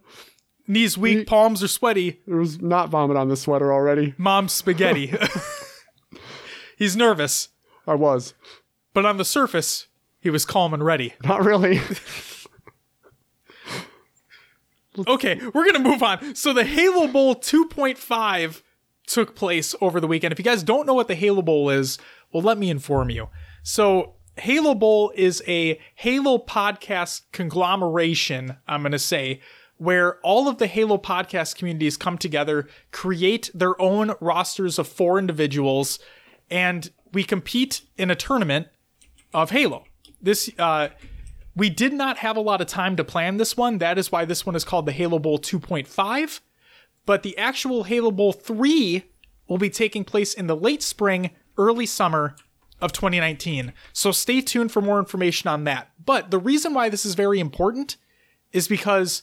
Knees 0.66 0.96
weak, 0.96 1.26
palms 1.26 1.62
are 1.64 1.68
sweaty. 1.68 2.20
There 2.28 2.36
was 2.36 2.60
not 2.60 2.90
vomit 2.90 3.16
on 3.16 3.28
the 3.28 3.36
sweater 3.36 3.72
already. 3.72 4.14
Mom's 4.18 4.52
spaghetti. 4.52 5.12
He's 6.76 6.96
nervous, 6.96 7.48
I 7.86 7.94
was. 7.94 8.34
but 8.94 9.04
on 9.04 9.16
the 9.16 9.24
surface, 9.24 9.88
he 10.20 10.30
was 10.30 10.44
calm 10.44 10.72
and 10.74 10.84
ready. 10.84 11.14
Not 11.24 11.44
really. 11.44 11.80
Okay, 14.98 15.40
we're 15.54 15.66
gonna 15.66 15.78
move 15.88 16.02
on. 16.02 16.34
So 16.34 16.52
the 16.52 16.64
Halo 16.64 17.06
Bowl 17.06 17.34
2.5 17.36 18.62
took 19.06 19.36
place 19.36 19.74
over 19.80 20.00
the 20.00 20.06
weekend. 20.06 20.32
If 20.32 20.38
you 20.38 20.44
guys 20.44 20.62
don't 20.62 20.86
know 20.86 20.94
what 20.94 21.08
the 21.08 21.14
Halo 21.14 21.42
Bowl 21.42 21.70
is, 21.70 21.98
well, 22.32 22.42
let 22.42 22.58
me 22.58 22.70
inform 22.70 23.10
you. 23.10 23.28
So 23.62 24.14
Halo 24.36 24.74
Bowl 24.74 25.12
is 25.14 25.42
a 25.46 25.80
Halo 25.96 26.38
podcast 26.38 27.22
conglomeration, 27.32 28.56
I'm 28.66 28.82
gonna 28.82 28.98
say, 28.98 29.40
where 29.78 30.18
all 30.20 30.48
of 30.48 30.58
the 30.58 30.66
Halo 30.66 30.98
podcast 30.98 31.56
communities 31.56 31.96
come 31.96 32.18
together, 32.18 32.68
create 32.90 33.50
their 33.54 33.80
own 33.80 34.14
rosters 34.20 34.78
of 34.78 34.88
four 34.88 35.18
individuals, 35.18 35.98
and 36.50 36.90
we 37.12 37.22
compete 37.22 37.82
in 37.96 38.10
a 38.10 38.16
tournament 38.16 38.68
of 39.32 39.50
Halo. 39.50 39.84
This 40.20 40.50
uh 40.58 40.88
we 41.60 41.68
did 41.68 41.92
not 41.92 42.16
have 42.16 42.38
a 42.38 42.40
lot 42.40 42.62
of 42.62 42.66
time 42.68 42.96
to 42.96 43.04
plan 43.04 43.36
this 43.36 43.54
one. 43.54 43.76
That 43.76 43.98
is 43.98 44.10
why 44.10 44.24
this 44.24 44.46
one 44.46 44.56
is 44.56 44.64
called 44.64 44.86
the 44.86 44.92
Halo 44.92 45.18
Bowl 45.18 45.38
2.5. 45.38 46.40
But 47.04 47.22
the 47.22 47.36
actual 47.36 47.84
Halo 47.84 48.10
Bowl 48.10 48.32
3 48.32 49.04
will 49.46 49.58
be 49.58 49.68
taking 49.68 50.02
place 50.02 50.32
in 50.32 50.46
the 50.46 50.56
late 50.56 50.82
spring, 50.82 51.32
early 51.58 51.84
summer 51.84 52.34
of 52.80 52.92
2019. 52.92 53.74
So 53.92 54.10
stay 54.10 54.40
tuned 54.40 54.72
for 54.72 54.80
more 54.80 54.98
information 54.98 55.48
on 55.48 55.64
that. 55.64 55.90
But 56.02 56.30
the 56.30 56.38
reason 56.38 56.72
why 56.72 56.88
this 56.88 57.04
is 57.04 57.14
very 57.14 57.38
important 57.38 57.98
is 58.52 58.66
because 58.66 59.22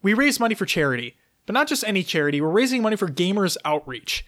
we 0.00 0.14
raise 0.14 0.38
money 0.38 0.54
for 0.54 0.64
charity, 0.64 1.16
but 1.44 1.54
not 1.54 1.66
just 1.66 1.82
any 1.82 2.04
charity. 2.04 2.40
We're 2.40 2.50
raising 2.50 2.82
money 2.82 2.94
for 2.94 3.08
Gamers 3.08 3.56
Outreach. 3.64 4.24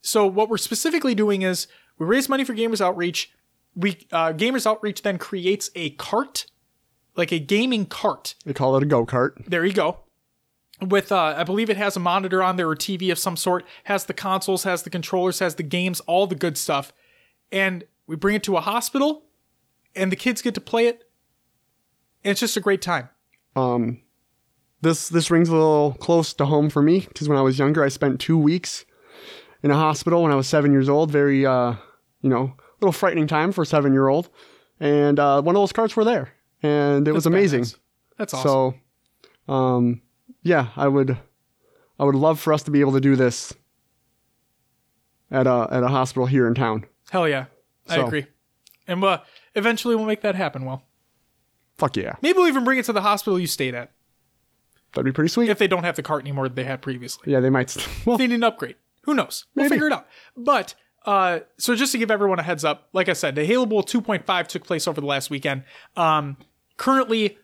So 0.00 0.26
what 0.26 0.48
we're 0.48 0.56
specifically 0.56 1.14
doing 1.14 1.42
is 1.42 1.66
we 1.98 2.06
raise 2.06 2.30
money 2.30 2.44
for 2.44 2.54
Gamers 2.54 2.80
Outreach. 2.80 3.30
We 3.76 4.06
uh, 4.10 4.32
Gamers 4.32 4.66
Outreach 4.66 5.02
then 5.02 5.18
creates 5.18 5.68
a 5.74 5.90
cart, 5.90 6.46
like 7.16 7.32
a 7.32 7.38
gaming 7.38 7.86
cart. 7.86 8.34
they 8.44 8.52
call 8.52 8.76
it 8.76 8.82
a 8.82 8.86
go 8.86 9.04
kart. 9.04 9.32
There 9.46 9.64
you 9.64 9.72
go. 9.72 9.98
With 10.80 11.12
uh, 11.12 11.34
I 11.36 11.44
believe 11.44 11.70
it 11.70 11.76
has 11.76 11.96
a 11.96 12.00
monitor 12.00 12.42
on 12.42 12.56
there 12.56 12.68
or 12.68 12.74
TV 12.76 13.12
of 13.12 13.18
some 13.18 13.36
sort. 13.36 13.64
Has 13.84 14.06
the 14.06 14.14
consoles, 14.14 14.64
has 14.64 14.82
the 14.82 14.90
controllers, 14.90 15.38
has 15.38 15.54
the 15.54 15.62
games, 15.62 16.00
all 16.00 16.26
the 16.26 16.34
good 16.34 16.58
stuff. 16.58 16.92
And 17.52 17.84
we 18.06 18.16
bring 18.16 18.34
it 18.34 18.42
to 18.44 18.56
a 18.56 18.60
hospital, 18.60 19.24
and 19.94 20.10
the 20.10 20.16
kids 20.16 20.42
get 20.42 20.54
to 20.54 20.60
play 20.60 20.86
it. 20.86 21.04
And 22.24 22.32
it's 22.32 22.40
just 22.40 22.56
a 22.56 22.60
great 22.60 22.82
time. 22.82 23.08
Um, 23.54 24.00
this 24.80 25.08
this 25.08 25.30
rings 25.30 25.48
a 25.48 25.52
little 25.52 25.92
close 26.00 26.34
to 26.34 26.46
home 26.46 26.68
for 26.70 26.82
me 26.82 27.00
because 27.00 27.28
when 27.28 27.38
I 27.38 27.42
was 27.42 27.58
younger, 27.58 27.84
I 27.84 27.88
spent 27.88 28.20
two 28.20 28.38
weeks 28.38 28.84
in 29.62 29.70
a 29.70 29.76
hospital 29.76 30.22
when 30.22 30.32
I 30.32 30.36
was 30.36 30.48
seven 30.48 30.72
years 30.72 30.88
old. 30.88 31.10
Very, 31.10 31.46
uh, 31.46 31.74
you 32.22 32.30
know, 32.30 32.54
little 32.80 32.92
frightening 32.92 33.28
time 33.28 33.52
for 33.52 33.62
a 33.62 33.66
seven 33.66 33.92
year 33.92 34.08
old. 34.08 34.28
And 34.80 35.20
uh, 35.20 35.40
one 35.42 35.54
of 35.54 35.60
those 35.60 35.72
carts 35.72 35.94
were 35.94 36.04
there, 36.04 36.32
and 36.62 37.06
it 37.08 37.12
was 37.12 37.26
amazing. 37.26 37.62
badass. 37.62 37.76
That's 38.18 38.34
awesome. 38.34 38.74
So, 39.48 39.52
um, 39.52 40.02
yeah, 40.42 40.68
I 40.76 40.88
would, 40.88 41.18
I 41.98 42.04
would 42.04 42.14
love 42.14 42.40
for 42.40 42.52
us 42.52 42.62
to 42.64 42.70
be 42.70 42.80
able 42.80 42.92
to 42.92 43.00
do 43.00 43.16
this 43.16 43.52
at 45.30 45.46
a 45.46 45.68
at 45.70 45.82
a 45.82 45.88
hospital 45.88 46.26
here 46.26 46.46
in 46.46 46.54
town. 46.54 46.84
Hell 47.10 47.28
yeah, 47.28 47.46
I 47.88 47.98
agree. 47.98 48.26
And 48.86 49.02
uh, 49.02 49.20
eventually 49.54 49.94
we'll 49.94 50.06
make 50.06 50.22
that 50.22 50.34
happen. 50.34 50.64
Well, 50.64 50.82
Fuck 51.78 51.96
yeah, 51.96 52.16
maybe 52.22 52.38
we'll 52.38 52.48
even 52.48 52.64
bring 52.64 52.78
it 52.78 52.84
to 52.86 52.92
the 52.92 53.02
hospital 53.02 53.38
you 53.38 53.46
stayed 53.46 53.74
at 53.74 53.90
that'd 54.92 55.04
be 55.04 55.12
pretty 55.12 55.28
sweet. 55.28 55.48
if 55.48 55.58
they 55.58 55.66
don't 55.66 55.84
have 55.84 55.96
the 55.96 56.02
cart 56.02 56.22
anymore 56.22 56.48
that 56.48 56.54
they 56.54 56.64
had 56.64 56.82
previously. 56.82 57.32
yeah, 57.32 57.40
they 57.40 57.50
might. 57.50 57.70
St- 57.70 57.88
well, 58.06 58.18
they 58.18 58.26
need 58.26 58.36
an 58.36 58.44
upgrade. 58.44 58.76
Who 59.04 59.14
knows? 59.14 59.46
We'll 59.54 59.68
figure 59.68 59.86
it 59.86 59.92
out. 59.92 60.06
But 60.36 60.74
uh, 61.04 61.40
so 61.58 61.74
just 61.74 61.92
to 61.92 61.98
give 61.98 62.10
everyone 62.10 62.38
a 62.38 62.42
heads 62.42 62.64
up, 62.64 62.88
like 62.92 63.08
I 63.08 63.14
said, 63.14 63.34
the 63.34 63.44
Halo 63.44 63.66
Bowl 63.66 63.82
2.5 63.82 64.46
took 64.46 64.64
place 64.64 64.86
over 64.86 65.00
the 65.00 65.06
last 65.06 65.30
weekend. 65.30 65.64
Um, 65.96 66.36
currently, 66.76 67.38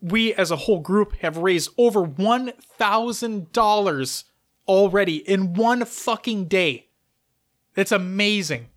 we 0.00 0.34
as 0.34 0.50
a 0.50 0.56
whole 0.56 0.80
group 0.80 1.14
have 1.16 1.38
raised 1.38 1.70
over 1.78 2.02
one 2.02 2.52
thousand 2.60 3.52
dollars 3.52 4.24
already 4.68 5.16
in 5.28 5.54
one 5.54 5.84
fucking 5.84 6.46
day. 6.46 6.88
It's 7.74 7.92
amazing. 7.92 8.68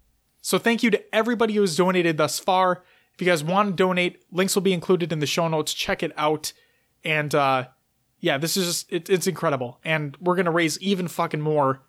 So 0.41 0.57
thank 0.57 0.83
you 0.83 0.89
to 0.91 1.15
everybody 1.15 1.53
who 1.53 1.61
has 1.61 1.75
donated 1.75 2.17
thus 2.17 2.39
far. 2.39 2.83
If 3.13 3.21
you 3.21 3.27
guys 3.27 3.43
want 3.43 3.69
to 3.69 3.75
donate, 3.75 4.23
links 4.31 4.55
will 4.55 4.61
be 4.61 4.73
included 4.73 5.11
in 5.11 5.19
the 5.19 5.25
show 5.25 5.47
notes. 5.47 5.73
Check 5.73 6.03
it 6.03 6.13
out. 6.15 6.53
And 7.03 7.35
uh, 7.35 7.67
yeah, 8.19 8.37
this 8.37 8.55
is 8.55 8.65
just 8.65 8.93
it, 8.93 9.09
it's 9.09 9.27
incredible, 9.27 9.79
and 9.83 10.15
we're 10.21 10.35
gonna 10.35 10.51
raise 10.51 10.79
even 10.79 11.07
fucking 11.07 11.41
more 11.41 11.81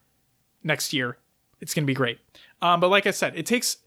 next 0.62 0.93
year. 0.93 1.19
It's 1.61 1.74
gonna 1.74 1.87
be 1.87 1.95
great. 1.95 2.19
Um, 2.62 2.81
but 2.81 2.89
like 2.89 3.07
I 3.07 3.12
said, 3.12 3.37
it 3.37 3.47
takes. 3.47 3.78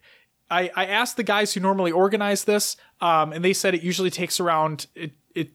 I 0.49 0.71
I 0.75 0.85
asked 0.85 1.17
the 1.17 1.23
guys 1.23 1.53
who 1.53 1.59
normally 1.59 1.91
organize 1.91 2.43
this, 2.43 2.77
um, 3.01 3.33
and 3.33 3.43
they 3.43 3.53
said 3.53 3.73
it 3.73 3.83
usually 3.83 4.09
takes 4.09 4.39
around 4.39 4.87
it 4.95 5.13
it 5.35 5.51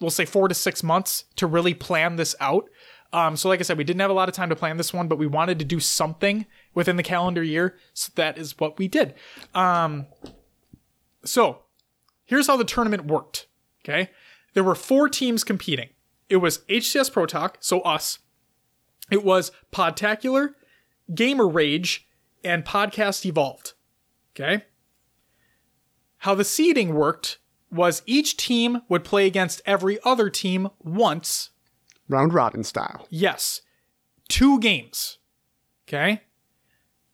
we'll 0.00 0.10
say 0.10 0.24
four 0.24 0.48
to 0.48 0.54
six 0.54 0.82
months 0.82 1.24
to 1.36 1.46
really 1.46 1.74
plan 1.74 2.16
this 2.16 2.34
out. 2.40 2.68
Um, 3.12 3.36
so 3.36 3.48
like 3.48 3.60
I 3.60 3.62
said, 3.62 3.78
we 3.78 3.84
didn't 3.84 4.00
have 4.00 4.10
a 4.10 4.14
lot 4.14 4.28
of 4.28 4.34
time 4.34 4.50
to 4.50 4.56
plan 4.56 4.76
this 4.76 4.92
one, 4.92 5.08
but 5.08 5.16
we 5.16 5.26
wanted 5.26 5.58
to 5.60 5.64
do 5.64 5.80
something 5.80 6.44
within 6.74 6.96
the 6.96 7.02
calendar 7.02 7.42
year, 7.42 7.76
so 7.94 8.12
that 8.16 8.36
is 8.36 8.58
what 8.58 8.78
we 8.78 8.86
did. 8.86 9.14
Um, 9.54 10.06
so 11.24 11.62
here's 12.24 12.46
how 12.46 12.56
the 12.56 12.64
tournament 12.64 13.06
worked. 13.06 13.46
Okay. 13.82 14.10
There 14.54 14.64
were 14.64 14.74
four 14.74 15.08
teams 15.08 15.44
competing. 15.44 15.88
It 16.28 16.36
was 16.36 16.58
HCS 16.68 17.12
Pro 17.12 17.26
Talk, 17.26 17.58
so 17.60 17.80
us. 17.80 18.18
It 19.10 19.24
was 19.24 19.50
Podtacular, 19.72 20.54
Gamer 21.14 21.48
Rage, 21.48 22.06
and 22.44 22.64
Podcast 22.64 23.24
Evolved. 23.24 23.72
Okay. 24.38 24.64
How 26.18 26.34
the 26.34 26.44
seeding 26.44 26.94
worked 26.94 27.38
was 27.70 28.02
each 28.06 28.36
team 28.36 28.82
would 28.88 29.04
play 29.04 29.26
against 29.26 29.62
every 29.66 29.98
other 30.04 30.30
team 30.30 30.68
once. 30.80 31.50
round 32.08 32.32
robin 32.32 32.64
style. 32.64 33.06
Yes. 33.10 33.62
Two 34.28 34.58
games. 34.60 35.18
Okay. 35.86 36.22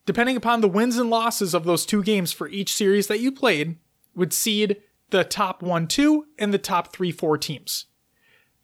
Depending 0.06 0.36
upon 0.36 0.60
the 0.60 0.68
wins 0.68 0.98
and 0.98 1.08
losses 1.08 1.54
of 1.54 1.64
those 1.64 1.86
two 1.86 2.02
games 2.02 2.32
for 2.32 2.48
each 2.48 2.72
series 2.72 3.06
that 3.06 3.20
you 3.20 3.32
played, 3.32 3.78
would 4.14 4.32
seed 4.32 4.76
the 5.10 5.24
top 5.24 5.62
one, 5.62 5.86
two, 5.86 6.26
and 6.38 6.52
the 6.52 6.58
top 6.58 6.92
three, 6.92 7.10
four 7.10 7.38
teams. 7.38 7.86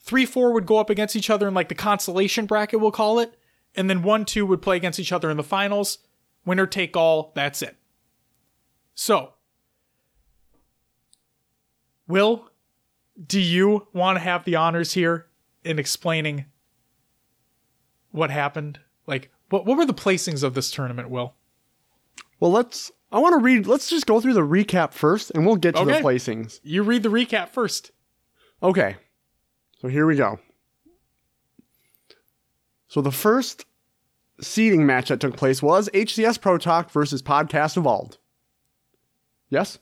Three, 0.00 0.26
four 0.26 0.52
would 0.52 0.66
go 0.66 0.78
up 0.78 0.90
against 0.90 1.16
each 1.16 1.30
other 1.30 1.48
in 1.48 1.54
like 1.54 1.68
the 1.68 1.74
consolation 1.74 2.46
bracket, 2.46 2.80
we'll 2.80 2.90
call 2.90 3.18
it. 3.18 3.36
And 3.74 3.88
then 3.88 4.02
one, 4.02 4.24
two 4.24 4.44
would 4.46 4.62
play 4.62 4.76
against 4.76 4.98
each 4.98 5.12
other 5.12 5.30
in 5.30 5.36
the 5.36 5.42
finals. 5.42 5.98
Winner 6.44 6.66
take 6.66 6.96
all, 6.96 7.32
that's 7.34 7.62
it. 7.62 7.76
So, 9.00 9.32
Will, 12.06 12.50
do 13.26 13.40
you 13.40 13.86
want 13.94 14.16
to 14.16 14.20
have 14.20 14.44
the 14.44 14.56
honors 14.56 14.92
here 14.92 15.24
in 15.64 15.78
explaining 15.78 16.44
what 18.10 18.30
happened? 18.30 18.78
Like, 19.06 19.30
what, 19.48 19.64
what 19.64 19.78
were 19.78 19.86
the 19.86 19.94
placings 19.94 20.42
of 20.42 20.52
this 20.52 20.70
tournament, 20.70 21.08
Will? 21.08 21.32
Well, 22.40 22.50
let's 22.50 22.92
I 23.10 23.20
want 23.20 23.32
to 23.32 23.42
read. 23.42 23.66
Let's 23.66 23.88
just 23.88 24.04
go 24.04 24.20
through 24.20 24.34
the 24.34 24.42
recap 24.42 24.92
first, 24.92 25.30
and 25.30 25.46
we'll 25.46 25.56
get 25.56 25.76
to 25.76 25.84
the 25.86 25.92
placings. 25.92 26.60
You 26.62 26.82
read 26.82 27.02
the 27.02 27.08
recap 27.08 27.48
first. 27.48 27.92
Okay. 28.62 28.96
So 29.80 29.88
here 29.88 30.04
we 30.04 30.16
go. 30.16 30.38
So 32.88 33.00
the 33.00 33.10
first 33.10 33.64
seeding 34.42 34.84
match 34.84 35.08
that 35.08 35.20
took 35.20 35.38
place 35.38 35.62
was 35.62 35.88
HCS 35.94 36.38
Pro 36.38 36.58
Talk 36.58 36.90
versus 36.90 37.22
Podcast 37.22 37.78
Evolved. 37.78 38.18
Yes? 39.50 39.78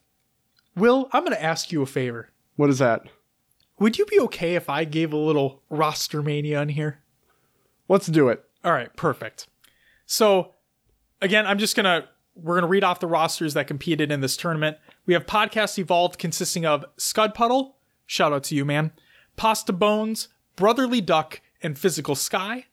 Will, 0.75 1.09
I'm 1.13 1.25
going 1.25 1.37
to 1.37 1.43
ask 1.43 1.71
you 1.71 1.83
a 1.83 1.87
favor. 1.87 2.31
What 2.57 2.71
is 2.71 2.79
that? 2.79 3.03
Would 3.79 3.99
you 3.99 4.07
be 4.07 4.19
okay 4.21 4.57
if 4.57 4.69
I 4.69 4.85
gave 4.85 5.13
a 5.13 5.17
little 5.17 5.63
roster 5.71 6.23
mania 6.23 6.61
in 6.63 6.71
here? 6.71 7.01
Let's 7.89 8.07
do 8.07 8.29
it. 8.29 8.45
All 8.65 8.73
right, 8.73 8.95
perfect. 8.97 9.47
So, 10.05 10.55
again, 11.23 11.47
I'm 11.47 11.59
just 11.59 11.77
gonna 11.77 12.09
we're 12.35 12.57
gonna 12.57 12.67
read 12.67 12.85
off 12.85 13.01
the 13.01 13.07
rosters 13.07 13.55
that 13.55 13.67
competed 13.67 14.11
in 14.11 14.21
this 14.21 14.37
tournament. 14.37 14.79
We 15.07 15.15
have 15.15 15.27
Podcast 15.27 15.79
Evolved 15.79 16.19
consisting 16.19 16.67
of 16.67 16.85
Scud 16.97 17.35
Puddle, 17.35 17.77
shout 18.07 18.33
out 18.33 18.45
to 18.45 18.55
you, 18.55 18.65
man, 18.65 18.93
Pasta 19.37 19.73
Bones, 19.73 20.29
Brotherly 20.57 21.01
Duck, 21.01 21.41
and 21.63 21.79
Physical 21.79 22.15
Sky. 22.15 22.67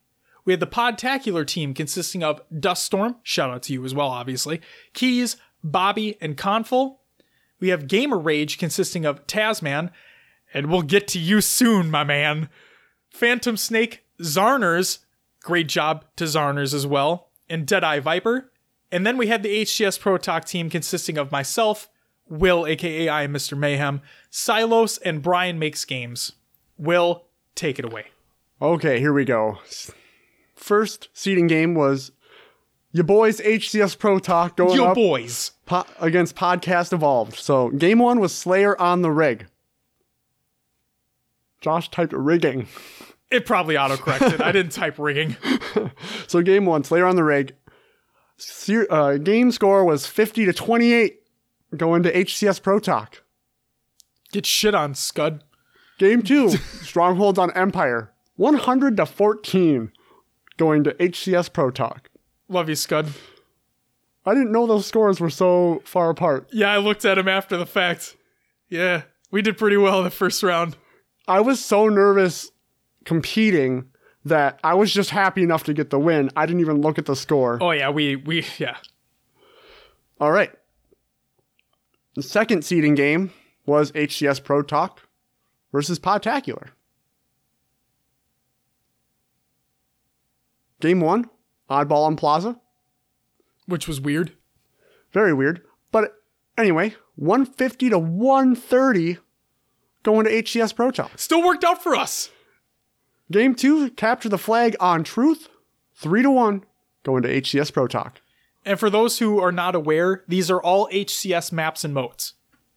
We 0.44 0.52
had 0.52 0.60
the 0.60 0.66
Podtacular 0.66 1.46
team 1.46 1.74
consisting 1.74 2.22
of 2.22 2.40
Dust 2.58 2.84
Storm, 2.84 3.16
shout 3.22 3.50
out 3.50 3.62
to 3.64 3.72
you 3.72 3.84
as 3.84 3.94
well, 3.94 4.08
obviously, 4.08 4.60
Keys, 4.92 5.36
Bobby, 5.70 6.16
and 6.20 6.36
Conful. 6.36 6.98
We 7.60 7.68
have 7.68 7.88
Gamer 7.88 8.18
Rage 8.18 8.58
consisting 8.58 9.04
of 9.04 9.26
Tasman, 9.26 9.90
and 10.52 10.70
we'll 10.70 10.82
get 10.82 11.08
to 11.08 11.18
you 11.18 11.40
soon, 11.40 11.90
my 11.90 12.04
man. 12.04 12.48
Phantom 13.10 13.56
Snake, 13.56 14.04
Zarners, 14.20 14.98
great 15.40 15.68
job 15.68 16.04
to 16.16 16.24
Zarners 16.24 16.74
as 16.74 16.86
well, 16.86 17.30
and 17.48 17.66
Deadeye 17.66 18.00
Viper. 18.00 18.50
And 18.92 19.06
then 19.06 19.16
we 19.16 19.26
had 19.26 19.42
the 19.42 19.62
HCS 19.62 19.98
Pro 19.98 20.18
Talk 20.18 20.44
team 20.44 20.70
consisting 20.70 21.18
of 21.18 21.32
myself, 21.32 21.88
Will, 22.28 22.66
aka 22.66 23.08
I 23.08 23.22
am 23.22 23.32
Mr. 23.32 23.56
Mayhem, 23.56 24.00
Silos, 24.30 24.98
and 24.98 25.22
Brian 25.22 25.58
Makes 25.58 25.84
Games. 25.84 26.32
Will, 26.76 27.26
take 27.54 27.78
it 27.78 27.84
away. 27.84 28.06
Okay, 28.60 28.98
here 28.98 29.12
we 29.12 29.24
go. 29.24 29.58
First 30.54 31.08
seeding 31.12 31.46
game 31.46 31.74
was 31.74 32.12
your 32.92 33.04
boys 33.04 33.40
HCS 33.40 33.98
Pro 33.98 34.18
Talk 34.18 34.56
going 34.56 34.76
Yo, 34.76 34.86
up 34.86 34.94
boys. 34.94 35.52
po- 35.66 35.84
against 36.00 36.34
Podcast 36.36 36.92
Evolved. 36.92 37.34
So 37.36 37.70
game 37.70 37.98
one 37.98 38.20
was 38.20 38.34
Slayer 38.34 38.80
on 38.80 39.02
the 39.02 39.10
rig. 39.10 39.46
Josh 41.60 41.90
typed 41.90 42.12
rigging. 42.12 42.68
It 43.30 43.44
probably 43.44 43.74
autocorrected. 43.74 44.40
I 44.40 44.52
didn't 44.52 44.72
type 44.72 44.98
rigging. 44.98 45.36
So 46.28 46.42
game 46.42 46.66
one, 46.66 46.82
Slayer 46.84 47.06
on 47.06 47.16
the 47.16 47.22
rig. 47.24 47.54
Se- 48.36 48.86
uh, 48.90 49.16
game 49.16 49.50
score 49.52 49.84
was 49.84 50.06
50 50.06 50.44
to 50.46 50.52
28 50.52 51.20
going 51.76 52.02
to 52.02 52.12
HCS 52.12 52.60
Pro 52.62 52.78
Talk. 52.78 53.22
Get 54.32 54.44
shit 54.44 54.74
on, 54.74 54.94
Scud. 54.94 55.44
Game 55.98 56.22
two, 56.22 56.50
Strongholds 56.82 57.38
on 57.38 57.50
Empire. 57.52 58.12
100 58.36 58.96
to 58.96 59.06
14 59.06 59.92
going 60.56 60.84
to 60.84 60.92
HCS 60.94 61.52
Pro 61.52 61.70
Talk. 61.70 62.10
Love 62.48 62.68
you, 62.68 62.74
Scud. 62.76 63.08
I 64.24 64.34
didn't 64.34 64.52
know 64.52 64.66
those 64.66 64.86
scores 64.86 65.20
were 65.20 65.30
so 65.30 65.82
far 65.84 66.10
apart. 66.10 66.48
Yeah, 66.52 66.72
I 66.72 66.78
looked 66.78 67.04
at 67.04 67.18
him 67.18 67.28
after 67.28 67.56
the 67.56 67.66
fact. 67.66 68.16
Yeah, 68.68 69.02
we 69.30 69.42
did 69.42 69.56
pretty 69.56 69.76
well 69.76 70.02
the 70.02 70.10
first 70.10 70.42
round. 70.42 70.76
I 71.28 71.40
was 71.40 71.64
so 71.64 71.88
nervous 71.88 72.50
competing 73.04 73.88
that 74.24 74.58
I 74.64 74.74
was 74.74 74.92
just 74.92 75.10
happy 75.10 75.42
enough 75.42 75.64
to 75.64 75.74
get 75.74 75.90
the 75.90 75.98
win. 75.98 76.30
I 76.36 76.46
didn't 76.46 76.60
even 76.60 76.80
look 76.80 76.98
at 76.98 77.06
the 77.06 77.14
score. 77.14 77.58
Oh 77.60 77.70
yeah, 77.70 77.90
we 77.90 78.16
we 78.16 78.44
yeah. 78.58 78.76
All 80.20 80.32
right. 80.32 80.52
The 82.14 82.22
second 82.22 82.64
seeding 82.64 82.94
game 82.94 83.32
was 83.66 83.92
HCS 83.92 84.42
Pro 84.42 84.62
Talk 84.62 85.02
versus 85.70 85.98
Podtacular. 85.98 86.68
Game 90.80 91.00
one, 91.00 91.28
Oddball 91.70 92.06
on 92.06 92.16
Plaza. 92.16 92.58
Which 93.66 93.88
was 93.88 94.00
weird. 94.00 94.32
Very 95.12 95.32
weird. 95.32 95.62
But 95.90 96.14
anyway, 96.56 96.94
150 97.16 97.90
to 97.90 97.98
130 97.98 99.18
going 100.02 100.24
to 100.24 100.30
HCS 100.30 100.74
Pro 100.74 100.90
Talk. 100.90 101.10
Still 101.16 101.42
worked 101.42 101.64
out 101.64 101.82
for 101.82 101.96
us. 101.96 102.30
Game 103.30 103.54
two, 103.54 103.90
capture 103.90 104.28
the 104.28 104.38
flag 104.38 104.76
on 104.78 105.02
Truth. 105.02 105.48
3 105.96 106.22
to 106.22 106.30
1 106.30 106.64
going 107.02 107.22
to 107.22 107.28
HCS 107.40 107.72
Pro 107.72 107.88
Talk. 107.88 108.20
And 108.64 108.78
for 108.78 108.90
those 108.90 109.18
who 109.18 109.40
are 109.40 109.52
not 109.52 109.74
aware, 109.74 110.24
these 110.28 110.50
are 110.50 110.60
all 110.60 110.88
HCS 110.92 111.52
maps 111.52 111.84
and 111.84 111.94
modes. 111.94 112.34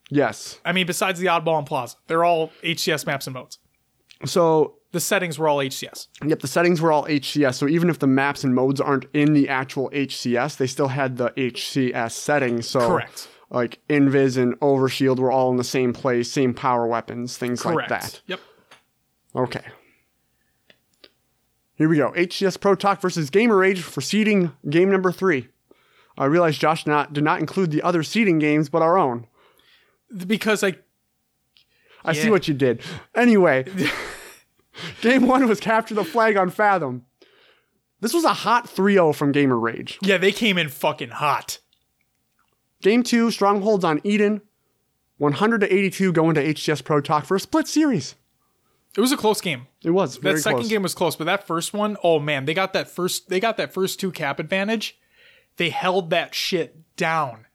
Yes. 0.10 0.60
I 0.66 0.72
mean, 0.72 0.88
besides 0.88 1.20
the 1.20 1.28
Oddball 1.28 1.60
and 1.60 1.68
Plaza, 1.68 1.98
they're 2.08 2.24
all 2.24 2.52
HCS 2.64 3.06
maps 3.06 3.28
and 3.28 3.34
modes. 3.34 3.60
So 4.26 4.79
The 4.92 5.00
settings 5.00 5.38
were 5.38 5.48
all 5.48 5.58
HCS. 5.60 6.08
Yep, 6.26 6.40
the 6.40 6.48
settings 6.48 6.82
were 6.82 6.92
all 6.92 7.06
HCS. 7.06 7.56
So 7.56 7.68
even 7.68 7.90
if 7.90 8.00
the 8.00 8.08
maps 8.08 8.44
and 8.44 8.56
modes 8.56 8.82
aren't 8.82 9.06
in 9.14 9.34
the 9.34 9.48
actual 9.48 9.90
HCS, 9.92 10.58
they 10.58 10.66
still 10.66 10.88
had 10.88 11.18
the 11.18 11.30
HCS 11.32 12.12
settings. 12.12 12.68
So 12.68 12.80
Correct. 12.80 13.30
like 13.52 13.80
Invis 13.88 14.38
and 14.38 14.60
Overshield 14.62 15.20
were 15.20 15.32
all 15.32 15.52
in 15.52 15.58
the 15.58 15.64
same 15.64 15.94
place, 15.94 16.32
same 16.32 16.56
power 16.56 16.88
weapons, 16.88 17.38
things 17.38 17.62
Correct. 17.62 17.92
like 17.92 18.02
that. 18.02 18.22
Yep. 18.26 18.40
Okay. 19.36 19.62
Here 21.76 21.88
we 21.88 21.98
go. 21.98 22.12
HCS 22.12 22.60
Pro 22.60 22.76
Talk 22.76 23.00
versus 23.00 23.30
Gamer 23.30 23.56
Rage 23.58 23.82
for 23.82 24.02
seeding 24.02 24.52
game 24.70 24.92
number 24.92 25.12
three. 25.12 25.50
I 26.18 26.26
realize 26.26 26.58
Josh 26.58 26.86
not 26.86 27.14
did 27.14 27.24
not 27.24 27.40
include 27.40 27.72
the 27.72 27.82
other 27.82 28.04
seeding 28.04 28.40
games, 28.40 28.70
but 28.70 28.82
our 28.82 28.98
own. 28.98 29.28
Because 30.28 30.64
I 30.64 30.76
I 32.04 32.14
see 32.14 32.30
what 32.30 32.48
you 32.48 32.54
did. 32.54 32.82
Anyway, 33.16 33.66
game 35.02 35.28
one 35.28 35.48
was 35.48 35.60
capture 35.60 35.96
the 35.96 36.04
flag 36.04 36.38
on 36.38 36.50
Fathom. 36.50 37.06
This 38.02 38.14
was 38.14 38.24
a 38.24 38.34
hot 38.34 38.66
3-0 38.68 39.14
from 39.14 39.32
Gamer 39.32 39.58
Rage. 39.60 40.00
yeah, 40.02 40.18
they 40.18 40.32
came 40.32 40.58
in 40.58 40.70
fucking 40.70 41.10
hot. 41.10 41.60
Game 42.82 43.04
two, 43.04 43.30
Strongholds 43.32 43.84
on 43.84 44.00
Eden. 44.04 44.42
100 45.18 45.60
to 45.62 45.74
82 45.74 46.14
going 46.14 46.34
to 46.36 46.44
HCS 46.54 46.84
Pro 46.84 47.02
Talk 47.02 47.26
for 47.26 47.36
a 47.36 47.40
split 47.42 47.68
series. 47.68 48.16
It 48.98 49.02
was 49.02 49.12
a 49.12 49.18
close 49.18 49.42
game. 49.42 49.68
It 49.84 49.92
was 49.92 50.16
very 50.16 50.36
that 50.36 50.42
second 50.42 50.60
close. 50.60 50.70
game 50.70 50.82
was 50.82 50.94
close, 50.96 51.16
but 51.18 51.26
that 51.26 51.46
first 51.46 51.74
one, 51.74 51.98
oh 52.04 52.20
man, 52.20 52.46
they 52.46 52.54
got 52.54 52.72
that 52.74 52.90
first 52.90 53.30
they 53.30 53.40
got 53.40 53.58
that 53.58 53.74
first 53.74 54.00
two 54.00 54.12
cap 54.12 54.40
advantage. 54.40 54.98
They 55.58 55.70
held 55.70 56.10
that 56.10 56.34
shit 56.34 56.96
down. 56.96 57.46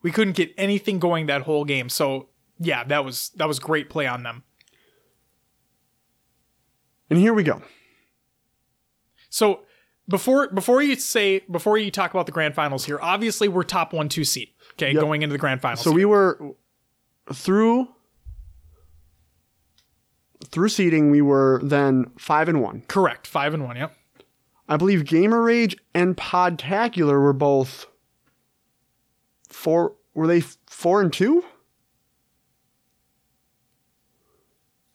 We 0.00 0.12
couldn't 0.12 0.36
get 0.36 0.54
anything 0.56 1.00
going 1.00 1.26
that 1.26 1.42
whole 1.42 1.64
game. 1.64 1.88
So 1.88 2.28
yeah, 2.58 2.84
that 2.84 3.04
was 3.04 3.30
that 3.36 3.48
was 3.48 3.58
great 3.58 3.90
play 3.90 4.06
on 4.06 4.22
them. 4.22 4.44
And 7.10 7.18
here 7.18 7.32
we 7.34 7.42
go. 7.42 7.62
So 9.30 9.60
before 10.08 10.48
before 10.48 10.82
you 10.82 10.96
say 10.96 11.40
before 11.50 11.78
you 11.78 11.90
talk 11.90 12.12
about 12.12 12.26
the 12.26 12.32
grand 12.32 12.54
finals 12.54 12.84
here, 12.84 12.98
obviously 13.00 13.48
we're 13.48 13.62
top 13.62 13.92
one 13.92 14.08
two 14.08 14.24
seed. 14.24 14.50
Okay, 14.72 14.92
Yep. 14.92 15.00
going 15.00 15.22
into 15.22 15.32
the 15.32 15.38
grand 15.38 15.60
finals. 15.60 15.80
So 15.82 15.90
we 15.92 16.04
were 16.04 16.38
through 17.32 17.88
through 20.46 20.68
seeding. 20.68 21.10
We 21.10 21.20
were 21.22 21.60
then 21.62 22.10
five 22.18 22.48
and 22.48 22.62
one. 22.62 22.82
correct 22.88 23.26
five 23.26 23.54
and 23.54 23.64
one. 23.64 23.76
Yep. 23.76 23.94
I 24.68 24.76
believe 24.76 25.04
Gamer 25.06 25.42
Rage 25.42 25.76
and 25.94 26.16
Podtacular 26.16 27.20
were 27.20 27.32
both 27.32 27.86
four. 29.48 29.94
Were 30.14 30.26
they 30.26 30.40
four 30.66 31.00
and 31.00 31.12
two? 31.12 31.44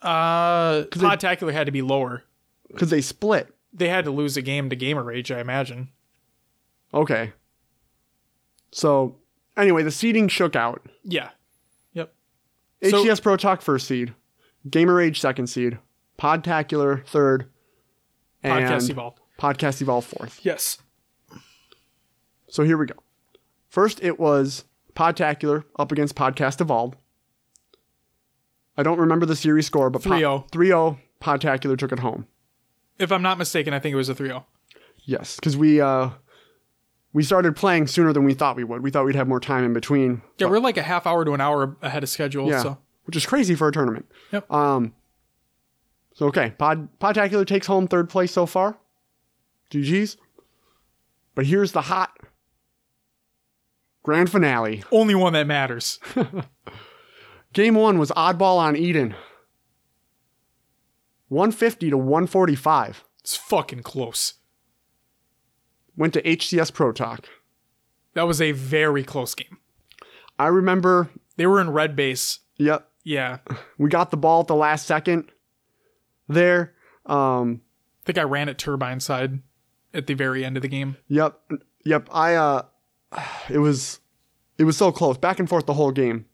Uh, 0.04 0.84
Podtacular 0.86 1.54
had 1.54 1.66
to 1.66 1.72
be 1.72 1.82
lower. 1.82 2.24
Because 2.68 2.90
they 2.90 3.02
split. 3.02 3.54
They 3.72 3.88
had 3.90 4.06
to 4.06 4.12
lose 4.12 4.36
a 4.38 4.42
game 4.42 4.70
to 4.70 4.76
Gamer 4.76 5.04
Rage, 5.04 5.32
I 5.32 5.40
imagine. 5.40 5.90
Okay. 6.94 7.34
So 8.72 9.18
anyway, 9.58 9.84
the 9.84 9.92
seeding 9.92 10.28
shook 10.28 10.56
out. 10.56 10.86
Yeah. 11.04 11.30
Yep. 11.94 12.14
So- 12.90 13.16
Pro 13.18 13.38
Talk 13.38 13.62
first 13.62 13.88
seed, 13.88 14.14
Gamer 14.70 14.96
Rage 14.96 15.20
second 15.20 15.48
seed, 15.48 15.78
Podtacular 16.20 17.06
third, 17.06 17.46
and 18.44 18.66
Podcast 18.66 18.90
evolved. 18.90 19.20
Podcast 19.40 19.82
Evolve 19.82 20.06
fourth. 20.06 20.40
Yes. 20.44 20.78
So 22.48 22.64
here 22.64 22.78
we 22.78 22.86
go. 22.86 22.96
First, 23.70 24.02
it 24.04 24.20
was 24.20 24.66
Podtacular 24.96 25.64
up 25.78 25.92
against 25.92 26.16
Podcast 26.16 26.62
Evolved. 26.62 26.98
I 28.78 28.84
don't 28.84 29.00
remember 29.00 29.26
the 29.26 29.36
series 29.36 29.68
score, 29.68 29.90
but 29.90 30.02
3-0. 30.02 30.52
3 30.52 30.68
0, 30.68 31.00
Podtacular 31.22 31.78
took 31.78 31.92
it 31.92 32.00
home. 32.00 32.28
If 33.00 33.12
I'm 33.12 33.22
not 33.22 33.38
mistaken, 33.38 33.74
I 33.74 33.80
think 33.80 33.94
it 33.94 33.98
was 33.98 34.10
a 34.10 34.14
oh. 34.14 34.16
3-0. 34.16 34.44
Yes, 35.06 35.36
because 35.36 35.58
we 35.58 35.82
uh, 35.82 36.12
we 37.12 37.24
started 37.24 37.56
playing 37.56 37.88
sooner 37.88 38.14
than 38.14 38.24
we 38.24 38.34
thought 38.34 38.56
we 38.56 38.64
would. 38.64 38.82
We 38.82 38.90
thought 38.90 39.06
we'd 39.06 39.16
have 39.16 39.28
more 39.28 39.42
time 39.42 39.66
in 39.66 39.74
between. 39.74 40.22
Yeah, 40.38 40.48
we're 40.48 40.60
like 40.60 40.78
a 40.78 40.82
half 40.82 41.06
hour 41.06 41.26
to 41.26 41.34
an 41.34 41.42
hour 41.42 41.76
ahead 41.82 42.04
of 42.04 42.10
schedule. 42.10 42.50
Yeah, 42.50 42.62
So 42.62 42.78
which 43.04 43.18
is 43.18 43.26
crazy 43.26 43.56
for 43.56 43.68
a 43.68 43.72
tournament. 43.72 44.06
Yep. 44.32 44.52
Um. 44.52 44.94
So 46.14 46.28
okay, 46.28 46.54
Pod 46.58 46.88
Podtacular 47.00 47.46
takes 47.46 47.68
home 47.68 47.88
third 47.88 48.10
place 48.10 48.32
so 48.32 48.46
far. 48.46 48.78
GG's. 49.72 50.18
But 51.36 51.48
here's 51.48 51.72
the 51.74 51.82
hot 51.82 52.12
Grand 54.04 54.30
finale. 54.30 54.84
Only 54.92 55.16
one 55.16 55.34
that 55.34 55.48
matters. 55.48 56.00
Game 57.54 57.76
one 57.76 58.00
was 58.00 58.12
oddball 58.12 58.58
on 58.58 58.76
Eden. 58.76 59.16
150 61.30 61.90
to 61.92 61.98
145. 61.98 63.04
It's 63.20 63.36
fucking 63.36 63.84
close. 63.84 64.36
Went 65.96 66.14
to 66.14 66.22
HCS 66.24 66.74
Pro 66.74 66.92
Talk. 66.92 67.28
That 68.16 68.24
was 68.28 68.42
a 68.42 68.52
very 68.52 69.04
close 69.04 69.34
game. 69.36 69.58
I 70.38 70.48
remember, 70.48 71.10
They 71.38 71.48
were 71.48 71.62
in 71.62 71.70
red 71.70 71.96
base. 71.96 72.40
yep, 72.58 72.90
Yeah. 73.04 73.40
We 73.78 73.90
got 73.90 74.12
the 74.12 74.18
ball 74.18 74.42
at 74.42 74.48
the 74.48 74.56
last 74.56 74.86
second 74.86 75.32
there. 76.28 76.74
Um, 77.06 77.62
I 78.02 78.06
think 78.06 78.18
I 78.18 78.24
ran 78.24 78.50
at 78.50 78.58
turbine 78.58 79.00
side 79.00 79.40
at 79.94 80.08
the 80.08 80.14
very 80.16 80.44
end 80.44 80.58
of 80.58 80.62
the 80.62 80.68
game. 80.68 80.98
Yep, 81.08 81.40
yep. 81.86 82.08
I 82.12 82.36
uh, 82.36 82.64
it 83.50 83.60
was, 83.60 84.00
it 84.58 84.64
was 84.64 84.78
so 84.78 84.92
close, 84.92 85.18
back 85.18 85.40
and 85.40 85.48
forth 85.50 85.66
the 85.66 85.74
whole 85.74 85.92
game. 85.92 86.26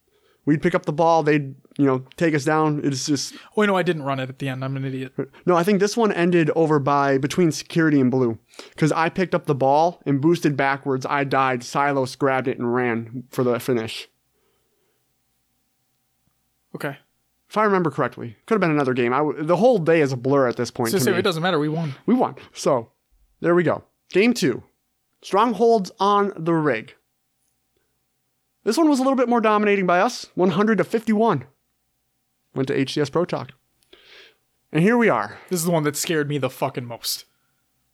We'd 0.50 0.64
pick 0.64 0.74
up 0.74 0.86
the 0.88 0.92
ball, 0.94 1.22
they'd 1.22 1.54
you 1.78 1.86
know 1.86 2.04
take 2.18 2.34
us 2.34 2.44
down. 2.44 2.82
It's 2.84 3.06
just 3.06 3.36
Oh, 3.56 3.62
no, 3.66 3.78
I 3.78 3.84
didn't 3.84 4.02
run 4.02 4.20
it 4.20 4.30
at 4.30 4.40
the 4.40 4.50
end. 4.50 4.64
I'm 4.66 4.76
an 4.76 4.84
idiot. 4.84 5.14
no. 5.46 5.56
I 5.56 5.62
think 5.64 5.80
this 5.80 5.96
one 5.96 6.12
ended 6.12 6.50
over 6.56 6.80
by 6.80 7.20
between 7.20 7.52
security 7.52 8.00
and 8.02 8.10
blue, 8.10 8.40
because 8.72 8.92
I 8.92 9.10
picked 9.10 9.36
up 9.36 9.46
the 9.46 9.54
ball 9.54 10.02
and 10.08 10.20
boosted 10.20 10.58
backwards. 10.58 11.06
I 11.06 11.24
died. 11.24 11.64
Silos 11.64 12.16
grabbed 12.16 12.48
it 12.48 12.58
and 12.58 12.74
ran 12.74 13.26
for 13.30 13.44
the 13.44 13.60
finish. 13.60 14.10
Okay. 16.76 16.98
If 17.48 17.58
I 17.58 17.64
remember 17.64 17.90
correctly, 17.92 18.36
could 18.46 18.56
have 18.56 18.62
been 18.62 18.72
another 18.72 18.94
game. 18.94 19.14
I 19.14 19.18
w- 19.20 19.44
the 19.44 19.58
whole 19.58 19.80
day 19.80 20.02
is 20.02 20.12
a 20.12 20.18
blur 20.18 20.48
at 20.48 20.56
this 20.56 20.70
point. 20.72 20.92
So, 20.92 21.00
so 21.00 21.14
it 21.14 21.22
doesn't 21.24 21.42
matter. 21.44 21.60
We 21.60 21.70
won. 21.70 21.96
We 22.06 22.14
won. 22.14 22.36
So 22.54 22.92
there 23.40 23.56
we 23.56 23.64
go. 23.64 23.84
Game 24.12 24.34
two. 24.34 24.64
Strongholds 25.22 25.92
on 26.00 26.32
the 26.36 26.54
rig. 26.54 26.96
This 28.70 28.78
one 28.78 28.88
was 28.88 29.00
a 29.00 29.02
little 29.02 29.18
bit 29.18 29.28
more 29.28 29.42
dominating 29.42 29.88
by 29.88 30.00
us 30.00 30.28
100 30.36 30.78
to 30.78 30.84
51. 30.84 31.46
Went 32.54 32.68
to 32.68 32.76
HCS 32.76 33.12
Pro 33.12 33.26
Talk. 33.26 33.54
And 34.72 34.84
here 34.84 34.96
we 34.96 35.10
are. 35.10 35.40
This 35.50 35.62
is 35.62 35.66
the 35.66 35.72
one 35.72 35.82
that 35.86 35.96
scared 35.96 36.30
me 36.30 36.38
the 36.38 36.52
fucking 36.52 36.86
most. 36.86 37.26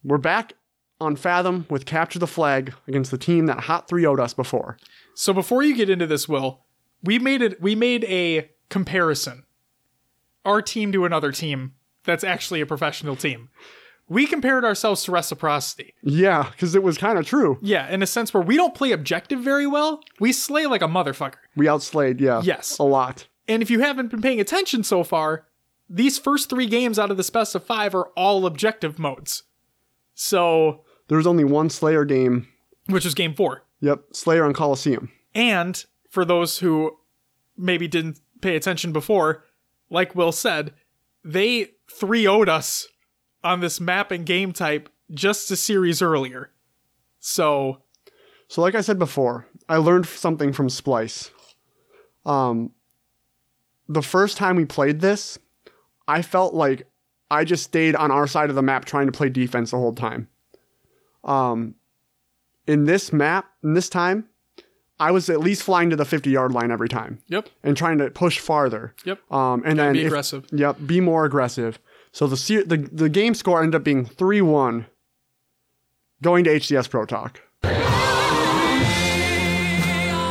We're 0.04 0.18
back 0.18 0.52
on 1.00 1.16
Fathom 1.16 1.66
with 1.70 1.86
Capture 1.86 2.20
the 2.20 2.28
Flag 2.28 2.74
against 2.90 3.10
the 3.10 3.18
team 3.18 3.46
that 3.46 3.62
hot 3.62 3.88
3 3.88 4.04
0'd 4.04 4.20
us 4.20 4.34
before. 4.34 4.78
So 5.14 5.32
before 5.32 5.64
you 5.64 5.78
get 5.78 5.90
into 5.90 6.08
this, 6.08 6.28
Will, 6.28 6.66
we 7.02 7.20
made 7.20 7.42
it. 7.42 7.62
We 7.62 7.74
made 7.74 8.04
a 8.04 8.52
comparison. 8.68 9.46
Our 10.44 10.62
team 10.62 10.92
to 10.92 11.06
another 11.06 11.32
team 11.32 11.76
that's 12.04 12.26
actually 12.26 12.60
a 12.60 12.66
professional 12.66 13.16
team. 13.16 13.48
We 14.08 14.28
compared 14.28 14.64
ourselves 14.64 15.04
to 15.06 15.12
reciprocity. 15.12 15.94
Yeah, 16.04 16.50
because 16.52 16.76
it 16.76 16.84
was 16.84 16.98
kind 16.98 17.18
of 17.18 17.26
true. 17.26 17.58
Yeah, 17.62 17.90
in 17.90 18.04
a 18.04 18.08
sense 18.08 18.34
where 18.34 18.44
we 18.44 18.56
don't 18.56 18.76
play 18.76 18.92
objective 18.92 19.40
very 19.40 19.66
well. 19.66 20.02
We 20.20 20.32
slay 20.32 20.68
like 20.68 20.84
a 20.84 20.88
motherfucker. 20.88 21.38
We 21.56 21.66
outslayed, 21.66 22.20
yeah. 22.20 22.42
Yes. 22.44 22.78
A 22.78 22.84
lot. 22.84 23.28
And 23.48 23.64
if 23.64 23.70
you 23.72 23.80
haven't 23.80 24.12
been 24.12 24.22
paying 24.22 24.40
attention 24.40 24.84
so 24.84 25.04
far, 25.04 25.48
these 25.90 26.20
first 26.20 26.50
three 26.50 26.68
games 26.68 27.00
out 27.00 27.10
of 27.12 27.18
the 27.18 27.30
best 27.32 27.56
of 27.56 27.64
five 27.64 27.96
are 27.96 28.08
all 28.16 28.46
objective 28.46 29.00
modes. 29.00 29.44
So, 30.14 30.84
There 31.08 31.18
was 31.18 31.28
only 31.28 31.44
one 31.44 31.70
Slayer 31.70 32.06
game. 32.06 32.48
which 32.88 33.06
is 33.06 33.14
game 33.16 33.34
four. 33.34 33.64
Yep, 33.82 34.02
Slayer 34.14 34.46
on 34.46 34.54
Coliseum. 34.54 35.12
And 35.34 35.84
for 36.10 36.26
those 36.26 36.60
who 36.60 36.98
maybe 37.58 37.88
didn't 37.88 38.20
pay 38.42 38.56
attention 38.56 38.92
before, 38.94 39.46
like 39.90 40.16
Will 40.16 40.32
said, 40.32 40.74
they 41.24 41.72
3 41.92 42.24
0'd 42.24 42.50
us 42.50 42.88
on 43.46 43.60
this 43.62 43.80
map 43.80 44.12
and 44.12 44.26
game 44.26 44.52
type 44.52 44.90
just 45.12 45.52
a 45.52 45.56
series 45.56 46.02
earlier. 46.02 46.52
So, 47.20 47.82
So, 48.48 48.62
like 48.62 48.76
I 48.76 48.82
said 48.82 49.00
before, 49.00 49.48
I 49.70 49.78
learned 49.78 50.06
something 50.06 50.52
from 50.54 50.68
Splyce. 50.68 51.32
Um, 52.26 52.72
the 53.88 54.02
first 54.02 54.38
time 54.38 54.56
we 54.56 54.66
played 54.66 55.00
this, 55.00 55.38
I 56.08 56.22
felt 56.22 56.54
like 56.54 56.88
I 57.32 57.44
just 57.44 57.64
stayed 57.64 57.96
on 57.96 58.12
our 58.12 58.28
side 58.28 58.50
of 58.50 58.56
the 58.56 58.62
map 58.62 58.86
trying 58.86 59.06
to 59.08 59.12
play 59.12 59.30
defense 59.30 59.72
the 59.72 59.78
whole 59.78 59.94
time. 59.94 60.28
Um, 61.24 61.76
in 62.68 62.86
this 62.86 63.12
map, 63.12 63.46
in 63.64 63.74
this 63.74 63.90
time, 63.90 64.28
I 65.00 65.12
was 65.12 65.30
at 65.30 65.40
least 65.40 65.64
flying 65.64 65.90
to 65.90 65.96
the 65.96 66.06
50 66.06 66.30
yard 66.30 66.52
line 66.52 66.72
every 66.72 66.88
time 66.88 67.20
yep, 67.28 67.50
and 67.64 67.76
trying 67.76 67.98
to 67.98 68.10
push 68.10 68.40
farther. 68.40 68.96
yep. 69.04 69.20
Um, 69.32 69.64
and 69.66 69.78
then 69.78 69.94
be 69.94 70.02
if- 70.02 70.08
aggressive. 70.08 70.46
Yep, 70.52 70.78
be 70.86 71.02
more 71.02 71.26
aggressive. 71.26 71.80
So 72.16 72.26
the 72.28 72.64
the 72.66 72.78
the 72.78 73.10
game 73.10 73.36
score 73.36 73.62
ended 73.62 73.76
up 73.76 73.84
being 73.84 74.06
three 74.06 74.40
one, 74.40 74.86
going 76.24 76.46
to 76.46 76.50
HCS 76.50 76.90
Pro 76.90 77.06
Talk. 77.06 77.42
are 77.62 77.74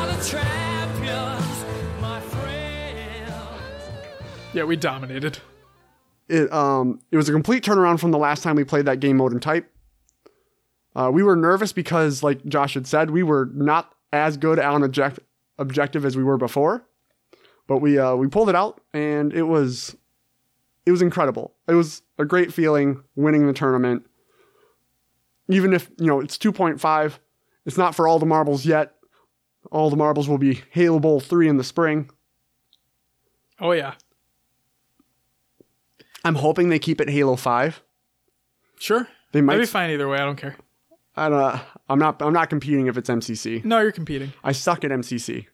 the 0.06 0.24
champions, 0.26 1.64
my 2.00 2.20
friends. 2.20 3.34
Yeah, 4.54 4.64
we 4.64 4.76
dominated. 4.76 5.40
It 6.26 6.50
um 6.54 7.00
it 7.12 7.18
was 7.18 7.28
a 7.28 7.32
complete 7.32 7.62
turnaround 7.62 8.00
from 8.00 8.12
the 8.12 8.18
last 8.18 8.42
time 8.42 8.56
we 8.56 8.64
played 8.64 8.86
that 8.86 9.00
game 9.00 9.18
mode 9.18 9.32
and 9.32 9.42
type. 9.42 9.70
Uh, 10.96 11.10
we 11.12 11.22
were 11.22 11.36
nervous 11.36 11.74
because, 11.74 12.22
like 12.22 12.42
Josh 12.46 12.72
had 12.72 12.86
said, 12.86 13.10
we 13.10 13.22
were 13.22 13.50
not 13.52 13.94
as 14.10 14.38
good 14.38 14.58
on 14.58 14.82
object- 14.82 15.18
objective 15.58 16.06
as 16.06 16.16
we 16.16 16.24
were 16.24 16.38
before, 16.38 16.86
but 17.66 17.80
we 17.82 17.98
uh, 17.98 18.14
we 18.14 18.26
pulled 18.26 18.48
it 18.48 18.54
out 18.54 18.80
and 18.94 19.34
it 19.34 19.42
was 19.42 19.94
it 20.86 20.90
was 20.90 21.02
incredible. 21.02 21.54
It 21.68 21.74
was 21.74 22.02
a 22.18 22.24
great 22.24 22.52
feeling 22.52 23.02
winning 23.16 23.46
the 23.46 23.52
tournament. 23.52 24.06
Even 25.48 25.72
if 25.72 25.90
you 25.98 26.06
know 26.06 26.20
it's 26.20 26.38
two 26.38 26.52
point 26.52 26.80
five, 26.80 27.20
it's 27.66 27.76
not 27.76 27.94
for 27.94 28.08
all 28.08 28.18
the 28.18 28.26
marbles 28.26 28.64
yet. 28.64 28.94
All 29.70 29.90
the 29.90 29.96
marbles 29.96 30.28
will 30.28 30.38
be 30.38 30.62
Halo 30.70 31.00
Bowl 31.00 31.20
three 31.20 31.48
in 31.48 31.56
the 31.56 31.64
spring. 31.64 32.10
Oh, 33.60 33.72
yeah. 33.72 33.94
I'm 36.24 36.34
hoping 36.34 36.68
they 36.68 36.78
keep 36.78 37.00
it 37.00 37.08
Halo 37.08 37.36
five. 37.36 37.82
Sure. 38.78 39.06
They 39.32 39.40
might 39.40 39.54
I'd 39.54 39.60
be 39.60 39.66
fine 39.66 39.90
either 39.90 40.08
way. 40.08 40.18
I 40.18 40.24
don't 40.24 40.36
care. 40.36 40.56
I 41.16 41.28
don't. 41.28 41.60
I'm 41.88 41.98
not. 41.98 42.20
I'm 42.20 42.32
not 42.32 42.50
competing 42.50 42.86
if 42.86 42.96
it's 42.96 43.08
MCC. 43.08 43.64
No, 43.64 43.80
you're 43.80 43.92
competing. 43.92 44.32
I 44.42 44.52
suck 44.52 44.84
at 44.84 44.90
MCC. 44.90 45.46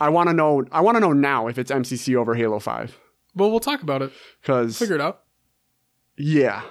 I 0.00 0.08
want 0.08 0.28
to 0.28 0.32
know. 0.32 0.64
I 0.72 0.80
want 0.80 0.96
to 0.96 1.00
know 1.00 1.12
now 1.12 1.46
if 1.46 1.58
it's 1.58 1.70
MCC 1.70 2.16
over 2.16 2.34
Halo 2.34 2.58
Five. 2.58 2.98
Well, 3.34 3.50
we'll 3.50 3.60
talk 3.60 3.82
about 3.82 4.02
it. 4.02 4.12
Because 4.40 4.78
Figure 4.78 4.96
it 4.96 5.00
out. 5.00 5.22
yeah, 6.16 6.62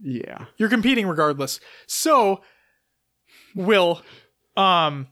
yeah. 0.00 0.46
You're 0.56 0.68
competing 0.68 1.06
regardless. 1.06 1.60
So, 1.86 2.40
Will, 3.54 4.02
um, 4.56 5.08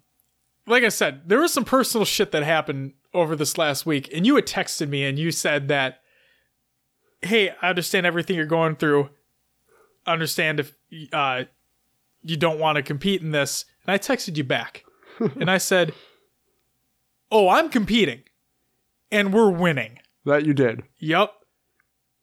like 0.67 0.85
I 0.85 0.89
said, 0.89 1.23
there 1.27 1.41
was 1.41 1.53
some 1.53 1.65
personal 1.65 2.05
shit 2.05 2.33
that 2.33 2.43
happened 2.43 2.95
over 3.13 3.37
this 3.37 3.59
last 3.59 3.87
week, 3.87 4.09
and 4.15 4.27
you 4.27 4.37
had 4.37 4.47
texted 4.47 4.89
me 4.89 5.05
and 5.05 5.19
you 5.19 5.31
said 5.31 5.69
that, 5.69 6.01
hey, 7.23 7.51
I 7.63 7.71
understand 7.71 8.07
everything 8.07 8.37
you're 8.37 8.47
going 8.47 8.77
through. 8.77 9.11
Understand 10.07 10.61
if 10.61 10.75
uh, 11.13 11.45
you 12.23 12.37
don't 12.37 12.59
want 12.59 12.77
to 12.77 12.83
compete 12.83 13.23
in 13.23 13.33
this. 13.33 13.65
And 13.87 13.93
I 13.93 13.99
texted 13.99 14.37
you 14.37 14.45
back, 14.45 14.85
and 15.19 15.51
I 15.51 15.59
said, 15.59 15.93
oh, 17.31 17.49
I'm 17.49 17.69
competing, 17.71 18.23
and 19.11 19.33
we're 19.33 19.51
winning. 19.51 19.99
That 20.27 20.45
you 20.45 20.53
did. 20.53 20.83
Yep. 20.99 21.33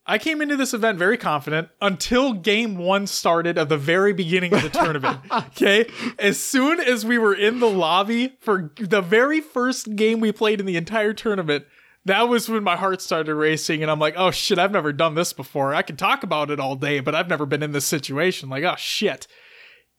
I 0.05 0.17
came 0.17 0.41
into 0.41 0.57
this 0.57 0.73
event 0.73 0.99
very 0.99 1.17
confident 1.17 1.69
until 1.81 2.33
game 2.33 2.77
one 2.77 3.07
started 3.07 3.57
of 3.57 3.69
the 3.69 3.77
very 3.77 4.11
beginning 4.11 4.53
of 4.53 4.61
the 4.61 4.69
tournament. 4.69 5.19
Okay. 5.31 5.87
As 6.19 6.37
soon 6.39 6.79
as 6.79 7.05
we 7.05 7.17
were 7.17 7.33
in 7.33 7.59
the 7.59 7.69
lobby 7.69 8.35
for 8.41 8.71
the 8.77 9.01
very 9.01 9.39
first 9.39 9.95
game 9.95 10.19
we 10.19 10.31
played 10.31 10.59
in 10.59 10.65
the 10.65 10.75
entire 10.75 11.13
tournament, 11.13 11.65
that 12.05 12.23
was 12.23 12.49
when 12.49 12.63
my 12.63 12.75
heart 12.75 13.01
started 13.01 13.33
racing. 13.33 13.81
And 13.81 13.89
I'm 13.89 13.99
like, 13.99 14.15
oh 14.17 14.31
shit, 14.31 14.59
I've 14.59 14.71
never 14.71 14.91
done 14.91 15.15
this 15.15 15.31
before. 15.31 15.73
I 15.73 15.81
can 15.81 15.95
talk 15.95 16.23
about 16.23 16.51
it 16.51 16.59
all 16.59 16.75
day, 16.75 16.99
but 16.99 17.15
I've 17.15 17.29
never 17.29 17.45
been 17.45 17.63
in 17.63 17.71
this 17.71 17.85
situation. 17.85 18.49
Like, 18.49 18.63
oh 18.63 18.75
shit. 18.77 19.27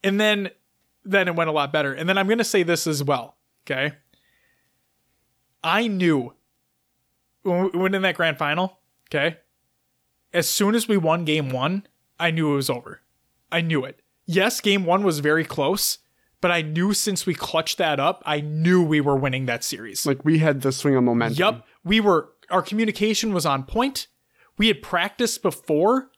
And 0.03 0.19
then, 0.19 0.51
then 1.03 1.27
it 1.27 1.35
went 1.35 1.49
a 1.49 1.53
lot 1.53 1.73
better. 1.73 1.93
And 1.93 2.07
then 2.07 2.17
I'm 2.17 2.27
going 2.27 2.37
to 2.37 2.43
say 2.43 2.61
this 2.61 2.85
as 2.85 3.03
well. 3.03 3.37
Okay. 3.65 3.95
I 5.63 5.87
knew 5.87 6.34
when 7.45 7.69
we 7.71 7.79
went 7.79 7.95
in 7.95 8.01
that 8.01 8.15
grand 8.15 8.37
final, 8.37 8.79
okay, 9.09 9.37
as 10.33 10.49
soon 10.49 10.75
as 10.75 10.87
we 10.87 10.97
won 10.97 11.25
game 11.25 11.49
one, 11.49 11.87
I 12.19 12.31
knew 12.31 12.51
it 12.51 12.55
was 12.55 12.69
over. 12.69 13.01
I 13.51 13.61
knew 13.61 13.85
it. 13.85 14.01
Yes, 14.25 14.59
game 14.59 14.85
one 14.85 15.03
was 15.03 15.19
very 15.19 15.45
close, 15.45 15.99
but 16.41 16.51
I 16.51 16.61
knew 16.61 16.93
since 16.93 17.25
we 17.25 17.33
clutched 17.33 17.77
that 17.77 17.99
up, 17.99 18.23
I 18.25 18.41
knew 18.41 18.83
we 18.83 18.99
were 18.99 19.15
winning 19.15 19.45
that 19.45 19.63
series. 19.63 20.05
Like 20.05 20.25
we 20.25 20.39
had 20.39 20.61
the 20.61 20.71
swing 20.71 20.95
of 20.95 21.03
momentum. 21.03 21.37
Yep. 21.37 21.65
We 21.83 21.99
were 21.99 22.29
our 22.49 22.61
communication 22.61 23.33
was 23.33 23.45
on 23.45 23.63
point. 23.63 24.07
We 24.57 24.67
had 24.67 24.81
practiced 24.81 25.41
before. 25.41 26.09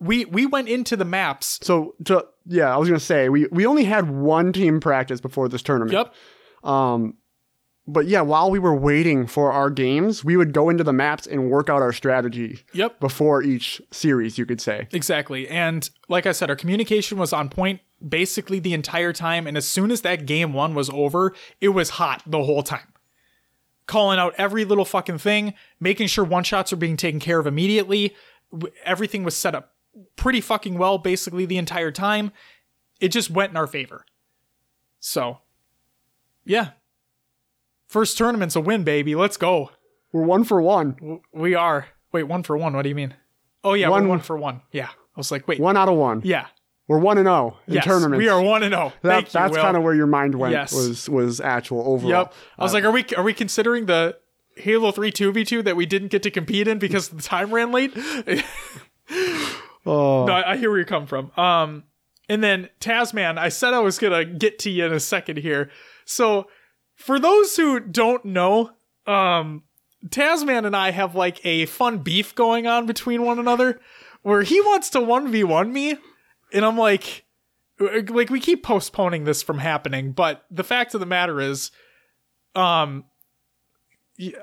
We 0.00 0.24
we 0.24 0.46
went 0.46 0.68
into 0.68 0.96
the 0.96 1.04
maps. 1.04 1.58
So 1.62 1.94
to 2.04 2.26
yeah, 2.46 2.72
I 2.72 2.76
was 2.76 2.88
gonna 2.88 3.00
say 3.00 3.28
we 3.28 3.46
we 3.50 3.66
only 3.66 3.84
had 3.84 4.10
one 4.10 4.52
team 4.52 4.80
practice 4.80 5.20
before 5.20 5.48
this 5.48 5.62
tournament. 5.62 5.92
Yep. 5.92 6.14
Um, 6.70 7.16
But 7.86 8.06
yeah, 8.06 8.22
while 8.22 8.50
we 8.50 8.58
were 8.58 8.74
waiting 8.74 9.26
for 9.26 9.52
our 9.52 9.68
games, 9.68 10.24
we 10.24 10.38
would 10.38 10.54
go 10.54 10.70
into 10.70 10.82
the 10.84 10.92
maps 10.92 11.26
and 11.26 11.50
work 11.50 11.68
out 11.68 11.82
our 11.82 11.92
strategy 11.92 12.60
Yep. 12.72 12.98
before 12.98 13.42
each 13.42 13.82
series. 13.90 14.38
You 14.38 14.46
could 14.46 14.60
say. 14.60 14.88
Exactly. 14.92 15.46
And 15.48 15.88
like 16.08 16.24
I 16.24 16.32
said, 16.32 16.48
our 16.48 16.56
communication 16.56 17.18
was 17.18 17.32
on 17.32 17.48
point. 17.48 17.80
basically 18.06 18.58
the 18.58 18.74
entire 18.74 19.14
time. 19.14 19.46
And 19.46 19.56
as 19.56 19.66
soon 19.66 19.90
as 19.90 20.02
that 20.02 20.26
game 20.26 20.52
one 20.52 20.74
was 20.74 20.90
over, 20.90 21.32
it 21.62 21.70
was 21.70 21.90
hot 21.90 22.22
the 22.26 22.42
whole 22.44 22.62
time. 22.62 22.92
Calling 23.86 24.18
out 24.18 24.34
every 24.36 24.64
little 24.66 24.84
fucking 24.84 25.18
thing, 25.18 25.54
making 25.80 26.08
sure 26.08 26.22
one 26.24 26.44
shots 26.44 26.70
are 26.72 26.76
being 26.76 26.98
taken 26.98 27.18
care 27.20 27.38
of 27.38 27.46
immediately. 27.46 28.14
Everything 28.84 29.24
was 29.24 29.34
set 29.36 29.54
up 29.54 29.72
pretty 30.16 30.42
fucking 30.42 30.76
well 30.76 30.98
basically 30.98 31.46
the 31.46 31.56
entire 31.56 31.90
time. 31.90 32.30
It 33.00 33.08
just 33.08 33.30
went 33.30 33.50
in 33.52 33.56
our 33.56 33.66
favor. 33.66 34.04
So, 35.00 35.38
yeah. 36.44 36.70
First 37.94 38.18
tournament's 38.18 38.56
a 38.56 38.60
win, 38.60 38.82
baby. 38.82 39.14
Let's 39.14 39.36
go. 39.36 39.70
We're 40.12 40.24
one 40.24 40.42
for 40.42 40.60
one. 40.60 41.20
We 41.32 41.54
are. 41.54 41.86
Wait, 42.10 42.24
one 42.24 42.42
for 42.42 42.56
one. 42.56 42.74
What 42.74 42.82
do 42.82 42.88
you 42.88 42.94
mean? 42.96 43.14
Oh 43.62 43.74
yeah, 43.74 43.88
One- 43.88 44.02
we're 44.02 44.08
one 44.08 44.18
for 44.18 44.36
one. 44.36 44.62
Yeah. 44.72 44.88
I 44.88 45.16
was 45.16 45.30
like, 45.30 45.46
wait. 45.46 45.60
One 45.60 45.76
out 45.76 45.88
of 45.88 45.94
one. 45.96 46.20
Yeah. 46.24 46.46
We're 46.88 46.98
one 46.98 47.18
and 47.18 47.26
zero 47.26 47.56
in 47.68 47.74
Yes. 47.74 47.84
tournaments. 47.84 48.18
We 48.18 48.28
are 48.28 48.42
one 48.42 48.64
and 48.64 48.74
zero. 48.74 48.92
That, 49.02 49.28
Thank 49.28 49.30
that's 49.30 49.56
kind 49.56 49.76
of 49.76 49.84
where 49.84 49.94
your 49.94 50.08
mind 50.08 50.34
went. 50.34 50.50
Yes. 50.50 50.72
Was 50.72 51.08
was 51.08 51.40
actual 51.40 51.86
overall. 51.86 52.10
Yep. 52.10 52.34
I 52.58 52.62
was 52.64 52.72
like, 52.74 52.82
are 52.82 52.90
we 52.90 53.04
are 53.16 53.22
we 53.22 53.32
considering 53.32 53.86
the 53.86 54.18
Halo 54.56 54.90
3 54.90 55.12
2v2 55.12 55.62
that 55.62 55.76
we 55.76 55.86
didn't 55.86 56.08
get 56.08 56.24
to 56.24 56.32
compete 56.32 56.66
in 56.66 56.80
because 56.80 57.10
the 57.10 57.22
time 57.22 57.54
ran 57.54 57.70
late? 57.70 57.96
Oh. 59.86 60.24
No, 60.26 60.32
I, 60.32 60.52
I 60.52 60.56
hear 60.56 60.70
where 60.70 60.78
you 60.78 60.84
come 60.86 61.06
from. 61.06 61.30
Um, 61.36 61.84
and 62.28 62.42
then 62.42 62.70
Tasman, 62.80 63.36
I 63.36 63.50
said 63.50 63.74
I 63.74 63.80
was 63.80 63.98
gonna 63.98 64.24
get 64.24 64.58
to 64.60 64.70
you 64.70 64.86
in 64.86 64.92
a 64.94 64.98
second 64.98 65.36
here. 65.36 65.70
So, 66.06 66.46
for 66.94 67.18
those 67.18 67.56
who 67.56 67.80
don't 67.80 68.24
know, 68.24 68.70
um, 69.06 69.62
Tasman 70.10 70.64
and 70.64 70.76
I 70.76 70.90
have 70.90 71.14
like 71.14 71.44
a 71.44 71.66
fun 71.66 71.98
beef 71.98 72.34
going 72.34 72.66
on 72.66 72.86
between 72.86 73.22
one 73.22 73.38
another, 73.38 73.80
where 74.22 74.42
he 74.42 74.60
wants 74.60 74.90
to 74.90 75.00
one 75.00 75.30
v 75.30 75.44
one 75.44 75.72
me, 75.72 75.96
and 76.52 76.64
I'm 76.64 76.78
like, 76.78 77.24
like 77.78 78.30
we 78.30 78.40
keep 78.40 78.62
postponing 78.62 79.24
this 79.24 79.42
from 79.42 79.58
happening. 79.58 80.12
But 80.12 80.44
the 80.50 80.64
fact 80.64 80.94
of 80.94 81.00
the 81.00 81.06
matter 81.06 81.40
is, 81.40 81.70
um, 82.54 83.04
yeah, 84.16 84.38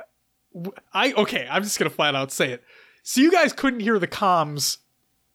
I 0.94 1.14
okay, 1.14 1.48
I'm 1.50 1.64
just 1.64 1.80
gonna 1.80 1.90
flat 1.90 2.16
out 2.16 2.32
say 2.32 2.52
it. 2.52 2.64
So 3.04 3.22
you 3.22 3.32
guys 3.32 3.54
couldn't 3.54 3.80
hear 3.80 3.98
the 3.98 4.08
comms 4.08 4.78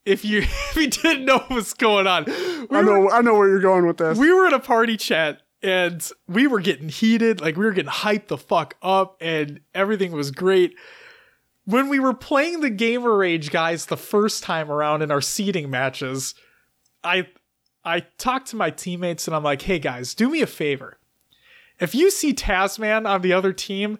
if 0.05 0.25
you 0.25 0.39
if 0.43 0.77
you 0.77 0.89
didn't 0.89 1.25
know 1.25 1.39
what 1.39 1.51
was 1.51 1.75
going 1.75 2.07
on. 2.07 2.25
We 2.25 2.33
I 2.33 2.83
were, 2.83 2.83
know. 2.83 3.11
I 3.11 3.21
know 3.23 3.35
where 3.35 3.49
you're 3.49 3.61
going 3.61 3.87
with 3.87 3.99
this. 3.99 4.19
we 4.19 4.33
were 4.33 4.47
in 4.47 4.55
a 4.55 4.61
party 4.61 4.97
chat 4.97 5.43
and 5.67 6.09
we 6.29 6.47
were 6.47 6.61
getting 6.61 6.89
heated, 6.89 7.41
like 7.41 7.57
we 7.57 7.65
were 7.65 7.73
getting 7.73 7.91
hyped 7.91 8.29
the 8.29 8.39
fuck 8.39 8.77
up, 8.83 9.17
and 9.21 9.61
everything 9.75 10.13
was 10.13 10.31
great. 10.31 10.77
When 11.65 11.89
we 11.89 11.99
were 11.99 12.15
playing 12.15 12.61
the 12.61 12.71
Gamer 12.71 13.17
Rage 13.17 13.51
guys 13.51 13.87
the 13.87 13.97
first 13.97 14.45
time 14.45 14.71
around 14.71 15.03
in 15.03 15.11
our 15.11 15.21
seeding 15.21 15.69
matches, 15.69 16.35
I 17.03 17.27
I 17.85 18.01
talked 18.19 18.49
to 18.49 18.57
my 18.57 18.71
teammates 18.71 19.27
and 19.27 19.35
I'm 19.35 19.43
like, 19.43 19.63
hey 19.63 19.81
guys, 19.81 20.15
do 20.15 20.31
me 20.31 20.41
a 20.41 20.47
favor. 20.47 20.99
If 21.81 21.95
you 21.95 22.11
see 22.11 22.33
Tasman 22.33 23.05
on 23.05 23.23
the 23.23 23.33
other 23.33 23.53
team, 23.53 23.99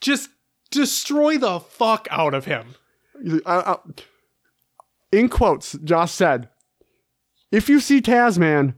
just 0.00 0.28
destroy 0.70 1.38
the 1.38 1.60
fuck 1.60 2.06
out 2.10 2.34
of 2.34 2.44
him. 2.44 2.74
In 5.12 5.28
quotes, 5.28 5.72
Josh 5.82 6.12
said, 6.12 6.48
"If 7.50 7.68
you 7.68 7.80
see 7.80 8.00
Tasman, 8.00 8.74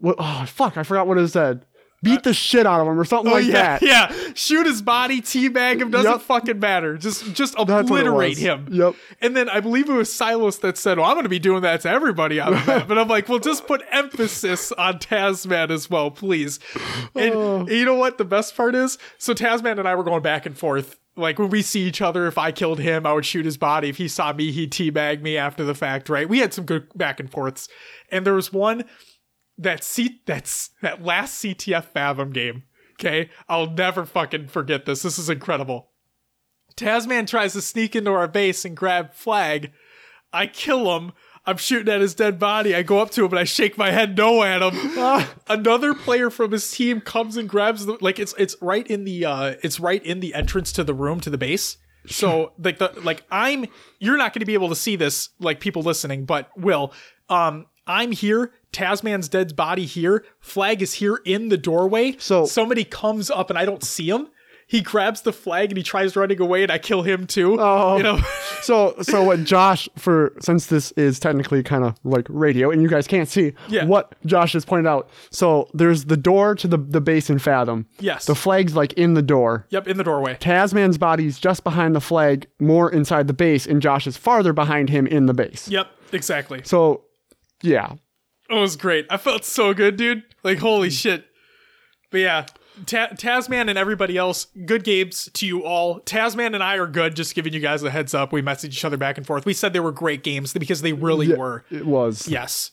what? 0.00 0.16
Oh 0.18 0.44
fuck! 0.46 0.76
I 0.76 0.82
forgot 0.82 1.06
what 1.06 1.18
it 1.18 1.28
said. 1.28 1.64
Beat 2.00 2.22
the 2.22 2.32
shit 2.32 2.64
out 2.64 2.80
of 2.80 2.86
him 2.86 2.96
or 2.96 3.04
something 3.04 3.32
like 3.32 3.42
Uh, 3.46 3.48
yeah, 3.48 3.78
that." 3.80 3.82
yeah. 3.82 4.32
Shoot 4.34 4.66
his 4.66 4.82
body, 4.82 5.20
teabag 5.20 5.80
him, 5.80 5.90
doesn't 5.90 6.08
Yep. 6.08 6.20
fucking 6.20 6.60
matter. 6.60 6.96
Just 6.96 7.34
just 7.34 7.56
That's 7.56 7.68
what 7.68 8.00
it 8.00 8.06
obliterate 8.06 8.38
him. 8.38 8.68
Yep. 8.70 8.94
And 9.20 9.36
then 9.36 9.48
I 9.48 9.58
believe 9.58 9.88
it 9.90 9.94
was 9.94 10.12
Silas 10.12 10.58
that 10.58 10.78
said, 10.78 10.98
Well, 10.98 11.08
I'm 11.08 11.16
gonna 11.16 11.28
be 11.28 11.40
doing 11.40 11.62
that 11.62 11.80
to 11.80 11.88
everybody 11.90 12.38
on 12.38 12.52
the 12.52 12.58
map. 12.64 12.86
But 12.86 12.98
I'm 12.98 13.08
like, 13.08 13.28
well, 13.28 13.40
just 13.40 13.66
put 13.66 13.82
emphasis 13.90 14.70
on 14.70 15.00
Tasman 15.00 15.72
as 15.72 15.90
well, 15.90 16.12
please. 16.12 16.60
And 17.16 17.34
Oh. 17.34 17.66
you 17.68 17.84
know 17.84 17.94
what 17.96 18.16
the 18.16 18.24
best 18.24 18.56
part 18.56 18.76
is? 18.76 18.96
So 19.18 19.34
Tasman 19.34 19.80
and 19.80 19.88
I 19.88 19.96
were 19.96 20.04
going 20.04 20.22
back 20.22 20.46
and 20.46 20.56
forth. 20.56 21.00
Like 21.16 21.40
when 21.40 21.50
we 21.50 21.62
see 21.62 21.80
each 21.80 22.00
other, 22.00 22.28
if 22.28 22.38
I 22.38 22.52
killed 22.52 22.78
him, 22.78 23.06
I 23.06 23.12
would 23.12 23.26
shoot 23.26 23.44
his 23.44 23.56
body. 23.56 23.88
If 23.88 23.96
he 23.96 24.06
saw 24.06 24.32
me, 24.32 24.52
he'd 24.52 24.70
teabag 24.70 25.20
me 25.20 25.36
after 25.36 25.64
the 25.64 25.74
fact, 25.74 26.08
right? 26.08 26.28
We 26.28 26.38
had 26.38 26.54
some 26.54 26.64
good 26.64 26.86
back 26.94 27.18
and 27.18 27.28
forths. 27.28 27.68
And 28.12 28.24
there 28.24 28.34
was 28.34 28.52
one 28.52 28.84
that 29.58 29.84
C 29.84 30.20
that's 30.26 30.70
that 30.82 31.02
last 31.02 31.42
CTF 31.42 31.84
Fathom 31.84 32.30
game. 32.30 32.64
Okay, 32.94 33.30
I'll 33.48 33.70
never 33.70 34.04
fucking 34.04 34.48
forget 34.48 34.86
this. 34.86 35.02
This 35.02 35.18
is 35.18 35.30
incredible. 35.30 35.90
Tasman 36.76 37.26
tries 37.26 37.52
to 37.52 37.60
sneak 37.60 37.94
into 37.94 38.10
our 38.12 38.28
base 38.28 38.64
and 38.64 38.76
grab 38.76 39.12
flag. 39.12 39.72
I 40.32 40.46
kill 40.46 40.96
him. 40.96 41.12
I'm 41.46 41.56
shooting 41.56 41.92
at 41.92 42.00
his 42.00 42.14
dead 42.14 42.38
body. 42.38 42.74
I 42.74 42.82
go 42.82 42.98
up 42.98 43.10
to 43.12 43.24
him 43.24 43.30
and 43.30 43.38
I 43.38 43.44
shake 43.44 43.78
my 43.78 43.90
head 43.90 44.16
no 44.16 44.42
at 44.42 44.60
him. 44.62 45.26
Another 45.48 45.94
player 45.94 46.28
from 46.28 46.52
his 46.52 46.70
team 46.70 47.00
comes 47.00 47.36
and 47.36 47.48
grabs 47.48 47.86
the 47.86 47.96
like 48.00 48.18
it's 48.18 48.34
it's 48.36 48.54
right 48.60 48.86
in 48.86 49.04
the 49.04 49.24
uh 49.24 49.54
it's 49.62 49.80
right 49.80 50.04
in 50.04 50.20
the 50.20 50.34
entrance 50.34 50.72
to 50.72 50.84
the 50.84 50.92
room 50.92 51.20
to 51.20 51.30
the 51.30 51.38
base. 51.38 51.78
So 52.06 52.52
like 52.62 52.78
the 52.78 52.92
like 53.02 53.24
I'm 53.30 53.66
you're 53.98 54.18
not 54.18 54.34
going 54.34 54.40
to 54.40 54.46
be 54.46 54.54
able 54.54 54.68
to 54.68 54.76
see 54.76 54.96
this 54.96 55.30
like 55.40 55.58
people 55.58 55.82
listening, 55.82 56.26
but 56.26 56.50
will 56.56 56.92
um 57.30 57.66
I'm 57.88 58.12
here. 58.12 58.52
Tasman's 58.70 59.28
dead 59.28 59.56
body 59.56 59.86
here. 59.86 60.24
Flag 60.40 60.82
is 60.82 60.94
here 60.94 61.20
in 61.24 61.48
the 61.48 61.56
doorway. 61.56 62.16
So- 62.18 62.44
somebody 62.46 62.84
comes 62.84 63.30
up 63.30 63.48
and 63.50 63.58
I 63.58 63.64
don't 63.64 63.82
see 63.82 64.08
him. 64.10 64.28
He 64.70 64.82
grabs 64.82 65.22
the 65.22 65.32
flag 65.32 65.70
and 65.70 65.78
he 65.78 65.82
tries 65.82 66.14
running 66.14 66.42
away, 66.42 66.62
and 66.62 66.70
I 66.70 66.76
kill 66.76 67.00
him 67.00 67.26
too. 67.26 67.56
Oh. 67.58 67.96
You 67.96 68.02
know, 68.02 68.20
So, 68.60 68.94
so 69.00 69.22
what 69.24 69.42
Josh 69.44 69.88
for 69.96 70.34
since 70.40 70.66
this 70.66 70.92
is 70.92 71.18
technically 71.18 71.62
kind 71.62 71.84
of 71.84 71.94
like 72.04 72.26
radio 72.28 72.70
and 72.70 72.82
you 72.82 72.88
guys 72.88 73.06
can't 73.06 73.30
see 73.30 73.54
Yeah. 73.68 73.86
what 73.86 74.14
Josh 74.26 74.52
has 74.52 74.66
pointed 74.66 74.86
out. 74.86 75.08
So 75.30 75.70
there's 75.72 76.04
the 76.04 76.18
door 76.18 76.54
to 76.56 76.68
the 76.68 76.76
the 76.76 77.00
base 77.00 77.30
in 77.30 77.38
Fathom. 77.38 77.86
Yes. 77.98 78.26
The 78.26 78.34
flag's 78.34 78.76
like 78.76 78.92
in 78.92 79.14
the 79.14 79.22
door. 79.22 79.64
yep, 79.70 79.88
in 79.88 79.96
the 79.96 80.04
doorway. 80.04 80.34
Tasman's 80.38 80.98
body's 80.98 81.38
just 81.38 81.64
behind 81.64 81.94
the 81.96 82.00
flag, 82.02 82.46
more 82.60 82.92
inside 82.92 83.26
the 83.26 83.32
base, 83.32 83.64
and 83.66 83.80
Josh 83.80 84.06
is 84.06 84.18
farther 84.18 84.52
behind 84.52 84.90
him 84.90 85.06
in 85.06 85.24
the 85.24 85.32
base. 85.34 85.66
Yep, 85.70 85.88
exactly. 86.12 86.60
So, 86.64 87.04
yeah, 87.62 87.94
It 88.50 88.54
was 88.54 88.76
great. 88.76 89.06
I 89.10 89.16
felt 89.16 89.44
so 89.44 89.74
good, 89.74 89.96
dude. 89.96 90.22
Like 90.42 90.58
holy 90.58 90.88
mm. 90.88 91.00
shit. 91.00 91.26
But 92.10 92.18
yeah, 92.18 92.46
Ta- 92.86 93.08
Tasman 93.16 93.68
and 93.68 93.78
everybody 93.78 94.16
else, 94.16 94.46
good 94.64 94.84
games 94.84 95.28
to 95.34 95.46
you 95.46 95.64
all. 95.64 96.00
Tasman 96.00 96.54
and 96.54 96.62
I 96.62 96.76
are 96.76 96.86
good. 96.86 97.16
Just 97.16 97.34
giving 97.34 97.52
you 97.52 97.60
guys 97.60 97.82
a 97.82 97.90
heads 97.90 98.14
up. 98.14 98.32
We 98.32 98.42
messaged 98.42 98.66
each 98.66 98.84
other 98.84 98.96
back 98.96 99.18
and 99.18 99.26
forth. 99.26 99.46
We 99.46 99.52
said 99.52 99.72
they 99.72 99.80
were 99.80 99.92
great 99.92 100.22
games 100.22 100.52
because 100.52 100.82
they 100.82 100.92
really 100.92 101.34
were. 101.34 101.64
it 101.70 101.86
was. 101.86 102.28
Yes. 102.28 102.70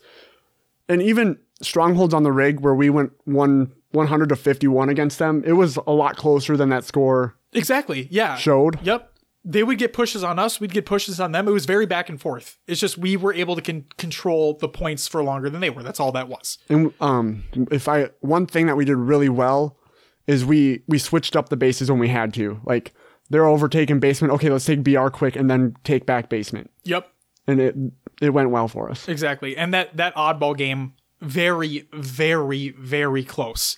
And 0.87 1.01
even 1.01 1.37
strongholds 1.61 2.13
on 2.13 2.23
the 2.23 2.31
rig 2.31 2.59
where 2.59 2.75
we 2.75 2.89
went 2.89 3.13
one 3.25 3.71
100 3.91 4.29
to 4.29 4.35
51 4.35 4.89
against 4.89 5.19
them, 5.19 5.43
it 5.45 5.53
was 5.53 5.77
a 5.87 5.91
lot 5.91 6.17
closer 6.17 6.57
than 6.57 6.69
that 6.69 6.83
score 6.83 7.35
Exactly. 7.53 8.07
Yeah. 8.11 8.35
showed. 8.35 8.79
Yep. 8.83 9.11
They 9.47 9.61
would 9.61 9.77
get 9.77 9.93
pushes 9.93 10.23
on 10.23 10.39
us. 10.39 10.59
We'd 10.59 10.73
get 10.73 10.87
pushes 10.87 11.19
on 11.19 11.31
them. 11.31 11.47
It 11.47 11.51
was 11.51 11.65
very 11.65 11.85
back 11.85 12.09
and 12.09 12.19
forth. 12.19 12.57
It's 12.67 12.81
just 12.81 12.97
we 12.97 13.15
were 13.15 13.31
able 13.31 13.55
to 13.55 13.61
con- 13.61 13.85
control 13.97 14.57
the 14.59 14.67
points 14.67 15.07
for 15.07 15.23
longer 15.23 15.51
than 15.51 15.61
they 15.61 15.69
were. 15.69 15.83
That's 15.83 15.99
all 15.99 16.11
that 16.13 16.27
was. 16.27 16.57
And 16.67 16.91
um, 16.99 17.43
if 17.71 17.87
I 17.87 18.09
one 18.21 18.47
thing 18.47 18.65
that 18.65 18.75
we 18.75 18.85
did 18.85 18.95
really 18.97 19.29
well 19.29 19.77
is 20.25 20.43
we 20.43 20.81
we 20.87 20.97
switched 20.97 21.35
up 21.35 21.49
the 21.49 21.57
bases 21.57 21.91
when 21.91 21.99
we 21.99 22.07
had 22.09 22.33
to. 22.33 22.59
Like 22.65 22.93
they're 23.29 23.45
overtaking 23.45 23.99
basement. 23.99 24.33
Okay, 24.33 24.49
let's 24.49 24.65
take 24.65 24.83
BR 24.83 25.09
quick 25.09 25.35
and 25.35 25.47
then 25.49 25.75
take 25.83 26.05
back 26.07 26.27
basement, 26.29 26.71
Yep. 26.83 27.07
and 27.45 27.59
it 27.59 27.75
it 28.21 28.29
went 28.31 28.49
well 28.49 28.67
for 28.67 28.89
us. 28.89 29.07
Exactly. 29.07 29.55
And 29.55 29.71
that 29.75 29.95
that 29.97 30.15
oddball 30.15 30.57
game 30.57 30.93
very 31.21 31.87
very 31.93 32.69
very 32.79 33.23
close. 33.23 33.77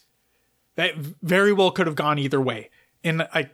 That 0.75 0.95
very 0.95 1.51
well 1.51 1.71
could 1.71 1.87
have 1.87 1.95
gone 1.97 2.19
either 2.19 2.39
way. 2.39 2.69
And 3.03 3.23
I 3.33 3.49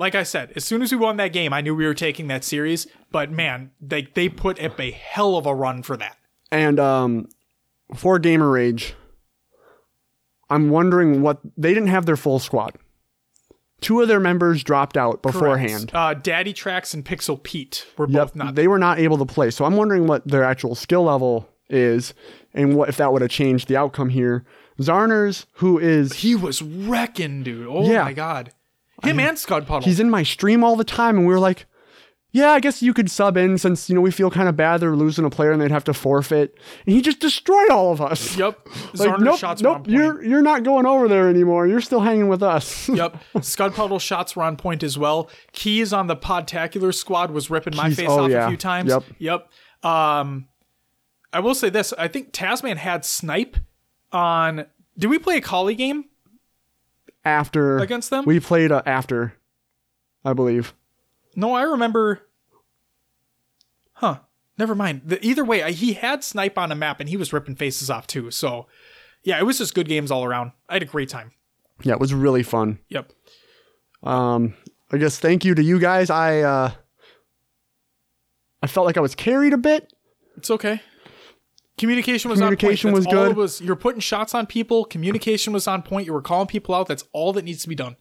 like 0.00 0.14
I 0.14 0.22
said, 0.24 0.52
as 0.56 0.64
soon 0.64 0.80
as 0.82 0.90
we 0.90 0.96
won 0.96 1.18
that 1.18 1.32
game, 1.32 1.52
I 1.52 1.60
knew 1.60 1.74
we 1.74 1.84
were 1.86 1.92
taking 1.94 2.26
that 2.28 2.42
series, 2.42 2.86
but 3.12 3.30
man, 3.30 3.70
they 3.80 4.08
they 4.14 4.28
put 4.30 4.60
up 4.60 4.80
a 4.80 4.90
hell 4.90 5.36
of 5.36 5.44
a 5.46 5.54
run 5.54 5.82
for 5.82 5.96
that. 5.98 6.16
And 6.50 6.80
um, 6.80 7.28
for 7.94 8.18
Gamer 8.18 8.50
Rage, 8.50 8.94
I'm 10.48 10.70
wondering 10.70 11.20
what 11.22 11.38
they 11.56 11.72
didn't 11.74 11.90
have 11.90 12.06
their 12.06 12.16
full 12.16 12.38
squad. 12.38 12.76
Two 13.80 14.00
of 14.00 14.08
their 14.08 14.20
members 14.20 14.62
dropped 14.64 14.96
out 14.96 15.22
beforehand. 15.22 15.90
Uh, 15.94 16.12
Daddy 16.14 16.52
Tracks 16.52 16.92
and 16.92 17.04
Pixel 17.04 17.42
Pete 17.42 17.86
were 17.96 18.06
Yep, 18.08 18.22
both 18.28 18.36
not 18.36 18.54
they 18.54 18.68
were 18.68 18.78
not 18.78 18.98
able 18.98 19.18
to 19.18 19.26
play. 19.26 19.50
So 19.50 19.64
I'm 19.64 19.76
wondering 19.76 20.06
what 20.06 20.26
their 20.26 20.44
actual 20.44 20.74
skill 20.74 21.04
level 21.04 21.48
is, 21.68 22.14
and 22.54 22.74
what 22.74 22.88
if 22.88 22.96
that 22.96 23.12
would 23.12 23.22
have 23.22 23.30
changed 23.30 23.68
the 23.68 23.76
outcome 23.76 24.08
here. 24.08 24.44
Zarners, 24.80 25.44
who 25.54 25.78
is 25.78 26.14
He 26.14 26.34
was 26.34 26.62
wrecking, 26.62 27.42
dude. 27.42 27.66
Oh 27.68 27.84
Yeah. 27.90 28.04
my 28.04 28.14
god. 28.14 28.52
Him 29.02 29.20
and 29.20 29.38
Scud 29.38 29.66
Puddle. 29.66 29.84
he's 29.86 30.00
in 30.00 30.10
my 30.10 30.22
stream 30.22 30.62
all 30.64 30.76
the 30.76 30.84
time, 30.84 31.16
and 31.18 31.26
we 31.26 31.32
were 31.32 31.40
like, 31.40 31.66
yeah, 32.32 32.50
I 32.50 32.60
guess 32.60 32.80
you 32.80 32.94
could 32.94 33.10
sub 33.10 33.36
in 33.36 33.58
since 33.58 33.88
you 33.88 33.94
know 33.94 34.00
we 34.00 34.10
feel 34.12 34.30
kind 34.30 34.48
of 34.48 34.56
bad 34.56 34.78
they're 34.78 34.94
losing 34.94 35.24
a 35.24 35.30
player 35.30 35.50
and 35.50 35.60
they'd 35.60 35.70
have 35.72 35.84
to 35.84 35.94
forfeit. 35.94 36.56
And 36.86 36.94
he 36.94 37.02
just 37.02 37.18
destroyed 37.18 37.70
all 37.70 37.92
of 37.92 38.00
us. 38.00 38.36
Yep. 38.40 38.66
Like, 38.94 39.10
Zarner 39.10 39.20
nope, 39.20 39.38
shots 39.38 39.62
were 39.62 39.68
on 39.68 39.74
nope, 39.74 39.84
point. 39.86 39.90
you're 39.96 40.22
you're 40.22 40.42
not 40.42 40.62
going 40.62 40.86
over 40.86 41.08
there 41.08 41.28
anymore. 41.28 41.66
You're 41.66 41.80
still 41.80 42.00
hanging 42.00 42.28
with 42.28 42.42
us. 42.42 42.88
Yep. 43.00 43.16
Scud 43.42 43.74
Puddle 43.74 43.98
shots 43.98 44.36
were 44.36 44.44
on 44.44 44.56
point 44.56 44.82
as 44.82 44.96
well. 44.96 45.28
Keys 45.52 45.92
on 45.92 46.06
the 46.06 46.16
Podtacular 46.16 46.94
squad 46.94 47.32
was 47.32 47.50
ripping 47.50 47.74
my 47.76 47.88
Keys- 47.88 47.96
face 47.96 48.08
oh, 48.08 48.24
off 48.24 48.30
yeah. 48.30 48.44
a 48.44 48.48
few 48.48 48.56
times. 48.56 48.90
Yep. 48.90 49.02
Yep. 49.18 49.48
Um 49.84 50.46
I 51.32 51.40
will 51.40 51.54
say 51.54 51.68
this: 51.70 51.92
I 51.98 52.08
think 52.08 52.32
Tasman 52.32 52.76
had 52.76 53.04
snipe 53.04 53.56
on. 54.12 54.66
Did 54.98 55.08
we 55.08 55.18
play 55.18 55.36
a 55.36 55.40
collie 55.40 55.74
game? 55.74 56.04
After 57.24 57.78
Against 57.78 58.10
them? 58.10 58.24
we 58.24 58.40
played 58.40 58.72
uh, 58.72 58.82
after, 58.86 59.34
I 60.24 60.32
believe. 60.32 60.74
No, 61.36 61.54
I 61.54 61.62
remember. 61.62 62.22
Huh. 63.94 64.20
Never 64.58 64.74
mind. 64.74 65.02
The, 65.04 65.24
either 65.24 65.44
way, 65.44 65.62
I, 65.62 65.70
he 65.70 65.94
had 65.94 66.24
snipe 66.24 66.58
on 66.58 66.72
a 66.72 66.74
map 66.74 67.00
and 67.00 67.08
he 67.08 67.16
was 67.16 67.32
ripping 67.32 67.56
faces 67.56 67.90
off 67.90 68.06
too. 68.06 68.30
So, 68.30 68.66
yeah, 69.22 69.38
it 69.38 69.44
was 69.44 69.58
just 69.58 69.74
good 69.74 69.88
games 69.88 70.10
all 70.10 70.24
around. 70.24 70.52
I 70.68 70.74
had 70.74 70.82
a 70.82 70.86
great 70.86 71.08
time. 71.08 71.32
Yeah, 71.82 71.94
it 71.94 72.00
was 72.00 72.12
really 72.12 72.42
fun. 72.42 72.78
Yep. 72.88 73.12
Um, 74.02 74.54
I 74.92 74.98
guess 74.98 75.18
thank 75.18 75.44
you 75.44 75.54
to 75.54 75.62
you 75.62 75.78
guys. 75.78 76.10
I 76.10 76.40
uh, 76.40 76.72
I 78.62 78.66
felt 78.66 78.86
like 78.86 78.96
I 78.96 79.00
was 79.00 79.14
carried 79.14 79.52
a 79.52 79.58
bit. 79.58 79.92
It's 80.36 80.50
okay. 80.50 80.82
Communication 81.80 82.30
was 82.30 82.40
Communication 82.40 82.90
on 82.90 82.94
point. 82.94 83.06
was 83.06 83.14
good. 83.14 83.36
was 83.36 83.60
you're 83.62 83.74
putting 83.74 84.00
shots 84.00 84.34
on 84.34 84.44
people. 84.46 84.84
Communication 84.84 85.54
was 85.54 85.66
on 85.66 85.80
point. 85.80 86.06
You 86.06 86.12
were 86.12 86.20
calling 86.20 86.46
people 86.46 86.74
out. 86.74 86.88
That's 86.88 87.04
all 87.14 87.32
that 87.32 87.42
needs 87.42 87.62
to 87.62 87.70
be 87.70 87.74
done. 87.74 87.96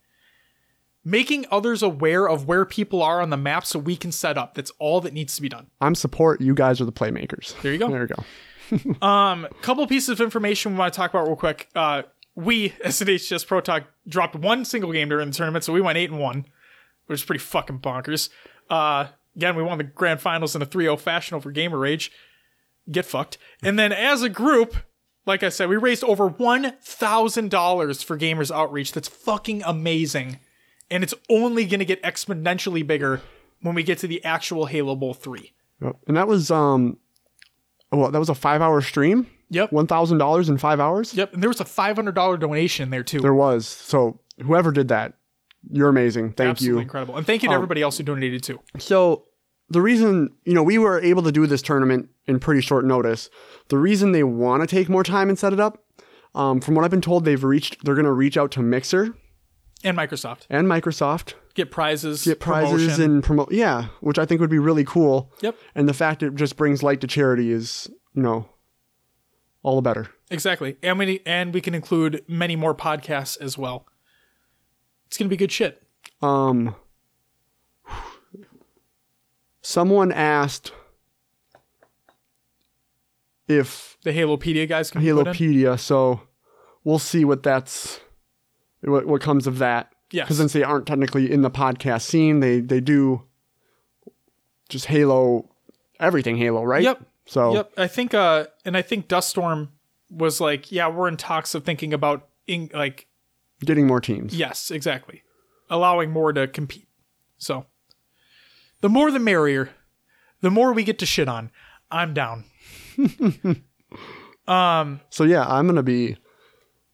Making 1.05 1.45
others 1.49 1.81
aware 1.81 2.27
of 2.27 2.45
where 2.45 2.65
people 2.65 3.01
are 3.01 3.21
on 3.21 3.29
the 3.29 3.37
map 3.37 3.65
so 3.65 3.79
we 3.79 3.95
can 3.95 4.11
set 4.11 4.37
up. 4.37 4.53
That's 4.53 4.69
all 4.79 4.99
that 4.99 5.13
needs 5.13 5.33
to 5.37 5.41
be 5.41 5.47
done. 5.47 5.67
I'm 5.79 5.95
support. 5.95 6.41
You 6.41 6.53
guys 6.53 6.81
are 6.81 6.85
the 6.85 6.91
playmakers. 6.91 7.59
There 7.61 7.71
you 7.71 7.77
go. 7.77 7.89
There 7.89 8.01
you 8.01 8.07
go. 8.07 8.97
Um, 9.07 9.47
couple 9.61 9.87
pieces 9.87 10.09
of 10.09 10.19
information 10.21 10.73
we 10.73 10.77
want 10.79 10.93
to 10.93 10.97
talk 10.97 11.11
about 11.11 11.25
real 11.25 11.37
quick. 11.37 11.69
Uh, 11.73 12.03
we 12.35 12.73
as 12.83 13.01
an 13.01 13.07
HCS 13.07 13.47
Pro 13.47 13.61
Talk 13.61 13.85
dropped 14.09 14.35
one 14.35 14.65
single 14.65 14.91
game 14.91 15.07
during 15.07 15.29
the 15.29 15.35
tournament, 15.35 15.63
so 15.63 15.71
we 15.71 15.79
went 15.79 15.97
eight 15.97 16.11
and 16.11 16.19
one, 16.19 16.45
which 17.05 17.21
is 17.21 17.25
pretty 17.25 17.39
fucking 17.39 17.79
bonkers. 17.79 18.27
Uh, 18.69 19.07
again, 19.37 19.55
we 19.55 19.63
won 19.63 19.77
the 19.77 19.85
grand 19.85 20.19
finals 20.19 20.53
in 20.53 20.61
a 20.61 20.65
3-0 20.65 20.99
fashion 20.99 21.35
over 21.35 21.49
Gamer 21.49 21.77
Rage. 21.77 22.11
Get 22.91 23.05
fucked. 23.05 23.37
And 23.61 23.77
then 23.77 23.91
as 23.91 24.23
a 24.23 24.29
group, 24.29 24.75
like 25.25 25.43
I 25.43 25.49
said, 25.49 25.69
we 25.69 25.77
raised 25.77 26.03
over 26.03 26.27
one 26.27 26.73
thousand 26.81 27.51
dollars 27.51 28.01
for 28.01 28.17
Gamers 28.17 28.51
Outreach. 28.53 28.91
That's 28.91 29.07
fucking 29.07 29.61
amazing, 29.65 30.39
and 30.89 31.03
it's 31.03 31.13
only 31.29 31.65
gonna 31.65 31.85
get 31.85 32.01
exponentially 32.03 32.85
bigger 32.85 33.21
when 33.61 33.75
we 33.75 33.83
get 33.83 33.97
to 33.99 34.07
the 34.07 34.23
actual 34.25 34.65
Halo 34.65 34.95
Bowl 34.95 35.13
three. 35.13 35.53
Yep. 35.81 35.97
And 36.07 36.17
that 36.17 36.27
was 36.27 36.49
um, 36.49 36.97
well, 37.91 38.11
that 38.11 38.19
was 38.19 38.29
a 38.29 38.35
five 38.35 38.61
hour 38.61 38.81
stream. 38.81 39.27
Yep. 39.51 39.71
One 39.71 39.87
thousand 39.87 40.17
dollars 40.17 40.49
in 40.49 40.57
five 40.57 40.79
hours. 40.79 41.13
Yep. 41.13 41.33
And 41.33 41.43
there 41.43 41.49
was 41.49 41.59
a 41.59 41.65
five 41.65 41.95
hundred 41.95 42.15
dollar 42.15 42.37
donation 42.37 42.89
there 42.89 43.03
too. 43.03 43.19
There 43.19 43.33
was. 43.33 43.67
So 43.67 44.19
whoever 44.41 44.71
did 44.71 44.87
that, 44.89 45.13
you're 45.71 45.89
amazing. 45.89 46.33
Thank 46.33 46.51
Absolutely 46.51 46.79
you. 46.79 46.83
incredible. 46.83 47.17
And 47.17 47.25
thank 47.25 47.43
you 47.43 47.49
to 47.49 47.55
everybody 47.55 47.81
else 47.81 47.97
who 47.97 48.03
donated 48.03 48.43
too. 48.43 48.59
So 48.77 49.25
the 49.69 49.81
reason, 49.81 50.29
you 50.45 50.53
know, 50.53 50.63
we 50.63 50.77
were 50.77 50.99
able 51.01 51.23
to 51.23 51.31
do 51.31 51.45
this 51.47 51.61
tournament 51.61 52.09
in 52.27 52.39
pretty 52.39 52.61
short 52.61 52.85
notice. 52.85 53.29
The 53.69 53.77
reason 53.77 54.11
they 54.11 54.23
want 54.23 54.61
to 54.61 54.67
take 54.67 54.89
more 54.89 55.03
time 55.03 55.29
and 55.29 55.37
set 55.37 55.53
it 55.53 55.59
up, 55.59 55.83
um, 56.35 56.59
from 56.61 56.75
what 56.75 56.85
I've 56.85 56.91
been 56.91 57.01
told, 57.01 57.25
they've 57.25 57.43
reached. 57.43 57.83
They're 57.85 57.95
going 57.95 58.05
to 58.05 58.11
reach 58.11 58.37
out 58.37 58.51
to 58.51 58.61
Mixer 58.61 59.15
And 59.83 59.97
Microsoft. 59.97 60.45
and 60.49 60.67
Microsoft, 60.67 61.33
Get 61.55 61.71
prizes. 61.71 62.23
get 62.25 62.39
prizes 62.39 62.83
promotion. 62.83 63.03
and 63.03 63.23
promote. 63.23 63.51
Yeah, 63.51 63.87
which 64.01 64.19
I 64.19 64.25
think 64.25 64.39
would 64.41 64.49
be 64.49 64.59
really 64.59 64.83
cool. 64.85 65.31
Yep. 65.41 65.55
And 65.75 65.87
the 65.89 65.93
fact 65.93 66.21
it 66.23 66.35
just 66.35 66.55
brings 66.57 66.83
light 66.83 67.01
to 67.01 67.07
charity 67.07 67.51
is, 67.51 67.89
you 68.13 68.21
know, 68.21 68.47
all 69.63 69.75
the 69.75 69.81
better. 69.81 70.07
Exactly. 70.31 70.77
And 70.83 70.99
we 70.99 71.21
and 71.25 71.53
we 71.53 71.61
can 71.61 71.73
include 71.73 72.23
many 72.27 72.55
more 72.55 72.73
podcasts 72.75 73.39
as 73.41 73.57
well. 73.57 73.87
It's 75.07 75.17
gonna 75.17 75.29
be 75.29 75.35
good 75.37 75.51
shit. 75.51 75.81
Um, 76.21 76.75
someone 79.69 80.11
asked 80.11 80.71
if 83.47 83.97
The 84.03 84.11
Halopedia 84.11 84.67
guys 84.67 84.89
can 84.91 85.01
be 85.01 85.11
put 85.11 85.27
in. 85.27 85.33
Halopedia, 85.33 85.79
so 85.79 86.21
we'll 86.83 86.99
see 86.99 87.23
what 87.25 87.43
that's 87.43 87.99
what 88.81 89.05
what 89.05 89.21
comes 89.21 89.47
of 89.47 89.59
that. 89.59 89.93
Yes. 90.11 90.25
Because 90.25 90.37
since 90.37 90.53
they 90.53 90.63
aren't 90.63 90.87
technically 90.87 91.31
in 91.31 91.41
the 91.43 91.51
podcast 91.51 92.01
scene, 92.01 92.39
they 92.39 92.61
they 92.61 92.79
do 92.79 93.23
just 94.69 94.85
Halo 94.85 95.49
everything 95.99 96.37
Halo, 96.37 96.63
right? 96.63 96.83
Yep. 96.83 97.03
So 97.25 97.53
Yep. 97.53 97.71
I 97.77 97.87
think 97.87 98.13
uh 98.13 98.47
and 98.65 98.75
I 98.75 98.81
think 98.81 99.07
Duststorm 99.07 99.69
was 100.09 100.41
like, 100.41 100.71
yeah, 100.71 100.87
we're 100.87 101.07
in 101.07 101.17
talks 101.17 101.53
of 101.53 101.63
thinking 101.63 101.93
about 101.93 102.27
in 102.47 102.69
like 102.73 103.07
getting 103.63 103.85
more 103.85 104.01
teams. 104.01 104.33
yes, 104.35 104.71
exactly. 104.71 105.23
Allowing 105.69 106.09
more 106.09 106.33
to 106.33 106.47
compete. 106.47 106.87
So 107.37 107.67
the 108.81 108.89
more 108.89 109.11
the 109.11 109.19
merrier. 109.19 109.69
The 110.41 110.49
more 110.51 110.71
we 110.73 110.83
get 110.83 110.99
to 110.99 111.05
shit 111.05 111.27
on. 111.27 111.51
I'm 111.91 112.13
down. 112.13 112.45
um. 114.47 115.01
So 115.09 115.23
yeah, 115.23 115.45
I'm 115.47 115.67
gonna 115.67 115.83
be. 115.83 116.17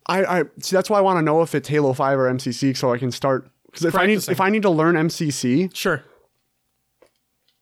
I 0.07 0.25
I 0.39 0.43
see. 0.61 0.75
That's 0.75 0.89
why 0.89 0.97
I 0.99 1.01
want 1.01 1.17
to 1.17 1.21
know 1.21 1.41
if 1.41 1.53
it's 1.55 1.67
Halo 1.67 1.93
Five 1.93 2.17
or 2.19 2.31
MCC, 2.31 2.75
so 2.75 2.91
I 2.93 2.97
can 2.97 3.11
start. 3.11 3.49
Because 3.67 3.85
if 3.85 3.95
I 3.95 4.05
need 4.05 4.27
if 4.29 4.39
I 4.41 4.49
need 4.49 4.61
to 4.63 4.69
learn 4.69 4.95
MCC, 4.95 5.75
Sure. 5.75 6.03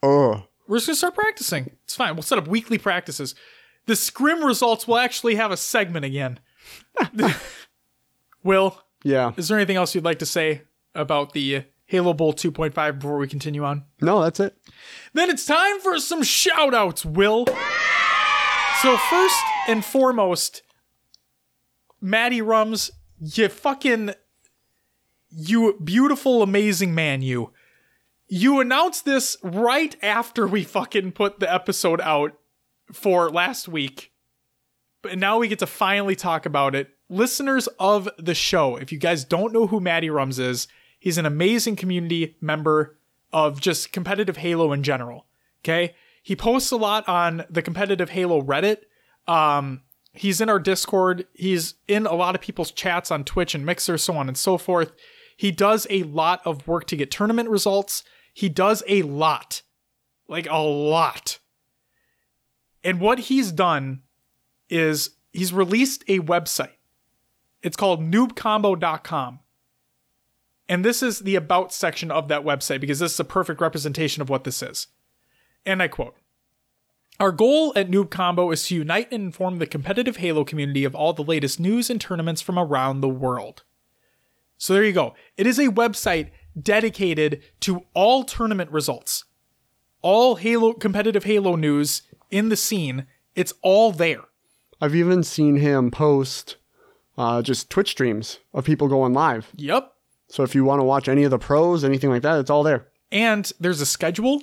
oh, 0.04 0.44
We're 0.68 0.78
just 0.78 0.88
gonna 0.88 0.96
start 0.96 1.16
practicing. 1.16 1.72
It's 1.84 1.96
fine. 1.96 2.16
We'll 2.16 2.22
set 2.24 2.38
up 2.38 2.48
weekly 2.48 2.78
practices. 2.78 3.34
The 3.86 3.96
scrim 3.96 4.44
results 4.46 4.88
will 4.88 4.98
actually 4.98 5.36
have 5.36 5.52
a 5.52 5.58
segment 5.58 6.06
again. 6.06 6.40
Will, 8.44 8.80
yeah. 9.04 9.32
is 9.38 9.48
there 9.48 9.58
anything 9.58 9.76
else 9.78 9.96
you'd 9.96 10.04
like 10.06 10.20
to 10.20 10.26
say 10.26 10.62
about 10.96 11.34
the 11.34 11.64
Halo 11.86 12.14
Bowl 12.14 12.34
2.5 12.34 13.00
before 13.00 13.18
we 13.18 13.28
continue 13.28 13.64
on? 13.64 13.84
No, 14.02 14.22
that's 14.22 14.40
it. 14.40 14.58
Then 15.14 15.30
it's 15.30 15.46
time 15.46 15.80
for 15.80 16.00
some 16.00 16.24
shout 16.24 16.74
outs, 16.74 17.06
Will. 17.06 17.46
So, 18.82 18.98
first 18.98 19.40
and 19.68 19.84
foremost, 19.84 20.64
Maddie 22.02 22.42
Rums, 22.42 22.92
you 23.20 23.48
fucking, 23.48 24.14
you 25.30 25.80
beautiful, 25.84 26.42
amazing 26.42 26.94
man, 26.96 27.22
you. 27.22 27.52
You 28.28 28.60
announced 28.60 29.06
this 29.06 29.38
right 29.44 29.96
after 30.04 30.48
we 30.48 30.64
fucking 30.64 31.12
put 31.12 31.40
the 31.40 31.54
episode 31.54 32.02
out 32.02 32.34
for 32.92 33.30
last 33.30 33.68
week. 33.68 34.12
But 35.02 35.18
now 35.18 35.38
we 35.38 35.48
get 35.48 35.60
to 35.60 35.68
finally 35.68 36.16
talk 36.16 36.46
about 36.46 36.76
it. 36.76 36.90
Listeners 37.10 37.68
of 37.80 38.10
the 38.18 38.34
show, 38.34 38.78
if 38.78 38.92
you 38.92 38.98
guys 38.98 39.24
don't 39.24 39.54
know 39.54 39.68
who 39.68 39.80
Maddie 39.80 40.10
Rums 40.10 40.40
is, 40.40 40.68
he's 41.04 41.18
an 41.18 41.26
amazing 41.26 41.76
community 41.76 42.38
member 42.40 42.98
of 43.34 43.60
just 43.60 43.92
competitive 43.92 44.38
Halo 44.38 44.72
in 44.72 44.84
general. 44.84 45.26
Okay. 45.62 45.96
He 46.22 46.34
posts 46.34 46.72
a 46.72 46.78
lot 46.78 47.06
on 47.10 47.44
the 47.50 47.62
competitive 47.62 48.12
Halo 48.12 48.42
Reddit. 48.42 48.84
Um, 49.28 49.82
he's 50.14 50.40
in 50.40 50.48
our 50.48 50.60
Discord. 50.60 51.28
He's 51.34 51.74
in 51.90 52.06
a 52.06 52.14
lot 52.14 52.36
of 52.36 52.42
people's 52.42 52.72
chats 52.72 53.12
on 53.12 53.26
Twitch 53.26 53.54
and 53.54 53.66
Mixer, 53.66 53.98
so 53.98 54.16
on 54.16 54.30
and 54.30 54.38
so 54.38 54.58
forth. 54.58 54.94
He 55.36 55.52
does 55.52 55.86
a 55.90 56.04
lot 56.04 56.40
of 56.46 56.66
work 56.70 56.88
to 56.88 56.96
get 56.96 57.12
tournament 57.12 57.50
results. 57.50 58.06
He 58.34 58.48
does 58.48 58.82
a 58.88 59.02
lot, 59.02 59.62
like 60.30 60.48
a 60.50 60.60
lot. 60.60 61.40
And 62.82 63.02
what 63.02 63.20
he's 63.20 63.52
done 63.52 64.04
is 64.70 65.18
he's 65.34 65.52
released 65.52 66.06
a 66.08 66.20
website. 66.20 66.78
It's 67.62 67.76
called 67.76 68.00
noobcombo.com. 68.00 69.40
And 70.70 70.84
this 70.84 71.04
is 71.04 71.20
the 71.20 71.36
about 71.36 71.74
section 71.74 72.10
of 72.12 72.28
that 72.30 72.44
website 72.44 72.80
because 72.80 73.00
this 73.00 73.14
is 73.14 73.20
a 73.20 73.26
perfect 73.26 73.60
representation 73.62 74.22
of 74.22 74.30
what 74.30 74.44
this 74.44 74.62
is. 74.62 74.88
And 75.66 75.82
I 75.82 75.88
quote 75.88 76.16
Our 77.20 77.32
goal 77.32 77.74
at 77.76 77.90
Noob 77.90 78.10
Combo 78.10 78.52
is 78.52 78.68
to 78.68 78.76
unite 78.76 79.12
and 79.12 79.26
inform 79.26 79.60
the 79.60 79.68
competitive 79.68 80.18
Halo 80.18 80.44
community 80.44 80.84
of 80.84 80.96
all 80.96 81.14
the 81.14 81.24
latest 81.24 81.60
news 81.60 81.90
and 81.90 82.00
tournaments 82.00 82.42
from 82.42 82.58
around 82.58 83.02
the 83.02 83.10
world. 83.10 83.64
So 84.58 84.74
there 84.74 84.84
you 84.84 84.94
go. 84.94 85.14
It 85.36 85.46
is 85.46 85.60
a 85.60 85.68
website 85.68 86.30
dedicated 86.60 87.42
to 87.62 87.82
all 87.94 88.24
tournament 88.24 88.72
results, 88.72 89.26
all 90.02 90.36
Halo 90.36 90.74
competitive 90.74 91.26
Halo 91.26 91.56
news 91.56 92.04
in 92.32 92.50
the 92.50 92.56
scene. 92.56 93.08
It's 93.36 93.54
all 93.62 93.92
there. 93.92 94.22
I've 94.80 94.96
even 94.96 95.24
seen 95.24 95.58
him 95.58 95.92
post 95.92 96.58
uh, 97.18 97.42
just 97.42 97.70
Twitch 97.70 97.92
streams 97.92 98.40
of 98.54 98.66
people 98.66 98.88
going 98.88 99.14
live. 99.14 99.52
Yep. 99.56 99.93
So 100.34 100.42
if 100.42 100.56
you 100.56 100.64
want 100.64 100.80
to 100.80 100.84
watch 100.84 101.08
any 101.08 101.26
of 101.26 101.30
the 101.30 101.38
pros, 101.38 101.84
anything 101.84 102.10
like 102.10 102.24
that, 102.24 102.40
it's 102.40 102.50
all 102.50 102.64
there. 102.64 102.88
And 103.12 103.52
there's 103.60 103.82
a 103.82 103.86
schedule. 103.86 104.42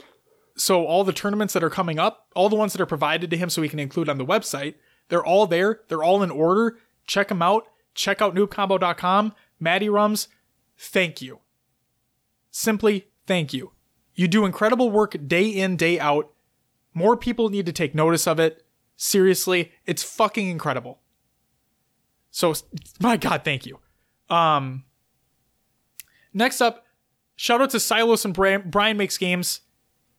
So 0.56 0.86
all 0.86 1.02
the 1.02 1.12
tournaments 1.12 1.52
that 1.52 1.64
are 1.64 1.68
coming 1.68 1.98
up, 1.98 2.28
all 2.36 2.48
the 2.48 2.54
ones 2.54 2.72
that 2.72 2.80
are 2.80 2.86
provided 2.86 3.28
to 3.28 3.36
him 3.36 3.50
so 3.50 3.60
he 3.60 3.68
can 3.68 3.80
include 3.80 4.08
on 4.08 4.16
the 4.16 4.24
website, 4.24 4.76
they're 5.08 5.24
all 5.24 5.48
there. 5.48 5.80
They're 5.88 6.04
all 6.04 6.22
in 6.22 6.30
order. 6.30 6.78
Check 7.08 7.26
them 7.26 7.42
out. 7.42 7.64
Check 7.92 8.22
out 8.22 8.36
noobcombo.com. 8.36 9.34
Maddie 9.58 9.88
Rums, 9.88 10.28
thank 10.78 11.20
you. 11.20 11.40
Simply 12.52 13.08
thank 13.26 13.52
you. 13.52 13.72
You 14.14 14.28
do 14.28 14.44
incredible 14.44 14.92
work 14.92 15.16
day 15.26 15.48
in, 15.48 15.76
day 15.76 15.98
out. 15.98 16.30
More 16.94 17.16
people 17.16 17.48
need 17.48 17.66
to 17.66 17.72
take 17.72 17.96
notice 17.96 18.28
of 18.28 18.38
it. 18.38 18.64
Seriously, 18.96 19.72
it's 19.86 20.04
fucking 20.04 20.46
incredible. 20.48 21.00
So, 22.30 22.54
my 23.00 23.16
God, 23.16 23.42
thank 23.42 23.66
you. 23.66 23.80
Um, 24.28 24.84
next 26.32 26.60
up, 26.60 26.84
shout 27.36 27.60
out 27.60 27.70
to 27.70 27.80
Silos 27.80 28.24
and 28.24 28.34
Brian, 28.34 28.62
Brian 28.66 28.96
Makes 28.96 29.18
Games. 29.18 29.60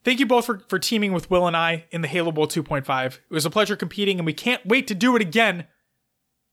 thank 0.03 0.19
you 0.19 0.25
both 0.25 0.45
for, 0.45 0.59
for 0.67 0.79
teaming 0.79 1.13
with 1.13 1.29
Will 1.29 1.47
and 1.47 1.55
I 1.55 1.85
in 1.91 2.01
the 2.01 2.07
Halo 2.07 2.31
Bowl 2.31 2.47
2.5. 2.47 3.13
It 3.15 3.19
was 3.29 3.45
a 3.45 3.49
pleasure 3.49 3.75
competing, 3.75 4.19
and 4.19 4.25
we 4.25 4.33
can't 4.33 4.65
wait 4.65 4.87
to 4.87 4.95
do 4.95 5.15
it 5.15 5.21
again 5.21 5.67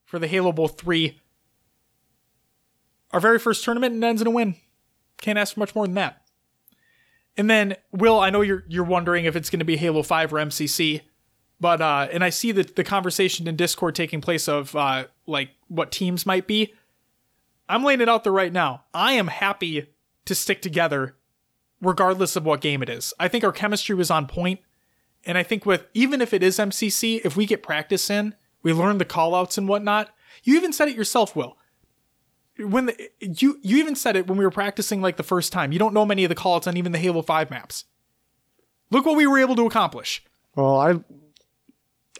for 0.04 0.18
the 0.18 0.26
Halo 0.26 0.52
Bowl 0.52 0.68
3. 0.68 1.20
Our 3.12 3.20
very 3.20 3.38
first 3.38 3.64
tournament 3.64 3.94
and 3.94 4.04
ends 4.04 4.20
in 4.20 4.26
a 4.26 4.30
win. 4.30 4.56
Can't 5.20 5.38
ask 5.38 5.54
for 5.54 5.60
much 5.60 5.74
more 5.74 5.86
than 5.86 5.94
that. 5.94 6.22
And 7.36 7.48
then, 7.48 7.76
Will, 7.92 8.18
I 8.18 8.30
know 8.30 8.40
you're 8.40 8.64
you're 8.68 8.84
wondering 8.84 9.24
if 9.24 9.36
it's 9.36 9.48
going 9.48 9.60
to 9.60 9.64
be 9.64 9.76
Halo 9.76 10.02
5 10.02 10.32
or 10.34 10.36
MCC, 10.38 11.02
but 11.60 11.80
uh, 11.80 12.08
and 12.10 12.24
I 12.24 12.30
see 12.30 12.50
the 12.52 12.64
the 12.64 12.82
conversation 12.82 13.46
in 13.46 13.54
Discord 13.54 13.94
taking 13.94 14.20
place 14.20 14.48
of 14.48 14.74
uh, 14.74 15.04
like 15.26 15.50
what 15.68 15.92
teams 15.92 16.26
might 16.26 16.46
be. 16.48 16.74
I'm 17.68 17.84
laying 17.84 18.00
it 18.00 18.08
out 18.08 18.24
there 18.24 18.32
right 18.32 18.52
now. 18.52 18.84
I 18.94 19.12
am 19.12 19.28
happy 19.28 19.88
to 20.24 20.34
stick 20.34 20.62
together 20.62 21.16
regardless 21.80 22.36
of 22.36 22.44
what 22.44 22.60
game 22.60 22.82
it 22.82 22.88
is. 22.88 23.14
I 23.18 23.28
think 23.28 23.44
our 23.44 23.52
chemistry 23.52 23.94
was 23.94 24.10
on 24.10 24.26
point, 24.26 24.60
and 25.24 25.38
I 25.38 25.42
think 25.42 25.66
with 25.66 25.86
even 25.94 26.20
if 26.20 26.32
it 26.32 26.42
is 26.42 26.58
MCC, 26.58 27.20
if 27.24 27.36
we 27.36 27.46
get 27.46 27.62
practice 27.62 28.10
in, 28.10 28.34
we 28.62 28.72
learn 28.72 28.98
the 28.98 29.04
callouts 29.04 29.58
and 29.58 29.68
whatnot. 29.68 30.10
You 30.44 30.56
even 30.56 30.72
said 30.72 30.88
it 30.88 30.96
yourself, 30.96 31.36
Will. 31.36 31.56
When 32.58 32.86
the, 32.86 33.10
you 33.20 33.58
you 33.62 33.76
even 33.78 33.94
said 33.94 34.16
it 34.16 34.26
when 34.26 34.38
we 34.38 34.44
were 34.44 34.50
practicing 34.50 35.00
like 35.00 35.16
the 35.16 35.22
first 35.22 35.52
time. 35.52 35.70
You 35.70 35.78
don't 35.78 35.94
know 35.94 36.04
many 36.04 36.24
of 36.24 36.28
the 36.28 36.34
callouts 36.34 36.66
on 36.66 36.76
even 36.76 36.92
the 36.92 36.98
Halo 36.98 37.22
Five 37.22 37.50
maps. 37.50 37.84
Look 38.90 39.06
what 39.06 39.16
we 39.16 39.26
were 39.26 39.38
able 39.38 39.54
to 39.56 39.66
accomplish. 39.66 40.24
Well, 40.56 40.80
I 40.80 40.98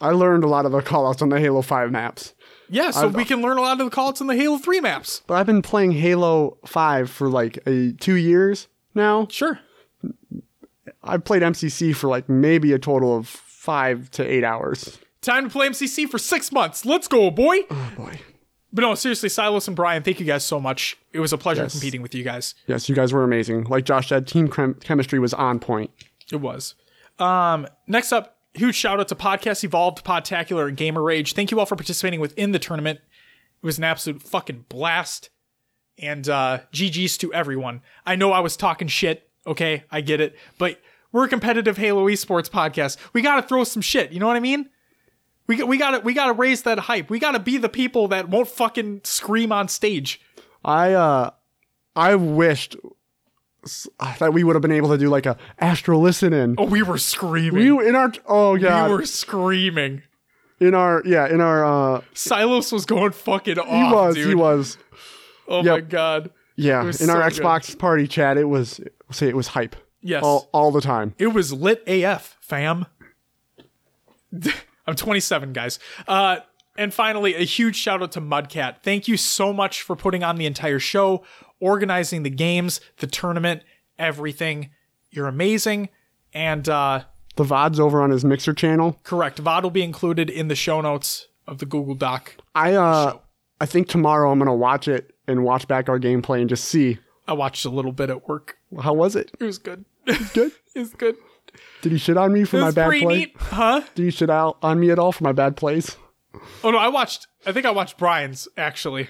I 0.01 0.11
learned 0.11 0.45
a 0.45 0.49
lot 0.49 0.67
of 0.67 0.73
the 0.73 0.81
callouts 0.81 1.23
on 1.23 1.29
the 1.29 1.41
Halo 1.41 1.63
5 1.63 1.91
maps. 1.91 2.35
Yeah, 2.69 2.91
so 2.91 3.09
we 3.09 3.25
can 3.25 3.41
learn 3.41 3.57
a 3.59 3.61
lot 3.63 3.81
of 3.81 3.91
the 3.91 3.95
callouts 3.97 4.21
in 4.21 4.27
the 4.27 4.37
Halo 4.37 4.59
3 4.59 4.81
maps. 4.81 5.23
But 5.27 5.35
I've 5.35 5.47
been 5.47 5.63
playing 5.63 5.93
Halo 5.93 6.59
5 6.67 7.11
for 7.11 7.29
like 7.29 7.59
a, 7.67 7.93
2 7.93 8.15
years 8.15 8.69
now. 8.95 9.27
Sure. 9.31 9.59
I've 11.03 11.25
played 11.25 11.43
MCC 11.43 11.95
for 11.95 12.09
like 12.09 12.29
maybe 12.29 12.73
a 12.73 12.79
total 12.79 13.17
of 13.17 13.29
5 13.29 14.11
to 14.13 14.25
8 14.25 14.45
hours. 14.45 14.99
Time 15.21 15.45
to 15.45 15.51
play 15.51 15.69
MCC 15.69 16.09
for 16.09 16.19
six 16.19 16.53
months. 16.53 16.85
Let's 16.87 17.09
go, 17.09 17.31
boy. 17.31 17.59
Oh 17.71 17.93
boy. 17.97 18.21
But 18.73 18.83
no, 18.83 18.95
seriously, 18.95 19.29
Silas 19.31 19.67
and 19.67 19.75
Brian, 19.77 20.03
thank 20.03 20.21
you 20.21 20.27
guys 20.27 20.45
so 20.45 20.61
much. 20.61 20.97
It 21.13 21.21
was 21.21 21.33
a 21.33 21.39
pleasure 21.39 21.63
Yes. 21.63 21.73
competing 21.73 22.03
with 22.03 22.15
you 22.15 22.23
guys. 22.23 22.55
Yes, 22.67 22.89
you 22.89 22.95
guys 22.95 23.13
were 23.13 23.25
amazing. 23.25 23.65
Like 23.65 23.85
Josh 23.85 24.09
said, 24.11 24.27
team 24.27 24.49
chem- 24.49 24.75
chemistry 24.75 25.19
was 25.19 25.33
on 25.35 25.59
point. 25.59 25.91
It 26.31 26.37
was. 26.37 26.75
Um, 27.19 27.67
next 27.87 28.13
up, 28.13 28.38
huge 28.55 28.75
shout 28.75 29.01
out 29.01 29.09
to 29.09 29.15
Podcast 29.15 29.65
Evolved, 29.65 30.05
Podtacular, 30.05 30.69
and 30.69 30.77
Gamer 30.77 31.03
Rage. 31.03 31.33
Thank 31.33 31.51
you 31.51 31.59
all 31.59 31.67
for 31.67 31.77
participating 31.77 32.21
within 32.21 32.53
the 32.53 32.59
tournament. 32.59 33.01
It 33.63 33.67
was 33.67 33.79
an 33.79 33.85
absolute 33.85 34.23
fucking 34.23 34.67
blast. 34.69 35.31
And 36.01 36.29
uh, 36.29 36.61
GG's 36.73 37.19
to 37.19 37.33
everyone. 37.35 37.83
I 38.07 38.15
know 38.17 38.33
I 38.33 38.41
was 38.41 38.57
talking 38.57 38.89
shit. 38.89 39.29
Okay, 39.47 39.85
I 39.91 40.01
get 40.01 40.21
it. 40.21 40.37
But 40.59 40.81
we're 41.11 41.25
a 41.25 41.29
competitive 41.29 41.77
Halo 41.77 42.07
esports 42.07 42.51
podcast. 42.51 42.99
We 43.13 43.23
got 43.23 43.37
to 43.37 43.43
throw 43.43 43.65
some 43.65 43.83
shit. 43.83 44.13
You 44.13 44.21
know 44.21 44.27
what 44.27 44.37
I 44.37 44.41
mean? 44.41 44.69
We 45.47 45.63
we 45.63 45.79
got 45.79 45.93
to 45.93 46.01
we 46.01 46.13
got 46.13 46.27
to 46.27 46.35
raise 46.35 46.63
that 46.63 46.79
hype. 46.79 47.09
We 47.11 47.19
got 47.19 47.33
to 47.33 47.41
be 47.41 47.57
the 47.57 47.71
people 47.71 48.09
that 48.09 48.29
won't 48.29 48.49
fucking 48.49 49.01
scream 49.05 49.51
on 49.51 49.69
stage. 49.69 50.21
I 50.65 50.93
uh 50.93 51.31
I 51.97 52.15
wished 52.15 52.77
s- 53.65 53.89
thought 54.17 54.33
we 54.33 54.45
would 54.45 54.55
have 54.55 54.63
been 54.63 54.73
able 54.73 54.89
to 54.91 54.99
do 54.99 55.09
like 55.09 55.27
a 55.27 55.37
astral 55.59 56.01
listen 56.01 56.33
in. 56.33 56.55
Oh, 56.59 56.65
we 56.65 56.83
were 56.83 56.99
screaming. 56.99 57.77
We 57.77 57.89
in 57.89 57.95
our 57.97 58.13
oh 58.27 58.57
god 58.59 58.91
we 58.91 58.97
were 58.97 59.07
screaming. 59.07 60.03
in 60.61 60.75
our 60.75 61.03
yeah 61.05 61.27
in 61.29 61.41
our 61.41 61.65
uh 61.65 62.01
Silos 62.15 62.73
was 62.73 62.85
going 62.85 63.13
fucking 63.13 63.59
off. 63.59 63.67
he 63.69 63.95
was 63.95 64.15
dude. 64.15 64.29
he 64.29 64.35
was 64.35 64.79
Oh 65.49 65.63
my 65.63 65.81
god. 65.81 66.31
yeah 66.57 66.81
in 66.83 66.87
our 66.87 66.93
so 66.93 67.05
good. 67.05 67.33
Xbox 67.33 67.79
party 67.79 68.07
chat 68.07 68.37
it 68.37 68.45
was 68.45 68.81
say 69.11 69.29
it 69.29 69.37
was 69.37 69.49
hype 69.49 69.77
Yes. 70.01 70.23
all 70.23 70.49
all 70.53 70.71
the 70.71 70.81
time. 70.81 71.15
It 71.19 71.29
was 71.29 71.53
lit 71.53 71.83
AF, 71.89 72.37
fam. 72.41 72.87
I'm 74.87 74.95
27, 74.95 75.53
guys. 75.53 75.79
Uh, 76.07 76.39
and 76.77 76.95
finally, 76.95 77.35
a 77.35 77.41
huge 77.45 77.77
shout 77.77 78.03
out 78.03 78.13
to 78.13 78.21
Mudcat. 78.21 78.83
Thank 78.83 79.09
you 79.09 79.17
so 79.17 79.53
much 79.53 79.83
for 79.83 79.97
putting 79.97 80.23
on 80.23 80.37
the 80.37 80.47
entire 80.47 80.79
show, 80.79 81.25
organizing 81.61 82.23
the 82.23 82.31
games, 82.31 82.81
the 82.99 83.07
tournament, 83.07 83.63
everything. 83.99 84.71
You're 85.11 85.29
amazing. 85.29 85.89
And 86.33 86.69
uh, 86.69 87.05
The 87.37 87.45
VOD's 87.45 87.81
over 87.81 88.03
on 88.03 88.11
his 88.11 88.25
Mixer 88.25 88.53
channel. 88.55 88.99
correct, 89.05 89.43
VOD 89.43 89.63
will 89.63 89.71
be 89.71 89.83
included 89.83 90.29
in 90.31 90.49
the 90.49 90.55
show 90.55 90.81
notes 90.81 91.29
of 91.47 91.59
the 91.59 91.67
Google 91.67 91.95
Doc. 91.95 92.35
I 92.55 92.75
uh 92.75 93.19
I 93.61 93.67
think 93.67 93.89
tomorrow 93.89 94.31
I'm 94.31 94.39
gonna 94.39 94.55
watch 94.55 94.87
it 94.89 95.15
and 95.27 95.43
watch 95.45 95.67
back 95.67 95.89
our 95.89 95.99
gameplay 95.99 96.41
and 96.41 96.49
just 96.49 96.65
see 96.67 96.99
I 97.27 97.33
watched 97.33 97.65
a 97.65 97.71
little 97.71 97.93
bit 97.93 98.11
at 98.11 98.29
work. 98.29 98.59
how 98.83 98.93
was 98.95 99.17
it. 99.17 99.31
It 99.41 99.45
was 99.45 99.59
good. 99.59 99.85
Good. 100.35 100.53
it 100.75 100.79
was 100.79 100.93
good. 100.95 101.17
Did 101.83 101.93
he 101.93 101.99
shit 101.99 102.17
on 102.19 102.33
me 102.33 102.45
for 102.45 102.59
It 102.59 102.61
my 102.61 102.71
bad 102.71 102.91
play? 103.01 103.17
neat. 103.19 103.35
Huh? 103.39 103.81
Did 103.95 104.05
he 104.05 104.11
shit 104.11 104.29
out 104.31 104.59
on 104.63 104.79
me 104.79 104.91
at 104.91 104.99
all 104.99 105.13
for 105.13 105.25
my 105.25 105.33
bad 105.33 105.57
plays? 105.57 105.97
Oh 106.63 106.71
no, 106.71 106.79
I 106.79 106.89
watched. 106.89 107.27
I 107.47 107.53
think 107.53 107.65
I 107.67 107.71
watched 107.71 107.97
Brian's 107.99 108.47
actually 108.57 109.09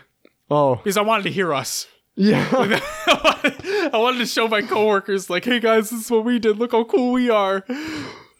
Oh 0.50 0.76
because 0.76 0.96
I 0.96 1.02
wanted 1.02 1.24
to 1.24 1.30
hear 1.30 1.52
us. 1.52 1.86
Yeah. 2.18 2.48
I 2.52 3.90
wanted 3.94 4.18
to 4.18 4.26
show 4.26 4.48
my 4.48 4.62
coworkers, 4.62 5.30
like, 5.30 5.44
hey 5.44 5.60
guys, 5.60 5.90
this 5.90 6.00
is 6.00 6.10
what 6.10 6.24
we 6.24 6.38
did. 6.38 6.58
Look 6.58 6.72
how 6.72 6.84
cool 6.84 7.12
we 7.12 7.30
are. 7.30 7.64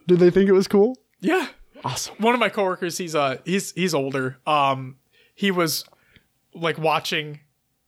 Did 0.07 0.19
they 0.19 0.31
think 0.31 0.49
it 0.49 0.53
was 0.53 0.67
cool? 0.67 0.97
Yeah. 1.21 1.47
Awesome. 1.85 2.17
One 2.19 2.35
of 2.35 2.41
my 2.41 2.49
coworkers, 2.49 2.99
he's 2.99 3.15
uh 3.15 3.39
he's 3.45 3.73
he's 3.73 3.95
older. 3.95 4.39
Um 4.47 4.97
he 5.35 5.51
was 5.51 5.85
like 6.55 6.77
watching 6.77 7.41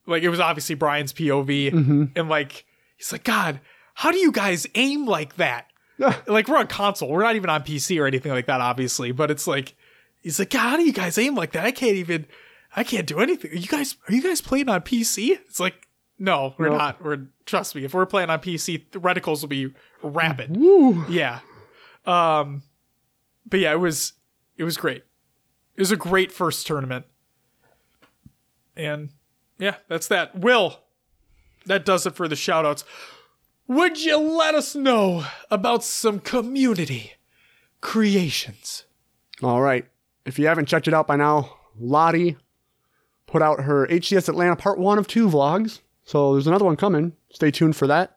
like 0.06 0.22
it 0.22 0.28
was 0.28 0.38
obviously 0.38 0.76
Brian's 0.76 1.12
POV 1.12 1.72
and 2.16 2.28
like 2.28 2.64
he's 2.96 3.10
like, 3.10 3.24
God, 3.24 3.60
how 3.94 4.12
do 4.12 4.18
you 4.18 4.30
guys 4.30 4.66
aim 4.76 5.06
like 5.06 5.36
that? 5.36 5.66
like 6.26 6.48
we're 6.48 6.56
on 6.56 6.66
console. 6.68 7.10
We're 7.10 7.22
not 7.22 7.36
even 7.36 7.50
on 7.50 7.62
PC 7.62 8.00
or 8.00 8.06
anything 8.06 8.32
like 8.32 8.46
that, 8.46 8.60
obviously. 8.60 9.12
But 9.12 9.30
it's 9.30 9.46
like 9.46 9.74
he's 10.22 10.38
like, 10.38 10.50
God, 10.50 10.70
how 10.70 10.76
do 10.76 10.84
you 10.84 10.92
guys 10.92 11.18
aim 11.18 11.34
like 11.34 11.52
that? 11.52 11.64
I 11.64 11.72
can't 11.72 11.96
even 11.96 12.26
I 12.76 12.84
can't 12.84 13.06
do 13.06 13.18
anything. 13.20 13.50
Are 13.52 13.56
you 13.56 13.66
guys 13.68 13.96
are 14.08 14.14
you 14.14 14.22
guys 14.22 14.40
playing 14.40 14.68
on 14.68 14.82
PC? 14.82 15.30
It's 15.46 15.58
like, 15.60 15.88
no, 16.18 16.54
we're 16.58 16.68
No. 16.68 16.76
not. 16.78 17.02
We're 17.04 17.26
trust 17.46 17.74
me, 17.74 17.84
if 17.84 17.94
we're 17.94 18.06
playing 18.06 18.30
on 18.30 18.38
PC, 18.40 18.90
the 18.92 19.00
reticles 19.00 19.40
will 19.42 19.48
be 19.48 19.72
rapid. 20.02 20.56
Woo. 20.56 21.04
Yeah. 21.08 21.40
Um 22.06 22.62
but 23.46 23.60
yeah, 23.60 23.72
it 23.72 23.80
was 23.80 24.12
it 24.56 24.64
was 24.64 24.76
great. 24.76 25.02
It 25.76 25.80
was 25.80 25.90
a 25.90 25.96
great 25.96 26.30
first 26.30 26.66
tournament. 26.66 27.06
And 28.76 29.10
yeah, 29.58 29.76
that's 29.88 30.08
that. 30.08 30.38
Will, 30.38 30.80
that 31.66 31.84
does 31.84 32.06
it 32.06 32.14
for 32.14 32.28
the 32.28 32.34
shoutouts. 32.34 32.84
Would 33.66 34.02
you 34.02 34.18
let 34.18 34.54
us 34.54 34.74
know 34.74 35.24
about 35.50 35.84
some 35.84 36.18
community 36.20 37.12
creations? 37.80 38.84
All 39.42 39.60
right. 39.60 39.86
If 40.24 40.38
you 40.38 40.46
haven't 40.46 40.66
checked 40.66 40.88
it 40.88 40.94
out 40.94 41.06
by 41.06 41.16
now, 41.16 41.56
Lottie 41.78 42.36
put 43.30 43.42
out 43.42 43.60
her 43.60 43.86
HCS 43.86 44.28
Atlanta 44.28 44.56
part 44.56 44.78
one 44.78 44.98
of 44.98 45.06
two 45.06 45.28
vlogs. 45.28 45.80
So 46.04 46.32
there's 46.32 46.48
another 46.48 46.64
one 46.64 46.76
coming. 46.76 47.12
Stay 47.32 47.52
tuned 47.52 47.76
for 47.76 47.86
that. 47.86 48.16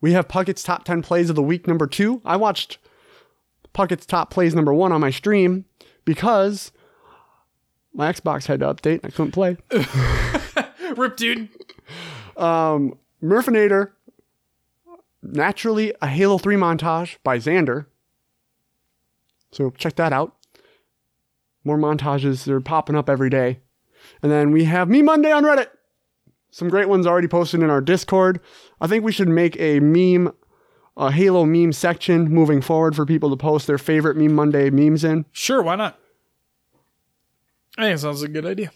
We 0.00 0.12
have 0.12 0.28
Puckett's 0.28 0.64
top 0.64 0.84
10 0.84 1.02
plays 1.02 1.30
of 1.30 1.36
the 1.36 1.42
week 1.42 1.68
number 1.68 1.86
two. 1.86 2.20
I 2.24 2.36
watched 2.36 2.78
Puckett's 3.72 4.04
top 4.04 4.30
plays 4.30 4.54
number 4.54 4.74
one 4.74 4.90
on 4.90 5.00
my 5.00 5.10
stream 5.10 5.64
because 6.04 6.72
my 7.94 8.12
Xbox 8.12 8.46
had 8.46 8.60
to 8.60 8.66
update. 8.66 9.04
And 9.04 9.06
I 9.06 9.10
couldn't 9.10 9.32
play. 9.32 9.56
Rip 10.96 11.16
dude. 11.16 11.48
Um 12.36 12.98
Murfinator, 13.22 13.92
naturally 15.22 15.94
a 16.02 16.08
Halo 16.08 16.36
3 16.36 16.56
montage 16.56 17.16
by 17.22 17.38
Xander. 17.38 17.86
So 19.52 19.70
check 19.70 19.94
that 19.96 20.12
out. 20.12 20.36
More 21.62 21.78
montages, 21.78 22.44
they're 22.44 22.60
popping 22.60 22.96
up 22.96 23.08
every 23.08 23.30
day. 23.30 23.60
And 24.22 24.30
then 24.30 24.50
we 24.50 24.64
have 24.64 24.88
Meme 24.88 25.04
Monday 25.04 25.32
on 25.32 25.44
Reddit. 25.44 25.68
Some 26.50 26.68
great 26.68 26.88
ones 26.88 27.06
already 27.06 27.26
posted 27.28 27.62
in 27.62 27.70
our 27.70 27.80
Discord. 27.80 28.40
I 28.80 28.86
think 28.86 29.04
we 29.04 29.10
should 29.10 29.28
make 29.28 29.58
a 29.58 29.80
meme, 29.80 30.32
a 30.96 31.10
Halo 31.10 31.44
meme 31.44 31.72
section 31.72 32.30
moving 32.30 32.60
forward 32.60 32.94
for 32.94 33.04
people 33.04 33.30
to 33.30 33.36
post 33.36 33.66
their 33.66 33.78
favorite 33.78 34.16
Meme 34.16 34.34
Monday 34.34 34.70
memes 34.70 35.02
in. 35.02 35.24
Sure, 35.32 35.62
why 35.62 35.74
not? 35.74 35.98
I 37.76 37.82
think 37.82 37.96
it 37.96 37.98
sounds 37.98 38.20
like 38.20 38.30
a 38.30 38.32
good 38.34 38.46
idea. 38.46 38.70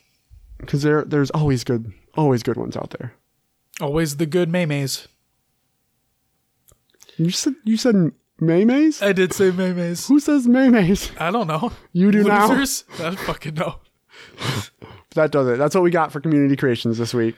Because 0.58 0.82
there, 0.82 1.04
there's 1.04 1.30
always 1.30 1.62
good, 1.62 1.92
always 2.16 2.42
good 2.42 2.56
ones 2.56 2.76
out 2.76 2.90
there. 2.98 3.14
Always 3.80 4.16
the 4.16 4.26
good 4.26 4.50
maymays. 4.50 5.06
You 7.16 7.30
said 7.30 7.54
you 7.64 7.76
said 7.76 8.12
maymays? 8.40 9.02
I 9.02 9.12
did 9.12 9.32
say 9.32 9.50
maymays. 9.50 10.08
Who 10.08 10.18
says 10.18 10.46
maymays? 10.46 11.12
I 11.20 11.30
don't 11.30 11.46
know. 11.46 11.72
You 11.92 12.10
do 12.10 12.24
now. 12.24 12.48
Losers? 12.48 12.84
I 12.98 13.02
don't 13.02 13.20
fucking 13.20 13.54
know. 13.54 13.76
That 15.18 15.32
does 15.32 15.48
it. 15.48 15.58
That's 15.58 15.74
what 15.74 15.82
we 15.82 15.90
got 15.90 16.12
for 16.12 16.20
community 16.20 16.54
creations 16.54 16.96
this 16.96 17.12
week. 17.12 17.34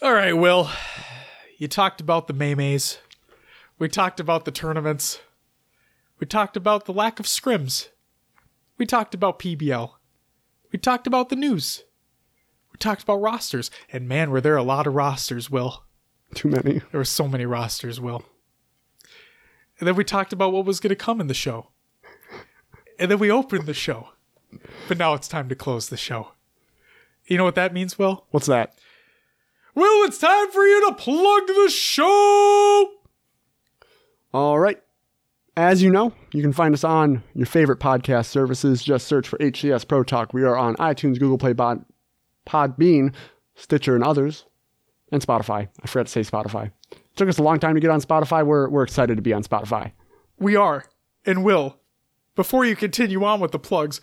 All 0.00 0.14
right, 0.14 0.32
Will. 0.32 0.70
You 1.58 1.66
talked 1.66 2.00
about 2.00 2.28
the 2.28 2.34
maymays. 2.34 2.98
We 3.80 3.88
talked 3.88 4.20
about 4.20 4.44
the 4.44 4.52
tournaments. 4.52 5.18
We 6.20 6.26
talked 6.28 6.56
about 6.56 6.84
the 6.84 6.92
lack 6.92 7.18
of 7.18 7.26
scrims. 7.26 7.88
We 8.78 8.86
talked 8.86 9.12
about 9.12 9.40
PBL. 9.40 9.90
We 10.70 10.78
talked 10.78 11.08
about 11.08 11.30
the 11.30 11.36
news. 11.36 11.82
We 12.72 12.78
talked 12.78 13.02
about 13.02 13.20
rosters. 13.20 13.68
And 13.92 14.06
man, 14.06 14.30
were 14.30 14.40
there 14.40 14.56
a 14.56 14.62
lot 14.62 14.86
of 14.86 14.94
rosters, 14.94 15.50
Will. 15.50 15.82
Too 16.32 16.48
many. 16.48 16.74
There 16.74 17.00
were 17.00 17.04
so 17.04 17.26
many 17.26 17.44
rosters, 17.44 18.00
Will. 18.00 18.24
And 19.80 19.88
then 19.88 19.96
we 19.96 20.04
talked 20.04 20.32
about 20.32 20.52
what 20.52 20.64
was 20.64 20.78
going 20.78 20.90
to 20.90 20.94
come 20.94 21.20
in 21.20 21.26
the 21.26 21.34
show. 21.34 21.70
And 23.00 23.10
then 23.10 23.18
we 23.18 23.32
opened 23.32 23.66
the 23.66 23.74
show. 23.74 24.10
But 24.86 24.98
now 24.98 25.14
it's 25.14 25.26
time 25.26 25.48
to 25.48 25.56
close 25.56 25.88
the 25.88 25.96
show. 25.96 26.28
You 27.26 27.38
know 27.38 27.44
what 27.44 27.54
that 27.54 27.72
means, 27.72 27.98
Will? 27.98 28.26
What's 28.30 28.46
that? 28.46 28.74
Will, 29.74 30.06
it's 30.06 30.18
time 30.18 30.50
for 30.50 30.64
you 30.64 30.88
to 30.88 30.94
plug 30.94 31.46
the 31.46 31.70
show. 31.70 32.90
All 34.34 34.58
right. 34.58 34.80
As 35.56 35.82
you 35.82 35.90
know, 35.90 36.12
you 36.32 36.40
can 36.40 36.52
find 36.52 36.74
us 36.74 36.84
on 36.84 37.22
your 37.34 37.46
favorite 37.46 37.78
podcast 37.78 38.26
services. 38.26 38.82
Just 38.82 39.06
search 39.06 39.28
for 39.28 39.38
HCS 39.38 39.86
Pro 39.86 40.02
Talk. 40.02 40.32
We 40.32 40.44
are 40.44 40.56
on 40.56 40.76
iTunes, 40.76 41.18
Google 41.18 41.38
Play, 41.38 41.52
Pod, 41.52 41.84
Podbean, 42.46 43.14
Stitcher, 43.54 43.94
and 43.94 44.02
others, 44.02 44.46
and 45.10 45.24
Spotify. 45.24 45.68
I 45.82 45.86
forgot 45.86 46.06
to 46.06 46.12
say 46.12 46.20
Spotify. 46.22 46.70
It 46.90 47.16
took 47.16 47.28
us 47.28 47.38
a 47.38 47.42
long 47.42 47.58
time 47.58 47.74
to 47.74 47.80
get 47.80 47.90
on 47.90 48.00
Spotify. 48.00 48.44
We're, 48.44 48.68
we're 48.70 48.82
excited 48.82 49.16
to 49.16 49.22
be 49.22 49.34
on 49.34 49.44
Spotify. 49.44 49.92
We 50.38 50.56
are. 50.56 50.86
And 51.26 51.44
Will, 51.44 51.78
before 52.34 52.64
you 52.64 52.74
continue 52.74 53.22
on 53.22 53.38
with 53.40 53.52
the 53.52 53.58
plugs, 53.58 54.00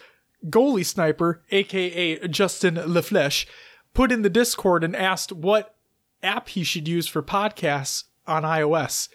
Goalie 0.47 0.85
Sniper, 0.85 1.41
aka 1.51 2.27
Justin 2.27 2.75
LaFleche, 2.75 3.45
put 3.93 4.11
in 4.11 4.21
the 4.21 4.29
Discord 4.29 4.83
and 4.83 4.95
asked 4.95 5.31
what 5.31 5.75
app 6.23 6.49
he 6.49 6.63
should 6.63 6.87
use 6.87 7.07
for 7.07 7.21
podcasts 7.21 8.05
on 8.27 8.43
iOS. 8.43 9.09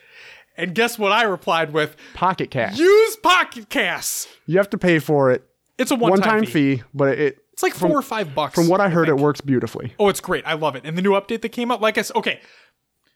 And 0.56 0.74
guess 0.74 0.98
what 0.98 1.12
I 1.12 1.24
replied 1.24 1.72
with? 1.72 1.96
Pocket 2.14 2.50
Cast. 2.50 2.78
Use 2.78 3.16
Pocket 3.16 3.68
Casts. 3.68 4.28
You 4.46 4.58
have 4.58 4.70
to 4.70 4.78
pay 4.78 4.98
for 5.00 5.30
it. 5.32 5.44
It's 5.78 5.90
a 5.90 5.96
one-time, 5.96 6.20
One-time 6.20 6.44
fee. 6.46 6.76
fee, 6.76 6.82
but 6.94 7.18
it 7.18 7.38
It's 7.52 7.62
like 7.62 7.74
four 7.74 7.90
or 7.98 8.02
five 8.02 8.34
bucks. 8.34 8.54
from 8.54 8.68
what 8.68 8.80
I 8.80 8.88
heard, 8.88 9.08
it 9.08 9.16
works 9.16 9.40
beautifully. 9.40 9.94
Oh, 9.98 10.08
it's 10.08 10.20
great. 10.20 10.46
I 10.46 10.52
love 10.54 10.76
it. 10.76 10.82
And 10.84 10.96
the 10.96 11.02
new 11.02 11.12
update 11.12 11.42
that 11.42 11.48
came 11.48 11.70
out, 11.72 11.80
like 11.80 11.98
I 11.98 12.02
said, 12.02 12.16
okay, 12.16 12.40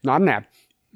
Not 0.03 0.21
an 0.21 0.29
ad. 0.29 0.47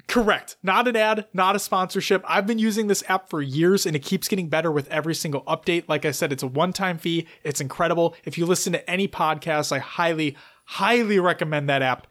Correct. 0.07 0.57
Not 0.61 0.87
an 0.87 0.95
ad, 0.95 1.27
not 1.33 1.55
a 1.55 1.59
sponsorship. 1.59 2.23
I've 2.27 2.45
been 2.45 2.59
using 2.59 2.87
this 2.87 3.03
app 3.07 3.29
for 3.29 3.41
years 3.41 3.85
and 3.85 3.95
it 3.95 4.03
keeps 4.03 4.27
getting 4.27 4.49
better 4.49 4.71
with 4.71 4.89
every 4.89 5.15
single 5.15 5.43
update. 5.43 5.85
Like 5.87 6.05
I 6.05 6.11
said, 6.11 6.31
it's 6.31 6.43
a 6.43 6.47
one 6.47 6.73
time 6.73 6.97
fee. 6.97 7.27
It's 7.43 7.61
incredible. 7.61 8.15
If 8.25 8.37
you 8.37 8.45
listen 8.45 8.73
to 8.73 8.89
any 8.89 9.07
podcast, 9.07 9.71
I 9.71 9.79
highly, 9.79 10.35
highly 10.65 11.19
recommend 11.19 11.69
that 11.69 11.81
app. 11.81 12.07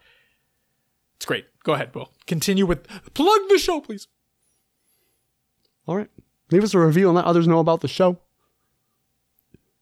It's 1.17 1.27
great. 1.27 1.47
Go 1.63 1.75
ahead, 1.75 1.95
Will. 1.95 2.11
Continue 2.27 2.67
with 2.67 2.89
plug 3.15 3.41
the 3.49 3.59
show, 3.59 3.81
please. 3.81 4.09
All 5.87 5.97
right. 5.97 6.11
Leave 6.51 6.65
us 6.65 6.75
a 6.75 6.79
review 6.79 7.09
and 7.09 7.17
let 7.17 7.25
others 7.25 7.47
know 7.47 7.61
about 7.61 7.81
the 7.81 7.89
show. 7.89 8.19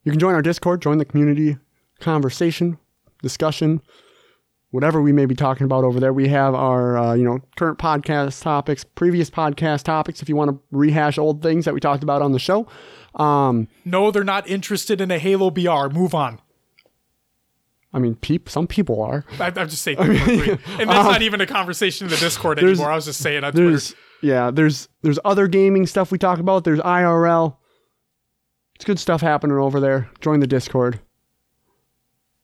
You 0.05 0.13
can 0.13 0.19
join 0.19 0.35
our 0.35 0.43
Discord, 0.43 0.83
join 0.83 0.99
the 0.99 1.05
community 1.05 1.59
conversation, 2.01 2.79
discussion, 3.23 3.83
whatever 4.71 5.03
we 5.03 5.13
may 5.13 5.27
be 5.27 5.35
talking 5.35 5.65
about 5.65 5.85
over 5.85 6.01
there. 6.01 6.13
We 6.13 6.29
have 6.29 6.55
our, 6.55 6.97
uh, 6.97 7.15
you 7.15 7.25
know, 7.25 7.41
current 7.57 7.79
podcast 7.79 8.43
topics, 8.43 8.85
previous 8.85 9.31
podcast 9.31 9.83
topics. 9.83 10.23
If 10.23 10.29
you 10.29 10.37
want 10.37 10.51
to 10.51 10.59
rehash 10.71 11.19
old 11.19 11.43
things 11.43 11.65
that 11.65 11.75
we 11.75 11.81
talked 11.81 12.03
about 12.03 12.23
on 12.23 12.33
the 12.33 12.39
show, 12.39 12.67
um, 13.17 13.69
No, 13.85 14.11
they're 14.11 14.25
not 14.25 14.49
interested 14.49 15.01
in 15.01 15.11
a 15.11 15.19
Halo 15.19 15.51
BR. 15.51 15.89
Move 15.93 16.15
on. 16.15 16.41
I 17.93 17.99
mean, 17.99 18.15
peep. 18.15 18.49
Some 18.49 18.69
people 18.69 19.03
are. 19.03 19.25
I, 19.41 19.47
I'm 19.47 19.69
just 19.69 19.83
saying. 19.83 19.99
and 19.99 20.09
that's 20.09 20.89
not 20.89 21.23
even 21.23 21.41
a 21.41 21.47
conversation 21.47 22.07
in 22.07 22.11
the 22.11 22.17
Discord 22.17 22.61
anymore. 22.61 22.91
I 22.91 22.95
was 22.95 23.07
just 23.07 23.21
saying 23.21 23.43
on 23.43 23.53
Twitter. 23.53 23.97
Yeah, 24.23 24.51
there's 24.51 24.89
there's 25.03 25.19
other 25.25 25.49
gaming 25.49 25.87
stuff 25.87 26.13
we 26.13 26.19
talk 26.19 26.39
about. 26.39 26.63
There's 26.63 26.79
IRL. 26.81 27.57
It's 28.77 28.85
good 28.85 28.99
stuff 28.99 29.21
happening 29.23 29.57
over 29.57 29.81
there. 29.81 30.09
Join 30.21 30.41
the 30.41 30.47
Discord. 30.47 31.01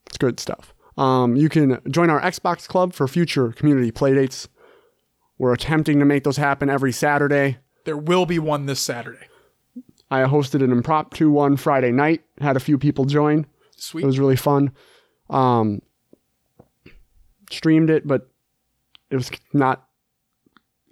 It's 0.07 0.17
good 0.17 0.39
stuff. 0.39 0.73
Um, 0.97 1.35
you 1.35 1.49
can 1.49 1.79
join 1.89 2.09
our 2.09 2.19
Xbox 2.21 2.67
Club 2.67 2.93
for 2.93 3.07
future 3.07 3.51
community 3.51 3.91
playdates. 3.91 4.47
We're 5.37 5.53
attempting 5.53 5.99
to 5.99 6.05
make 6.05 6.23
those 6.23 6.37
happen 6.37 6.69
every 6.69 6.91
Saturday. 6.91 7.57
There 7.85 7.97
will 7.97 8.25
be 8.25 8.39
one 8.39 8.65
this 8.65 8.79
Saturday. 8.79 9.27
I 10.09 10.21
hosted 10.23 10.63
an 10.63 10.71
impromptu 10.71 11.29
one 11.29 11.57
Friday 11.57 11.91
night. 11.91 12.23
Had 12.41 12.55
a 12.55 12.59
few 12.59 12.77
people 12.77 13.05
join. 13.05 13.45
Sweet. 13.75 14.03
It 14.03 14.07
was 14.07 14.17
really 14.19 14.35
fun. 14.35 14.71
Um, 15.29 15.81
streamed 17.51 17.89
it, 17.89 18.07
but 18.07 18.27
it 19.11 19.15
was 19.15 19.29
not. 19.53 19.87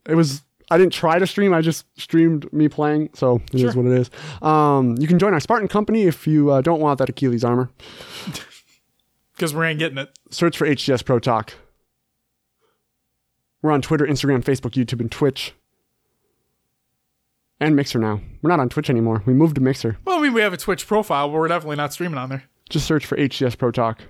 It 0.07 0.15
was. 0.15 0.43
I 0.69 0.77
didn't 0.77 0.93
try 0.93 1.19
to 1.19 1.27
stream. 1.27 1.53
I 1.53 1.61
just 1.61 1.85
streamed 1.99 2.51
me 2.51 2.67
playing, 2.67 3.09
so 3.13 3.41
it 3.53 3.55
is 3.55 3.61
Sure. 3.73 3.83
what 3.83 3.91
it 3.91 3.99
is. 3.99 4.09
Um, 4.41 4.95
you 4.99 5.07
can 5.07 5.19
join 5.19 5.33
our 5.33 5.39
Spartan 5.39 5.67
company 5.67 6.03
if 6.03 6.25
you 6.27 6.51
uh, 6.51 6.61
don't 6.61 6.79
want 6.81 6.97
that 6.99 7.09
Achilles 7.09 7.43
armor. 7.43 7.69
Because 9.35 9.53
we 9.53 9.65
ain't 9.65 9.79
getting 9.79 9.97
it. 9.97 10.17
Search 10.29 10.57
for 10.57 10.65
HCS 10.67 11.03
Pro 11.03 11.19
Talk. 11.19 11.53
We're 13.61 13.71
on 13.71 13.81
Twitter, 13.81 14.05
Instagram, 14.05 14.43
Facebook, 14.43 14.71
YouTube, 14.71 15.01
and 15.01 15.11
Twitch. 15.11 15.53
And 17.59 17.75
Mixer 17.75 17.99
now. 17.99 18.21
We're 18.41 18.49
not 18.49 18.59
on 18.59 18.69
Twitch 18.69 18.89
anymore. 18.89 19.23
We 19.25 19.33
moved 19.33 19.55
to 19.55 19.61
Mixer. 19.61 19.97
Well, 20.05 20.19
I 20.19 20.21
mean, 20.21 20.33
we 20.33 20.41
have 20.41 20.53
a 20.53 20.57
Twitch 20.57 20.85
profile, 20.85 21.29
but 21.29 21.33
we're 21.33 21.47
definitely 21.47 21.77
not 21.77 21.93
streaming 21.93 22.17
on 22.17 22.29
there. 22.29 22.43
Just 22.69 22.85
search 22.85 23.05
for 23.05 23.17
HCS 23.17 23.57
Pro 23.57 23.71
Talk. 23.71 24.01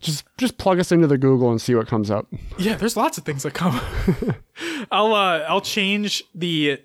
Just 0.00 0.24
just 0.36 0.58
plug 0.58 0.78
us 0.78 0.92
into 0.92 1.08
the 1.08 1.18
Google 1.18 1.50
and 1.50 1.60
see 1.60 1.74
what 1.74 1.88
comes 1.88 2.10
up. 2.10 2.26
Yeah, 2.56 2.76
there's 2.76 2.96
lots 2.96 3.18
of 3.18 3.24
things 3.24 3.42
that 3.42 3.54
come. 3.54 3.80
I'll 4.92 5.12
uh 5.12 5.40
I'll 5.48 5.60
change 5.60 6.22
the 6.34 6.80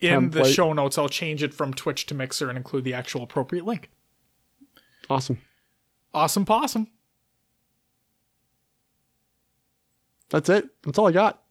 in 0.00 0.30
the 0.30 0.44
show 0.44 0.74
notes. 0.74 0.98
I'll 0.98 1.08
change 1.08 1.42
it 1.42 1.54
from 1.54 1.72
Twitch 1.72 2.04
to 2.06 2.14
Mixer 2.14 2.50
and 2.50 2.58
include 2.58 2.84
the 2.84 2.92
actual 2.92 3.22
appropriate 3.22 3.64
link. 3.64 3.90
Awesome. 5.08 5.38
Awesome 6.16 6.46
possum. 6.46 6.86
That's 10.30 10.48
it. 10.48 10.64
That's 10.82 10.98
all 10.98 11.06
I 11.06 11.12
got. 11.12 11.42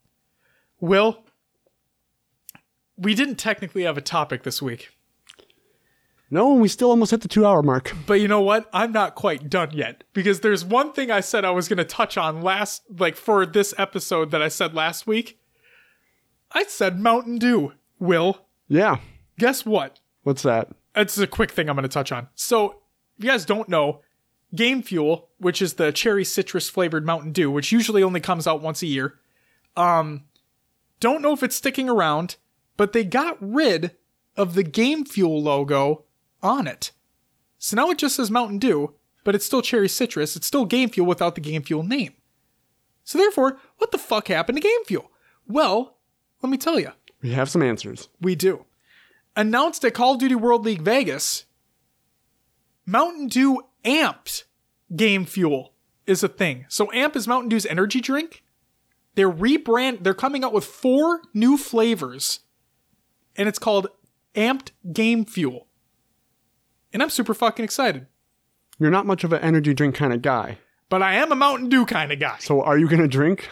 Will, 0.79 1.23
we 2.97 3.13
didn't 3.13 3.35
technically 3.35 3.83
have 3.83 3.95
a 3.95 4.01
topic 4.01 4.41
this 4.41 4.61
week, 4.63 4.89
No, 6.31 6.51
and 6.53 6.61
we 6.61 6.67
still 6.67 6.89
almost 6.89 7.11
hit 7.11 7.21
the 7.21 7.27
two 7.27 7.45
hour 7.45 7.61
mark. 7.61 7.93
but 8.07 8.15
you 8.19 8.27
know 8.27 8.41
what? 8.41 8.67
I'm 8.73 8.91
not 8.91 9.13
quite 9.13 9.49
done 9.51 9.69
yet 9.71 10.03
because 10.13 10.39
there's 10.41 10.65
one 10.65 10.91
thing 10.93 11.11
I 11.11 11.19
said 11.21 11.45
I 11.45 11.51
was 11.51 11.67
going 11.69 11.77
to 11.77 11.85
touch 11.85 12.17
on 12.17 12.41
last, 12.41 12.81
like 12.99 13.15
for 13.15 13.45
this 13.45 13.73
episode 13.77 14.31
that 14.31 14.41
I 14.41 14.47
said 14.47 14.73
last 14.73 15.05
week. 15.05 15.39
I 16.51 16.63
said 16.63 16.99
Mountain 16.99 17.37
Dew. 17.37 17.73
Will, 17.99 18.39
Yeah. 18.67 18.97
guess 19.37 19.63
what? 19.63 19.99
What's 20.23 20.41
that? 20.41 20.69
it's 20.95 21.17
a 21.19 21.27
quick 21.27 21.51
thing 21.51 21.69
I'm 21.69 21.75
going 21.75 21.83
to 21.83 21.89
touch 21.89 22.11
on. 22.11 22.29
So, 22.33 22.81
if 23.17 23.23
you 23.23 23.29
guys 23.29 23.45
don't 23.45 23.69
know, 23.69 24.01
Game 24.55 24.81
Fuel, 24.83 25.29
which 25.37 25.61
is 25.61 25.73
the 25.73 25.91
cherry 25.91 26.23
citrus 26.25 26.69
flavored 26.69 27.05
Mountain 27.05 27.31
Dew, 27.31 27.51
which 27.51 27.71
usually 27.71 28.03
only 28.03 28.19
comes 28.19 28.47
out 28.47 28.61
once 28.61 28.81
a 28.81 28.87
year, 28.87 29.19
um, 29.77 30.23
don't 30.99 31.21
know 31.21 31.33
if 31.33 31.43
it's 31.43 31.55
sticking 31.55 31.89
around, 31.89 32.37
but 32.77 32.93
they 32.93 33.03
got 33.03 33.37
rid 33.39 33.91
of 34.37 34.53
the 34.53 34.63
Game 34.63 35.05
Fuel 35.05 35.41
logo 35.41 36.05
on 36.41 36.67
it. 36.67 36.91
So 37.57 37.75
now 37.75 37.89
it 37.89 37.97
just 37.97 38.15
says 38.15 38.31
Mountain 38.31 38.59
Dew, 38.59 38.93
but 39.23 39.35
it's 39.35 39.45
still 39.45 39.61
cherry 39.61 39.89
citrus. 39.89 40.35
It's 40.35 40.47
still 40.47 40.65
Game 40.65 40.89
Fuel 40.89 41.07
without 41.07 41.35
the 41.35 41.41
Game 41.41 41.63
Fuel 41.63 41.83
name. 41.83 42.13
So 43.03 43.17
therefore, 43.17 43.59
what 43.77 43.91
the 43.91 43.97
fuck 43.97 44.27
happened 44.27 44.57
to 44.57 44.61
Game 44.61 44.83
Fuel? 44.85 45.11
Well, 45.47 45.97
let 46.41 46.49
me 46.49 46.57
tell 46.57 46.79
you 46.79 46.91
We 47.21 47.31
have 47.31 47.49
some 47.49 47.61
answers. 47.61 48.09
we 48.21 48.35
do. 48.35 48.65
Announced 49.35 49.83
at 49.83 49.93
Call 49.93 50.13
of 50.13 50.19
Duty 50.19 50.35
World 50.35 50.63
League 50.65 50.81
Vegas, 50.81 51.45
Mountain 52.85 53.27
Dew 53.27 53.61
Amped 53.85 54.43
Game 54.95 55.25
Fuel 55.25 55.73
is 56.05 56.23
a 56.23 56.27
thing. 56.27 56.65
So 56.69 56.91
Amp 56.91 57.15
is 57.15 57.27
Mountain 57.27 57.49
Dew's 57.49 57.65
energy 57.65 58.01
drink. 58.01 58.43
They're 59.15 59.31
rebrand 59.31 60.03
they're 60.03 60.13
coming 60.13 60.43
out 60.43 60.53
with 60.53 60.65
four 60.65 61.21
new 61.33 61.57
flavors. 61.57 62.41
And 63.35 63.47
it's 63.47 63.59
called 63.59 63.87
Amped 64.35 64.71
Game 64.91 65.25
Fuel. 65.25 65.67
And 66.93 67.01
I'm 67.03 67.09
super 67.09 67.33
fucking 67.33 67.65
excited. 67.65 68.07
You're 68.79 68.91
not 68.91 69.05
much 69.05 69.23
of 69.23 69.33
an 69.33 69.41
energy 69.41 69.73
drink 69.73 69.95
kind 69.95 70.13
of 70.13 70.21
guy. 70.21 70.57
But 70.89 71.01
I 71.01 71.15
am 71.15 71.31
a 71.31 71.35
Mountain 71.35 71.69
Dew 71.69 71.85
kind 71.85 72.11
of 72.11 72.19
guy. 72.19 72.37
So 72.39 72.61
are 72.61 72.77
you 72.77 72.87
going 72.87 73.01
to 73.01 73.07
drink? 73.07 73.49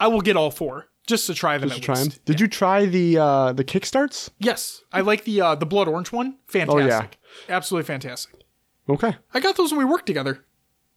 I 0.00 0.08
will 0.08 0.20
get 0.20 0.36
all 0.36 0.50
four 0.50 0.88
just 1.06 1.26
to 1.26 1.34
try 1.34 1.58
them 1.58 1.68
Just 1.68 1.80
at 1.80 1.84
try 1.84 2.02
least. 2.02 2.24
Did 2.24 2.40
you 2.40 2.48
try 2.48 2.86
the 2.86 3.18
uh, 3.18 3.52
the 3.52 3.64
kickstarts? 3.64 4.30
Yes, 4.38 4.82
I 4.92 5.00
like 5.02 5.24
the 5.24 5.40
uh, 5.40 5.54
the 5.54 5.66
blood 5.66 5.88
orange 5.88 6.12
one. 6.12 6.38
Fantastic. 6.46 6.82
oh, 6.82 7.46
yeah. 7.48 7.56
Absolutely 7.56 7.86
fantastic. 7.86 8.41
Okay. 8.88 9.16
I 9.32 9.40
got 9.40 9.56
those 9.56 9.72
when 9.72 9.78
we 9.78 9.84
worked 9.84 10.06
together. 10.06 10.44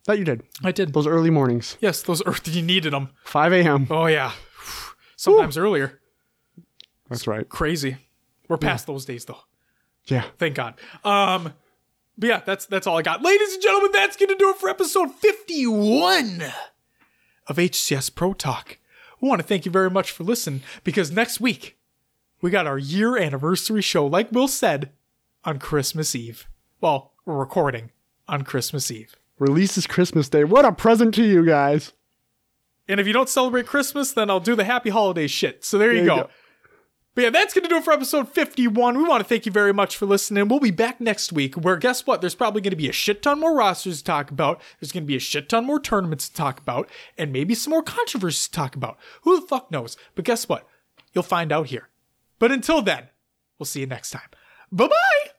That 0.06 0.20
you 0.20 0.26
did. 0.26 0.44
I 0.64 0.72
did. 0.72 0.94
Those 0.94 1.08
early 1.08 1.30
mornings. 1.30 1.78
Yes, 1.80 2.02
those 2.04 2.22
earth 2.26 2.48
you 2.54 2.62
needed 2.62 2.94
them. 2.94 3.10
5 3.26 3.54
a.m. 3.54 3.88
Oh 3.90 4.06
yeah, 4.06 4.32
sometimes 5.16 5.58
earlier. 5.58 6.00
That's 7.10 7.28
right. 7.28 7.48
Crazy. 7.48 7.98
We're 8.48 8.58
past 8.58 8.88
those 8.88 9.06
days 9.06 9.26
though. 9.26 9.40
Yeah. 10.06 10.26
Thank 10.38 10.56
God. 10.56 10.76
Um, 11.04 11.54
but 12.18 12.30
yeah, 12.30 12.42
that's 12.46 12.66
that's 12.68 12.88
all 12.88 12.98
I 12.98 13.02
got, 13.02 13.22
ladies 13.24 13.54
and 13.54 13.62
gentlemen. 13.62 13.92
That's 13.92 14.16
gonna 14.16 14.36
do 14.36 14.50
it 14.50 14.58
for 14.58 14.70
episode 14.70 15.14
fifty-one 15.16 16.44
of 17.48 17.58
HCS 17.58 18.14
Pro 18.14 18.34
Talk. 18.34 18.78
We 19.20 19.28
want 19.28 19.42
to 19.42 19.48
thank 19.48 19.66
you 19.66 19.72
very 19.72 19.90
much 19.90 20.12
for 20.12 20.24
listening 20.24 20.62
because 20.84 21.12
next 21.12 21.40
week 21.40 21.78
we 22.42 22.52
got 22.52 22.68
our 22.68 22.78
year 22.78 23.18
anniversary 23.18 23.82
show, 23.82 24.06
like 24.06 24.32
Will 24.32 24.48
said, 24.48 24.92
on 25.44 25.58
Christmas 25.58 26.16
Eve. 26.16 26.48
Well, 26.82 27.14
we're 27.26 27.36
recording 27.36 27.92
on 28.28 28.44
Christmas 28.44 28.92
Eve. 28.92 29.16
Release 29.40 29.78
is 29.78 29.88
Christmas 29.88 30.30
Day. 30.30 30.44
What 30.44 30.66
a 30.66 30.72
present 30.72 31.14
to 31.16 31.24
you 31.24 31.46
guys. 31.46 31.94
And 32.88 33.00
if 33.00 33.08
you 33.08 33.14
don't 33.14 33.30
celebrate 33.30 33.66
Christmas, 33.66 34.14
then 34.14 34.30
I'll 34.30 34.40
do 34.40 34.56
the 34.56 34.64
happy 34.64 34.92
holidays 34.92 35.32
shit. 35.32 35.66
So 35.66 35.78
there, 35.78 35.92
you, 35.92 36.02
you 36.02 36.06
go. 36.06 36.16
go. 36.16 36.30
But 37.16 37.24
yeah, 37.24 37.30
that's 37.30 37.54
going 37.54 37.64
to 37.64 37.70
do 37.70 37.78
it 37.78 37.84
for 37.84 37.94
episode 37.94 38.30
51. 38.30 38.98
We 38.98 39.04
want 39.06 39.24
to 39.24 39.28
thank 39.28 39.46
you 39.46 39.52
very 39.52 39.74
much 39.74 39.96
for 39.96 40.06
listening. 40.06 40.50
We'll 40.50 40.60
be 40.60 40.70
back 40.70 41.00
next 41.00 41.32
week 41.32 41.56
where 41.56 41.78
guess 41.78 42.06
what? 42.06 42.20
There's 42.20 42.36
probably 42.36 42.62
going 42.62 42.72
to 42.72 42.78
be 42.78 42.90
a 42.90 42.94
shit 42.94 43.24
ton 43.24 43.40
more 43.40 43.56
rosters 43.56 44.00
to 44.00 44.04
talk 44.04 44.30
about. 44.32 44.62
There's 44.80 44.92
going 44.92 45.04
to 45.04 45.08
be 45.08 45.16
a 45.16 45.20
shit 45.20 45.48
ton 45.48 45.66
more 45.66 45.80
tournaments 45.80 46.28
to 46.30 46.36
talk 46.36 46.60
about 46.60 46.90
and 47.18 47.32
maybe 47.32 47.56
some 47.56 47.72
more 47.72 47.84
controversies 47.84 48.48
to 48.48 48.52
talk 48.52 48.76
about. 48.76 48.98
Who 49.22 49.40
the 49.40 49.48
fuck 49.48 49.72
knows? 49.72 49.96
But 50.14 50.26
guess 50.26 50.50
what? 50.50 50.68
You'll 51.14 51.24
find 51.24 51.54
out 51.54 51.68
here. 51.68 51.90
But 52.38 52.52
until 52.52 52.82
then, 52.82 53.08
we'll 53.58 53.66
see 53.66 53.80
you 53.80 53.88
next 53.88 54.12
time. 54.12 54.30
Bye 54.72 54.88
bye. 54.88 55.35